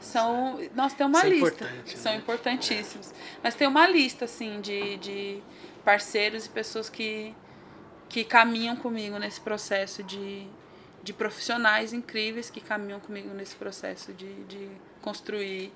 São, 0.01 0.59
nós 0.75 0.93
temos 0.93 1.17
uma 1.17 1.29
lista, 1.29 1.63
né? 1.63 1.83
são 1.85 2.13
importantíssimos. 2.13 3.13
Mas 3.41 3.55
tem 3.55 3.65
uma 3.65 3.87
lista, 3.87 4.25
assim, 4.25 4.59
de, 4.59 4.97
de 4.97 5.43
parceiros 5.85 6.45
e 6.45 6.49
pessoas 6.49 6.89
que 6.89 7.33
que 8.13 8.23
caminham 8.23 8.75
comigo 8.75 9.17
nesse 9.17 9.41
processo 9.41 10.03
de, 10.03 10.45
de 11.01 11.11
profissionais 11.11 11.93
incríveis 11.93 12.47
que 12.47 12.61
caminham 12.61 12.99
comigo 12.99 13.33
nesse 13.33 13.55
processo 13.55 14.13
de, 14.13 14.31
de 14.43 14.69
construir 15.01 15.73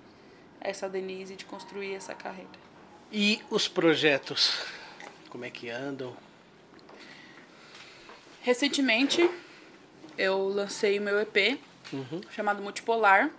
essa 0.61 0.87
Denise, 0.87 1.35
de 1.35 1.45
construir 1.45 1.95
essa 1.95 2.13
carreira. 2.13 2.51
E 3.11 3.41
os 3.49 3.67
projetos, 3.67 4.53
como 5.31 5.45
é 5.45 5.49
que 5.49 5.67
andam? 5.71 6.15
Recentemente 8.43 9.27
eu 10.15 10.47
lancei 10.47 10.99
o 10.99 11.01
meu 11.01 11.19
EP 11.19 11.59
uhum. 11.91 12.21
chamado 12.29 12.61
Multipolar. 12.61 13.31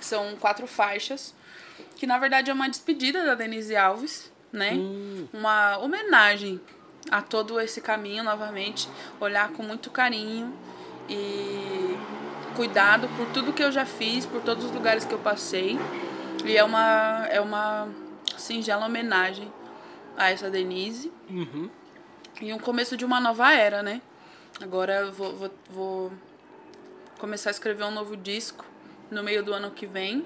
São 0.00 0.34
quatro 0.36 0.66
faixas, 0.66 1.34
que 1.94 2.06
na 2.06 2.18
verdade 2.18 2.50
é 2.50 2.54
uma 2.54 2.70
despedida 2.70 3.22
da 3.26 3.34
Denise 3.34 3.76
Alves, 3.76 4.32
né? 4.50 4.72
Hum. 4.72 5.28
Uma 5.34 5.76
homenagem 5.76 6.58
a 7.10 7.22
todo 7.22 7.60
esse 7.60 7.80
caminho 7.80 8.22
novamente, 8.24 8.88
olhar 9.20 9.50
com 9.50 9.62
muito 9.62 9.90
carinho 9.90 10.52
e 11.08 11.96
cuidado 12.54 13.08
por 13.16 13.26
tudo 13.28 13.52
que 13.52 13.62
eu 13.62 13.70
já 13.70 13.84
fiz, 13.84 14.26
por 14.26 14.40
todos 14.42 14.64
os 14.64 14.70
lugares 14.70 15.04
que 15.04 15.12
eu 15.12 15.18
passei. 15.18 15.78
E 16.44 16.56
é 16.56 16.64
uma, 16.64 17.26
é 17.30 17.40
uma 17.40 17.88
singela 18.36 18.86
homenagem 18.86 19.52
a 20.16 20.30
essa 20.30 20.50
Denise. 20.50 21.12
Uhum. 21.28 21.70
E 22.40 22.52
um 22.52 22.58
começo 22.58 22.96
de 22.96 23.04
uma 23.04 23.20
nova 23.20 23.52
era, 23.52 23.82
né? 23.82 24.00
Agora 24.60 25.00
eu 25.00 25.12
vou, 25.12 25.36
vou, 25.36 25.50
vou 25.70 26.12
começar 27.18 27.50
a 27.50 27.52
escrever 27.52 27.84
um 27.84 27.90
novo 27.90 28.16
disco 28.16 28.64
no 29.10 29.22
meio 29.22 29.42
do 29.42 29.52
ano 29.52 29.70
que 29.70 29.86
vem. 29.86 30.24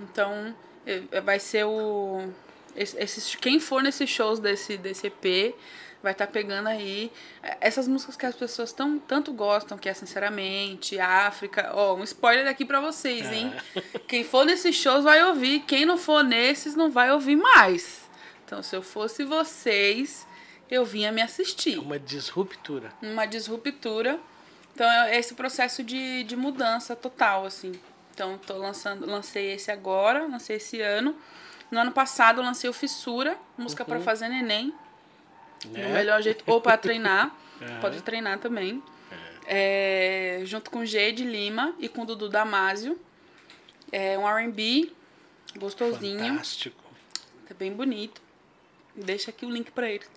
Então, 0.00 0.54
é, 0.86 1.20
vai 1.20 1.38
ser 1.38 1.64
o. 1.64 2.28
Esse, 2.74 3.38
quem 3.38 3.58
for 3.58 3.82
nesses 3.82 4.10
shows 4.10 4.38
desse, 4.38 4.76
desse 4.76 5.06
EP 5.06 5.54
vai 6.02 6.12
estar 6.12 6.26
tá 6.26 6.32
pegando 6.32 6.68
aí 6.68 7.10
é, 7.42 7.56
essas 7.60 7.88
músicas 7.88 8.16
que 8.16 8.26
as 8.26 8.34
pessoas 8.34 8.72
tão, 8.72 8.98
tanto 8.98 9.32
gostam, 9.32 9.76
que 9.76 9.88
é 9.88 9.94
Sinceramente, 9.94 10.98
África. 10.98 11.70
Ó, 11.74 11.94
um 11.94 12.04
spoiler 12.04 12.46
aqui 12.46 12.64
para 12.64 12.80
vocês, 12.80 13.30
hein? 13.32 13.52
É. 13.74 13.98
Quem 14.06 14.24
for 14.24 14.44
nesses 14.44 14.74
shows 14.76 15.04
vai 15.04 15.24
ouvir, 15.24 15.60
quem 15.60 15.84
não 15.84 15.98
for 15.98 16.22
nesses 16.22 16.74
não 16.74 16.90
vai 16.90 17.10
ouvir 17.10 17.36
mais. 17.36 18.08
Então, 18.44 18.62
se 18.62 18.76
eu 18.76 18.82
fosse 18.82 19.24
vocês, 19.24 20.26
eu 20.70 20.84
vinha 20.84 21.10
me 21.10 21.20
assistir. 21.20 21.78
Uma 21.78 21.98
disruptura. 21.98 22.92
Uma 23.02 23.26
disruptura. 23.26 24.20
Então, 24.74 24.88
é 24.88 25.18
esse 25.18 25.34
processo 25.34 25.82
de, 25.82 26.22
de 26.24 26.36
mudança 26.36 26.94
total, 26.94 27.46
assim. 27.46 27.72
Então, 28.14 28.38
tô 28.38 28.56
lançando, 28.56 29.06
lancei 29.06 29.52
esse 29.52 29.70
agora, 29.70 30.26
lancei 30.26 30.56
esse 30.56 30.80
ano. 30.80 31.16
No 31.70 31.80
ano 31.80 31.92
passado, 31.92 32.40
lancei 32.40 32.70
o 32.70 32.72
Fissura, 32.72 33.36
música 33.58 33.82
uhum. 33.82 33.88
para 33.88 34.00
fazer 34.00 34.28
neném. 34.28 34.72
É. 35.74 35.86
O 35.86 35.90
melhor 35.90 36.22
jeito, 36.22 36.44
ou 36.46 36.60
para 36.60 36.76
treinar, 36.76 37.34
é. 37.60 37.80
pode 37.80 38.02
treinar 38.02 38.38
também. 38.38 38.82
É. 39.48 40.40
junto 40.44 40.72
com 40.72 40.84
G 40.84 41.12
de 41.12 41.24
Lima 41.24 41.72
e 41.78 41.88
com 41.88 42.04
Dudu 42.04 42.28
Damasio. 42.28 42.98
É 43.92 44.18
um 44.18 44.26
RB 44.26 44.92
gostosinho. 45.56 46.18
Fantástico. 46.18 46.82
Tá 47.48 47.54
bem 47.54 47.72
bonito. 47.72 48.20
Deixa 48.94 49.30
aqui 49.30 49.46
o 49.46 49.50
link 49.50 49.70
para 49.70 49.88
eles. 49.90 50.10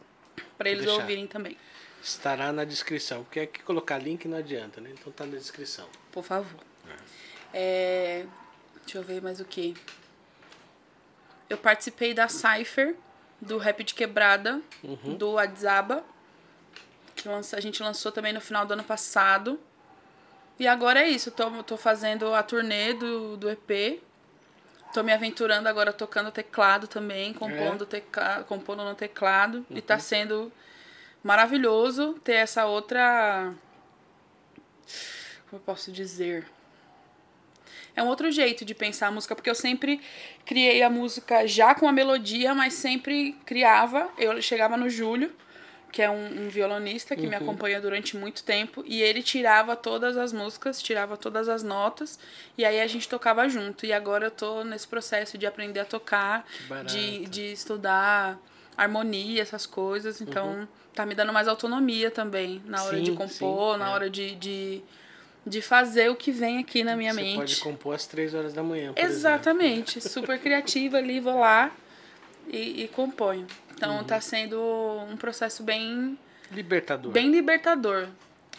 Para 0.58 0.70
eles 0.70 0.86
deixar. 0.86 1.02
ouvirem 1.02 1.28
também. 1.28 1.56
Estará 2.02 2.52
na 2.52 2.64
descrição. 2.64 3.24
Porque 3.24 3.42
aqui 3.42 3.62
colocar 3.62 3.98
link 3.98 4.28
não 4.28 4.38
adianta, 4.38 4.82
né? 4.82 4.90
Então 4.94 5.12
tá 5.12 5.26
na 5.26 5.38
descrição. 5.38 5.88
Por 6.12 6.24
favor. 6.24 6.62
É. 7.54 8.24
é 8.24 8.26
deixa 8.84 8.98
eu 8.98 9.04
ver 9.04 9.22
mais 9.22 9.40
o 9.40 9.46
que. 9.46 9.76
Eu 11.50 11.58
participei 11.58 12.14
da 12.14 12.28
Cypher 12.28 12.96
do 13.42 13.58
Rap 13.58 13.84
de 13.84 13.94
Quebrada, 13.94 14.62
Uhum. 14.84 15.16
do 15.16 15.38
Adzaba. 15.38 16.04
Que 17.16 17.28
a 17.30 17.60
gente 17.60 17.82
lançou 17.84 18.12
também 18.12 18.32
no 18.34 18.40
final 18.42 18.66
do 18.66 18.74
ano 18.74 18.84
passado. 18.84 19.60
E 20.58 20.68
agora 20.68 21.02
é 21.02 21.08
isso, 21.10 21.32
tô, 21.32 21.50
tô 21.64 21.78
fazendo 21.78 22.34
a 22.34 22.44
turnê 22.44 22.94
do, 22.94 23.38
do 23.38 23.50
EP. 23.50 24.02
Tô 24.94 25.04
me 25.04 25.14
aventurando 25.14 25.70
agora 25.70 25.94
tocando 25.94 26.32
teclado 26.32 26.88
também, 26.88 27.34
compondo, 27.34 27.86
tecla, 27.86 28.44
compondo 28.48 28.84
no 28.84 28.96
teclado. 28.96 29.66
E 29.70 29.82
tá 29.82 30.00
sendo 30.00 30.52
maravilhoso 31.24 32.14
ter 32.24 32.34
essa 32.34 32.66
outra. 32.66 33.54
Como 35.50 35.60
eu 35.62 35.66
posso 35.66 35.92
dizer? 35.92 36.46
É 38.00 38.02
um 38.02 38.08
outro 38.08 38.32
jeito 38.32 38.64
de 38.64 38.74
pensar 38.74 39.08
a 39.08 39.12
música, 39.12 39.36
porque 39.36 39.50
eu 39.50 39.56
sempre 39.56 40.00
criei 40.46 40.82
a 40.82 40.90
música 40.90 41.46
já 41.46 41.76
com 41.76 41.86
a 41.86 41.92
melodia, 41.92 42.56
mas 42.56 42.74
sempre 42.74 43.36
criava. 43.46 44.08
Eu 44.18 44.42
chegava 44.42 44.78
no 44.78 44.90
Júlio, 44.90 45.30
que 45.92 46.02
é 46.02 46.10
um, 46.10 46.46
um 46.46 46.48
violonista 46.48 47.14
que 47.14 47.28
me 47.28 47.36
acompanha 47.36 47.82
durante 47.82 48.16
muito 48.16 48.42
tempo, 48.42 48.86
e 48.88 49.02
ele 49.02 49.22
tirava 49.22 49.76
todas 49.76 50.16
as 50.16 50.32
músicas, 50.32 50.82
tirava 50.82 51.18
todas 51.18 51.50
as 51.50 51.62
notas, 51.62 52.18
e 52.58 52.64
aí 52.64 52.80
a 52.80 52.88
gente 52.88 53.06
tocava 53.10 53.50
junto. 53.50 53.86
E 53.86 53.92
agora 53.92 54.28
eu 54.28 54.32
tô 54.32 54.64
nesse 54.64 54.88
processo 54.88 55.38
de 55.38 55.46
aprender 55.46 55.82
a 55.82 55.86
tocar, 55.86 56.48
de, 56.86 57.26
de 57.26 57.52
estudar 57.52 58.40
harmonia, 58.78 59.42
essas 59.42 59.66
coisas. 59.66 60.22
Então 60.22 60.66
tá 60.96 61.06
me 61.06 61.14
dando 61.16 61.34
mais 61.34 61.50
autonomia 61.50 62.10
também 62.10 62.62
na 62.66 62.82
hora 62.82 63.02
de 63.02 63.12
Sim, 63.12 63.16
compor, 63.18 63.74
sim, 63.74 63.80
na 63.80 63.90
é. 63.90 63.94
hora 63.94 64.10
de, 64.10 64.36
de, 64.36 64.82
de 65.46 65.62
fazer 65.62 66.10
o 66.10 66.16
que 66.16 66.32
vem 66.32 66.60
aqui 66.60 66.84
na 66.84 66.96
minha 66.96 67.14
Você 67.14 67.22
mente. 67.22 67.36
pode 67.38 67.56
compor 67.60 67.96
às 67.96 68.06
três 68.06 68.34
horas 68.34 68.54
da 68.54 68.62
manhã, 68.62 68.94
Exatamente, 68.96 70.00
super 70.02 70.40
criativa 70.40 70.98
ali, 70.98 71.20
vou 71.20 71.40
lá 71.40 71.72
e, 72.48 72.84
e 72.84 72.88
componho. 72.90 73.48
Então 73.76 73.98
Uhum. 73.98 74.04
tá 74.04 74.20
sendo 74.20 74.60
um 75.10 75.16
processo 75.18 75.64
bem, 75.64 75.92
exemplo. 75.92 76.18
Libertador. 76.52 77.12
bem 77.12 77.32
libertador 77.32 78.08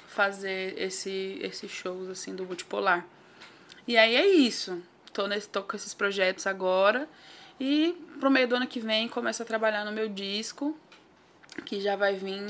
fazer 0.09 0.74
esse, 0.81 1.39
esses 1.43 1.70
shows 1.70 2.09
assim 2.09 2.35
do 2.35 2.44
multipolar. 2.44 3.07
E 3.86 3.97
aí 3.97 4.16
é 4.16 4.27
isso. 4.27 4.82
Tô, 5.12 5.27
nesse, 5.27 5.48
tô 5.48 5.62
com 5.62 5.77
esses 5.77 5.93
projetos 5.94 6.47
agora. 6.47 7.09
E 7.59 7.93
pro 8.19 8.31
meio 8.31 8.48
do 8.48 8.55
ano 8.57 8.66
que 8.66 8.81
vem 8.81 9.09
começo 9.09 9.43
a 9.43 9.44
trabalhar 9.47 9.85
no 9.85 9.93
meu 9.93 10.09
disco, 10.09 10.77
que 11.66 11.81
já 11.81 11.94
vai 11.97 12.15
vir 12.15 12.43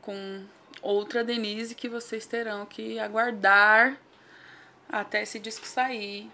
com 0.00 0.44
outra 0.92 1.22
Denise 1.24 1.74
que 1.74 1.88
vocês 1.88 2.26
terão 2.26 2.64
que 2.66 2.98
aguardar 2.98 3.96
até 4.88 5.22
esse 5.22 5.38
disco 5.38 5.66
sair 5.66 6.30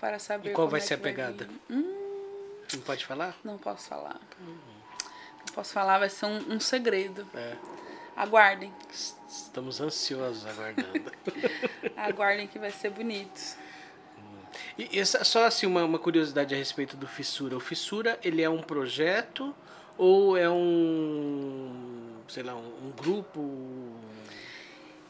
para 0.00 0.18
saber 0.18 0.50
E 0.50 0.52
qual 0.52 0.68
vai 0.68 0.80
é 0.80 0.82
ser 0.82 0.94
a 0.94 0.96
que 0.98 1.02
pegada? 1.02 1.48
vir. 1.68 1.96
Não 2.74 2.80
pode 2.84 3.04
falar? 3.06 3.36
Não 3.44 3.58
posso 3.58 3.88
falar. 3.88 4.20
Não 4.40 5.54
posso 5.54 5.72
falar, 5.72 5.98
vai 5.98 6.08
ser 6.10 6.26
um, 6.26 6.54
um 6.54 6.60
segredo. 6.60 7.26
É. 7.34 7.56
Aguardem. 8.16 8.72
Estamos 9.28 9.80
ansiosos 9.80 10.46
aguardando. 10.46 11.12
Aguardem 11.96 12.46
que 12.48 12.58
vai 12.58 12.70
ser 12.70 12.90
bonito. 12.90 13.56
E, 14.78 14.96
e 14.96 14.98
essa- 15.00 15.22
só 15.24 15.44
assim 15.44 15.66
uma, 15.66 15.84
uma 15.84 15.98
curiosidade 15.98 16.54
a 16.54 16.58
respeito 16.58 16.96
do 16.96 17.06
Fissura. 17.06 17.56
O 17.56 17.60
Fissura, 17.60 18.18
ele 18.24 18.42
é 18.42 18.48
um 18.50 18.62
projeto 18.62 19.54
ou 19.98 20.36
é 20.36 20.48
um, 20.50 21.95
sei 22.28 22.42
lá, 22.42 22.54
um, 22.54 22.88
um 22.88 22.90
grupo? 22.90 23.40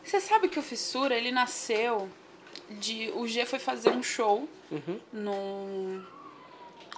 Você 0.05 0.21
sabe 0.21 0.49
que 0.49 0.59
o 0.59 0.63
Fissura, 0.63 1.15
ele 1.15 1.33
nasceu 1.33 2.09
de... 2.71 3.11
O 3.15 3.27
G 3.27 3.45
foi 3.45 3.59
fazer 3.59 3.91
um 3.91 4.03
show 4.03 4.49
Uhum. 4.69 4.99
no, 5.13 6.03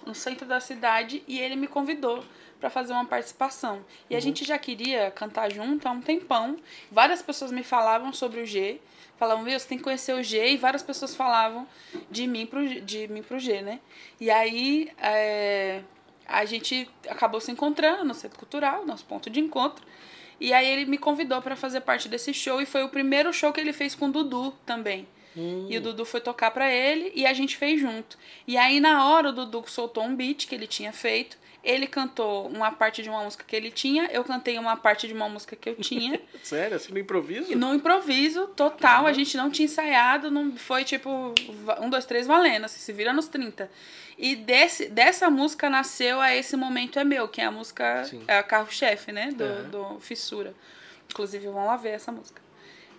no 0.07 0.15
centro 0.15 0.47
da 0.47 0.59
cidade 0.59 1.23
e 1.29 1.39
ele 1.39 1.55
me 1.55 1.67
convidou 1.67 2.25
para 2.59 2.71
fazer 2.71 2.93
uma 2.93 3.05
participação. 3.05 3.85
E 4.09 4.17
a 4.17 4.21
gente 4.21 4.45
já 4.45 4.59
queria 4.59 5.11
cantar 5.11 5.53
junto 5.53 5.87
há 5.87 5.91
um 5.91 6.01
tempão. 6.01 6.57
Várias 6.91 7.21
pessoas 7.23 7.53
me 7.53 7.63
falavam 7.63 8.13
sobre 8.13 8.41
o 8.41 8.47
G, 8.47 8.81
falavam, 9.19 9.45
viu, 9.45 9.59
você 9.59 9.69
tem 9.69 9.79
que 9.79 9.85
conhecer 9.85 10.15
o 10.15 10.23
G, 10.23 10.53
e 10.53 10.57
várias 10.57 10.83
pessoas 10.83 11.15
falavam 11.15 11.67
de 12.11 12.27
mim 12.27 12.47
pro, 12.47 12.81
de 12.81 13.07
mim 13.09 13.23
pro 13.23 13.39
G, 13.39 13.61
né? 13.61 13.81
E 14.21 14.31
aí 14.31 14.91
é, 14.99 15.83
a 16.29 16.45
gente 16.45 16.89
acabou 17.09 17.41
se 17.41 17.51
encontrando 17.51 18.05
no 18.05 18.15
Centro 18.15 18.39
Cultural, 18.39 18.85
nosso 18.85 19.05
ponto 19.05 19.31
de 19.31 19.41
encontro. 19.41 19.85
E 20.39 20.53
aí 20.53 20.69
ele 20.69 20.85
me 20.85 20.99
convidou 20.99 21.41
para 21.43 21.57
fazer 21.57 21.81
parte 21.81 22.09
desse 22.09 22.33
show 22.33 22.61
e 22.61 22.67
foi 22.67 22.85
o 22.85 22.89
primeiro 22.89 23.33
show 23.33 23.53
que 23.53 23.61
ele 23.61 23.73
fez 23.73 23.95
com 23.95 24.07
o 24.07 24.13
Dudu 24.13 24.55
também. 24.65 25.09
E 25.69 25.77
o 25.77 25.81
Dudu 25.81 26.05
foi 26.05 26.21
tocar 26.21 26.51
pra 26.51 26.69
ele 26.73 27.13
e 27.15 27.25
a 27.25 27.33
gente 27.33 27.57
fez 27.57 27.81
junto. 27.81 28.19
E 28.47 28.57
aí 28.57 28.81
na 28.81 29.07
hora 29.09 29.29
o 29.29 29.33
Dudu 29.33 29.65
soltou 29.67 30.03
um 30.03 30.17
beat 30.17 30.49
que 30.49 30.55
ele 30.55 30.67
tinha 30.67 30.93
feito. 30.93 31.39
Ele 31.63 31.87
cantou 31.87 32.49
uma 32.49 32.71
parte 32.73 33.03
de 33.03 33.09
uma 33.09 33.23
música 33.23 33.45
que 33.47 33.55
ele 33.55 33.71
tinha, 33.71 34.09
eu 34.13 34.25
cantei 34.25 34.59
uma 34.59 34.77
parte 34.77 35.07
de 35.07 35.13
uma 35.13 35.29
música 35.29 35.55
que 35.55 35.69
eu 35.69 35.75
tinha. 35.75 36.21
Sério? 36.43 36.77
Assim 36.77 36.93
no 36.93 36.99
improviso? 36.99 37.57
no 37.57 37.75
improviso 37.75 38.47
total, 38.49 39.07
a 39.07 39.13
gente 39.13 39.37
não 39.37 39.51
tinha 39.51 39.67
ensaiado, 39.67 40.31
não 40.31 40.57
foi 40.57 40.85
tipo 40.85 41.35
um, 41.81 41.91
dois, 41.91 42.05
três 42.07 42.27
valendo, 42.27 42.65
assim, 42.65 42.79
se 42.79 42.93
vira 42.93 43.13
nos 43.13 43.27
30. 43.29 43.71
E 44.19 44.35
desse, 44.35 44.89
dessa 44.89 45.31
música 45.31 45.71
nasceu 45.71 46.21
a 46.21 46.35
Esse 46.35 46.57
Momento 46.57 46.99
É 46.99 47.05
Meu, 47.05 47.29
que 47.29 47.41
é 47.41 47.45
a 47.45 47.53
música, 47.53 48.05
Sim. 48.05 48.25
é 48.27 48.39
a 48.39 48.43
carro-chefe, 48.43 49.13
né, 49.13 49.31
do, 49.31 49.45
Aham. 49.45 49.69
do 49.71 50.01
Fissura. 50.01 50.55
Inclusive 51.09 51.47
vão 51.47 51.67
lá 51.67 51.77
ver 51.77 51.91
essa 51.91 52.11
música. 52.11 52.43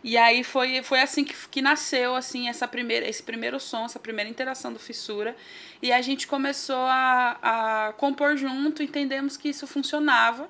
E 0.02 0.18
aí 0.18 0.46
foi, 0.46 0.82
foi 0.82 1.02
assim 1.02 1.26
que, 1.26 1.36
que 1.50 1.62
nasceu 1.62 2.16
assim 2.16 2.48
essa 2.48 2.66
primeira, 2.68 3.06
esse 3.06 3.22
primeiro 3.22 3.60
som, 3.60 3.84
essa 3.84 4.00
primeira 4.00 4.30
interação 4.30 4.72
do 4.72 4.80
Fissura. 4.80 5.36
E 5.82 5.92
a 5.92 6.02
gente 6.02 6.26
começou 6.26 6.78
a, 6.88 7.88
a 7.90 7.94
compor 7.94 8.38
junto, 8.38 8.82
entendemos 8.82 9.36
que 9.36 9.50
isso 9.50 9.68
funcionava. 9.68 10.50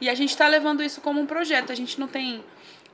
E 0.00 0.08
a 0.08 0.14
gente 0.14 0.30
está 0.30 0.48
levando 0.48 0.82
isso 0.82 1.02
como 1.02 1.20
um 1.20 1.26
projeto. 1.26 1.70
A 1.72 1.74
gente 1.74 2.00
não 2.00 2.08
tem 2.08 2.42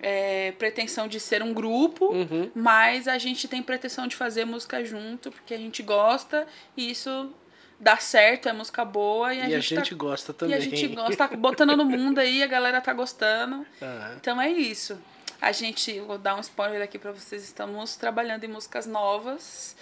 é, 0.02 0.52
pretensão 0.58 1.06
de 1.06 1.18
ser 1.20 1.42
um 1.42 1.54
grupo, 1.54 2.06
Uhum. 2.12 2.50
mas 2.54 3.06
a 3.08 3.16
gente 3.18 3.46
tem 3.48 3.62
pretensão 3.62 4.06
de 4.08 4.16
fazer 4.16 4.44
música 4.44 4.84
junto, 4.84 5.30
porque 5.30 5.54
a 5.54 5.58
gente 5.58 5.82
gosta 5.82 6.46
e 6.76 6.90
isso 6.90 7.32
dá 7.78 7.96
certo, 7.96 8.48
é 8.48 8.52
música 8.52 8.84
boa. 8.84 9.32
E 9.32 9.40
a, 9.40 9.48
E 9.48 9.54
a 9.54 9.60
gente, 9.60 9.76
gente 9.76 9.90
tá, 9.90 9.96
gosta 9.96 10.32
e 10.32 10.34
também. 10.34 10.56
a 10.56 10.60
gente 10.60 10.88
gosta, 10.88 11.16
tá 11.28 11.36
botando 11.36 11.76
no 11.76 11.84
mundo 11.84 12.18
aí, 12.18 12.42
a 12.42 12.46
galera 12.46 12.80
tá 12.80 12.92
gostando. 12.92 13.64
Ah, 13.80 14.14
Então 14.20 14.40
é 14.40 14.50
isso. 14.50 14.98
A 15.40 15.50
gente, 15.52 15.98
vou 16.00 16.18
dar 16.18 16.36
um 16.36 16.40
spoiler 16.40 16.82
aqui 16.82 16.98
pra 16.98 17.10
vocês, 17.12 17.42
estamos 17.42 17.96
trabalhando 17.96 18.44
em 18.44 18.48
músicas 18.48 18.86
novas. 18.86 19.74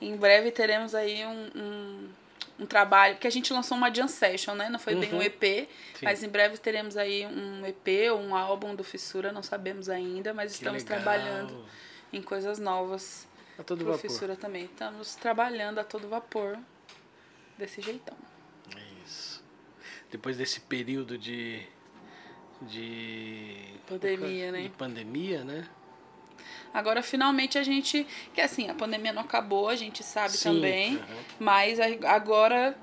Em 0.00 0.16
breve 0.16 0.50
teremos 0.52 0.94
aí 0.94 1.26
um, 1.26 1.50
um, 1.56 2.08
um 2.60 2.66
trabalho, 2.66 3.14
porque 3.14 3.26
a 3.26 3.30
gente 3.30 3.52
lançou 3.52 3.76
uma 3.76 3.92
jam 3.92 4.06
session, 4.06 4.54
né? 4.54 4.68
Não 4.68 4.78
foi 4.78 4.94
bem 4.94 5.10
um 5.14 5.16
Uhum. 5.16 5.22
EP, 5.22 5.42
Sim. 5.94 6.04
mas 6.04 6.22
em 6.22 6.28
breve 6.28 6.58
teremos 6.58 6.96
aí 6.96 7.26
um 7.26 7.64
EP 7.66 8.12
ou 8.12 8.20
um 8.20 8.34
álbum 8.34 8.74
do 8.74 8.84
Fissura, 8.84 9.32
não 9.32 9.42
sabemos 9.42 9.88
ainda, 9.88 10.34
mas 10.34 10.52
que 10.52 10.58
estamos 10.58 10.82
legal. 10.84 10.98
trabalhando 11.00 11.64
em 12.12 12.20
coisas 12.22 12.58
novas 12.58 13.26
A 13.58 13.62
todo 13.62 13.84
vapor. 13.84 13.98
Fissura 14.00 14.36
também. 14.36 14.64
Estamos 14.66 15.14
trabalhando 15.14 15.78
a 15.78 15.84
todo 15.84 16.06
vapor 16.08 16.58
desse 17.56 17.80
jeitão. 17.80 18.16
É 18.76 18.80
isso. 19.06 19.42
Depois 20.10 20.36
desse 20.36 20.60
período 20.60 21.16
de. 21.16 21.62
de. 22.62 23.74
Pandemia, 23.86 24.52
né? 24.52 24.62
De 24.62 24.68
pandemia, 24.70 25.44
né? 25.44 25.68
Agora, 26.72 27.02
finalmente, 27.02 27.58
a 27.58 27.62
gente. 27.62 28.06
Que 28.34 28.40
assim, 28.40 28.68
a 28.70 28.74
pandemia 28.74 29.12
não 29.12 29.22
acabou, 29.22 29.68
a 29.68 29.76
gente 29.76 30.02
sabe 30.02 30.36
Sim, 30.36 30.54
também. 30.54 30.96
aham. 30.96 31.06
Mas 31.38 31.78
agora 31.80 32.76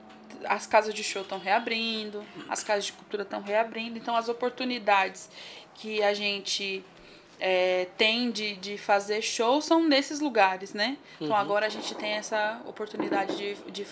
as 0.45 0.67
casas 0.67 0.93
de 0.93 1.03
show 1.03 1.21
estão 1.23 1.39
reabrindo, 1.39 2.23
as 2.49 2.63
casas 2.63 2.85
de 2.85 2.93
cultura 2.93 3.23
estão 3.23 3.41
reabrindo. 3.41 3.97
Então, 3.97 4.15
as 4.15 4.27
oportunidades 4.29 5.29
que 5.73 6.03
a 6.03 6.13
gente 6.13 6.83
é, 7.39 7.87
tem 7.97 8.29
de, 8.31 8.55
de 8.55 8.77
fazer 8.77 9.21
show 9.21 9.61
são 9.61 9.83
nesses 9.87 10.19
lugares, 10.19 10.73
né? 10.73 10.97
Então, 11.15 11.29
Uhum. 11.29 11.35
agora 11.35 11.65
a 11.65 11.69
gente 11.69 11.93
tem 11.95 12.11
essa 12.13 12.61
oportunidade 12.65 13.35
de, 13.35 13.55
de 13.71 13.85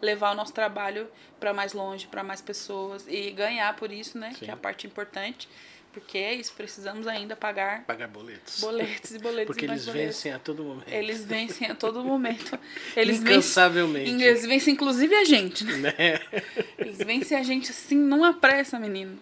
levar 0.00 0.30
o 0.32 0.34
nosso 0.34 0.52
trabalho 0.52 1.08
para 1.38 1.52
mais 1.52 1.72
longe, 1.72 2.06
para 2.06 2.22
mais 2.22 2.40
pessoas 2.40 3.04
e 3.08 3.30
ganhar 3.30 3.74
por 3.76 3.90
isso, 3.90 4.16
né? 4.18 4.30
Sim. 4.32 4.44
Que 4.44 4.50
é 4.50 4.54
a 4.54 4.56
parte 4.56 4.86
importante. 4.86 5.48
Porque 5.92 6.18
é 6.18 6.34
isso, 6.34 6.52
precisamos 6.52 7.06
ainda 7.08 7.34
pagar 7.34 7.84
Pagar 7.84 8.06
boletos. 8.06 8.60
boletos 8.60 9.10
e 9.10 9.18
boletos 9.18 9.46
Porque 9.46 9.66
e 9.66 9.68
eles 9.68 9.84
boletos. 9.86 10.04
vencem 10.06 10.32
a 10.32 10.38
todo 10.38 10.62
momento. 10.62 10.88
Eles 10.88 11.24
vencem 11.24 11.68
a 11.68 11.74
todo 11.74 12.04
momento. 12.04 12.56
Eles 12.94 13.18
vencem, 13.18 13.32
Incansavelmente. 13.32 14.22
eles 14.22 14.46
vencem 14.46 14.74
inclusive 14.74 15.12
a 15.16 15.24
gente. 15.24 15.64
né? 15.64 15.76
Né? 15.78 16.20
Eles 16.78 16.98
vencem 16.98 17.36
a 17.36 17.42
gente 17.42 17.70
assim 17.72 17.96
numa 17.96 18.32
pressa, 18.34 18.78
menino. 18.78 19.18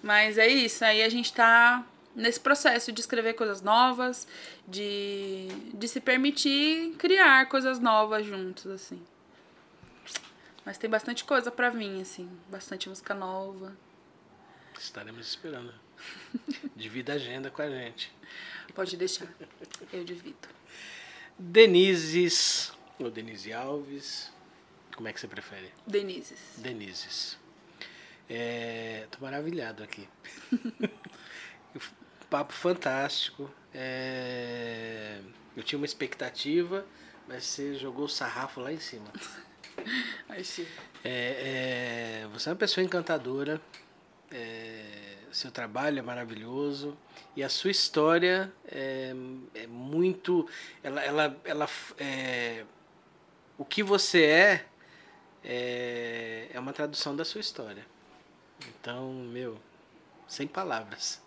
Mas 0.00 0.38
é 0.38 0.46
isso, 0.46 0.84
aí 0.84 1.02
a 1.02 1.08
gente 1.08 1.32
tá 1.32 1.84
nesse 2.14 2.38
processo 2.38 2.92
de 2.92 3.00
escrever 3.00 3.34
coisas 3.34 3.60
novas, 3.60 4.28
de, 4.68 5.48
de 5.74 5.88
se 5.88 6.00
permitir 6.00 6.94
criar 6.98 7.46
coisas 7.48 7.80
novas 7.80 8.24
juntos, 8.24 8.66
assim. 8.66 9.02
Mas 10.64 10.78
tem 10.78 10.88
bastante 10.88 11.24
coisa 11.24 11.50
pra 11.50 11.68
vir, 11.70 12.00
assim. 12.00 12.28
Bastante 12.48 12.88
música 12.88 13.12
nova. 13.14 13.76
Estaremos 14.78 15.26
esperando. 15.26 15.72
Divida 16.76 17.12
a 17.12 17.16
agenda 17.16 17.50
com 17.50 17.62
a 17.62 17.70
gente. 17.70 18.12
Pode 18.74 18.96
deixar. 18.96 19.28
Eu 19.92 20.04
divido. 20.04 20.48
Denises. 21.38 22.72
Ou 22.98 23.10
Denise 23.10 23.52
Alves. 23.52 24.32
Como 24.94 25.08
é 25.08 25.12
que 25.12 25.20
você 25.20 25.28
prefere? 25.28 25.70
Denises. 25.86 26.38
Denises. 26.56 27.38
É, 28.28 29.06
tô 29.10 29.18
maravilhado 29.20 29.82
aqui. 29.82 30.08
Papo 32.30 32.52
fantástico. 32.52 33.50
É, 33.72 35.20
eu 35.56 35.62
tinha 35.62 35.78
uma 35.78 35.86
expectativa, 35.86 36.84
mas 37.28 37.44
você 37.44 37.74
jogou 37.74 38.06
o 38.06 38.08
sarrafo 38.08 38.60
lá 38.60 38.72
em 38.72 38.80
cima. 38.80 39.06
É, 41.04 42.22
é, 42.24 42.28
você 42.32 42.48
é 42.48 42.52
uma 42.52 42.58
pessoa 42.58 42.82
encantadora. 42.82 43.60
É, 44.32 45.05
seu 45.36 45.50
trabalho 45.50 45.98
é 45.98 46.02
maravilhoso 46.02 46.96
e 47.36 47.44
a 47.44 47.48
sua 47.48 47.70
história 47.70 48.50
é, 48.66 49.14
é 49.54 49.66
muito 49.66 50.48
ela 50.82 51.02
ela, 51.02 51.36
ela 51.44 51.68
é, 51.98 52.64
o 53.58 53.64
que 53.64 53.82
você 53.82 54.24
é, 54.24 54.66
é 55.44 56.48
é 56.54 56.58
uma 56.58 56.72
tradução 56.72 57.14
da 57.14 57.22
sua 57.22 57.42
história. 57.42 57.84
Então 58.80 59.12
meu 59.12 59.60
sem 60.26 60.46
palavras. 60.46 61.20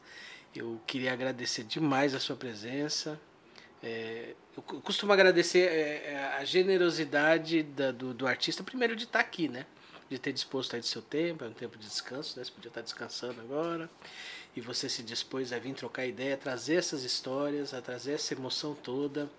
Eu 0.55 0.81
queria 0.87 1.13
agradecer 1.13 1.63
demais 1.63 2.15
a 2.15 2.19
sua 2.19 2.35
presença. 2.35 3.19
É, 3.83 4.33
eu 4.57 4.63
costumo 4.63 5.13
agradecer 5.13 5.69
é, 5.69 6.13
é, 6.13 6.33
a 6.39 6.43
generosidade 6.43 7.61
da, 7.61 7.91
do, 7.91 8.11
do 8.13 8.25
artista 8.25 8.63
primeiro 8.63 8.95
de 8.95 9.03
estar 9.03 9.19
aqui 9.19 9.47
né 9.47 9.67
de 10.09 10.17
ter 10.17 10.33
disposto 10.33 10.75
aí 10.75 10.79
do 10.79 10.87
seu 10.87 11.01
tempo, 11.01 11.43
é 11.43 11.47
um 11.47 11.53
tempo 11.53 11.77
de 11.77 11.87
descanso, 11.87 12.37
né? 12.37 12.43
Você 12.43 12.51
podia 12.51 12.69
estar 12.69 12.81
descansando 12.81 13.39
agora. 13.41 13.89
E 14.55 14.61
você 14.61 14.89
se 14.89 15.03
dispôs 15.03 15.53
a 15.53 15.59
vir 15.59 15.73
trocar 15.73 16.05
ideia, 16.05 16.33
a 16.33 16.37
trazer 16.37 16.75
essas 16.75 17.03
histórias, 17.03 17.73
a 17.73 17.81
trazer 17.81 18.13
essa 18.13 18.33
emoção 18.33 18.73
toda. 18.73 19.29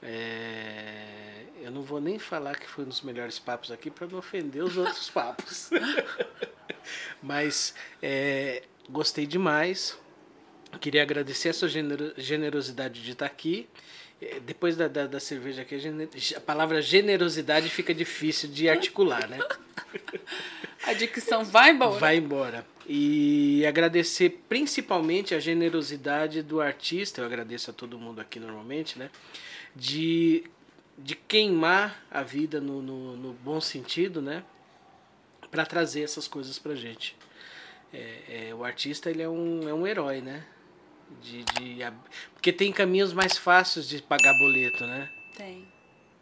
É... 0.00 1.44
Eu 1.60 1.70
não 1.70 1.82
vou 1.82 2.00
nem 2.00 2.18
falar 2.18 2.58
que 2.58 2.68
foi 2.68 2.84
um 2.84 2.88
dos 2.88 3.02
melhores 3.02 3.38
papos 3.38 3.70
aqui 3.70 3.90
para 3.90 4.06
não 4.06 4.18
ofender 4.18 4.62
os 4.62 4.76
outros 4.76 5.10
papos. 5.10 5.70
Mas 7.20 7.74
é, 8.00 8.62
gostei 8.88 9.26
demais. 9.26 9.98
Queria 10.80 11.02
agradecer 11.02 11.50
a 11.50 11.54
sua 11.54 11.68
generosidade 11.68 13.02
de 13.02 13.12
estar 13.12 13.26
aqui. 13.26 13.68
É, 14.22 14.38
depois 14.38 14.76
da, 14.76 14.86
da, 14.86 15.08
da 15.08 15.18
cerveja 15.18 15.62
aqui, 15.62 15.74
a, 15.74 16.38
a, 16.38 16.40
palavra 16.40 16.80
generosidade 16.80 17.68
fica 17.68 17.92
difícil 17.92 18.48
de 18.48 18.68
articular, 18.68 19.28
né? 19.28 19.38
A 20.84 20.92
dicção 20.92 21.44
vai 21.44 21.70
embora. 21.70 21.98
Vai 21.98 22.16
embora. 22.16 22.66
E 22.88 23.64
agradecer 23.66 24.40
principalmente 24.48 25.32
a 25.32 25.38
generosidade 25.38 26.42
do 26.42 26.60
artista, 26.60 27.20
eu 27.20 27.24
agradeço 27.24 27.70
a 27.70 27.72
todo 27.72 27.96
mundo 27.96 28.20
aqui 28.20 28.40
normalmente, 28.40 28.98
né? 28.98 29.08
De, 29.76 30.42
de 30.98 31.14
queimar 31.14 32.04
a 32.10 32.22
vida 32.22 32.60
no, 32.60 32.82
no, 32.82 33.16
no 33.16 33.32
bom 33.32 33.60
sentido, 33.60 34.20
né? 34.20 34.42
Para 35.52 35.64
trazer 35.64 36.02
essas 36.02 36.26
coisas 36.26 36.58
pra 36.58 36.74
gente. 36.74 37.16
É, 37.92 38.48
é, 38.48 38.54
o 38.54 38.64
artista 38.64 39.08
ele 39.08 39.22
é 39.22 39.28
um, 39.28 39.68
é 39.68 39.72
um 39.72 39.86
herói, 39.86 40.20
né? 40.20 40.44
De, 41.20 41.44
de, 41.44 41.92
porque 42.34 42.52
tem 42.52 42.72
caminhos 42.72 43.12
mais 43.12 43.36
fáceis 43.36 43.88
de 43.88 44.00
pagar 44.02 44.32
boleto, 44.38 44.86
né? 44.86 45.10
Tem. 45.36 45.66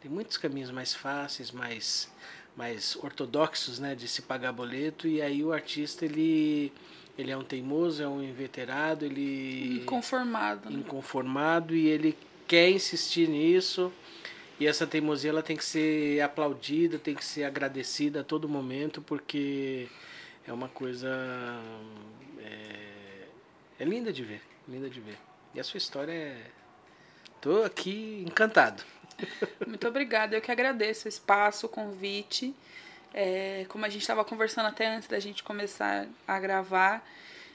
Tem 0.00 0.10
muitos 0.10 0.36
caminhos 0.36 0.70
mais 0.70 0.94
fáceis, 0.94 1.50
mais, 1.50 2.10
mais 2.56 2.96
ortodoxos, 2.96 3.78
né, 3.78 3.94
de 3.94 4.08
se 4.08 4.22
pagar 4.22 4.52
boleto. 4.52 5.06
E 5.06 5.20
aí 5.20 5.44
o 5.44 5.52
artista 5.52 6.06
ele, 6.06 6.72
ele 7.18 7.30
é 7.30 7.36
um 7.36 7.44
teimoso, 7.44 8.02
é 8.02 8.08
um 8.08 8.22
inveterado, 8.22 9.04
ele 9.04 9.82
inconformado, 9.82 10.70
né? 10.70 10.76
inconformado 10.76 11.76
e 11.76 11.86
ele 11.86 12.16
quer 12.48 12.70
insistir 12.70 13.28
nisso. 13.28 13.92
E 14.58 14.66
essa 14.66 14.86
teimosia 14.86 15.30
ela 15.30 15.42
tem 15.42 15.56
que 15.56 15.64
ser 15.64 16.20
aplaudida, 16.20 16.98
tem 16.98 17.14
que 17.14 17.24
ser 17.24 17.44
agradecida 17.44 18.20
a 18.20 18.24
todo 18.24 18.48
momento, 18.48 19.00
porque 19.00 19.88
é 20.46 20.52
uma 20.52 20.68
coisa 20.68 21.08
é, 22.38 23.26
é 23.78 23.84
linda 23.84 24.12
de 24.12 24.22
ver, 24.22 24.42
linda 24.68 24.88
de 24.88 25.00
ver. 25.00 25.18
E 25.54 25.60
a 25.60 25.64
sua 25.64 25.78
história 25.78 26.12
é 26.12 26.36
Tô 27.40 27.62
aqui 27.62 28.22
encantado. 28.26 28.82
Muito 29.66 29.88
obrigada. 29.88 30.36
Eu 30.36 30.42
que 30.42 30.52
agradeço 30.52 31.06
o 31.06 31.08
espaço, 31.08 31.66
o 31.66 31.68
convite. 31.68 32.54
É, 33.14 33.64
como 33.68 33.84
a 33.86 33.88
gente 33.88 34.02
estava 34.02 34.24
conversando 34.24 34.66
até 34.66 34.86
antes 34.86 35.08
da 35.08 35.18
gente 35.18 35.42
começar 35.42 36.06
a 36.28 36.38
gravar, 36.38 37.04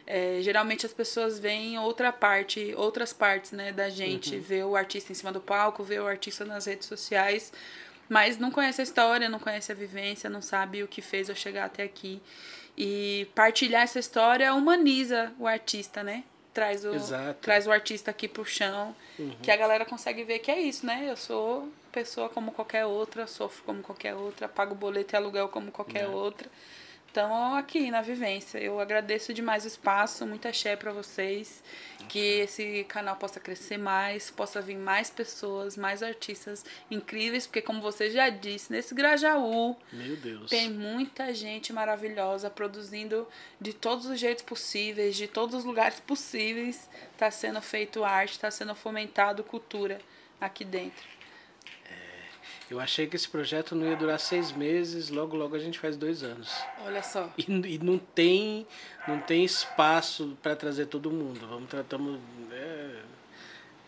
é, 0.08 0.40
geralmente 0.42 0.86
as 0.86 0.94
pessoas 0.94 1.40
veem 1.40 1.78
outra 1.78 2.12
parte, 2.12 2.74
outras 2.76 3.14
partes 3.14 3.52
né, 3.52 3.72
da 3.72 3.90
gente, 3.90 4.36
uhum. 4.36 4.42
vê 4.42 4.64
o 4.64 4.76
artista 4.76 5.12
em 5.12 5.16
cima 5.16 5.32
do 5.32 5.40
palco, 5.40 5.84
vê 5.84 6.00
o 6.00 6.08
artista 6.08 6.44
nas 6.44 6.66
redes 6.66 6.88
sociais, 6.88 7.54
mas 8.10 8.38
não 8.38 8.52
conhece 8.52 8.82
a 8.82 8.84
história, 8.84 9.30
não 9.30 9.40
conhece 9.40 9.72
a 9.72 9.76
vivência, 9.76 10.30
não 10.30 10.42
sabe 10.42 10.84
o 10.84 10.88
que 10.88 11.02
fez 11.02 11.30
eu 11.30 11.36
chegar 11.36 11.66
até 11.66 11.84
aqui. 11.84 12.22
E 12.78 13.28
partilhar 13.34 13.84
essa 13.84 14.00
história 14.00 14.54
humaniza 14.54 15.32
o 15.40 15.48
artista, 15.48 16.04
né? 16.04 16.24
Traz 16.56 16.86
o, 16.86 16.92
traz 17.42 17.68
o 17.68 17.72
artista 17.72 18.12
aqui 18.12 18.30
pro 18.30 18.46
chão, 18.46 18.96
uhum. 19.20 19.36
que 19.44 19.52
a 19.52 19.58
galera 19.58 19.84
consegue 19.84 20.24
ver 20.24 20.40
que 20.40 20.50
é 20.50 20.58
isso, 20.58 20.86
né? 20.86 21.06
Eu 21.10 21.18
sou 21.18 21.70
pessoa 21.92 22.30
como 22.30 22.54
qualquer 22.54 22.86
outra, 22.86 23.28
sofro 23.28 23.62
como 23.66 23.84
qualquer 23.84 24.16
outra, 24.16 24.48
pago 24.48 24.74
boleto 24.74 25.14
e 25.14 25.18
aluguel 25.18 25.50
como 25.50 25.70
qualquer 25.70 26.06
é. 26.06 26.08
outra. 26.08 26.50
Então, 27.16 27.56
aqui 27.56 27.90
na 27.90 28.02
vivência, 28.02 28.58
eu 28.58 28.78
agradeço 28.78 29.34
demais 29.34 29.64
o 29.64 29.70
espaço, 29.70 30.28
muita 30.28 30.50
axé 30.50 30.76
para 30.76 30.92
vocês, 30.92 31.64
que 32.10 32.20
esse 32.20 32.84
canal 32.90 33.16
possa 33.16 33.40
crescer 33.40 33.78
mais, 33.78 34.30
possa 34.30 34.62
vir 34.62 34.76
mais 34.76 35.10
pessoas, 35.10 35.78
mais 35.78 36.04
artistas 36.04 36.66
incríveis, 36.92 37.48
porque 37.48 37.62
como 37.62 37.82
você 37.82 38.12
já 38.12 38.28
disse, 38.28 38.70
nesse 38.70 38.94
Grajaú, 38.94 39.78
tem 40.50 40.70
muita 40.70 41.34
gente 41.34 41.72
maravilhosa 41.72 42.50
produzindo 42.50 43.26
de 43.62 43.72
todos 43.72 44.08
os 44.08 44.20
jeitos 44.20 44.44
possíveis, 44.44 45.16
de 45.16 45.26
todos 45.26 45.56
os 45.56 45.64
lugares 45.64 46.02
possíveis, 46.02 46.90
está 47.14 47.32
sendo 47.32 47.62
feito 47.62 48.04
arte, 48.04 48.34
está 48.34 48.52
sendo 48.52 48.76
fomentado 48.76 49.42
cultura 49.42 50.02
aqui 50.42 50.66
dentro. 50.66 51.15
Eu 52.70 52.80
achei 52.80 53.06
que 53.06 53.16
esse 53.16 53.30
projeto 53.30 53.76
não 53.76 53.86
ia 53.86 53.96
durar 53.96 54.20
seis 54.20 54.52
meses, 54.52 55.10
logo 55.10 55.38
logo 55.38 55.56
a 55.56 55.60
gente 55.60 55.78
faz 55.78 55.96
dois 55.96 56.24
anos. 56.24 56.52
Olha 56.84 57.04
só. 57.04 57.32
E, 57.38 57.44
e 57.44 57.78
não 57.78 57.98
tem 58.00 58.66
não 59.08 59.20
tem 59.20 59.46
espaço 59.46 60.36
para 60.42 60.56
trazer 60.56 60.88
todo 60.88 61.12
mundo. 61.12 61.46
Vamos 61.48 61.70
tratamos 61.70 62.20
é, 62.52 63.02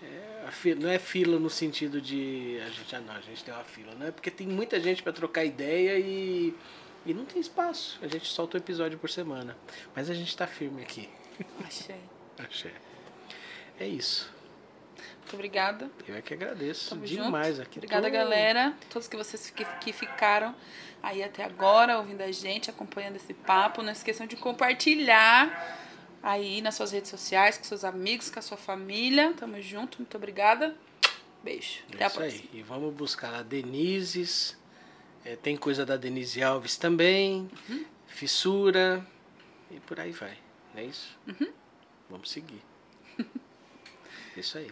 é, 0.03 0.51
fila, 0.51 0.79
não 0.79 0.89
é 0.89 0.99
fila 0.99 1.39
no 1.39 1.49
sentido 1.49 1.99
de 1.99 2.59
a 2.65 2.69
gente 2.69 2.95
ah, 2.95 3.01
não, 3.01 3.15
a 3.15 3.21
gente 3.21 3.43
tem 3.43 3.53
uma 3.53 3.63
fila, 3.63 3.95
não 3.95 4.07
é 4.07 4.11
porque 4.11 4.29
tem 4.29 4.45
muita 4.45 4.79
gente 4.79 5.01
para 5.01 5.11
trocar 5.11 5.43
ideia 5.43 5.97
e 5.97 6.53
e 7.05 7.13
não 7.13 7.23
tem 7.23 7.39
espaço. 7.39 7.97
A 8.01 8.07
gente 8.07 8.27
solta 8.27 8.57
um 8.57 8.59
episódio 8.59 8.99
por 8.99 9.09
semana, 9.09 9.55
mas 9.95 10.09
a 10.09 10.13
gente 10.13 10.27
está 10.27 10.45
firme 10.45 10.81
aqui. 10.81 11.09
Achei. 11.65 11.95
Achei. 12.37 12.73
É 13.79 13.87
isso. 13.87 14.36
Muito 15.27 15.35
obrigada. 15.35 15.91
Eu 16.07 16.15
é 16.15 16.21
que 16.21 16.33
agradeço 16.33 16.91
Tamo 16.91 17.05
demais 17.05 17.57
junto. 17.57 17.67
aqui. 17.67 17.79
Obrigada, 17.79 18.07
tô... 18.07 18.13
galera. 18.13 18.73
Todos 18.89 19.09
que 19.09 19.17
vocês 19.17 19.49
que, 19.49 19.65
que 19.81 19.91
ficaram 19.91 20.55
aí 21.03 21.21
até 21.21 21.43
agora, 21.43 21.97
ouvindo 21.97 22.21
a 22.21 22.31
gente, 22.31 22.69
acompanhando 22.69 23.17
esse 23.17 23.33
papo. 23.33 23.83
Não 23.83 23.91
esqueçam 23.91 24.25
de 24.25 24.37
compartilhar 24.37 25.77
aí 26.23 26.61
nas 26.61 26.75
suas 26.75 26.93
redes 26.93 27.09
sociais, 27.09 27.57
com 27.57 27.65
seus 27.65 27.83
amigos, 27.83 28.29
com 28.29 28.39
a 28.39 28.41
sua 28.41 28.55
família. 28.55 29.33
Tamo 29.33 29.61
junto. 29.61 29.97
Muito 29.97 30.15
obrigada. 30.15 30.73
Beijo. 31.43 31.81
Até 31.93 32.05
a 32.05 32.09
próxima. 32.09 32.43
Aí. 32.53 32.59
E 32.59 32.63
vamos 32.63 32.93
buscar 32.93 33.35
a 33.35 33.43
Denise. 33.43 34.55
É, 35.25 35.35
tem 35.35 35.57
coisa 35.57 35.85
da 35.85 35.97
Denise 35.97 36.41
Alves 36.41 36.77
também. 36.77 37.51
Uhum. 37.67 37.83
Fissura. 38.07 39.05
E 39.69 39.77
por 39.81 39.99
aí 39.99 40.13
vai. 40.13 40.37
Não 40.73 40.81
é 40.81 40.85
isso? 40.85 41.19
Uhum. 41.27 41.51
Vamos 42.09 42.31
seguir. 42.31 42.61
isso 44.37 44.57
aí. 44.57 44.71